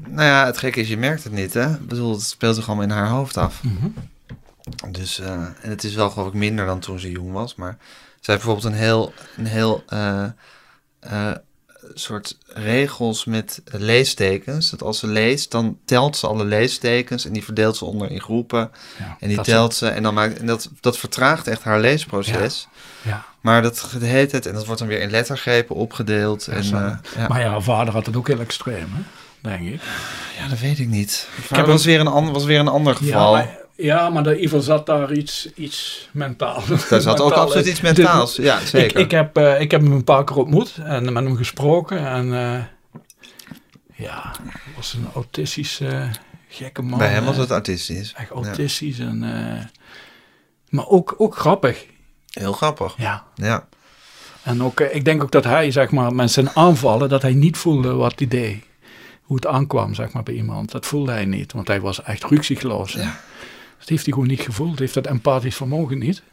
Nou 0.07 0.27
ja, 0.27 0.45
het 0.45 0.57
gekke 0.57 0.79
is, 0.79 0.87
je 0.87 0.97
merkt 0.97 1.23
het 1.23 1.33
niet, 1.33 1.53
hè? 1.53 1.73
Ik 1.73 1.87
bedoel, 1.87 2.11
het 2.11 2.21
speelt 2.21 2.55
zich 2.55 2.67
allemaal 2.67 2.85
in 2.85 2.91
haar 2.91 3.09
hoofd 3.09 3.37
af. 3.37 3.63
Mhm. 3.63 3.87
Dus, 4.91 5.19
eh, 5.19 5.31
en 5.31 5.69
het 5.69 5.83
is 5.83 5.95
wel 5.95 6.09
geloof 6.09 6.27
ik 6.27 6.33
minder 6.33 6.65
dan 6.65 6.79
toen 6.79 6.99
ze 6.99 7.11
jong 7.11 7.31
was. 7.31 7.55
Maar 7.55 7.77
zij 8.19 8.33
heeft 8.33 8.45
bijvoorbeeld 8.45 8.73
een 8.73 8.79
heel, 8.79 9.13
een 9.37 9.45
heel 9.45 9.83
eh, 9.87 10.25
eh, 10.99 11.31
soort 11.93 12.37
regels 12.47 13.25
met 13.25 13.61
leestekens. 13.65 14.69
Dat 14.69 14.83
als 14.83 14.99
ze 14.99 15.07
leest, 15.07 15.51
dan 15.51 15.77
telt 15.85 16.17
ze 16.17 16.27
alle 16.27 16.45
leestekens 16.45 17.25
en 17.25 17.33
die 17.33 17.43
verdeelt 17.43 17.77
ze 17.77 17.85
onder 17.85 18.11
in 18.11 18.21
groepen. 18.21 18.71
Ja, 18.99 19.17
En 19.19 19.27
die 19.27 19.41
telt 19.41 19.73
ze 19.75 19.87
en 19.87 20.03
dan 20.03 20.13
maakt 20.13 20.39
en 20.39 20.45
dat, 20.45 20.69
dat 20.79 20.97
vertraagt 20.97 21.47
echt 21.47 21.63
haar 21.63 21.79
leesproces. 21.79 22.67
Ja. 23.01 23.25
Maar 23.41 23.61
dat 23.61 23.91
heet 23.99 24.31
het 24.31 24.45
en 24.45 24.53
dat 24.53 24.65
wordt 24.65 24.79
dan 24.79 24.89
weer 24.89 25.01
in 25.01 25.11
lettergrepen 25.11 25.75
opgedeeld. 25.75 26.47
En. 26.47 26.71
Maar 26.71 27.39
ja, 27.39 27.49
haar 27.49 27.61
vader 27.61 27.93
had 27.93 28.05
het 28.05 28.15
ook 28.15 28.27
heel 28.27 28.39
extreem, 28.39 28.93
hè? 28.93 29.01
Denk 29.43 29.67
ik. 29.67 29.81
ja, 30.39 30.47
dat 30.47 30.59
weet 30.59 30.79
ik 30.79 30.87
niet. 30.87 31.27
Ik 31.49 31.55
heb 31.55 31.65
was 31.65 31.85
weer 31.85 31.99
een 31.99 32.07
ander, 32.07 32.33
was 32.33 32.43
weer 32.45 32.59
een 32.59 32.67
ander 32.67 32.93
Ja, 32.93 32.99
geval. 32.99 33.31
maar, 33.31 33.57
ja, 33.75 34.09
maar 34.09 34.23
de, 34.23 34.39
Ivan 34.39 34.61
zat 34.61 34.85
daar 34.85 35.11
iets, 35.13 35.49
iets 35.55 36.09
mentaal. 36.11 36.63
Daar 36.89 37.01
zat 37.01 37.21
ook 37.21 37.31
absoluut 37.31 37.65
iets 37.65 37.81
mentaals. 37.81 38.35
Ja, 38.35 38.59
Ik, 38.59 38.67
zeker. 38.67 38.99
ik, 38.99 39.11
heb, 39.11 39.37
eh, 39.37 39.61
ik 39.61 39.71
heb 39.71 39.81
hem 39.81 39.91
een 39.91 40.03
paar 40.03 40.23
keer 40.23 40.35
ontmoet 40.37 40.73
en 40.83 41.13
met 41.13 41.23
hem 41.23 41.35
gesproken. 41.35 42.07
En 42.07 42.33
eh, 42.33 42.63
ja, 43.95 44.33
hij 44.43 44.73
was 44.75 44.93
een 44.93 45.07
autistische 45.13 46.09
gekke 46.47 46.81
man. 46.81 46.99
Bij 46.99 47.09
hem 47.09 47.25
was 47.25 47.37
het 47.37 47.49
autistisch. 47.51 48.13
Echt 48.17 48.29
autistisch. 48.29 48.99
En, 48.99 49.23
eh, 49.23 49.65
maar 50.69 50.87
ook, 50.87 51.15
ook 51.17 51.35
grappig. 51.37 51.85
Heel 52.29 52.53
grappig. 52.53 52.93
Ja. 52.97 53.23
Ja. 53.35 53.67
En 54.43 54.63
ook, 54.63 54.79
ik 54.79 55.05
denk 55.05 55.23
ook 55.23 55.31
dat 55.31 55.43
hij, 55.43 55.71
zeg 55.71 55.91
maar, 55.91 56.13
met 56.15 56.31
zijn 56.31 56.49
aanvallen, 56.55 57.09
dat 57.09 57.21
hij 57.21 57.33
niet 57.33 57.57
voelde 57.57 57.93
wat 57.93 58.13
hij 58.17 58.27
deed. 58.27 58.63
Hoe 59.23 59.35
het 59.35 59.47
aankwam, 59.47 59.93
zeg 59.93 60.11
maar, 60.11 60.23
bij 60.23 60.33
iemand. 60.33 60.71
Dat 60.71 60.85
voelde 60.85 61.11
hij 61.11 61.25
niet, 61.25 61.53
want 61.53 61.67
hij 61.67 61.81
was 61.81 62.03
echt. 62.03 62.23
Ja. 62.93 63.19
Dat 63.79 63.89
heeft 63.89 64.03
hij 64.03 64.13
gewoon 64.13 64.27
niet 64.27 64.41
gevoeld. 64.41 64.79
Heeft 64.79 64.93
dat 64.93 65.07
empathisch 65.07 65.55
vermogen 65.55 65.97
niet. 65.97 66.23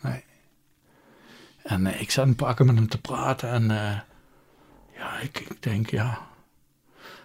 Nee. 0.00 0.24
En 1.62 1.86
eh, 1.86 2.00
ik 2.00 2.10
zat 2.10 2.26
een 2.26 2.34
paar 2.34 2.54
keer 2.54 2.66
met 2.66 2.74
hem 2.74 2.88
te 2.88 3.00
praten 3.00 3.50
en 3.50 3.70
eh, 3.70 3.98
ja, 4.96 5.18
ik, 5.18 5.40
ik 5.40 5.62
denk, 5.62 5.90
ja. 5.90 6.26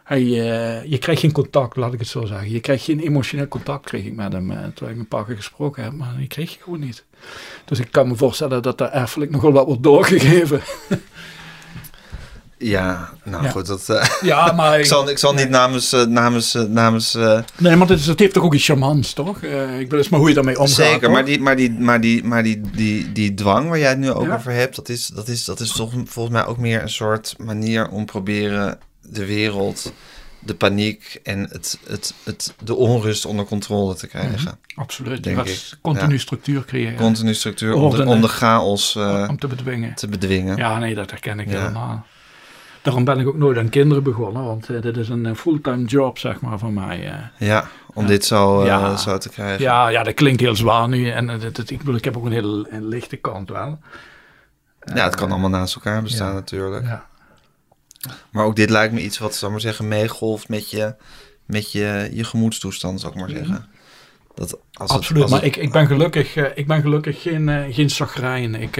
Hij, 0.03 0.21
eh, 0.21 0.85
je 0.91 0.97
krijgt 0.97 1.21
geen 1.21 1.31
contact, 1.31 1.75
laat 1.75 1.93
ik 1.93 1.99
het 1.99 2.07
zo 2.07 2.25
zeggen. 2.25 2.51
Je 2.51 2.59
krijgt 2.59 2.83
geen 2.83 2.99
emotioneel 2.99 3.47
contact, 3.47 3.85
kreeg 3.85 4.05
ik 4.05 4.15
met 4.15 4.33
hem. 4.33 4.47
terwijl 4.47 4.95
ik 4.95 5.01
een 5.01 5.07
paar 5.07 5.25
keer 5.25 5.35
gesproken 5.35 5.83
heb, 5.83 5.93
maar 5.93 6.17
die 6.17 6.27
kreeg 6.27 6.53
je 6.53 6.59
gewoon 6.61 6.79
niet. 6.79 7.05
Dus 7.65 7.79
ik 7.79 7.91
kan 7.91 8.07
me 8.07 8.15
voorstellen 8.15 8.61
dat 8.61 8.81
er 8.81 8.89
erfelijk 8.89 9.31
nogal 9.31 9.51
wat 9.51 9.65
wordt 9.65 9.83
doorgegeven. 9.83 10.61
Ja, 12.63 13.09
nou 13.23 13.43
Ja. 13.43 13.49
goed. 13.49 13.65
Dat, 13.67 13.89
eh, 13.89 14.05
Ja, 14.21 14.51
maar... 14.51 14.79
ik, 14.79 14.85
zal, 14.85 15.09
ik 15.09 15.17
zal 15.17 15.33
niet 15.33 15.49
namens... 15.49 15.93
eh, 15.93 16.05
namens, 16.05 16.55
eh, 16.55 16.61
namens 16.63 17.13
Nee, 17.57 17.75
maar 17.75 17.87
het 17.87 18.19
heeft 18.19 18.33
toch 18.33 18.43
ook 18.43 18.53
iets 18.53 18.65
charmants, 18.65 19.13
toch? 19.13 19.41
Ik 19.79 19.89
wil 19.89 19.97
eens 19.99 20.09
maar 20.09 20.19
hoe 20.19 20.29
je 20.29 20.35
daarmee 20.35 20.59
omgaat. 20.59 20.75
zeker, 20.75 21.01
hoor. 21.01 21.11
maar, 21.11 21.25
die, 21.25 21.39
maar, 21.39 21.55
die, 21.55 21.71
maar, 21.71 22.01
die, 22.01 22.23
maar 22.23 22.43
die, 22.43 22.61
die, 22.75 23.11
die 23.11 23.33
dwang 23.33 23.69
waar 23.69 23.79
jij 23.79 23.89
het 23.89 23.97
nu 23.97 24.11
ook 24.11 24.25
Ja. 24.25 24.35
over 24.35 24.51
hebt... 24.51 24.75
Dat 24.75 24.89
is, 24.89 25.07
dat, 25.07 25.27
is, 25.27 25.45
dat 25.45 25.59
is 25.59 25.71
toch 25.71 25.91
volgens 26.05 26.35
mij 26.35 26.45
ook 26.45 26.57
meer 26.57 26.81
een 26.81 26.89
soort 26.89 27.35
manier 27.37 27.89
om 27.89 28.05
proberen 28.05 28.79
de 29.01 29.25
wereld... 29.25 29.93
de 30.39 30.55
paniek 30.55 31.19
en 31.23 31.39
het, 31.51 31.79
het, 31.87 32.13
het, 32.23 32.53
de 32.63 32.75
onrust 32.75 33.25
onder 33.25 33.45
controle 33.45 33.95
te 33.95 34.07
krijgen. 34.07 34.59
Absoluut. 34.75 35.23
Denk 35.23 35.39
ik. 35.47 35.69
Continu 35.81 36.13
Ja. 36.13 36.19
structuur 36.19 36.65
creëren. 36.65 36.95
Continu 36.95 37.33
structuur 37.33 37.73
om 37.73 37.95
de, 37.95 38.05
om 38.05 38.21
de 38.21 38.27
chaos 38.27 38.95
om 39.29 39.39
te 39.39 39.47
bedwingen. 39.47 39.95
te 39.95 40.07
bedwingen. 40.07 40.57
Ja, 40.57 40.77
nee, 40.79 40.95
dat 40.95 41.09
herken 41.11 41.39
ik 41.39 41.49
Ja. 41.49 41.57
helemaal. 41.59 42.05
Daarom 42.83 43.03
ben 43.05 43.19
ik 43.19 43.27
ook 43.27 43.37
nooit 43.37 43.57
aan 43.57 43.69
kinderen 43.69 44.03
begonnen, 44.03 44.43
want 44.43 44.69
eh, 44.69 44.81
dit 44.81 44.97
is 44.97 45.09
een 45.09 45.25
eh, 45.25 45.35
fulltime 45.35 45.85
job, 45.85 46.17
zeg 46.17 46.41
maar, 46.41 46.59
van 46.59 46.73
mij. 46.73 47.07
eh. 47.11 47.47
Ja, 47.47 47.67
om 47.93 48.05
dit 48.07 48.25
zo, 48.25 48.65
Ja. 48.65 48.97
zo 48.97 49.17
te 49.17 49.29
krijgen. 49.29 49.61
Ja, 49.61 49.87
ja, 49.87 50.03
dat 50.03 50.13
klinkt 50.13 50.41
heel 50.41 50.55
zwaar 50.55 50.87
nu. 50.87 51.09
En 51.09 51.27
dat, 51.27 51.55
dat- 51.55 51.69
ik 51.69 51.77
bedoel, 51.77 51.95
ik 51.95 52.03
heb 52.03 52.17
ook 52.17 52.25
een 52.25 52.31
hele 52.31 52.67
een 52.69 52.87
lichte 52.87 53.15
kant 53.15 53.49
wel. 53.49 53.79
Ja, 54.93 55.03
het 55.03 55.15
kan 55.15 55.31
allemaal 55.31 55.49
naast 55.49 55.75
elkaar 55.75 56.01
bestaan 56.03 56.27
ja. 56.27 56.33
natuurlijk. 56.33 56.85
Ja. 56.85 57.05
Maar 58.31 58.45
ook 58.45 58.55
dit 58.55 58.69
lijkt 58.69 58.93
me 58.93 59.01
iets 59.03 59.17
wat, 59.17 59.35
zal 59.35 59.47
ik 59.47 59.53
maar 59.53 59.63
zeggen, 59.63 59.87
meegolft 59.87 60.49
met 60.49 60.69
je, 60.69 60.95
met 61.45 61.71
je, 61.71 62.09
je 62.13 62.23
gemoedstoestand, 62.23 63.01
zal 63.01 63.09
ik 63.09 63.15
maar 63.15 63.29
Mhm. 63.29 63.37
zeggen. 63.37 63.65
Dat 64.35 64.51
als 64.73 64.89
het- 64.89 64.99
Absoluut, 64.99 65.21
als 65.21 65.31
maar 65.31 65.41
het- 65.41 65.55
ik, 65.55 65.63
ik 65.63 65.71
ben 65.71 65.87
gelukkig, 65.87 66.35
ik 66.35 66.67
ben 66.67 66.81
gelukkig 66.81 67.21
geen, 67.21 67.73
geen 67.73 67.89
zagrijn. 67.89 68.55
Ik, 68.55 68.77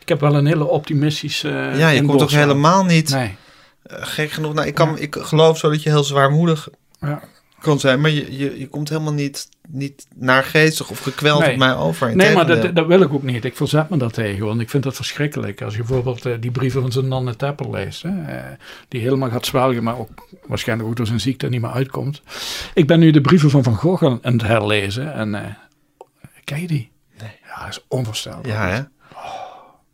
ik 0.00 0.08
heb 0.08 0.20
wel 0.20 0.34
een 0.34 0.46
hele 0.46 0.68
optimistische 0.68 1.48
eh, 1.48 1.78
ja, 1.78 1.88
je 1.88 2.04
komt 2.04 2.22
ook 2.22 2.30
helemaal 2.30 2.84
niet 2.84 3.10
Nee, 3.10 3.36
eh, 3.82 3.96
gek 4.00 4.30
genoeg. 4.30 4.54
Nou, 4.54 4.66
ik, 4.66 4.74
kan, 4.74 4.98
ik 4.98 5.16
geloof 5.20 5.58
zo 5.58 5.70
dat 5.70 5.82
je 5.82 5.90
heel 5.90 6.04
zwaarmoedig 6.04 6.68
ja. 7.00 7.20
kan 7.60 7.80
zijn, 7.80 8.00
maar 8.00 8.10
je, 8.10 8.38
je, 8.38 8.58
je 8.58 8.68
komt 8.68 8.88
helemaal 8.88 9.12
niet, 9.12 9.48
niet 9.68 10.06
naargeestig 10.14 10.90
of 10.90 10.98
gekweld 10.98 11.40
Nee. 11.40 11.52
op 11.52 11.56
mij 11.58 11.76
over. 11.76 12.16
nee 12.16 12.34
maar 12.34 12.46
dat, 12.46 12.74
dat 12.74 12.86
wil 12.86 13.00
ik 13.00 13.12
ook 13.12 13.22
niet. 13.22 13.44
Ik 13.44 13.56
verzet 13.56 13.88
me 13.90 13.96
daar 13.96 14.10
tegen, 14.10 14.46
want 14.46 14.60
ik 14.60 14.70
vind 14.70 14.82
dat 14.82 14.96
verschrikkelijk. 14.96 15.62
Als 15.62 15.74
je 15.74 15.82
bijvoorbeeld 15.82 16.26
eh, 16.26 16.32
die 16.40 16.50
brieven 16.50 16.80
van 16.80 16.92
zijn 16.92 17.08
Nanne 17.08 17.36
Tepper 17.36 17.70
leest, 17.70 18.02
hè, 18.02 18.12
die 18.88 19.00
helemaal 19.00 19.30
gaat 19.30 19.46
zwelgen, 19.46 19.82
maar 19.82 19.98
ook 19.98 20.28
waarschijnlijk 20.46 20.88
ook 20.88 20.96
door 20.96 21.06
zijn 21.06 21.20
ziekte 21.20 21.48
niet 21.48 21.60
meer 21.60 21.70
uitkomt. 21.70 22.22
Ik 22.74 22.86
ben 22.86 23.00
nu 23.00 23.10
de 23.10 23.20
brieven 23.20 23.50
van 23.50 23.62
Van 23.62 23.74
Gogh 23.76 24.04
aan 24.04 24.18
het 24.22 24.42
herlezen 24.42 25.14
en 25.14 25.56
ken 26.44 26.60
je 26.60 26.66
die? 26.66 26.90
Nee. 27.20 27.30
Ja, 27.44 27.58
dat 27.58 27.68
is 27.68 27.84
onvoorstelbaar. 27.88 28.46
Ja, 28.46 28.68
hè? 28.68 28.82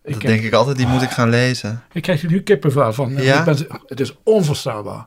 Ik, 0.07 0.13
Dat 0.13 0.23
heb- 0.23 0.31
denk 0.31 0.43
ik 0.45 0.53
altijd, 0.53 0.77
die 0.77 0.87
moet 0.87 1.03
ik 1.03 1.11
gaan 1.11 1.31
lezen. 1.31 1.83
Ik 1.93 2.03
krijg 2.03 2.23
er 2.23 2.31
nu 2.31 2.41
kippenvel 2.43 2.93
van. 2.93 3.13
Ja? 3.17 3.39
Ik 3.39 3.45
ben, 3.45 3.67
het 3.87 4.01
is 4.01 4.15
onvoorstelbaar. 4.23 5.07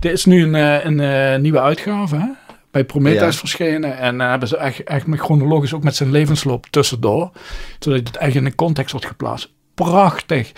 Er 0.00 0.10
is 0.12 0.24
nu 0.24 0.42
een, 0.42 0.54
eh, 0.54 0.84
een 0.84 1.00
eh, 1.00 1.38
nieuwe 1.40 1.60
uitgave 1.60 2.16
hè? 2.16 2.26
bij 2.70 2.84
Prometheus 2.84 3.32
Ja. 3.34 3.38
verschenen. 3.38 3.98
En 3.98 4.14
uh, 4.20 4.28
hebben 4.30 4.48
ze 4.48 4.56
echt, 4.56 4.84
echt 4.84 5.06
met 5.06 5.20
chronologisch 5.20 5.74
ook 5.74 5.82
met 5.82 5.96
zijn 5.96 6.10
levensloop 6.10 6.66
tussendoor. 6.70 7.30
Zodat 7.78 7.98
het 7.98 8.16
echt 8.16 8.34
in 8.34 8.44
een 8.46 8.54
context 8.54 8.92
wordt 8.92 9.06
geplaatst. 9.06 9.50
Prachtig. 9.74 10.52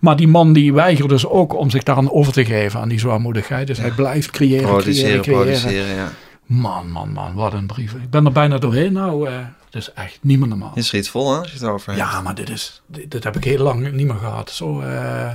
Maar 0.00 0.16
die 0.16 0.28
man 0.28 0.52
die 0.52 0.72
weigert 0.72 1.08
dus 1.08 1.26
ook 1.26 1.54
om 1.56 1.70
zich 1.70 1.82
daaraan 1.82 2.10
over 2.12 2.32
te 2.32 2.44
geven 2.44 2.80
aan 2.80 2.88
die 2.88 2.98
zwaarmoedigheid. 2.98 3.66
Dus 3.66 3.78
hij 3.78 3.90
blijft 3.90 4.30
creëren, 4.30 4.56
creëren, 4.58 4.72
Produceren, 4.82 5.20
creëren. 5.22 5.42
produceren, 5.44 5.94
ja. 5.94 6.10
Man, 6.46 6.90
man, 6.90 7.12
man, 7.12 7.34
wat 7.34 7.52
een 7.52 7.66
brief. 7.66 7.92
Ik 7.92 8.10
ben 8.10 8.24
er 8.26 8.32
bijna 8.32 8.58
doorheen 8.58 8.92
nou. 8.92 9.28
Het 9.70 9.74
is 9.82 9.92
echt 9.92 10.18
niet 10.20 10.38
meer 10.38 10.48
normaal. 10.48 10.72
Je 10.74 10.82
schiet 10.82 11.08
vol, 11.08 11.32
hè, 11.32 11.38
als 11.38 11.46
je 11.46 11.52
het 11.54 11.62
erover 11.62 11.92
hebt. 11.92 12.10
Ja, 12.10 12.20
maar 12.20 12.34
dit 12.34 12.48
is, 12.50 12.82
dit, 12.86 13.10
dit 13.10 13.24
heb 13.24 13.36
ik 13.36 13.44
heel 13.44 13.62
lang 13.62 13.92
niet 13.92 14.06
meer 14.06 14.14
gehad. 14.16 14.50
Zo, 14.50 14.80
eh, 14.80 15.32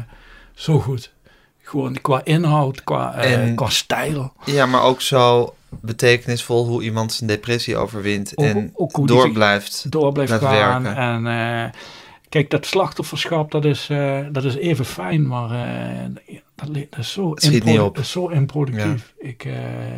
zo 0.53 0.79
goed. 0.79 1.11
Gewoon 1.61 2.01
qua 2.01 2.21
inhoud, 2.23 2.83
qua, 2.83 3.13
En- 3.15 3.55
qua 3.55 3.69
stijl. 3.69 4.33
Ja, 4.45 4.65
maar 4.65 4.81
ook 4.81 5.01
zo 5.01 5.55
betekenisvol 5.69 6.67
hoe 6.67 6.83
iemand 6.83 7.13
zijn 7.13 7.29
depressie 7.29 7.77
overwint 7.77 8.37
Ook- 8.37 8.45
en 8.45 8.71
ook 8.75 8.95
hoe 8.95 9.07
door 9.07 9.31
blijft. 9.31 9.91
Door 9.91 10.11
blijft 10.11 10.31
Laat 10.31 10.41
gaan. 10.41 10.83
werken. 10.83 11.01
En 11.01 11.27
eh, 11.65 11.71
kijk, 12.29 12.49
dat 12.49 12.65
slachtofferschap, 12.65 13.51
dat 13.51 13.65
is, 13.65 13.89
dat 14.31 14.43
is 14.43 14.55
even 14.55 14.85
fijn, 14.85 15.27
maar 15.27 15.49
dat, 16.55 16.69
is 16.97 17.11
zo, 17.11 17.33
dat 17.33 17.97
is 17.97 18.11
zo 18.11 18.27
improductief. 18.27 19.13
Ik, 19.19 19.47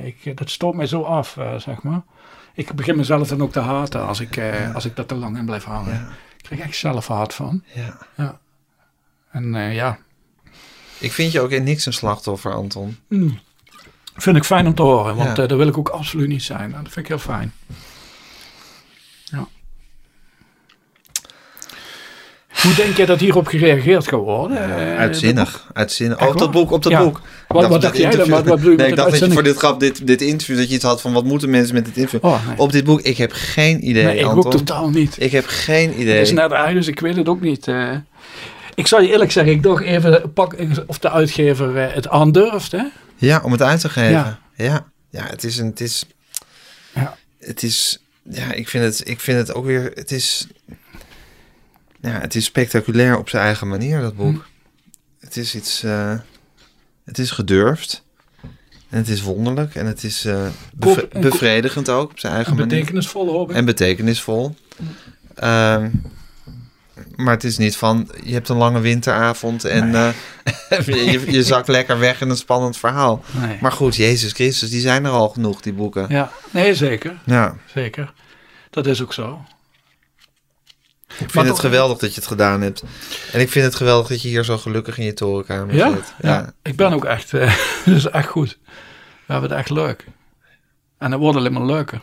ik, 0.03 0.37
dat 0.37 0.49
stoot 0.49 0.73
mij 0.73 0.87
zo 0.87 1.01
af, 1.01 1.37
zeg 1.57 1.81
maar. 1.83 2.01
Ik 2.55 2.73
begin 2.73 2.95
mezelf 2.95 3.27
dan 3.27 3.41
ook 3.41 3.51
te 3.51 3.59
haten 3.59 4.05
als 4.07 4.19
ik, 4.19 4.37
eh, 4.37 4.75
als 4.75 4.85
ik 4.85 4.95
dat 4.95 5.07
te 5.07 5.15
lang 5.15 5.37
in 5.37 5.45
blijf 5.45 5.63
hangen. 5.63 5.93
Ja. 5.93 6.07
Ik 6.37 6.43
krijg 6.43 6.61
echt 6.61 6.75
zelf 6.75 7.07
haat 7.07 7.33
van. 7.33 7.63
Ja. 8.15 8.39
En 9.31 9.55
eh, 9.55 9.73
ja, 9.75 9.97
Ik 10.99 11.11
vind 11.11 11.31
je 11.31 11.41
ook 11.41 11.51
in 11.51 11.63
niks 11.63 11.85
een 11.85 11.93
slachtoffer, 11.93 12.53
Anton. 12.53 12.97
Hmm. 13.07 13.39
Vind 14.15 14.35
ik 14.37 14.43
fijn 14.43 14.67
om 14.67 14.75
te 14.75 14.81
horen, 14.81 15.15
want 15.15 15.37
Ja. 15.37 15.43
eh, 15.43 15.49
dat 15.49 15.57
wil 15.57 15.67
ik 15.67 15.77
ook 15.77 15.89
absoluut 15.89 16.27
niet 16.27 16.43
zijn. 16.43 16.69
Nou, 16.69 16.83
dat 16.83 16.91
vind 16.93 17.05
ik 17.05 17.11
heel 17.11 17.19
fijn. 17.35 17.53
Ja. 19.23 19.47
Hoe 22.65 22.75
denk 22.75 22.97
je 22.97 23.05
dat 23.05 23.19
hierop 23.19 23.47
gereageerd 23.47 24.07
gaat 24.07 24.19
worden? 24.19 24.77
Eh, 24.77 24.97
Uitzinnig. 24.97 25.67
Uitzinnig. 25.73 26.21
Oh, 26.21 26.27
op 26.27 26.37
dat 26.37 26.51
boek, 26.51 26.71
op 26.71 26.83
dat 26.83 26.91
Ja. 26.91 27.03
boek. 27.03 27.21
Wat- 27.47 27.63
Ik 27.63 27.69
wat 27.69 27.81
dacht 27.81 27.97
jij 27.97 28.09
dan? 28.11 28.29
Wat- 28.29 28.45
wat 28.45 28.55
bedoel 28.55 28.71
je 28.71 28.77
Nee, 28.77 28.87
ik 28.87 28.95
dacht 28.95 29.11
dat 29.11 29.19
je 29.19 29.31
voor 29.31 29.43
dit 29.43 29.57
grap, 29.57 29.79
dit, 29.79 30.07
dit 30.07 30.21
interview, 30.21 30.57
dat 30.57 30.69
je 30.69 30.75
iets 30.75 30.83
had 30.83 31.01
van 31.01 31.13
wat 31.13 31.23
moeten 31.23 31.49
mensen 31.49 31.75
met 31.75 31.85
dit 31.85 31.97
interview. 31.97 32.29
Oh, 32.29 32.47
nee. 32.47 32.57
Op 32.57 32.71
dit 32.71 32.83
boek, 32.83 33.01
ik 33.01 33.17
heb 33.17 33.31
geen 33.33 33.89
idee, 33.89 34.03
nee, 34.03 34.17
ik 34.19 34.25
Anton. 34.25 34.45
ook 34.45 34.51
totaal 34.51 34.89
niet. 34.89 35.15
Ik 35.19 35.31
heb 35.31 35.45
geen 35.47 35.89
Het 35.89 35.97
idee. 35.97 36.21
is 36.21 36.31
net 36.31 36.51
uit, 36.51 36.75
dus 36.75 36.87
ik 36.87 36.99
weet 36.99 37.15
het 37.15 37.27
ook 37.27 37.41
niet. 37.41 37.67
eh. 37.67 37.91
ik 38.75 38.87
zal 38.87 39.01
je 39.01 39.09
eerlijk 39.11 39.31
zeggen, 39.31 39.53
ik 39.53 39.63
dacht 39.63 39.83
even 39.83 40.33
pak, 40.33 40.55
of 40.87 40.99
de 40.99 41.09
uitgever 41.11 41.77
eh, 41.77 41.93
het 41.93 42.07
aandurft. 42.09 42.71
Hè? 42.71 42.83
Ja, 43.15 43.41
om 43.43 43.51
het 43.51 43.61
uit 43.61 43.79
te 43.79 43.89
geven. 43.89 44.11
Ja. 44.11 44.39
Ja, 44.55 44.85
ja. 45.09 45.23
het 45.29 45.43
is 45.43 45.57
een, 45.57 45.65
het 45.67 45.81
is, 45.81 46.05
Ja. 46.95 47.17
het 47.39 47.63
is, 47.63 48.01
ja, 48.29 48.51
ik 48.53 48.69
vind 48.69 48.83
het, 48.83 49.07
ik 49.09 49.19
vind 49.19 49.37
het 49.37 49.53
ook 49.53 49.65
weer, 49.65 49.91
het 49.93 50.11
is, 50.11 50.47
ja, 52.05 52.19
het 52.19 52.35
is 52.35 52.45
spectaculair 52.45 53.17
op 53.17 53.29
zijn 53.29 53.43
eigen 53.43 53.67
manier, 53.67 54.01
dat 54.01 54.15
boek. 54.15 54.35
Hm. 54.35 55.25
Het 55.25 55.37
is 55.37 55.55
iets, 55.55 55.83
eh, 55.83 56.13
het 57.05 57.17
is 57.17 57.31
gedurfd. 57.31 58.03
En 58.89 58.97
het 58.97 59.07
is 59.07 59.21
wonderlijk 59.21 59.75
en 59.75 59.85
het 59.85 60.03
is 60.03 60.25
eh, 60.25 60.45
en 60.45 61.21
bevredigend 61.21 61.89
ook 61.89 62.11
op 62.11 62.19
zijn 62.19 62.33
eigen 62.33 62.55
manier. 62.55 62.67
betekenisvolle 62.67 63.31
hoop 63.31 63.49
ik. 63.49 63.55
En 63.55 63.65
betekenisvol. 63.65 64.55
Ehm, 65.35 65.89
maar 67.15 67.33
het 67.33 67.43
is 67.43 67.57
niet 67.57 67.75
van, 67.75 68.11
je 68.23 68.33
hebt 68.33 68.49
een 68.49 68.57
lange 68.57 68.79
winteravond 68.79 69.63
en 69.63 69.95
eh, 69.95 70.09
je, 70.85 71.31
je 71.31 71.43
zakt 71.43 71.67
lekker 71.67 71.99
weg 71.99 72.21
in 72.21 72.29
een 72.29 72.37
spannend 72.37 72.77
verhaal. 72.77 73.23
Nee. 73.31 73.57
Maar 73.61 73.71
goed, 73.71 73.95
Jezus 73.95 74.31
Christus, 74.31 74.69
die 74.69 74.81
zijn 74.81 75.05
er 75.05 75.11
al 75.11 75.29
genoeg, 75.29 75.61
die 75.61 75.73
boeken. 75.73 76.05
Ja, 76.09 76.31
nee, 76.51 76.75
zeker. 76.75 77.17
Ja, 77.25 77.55
Zeker. 77.73 78.13
Dat 78.69 78.87
is 78.87 79.01
ook 79.01 79.13
zo. 79.13 79.45
Ik 81.19 81.31
vind 81.31 81.33
Maar 81.33 81.43
het 81.43 81.53
toch- 81.53 81.61
geweldig 81.63 81.97
dat 81.97 82.09
je 82.09 82.15
het 82.19 82.27
gedaan 82.29 82.61
hebt. 82.61 82.83
En 83.31 83.39
ik 83.39 83.49
vind 83.49 83.65
het 83.65 83.75
geweldig 83.75 84.07
dat 84.07 84.21
je 84.21 84.27
hier 84.27 84.43
zo 84.43 84.57
gelukkig 84.57 84.97
in 84.97 85.05
je 85.05 85.13
torenkamer 85.13 85.75
Ja? 85.75 85.89
zit. 85.91 86.13
ja, 86.21 86.53
ik 86.61 86.75
ben 86.75 86.93
ook 86.93 87.05
echt, 87.05 87.31
dat 87.31 87.49
is 87.85 88.09
echt 88.19 88.27
goed. 88.27 88.57
We 89.25 89.31
hebben 89.33 89.49
het 89.49 89.59
echt 89.59 89.69
leuk. 89.69 90.05
En 90.97 91.11
het 91.11 91.19
wordt 91.19 91.37
alleen 91.37 91.53
maar 91.53 91.65
leuker. 91.65 92.01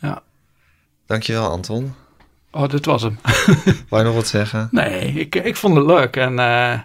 Ja. 0.00 0.22
Dankjewel, 1.06 1.50
Anton. 1.50 1.94
Oh, 2.50 2.68
dit 2.68 2.84
was 2.84 3.02
hem. 3.02 3.18
Wou 3.88 4.02
je 4.02 4.08
nog 4.08 4.14
wat 4.14 4.26
zeggen? 4.26 4.68
Nee, 4.70 5.12
ik, 5.12 5.34
ik 5.34 5.56
vond 5.56 5.76
het 5.76 5.86
leuk. 5.86 6.16
En 6.16 6.38
eh, 6.38 6.78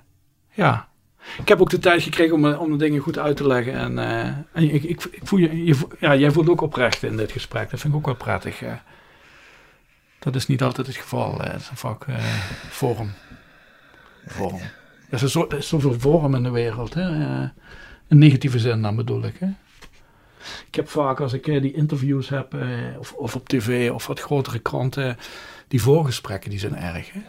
ja, 0.54 0.88
ik 1.38 1.47
heb 1.47 1.62
ook 1.62 1.70
de 1.70 1.80
tijd 1.80 2.01
gekregen 2.04 2.36
om, 2.36 2.51
eh, 2.51 2.62
om 2.62 2.72
de 2.72 2.78
dingen 2.78 3.01
goed 3.01 3.18
uit 3.20 3.38
te 3.38 3.47
leggen. 3.47 3.74
En, 3.74 3.97
en 4.54 4.74
ik, 4.74 4.84
ik, 4.84 5.04
ik 5.12 5.22
voel 5.24 5.39
je, 5.39 5.76
ja, 5.99 6.16
jij 6.16 6.32
voelt 6.32 6.49
ook 6.49 6.62
oprecht 6.62 7.04
in 7.04 7.18
dit 7.18 7.32
gesprek. 7.32 7.70
Dat 7.70 7.80
vind 7.80 7.93
ik 7.93 7.99
ook 7.99 8.06
wel 8.06 8.16
prettig. 8.16 8.62
Eh. 10.26 10.34
dat 10.34 10.36
is 10.36 10.47
niet 10.47 10.61
altijd 10.63 10.88
het 10.88 10.95
geval. 10.95 11.41
eh. 11.43 11.51
Het 11.51 11.61
is 11.61 11.69
een 11.69 11.78
vak 11.78 12.05
eh, 12.07 12.24
vorm. 12.69 13.11
Vorm. 14.26 14.59
Er 15.09 15.24
is, 15.24 15.32
zo, 15.32 15.43
is 15.43 15.67
zoveel 15.67 15.99
vorm 15.99 16.36
in 16.36 16.43
de 16.43 16.49
wereld. 16.49 16.93
Hè? 16.93 17.26
eh, 17.41 17.49
in 18.07 18.17
negatieve 18.17 18.59
zin 18.59 18.82
dan 18.82 18.95
bedoel 18.95 19.24
ik. 19.24 19.36
Hè? 19.39 19.47
Ik 20.67 20.76
heb 20.76 20.89
vaak 20.89 21.19
als 21.19 21.34
ik 21.34 21.47
eh, 21.47 21.61
die 21.61 21.74
interviews 21.74 22.30
heb, 22.30 22.53
eh, 22.53 22.69
of, 22.99 23.13
of 23.13 23.36
op 23.36 23.47
tv 23.49 23.91
of 23.91 24.07
wat 24.07 24.19
grotere 24.19 24.59
kranten, 24.59 25.17
die 25.67 25.82
voorgesprekken 25.82 26.49
die 26.49 26.59
zijn 26.59 26.76
erg. 26.76 27.11
Hè? 27.11 27.21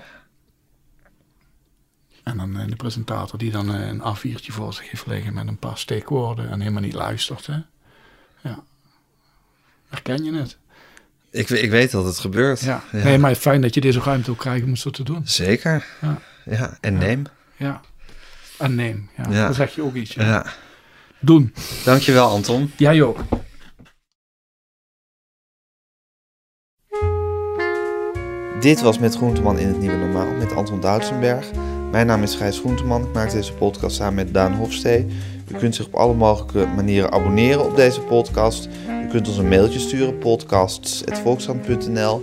En 2.23 2.37
dan 2.37 2.59
eh, 2.59 2.67
de 2.69 2.77
presentator 2.77 3.39
die 3.39 3.51
dan 3.51 3.75
eh, 3.75 3.87
een 3.87 4.01
A4'tje 4.01 4.53
voor 4.53 4.73
zich 4.75 4.91
heeft 4.91 5.07
liggen 5.07 5.35
met 5.35 5.47
een 5.49 5.59
paar 5.59 5.79
steekwoorden 5.79 6.51
en 6.51 6.61
helemaal 6.61 6.83
niet 6.83 6.93
luistert. 6.95 7.47
Hè? 7.47 7.59
Ja. 8.41 8.63
Herken 9.89 10.25
je 10.25 10.33
het? 10.35 10.59
Ik, 11.35 11.51
ik 11.51 11.71
weet 11.71 11.91
dat 11.91 12.05
het 12.05 12.19
gebeurt. 12.19 12.61
Ja. 12.61 12.83
Nee, 12.93 13.19
maar 13.19 13.35
fijn 13.35 13.61
dat 13.61 13.75
je 13.75 13.81
deze 13.81 14.01
ruimte 14.01 14.31
ook 14.31 14.39
krijgt 14.39 14.65
om 14.65 14.77
zo 14.77 14.91
te 14.91 15.03
doen. 15.03 15.21
Zeker. 15.25 15.87
Ja. 16.01 16.19
Ja, 16.45 16.79
en 16.81 16.99
neem. 16.99 17.25
Ja. 17.57 17.81
En 18.59 18.75
neem. 18.75 19.11
Ja. 19.17 19.25
Ja. 19.31 19.45
Dan 19.45 19.55
zeg 19.55 19.75
je 19.75 19.83
ook 19.83 19.95
iets. 19.95 20.15
Ja. 20.15 20.25
Ja. 20.25 20.47
Doen. 21.21 21.55
Dankjewel, 21.85 22.29
Anton. 22.29 22.73
Jij 22.77 23.03
ook. 23.03 23.19
Dit 28.61 28.81
was 28.81 28.99
Met 28.99 29.17
Groenteman 29.17 29.59
in 29.59 29.69
het 29.69 29.79
Nieuwe 29.79 29.97
Normaal 29.97 30.33
met 30.33 30.53
Anton 30.53 30.81
Doutsenberg. 30.81 31.51
Mijn 31.91 32.07
naam 32.07 32.23
is 32.23 32.35
Gijs 32.35 32.59
Groenteman. 32.59 33.05
Ik 33.07 33.13
maak 33.13 33.31
deze 33.31 33.53
podcast 33.53 33.97
samen 33.97 34.15
met 34.15 34.35
Daan 34.35 34.55
Hofstee. 34.55 35.07
U 35.49 35.55
kunt 35.59 35.75
zich 35.75 35.87
op 35.87 35.95
alle 35.95 36.15
mogelijke 36.15 36.67
manieren 36.67 37.13
abonneren 37.13 37.65
op 37.65 37.77
deze 37.77 38.01
podcast. 38.01 38.69
U 39.05 39.09
kunt 39.09 39.29
ons 39.29 39.39
een 39.39 39.49
mailtje 39.49 39.79
sturen, 39.79 40.19
podcasts.volkskrant.nl. 40.19 42.23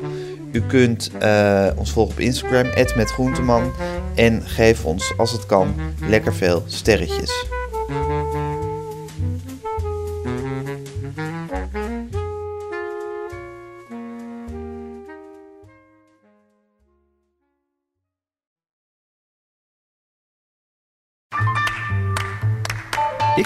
U 0.52 0.62
kunt 0.62 1.12
eh, 1.20 1.68
ons 1.76 1.92
volgen 1.92 2.14
op 2.14 2.20
Instagram, 2.20 2.66
@metgroenteman. 2.96 3.72
En 4.16 4.42
geef 4.42 4.86
ons, 4.86 5.14
als 5.18 5.32
het 5.32 5.46
kan, 5.46 5.76
lekker 6.08 6.34
veel 6.34 6.64
sterretjes. 6.68 7.46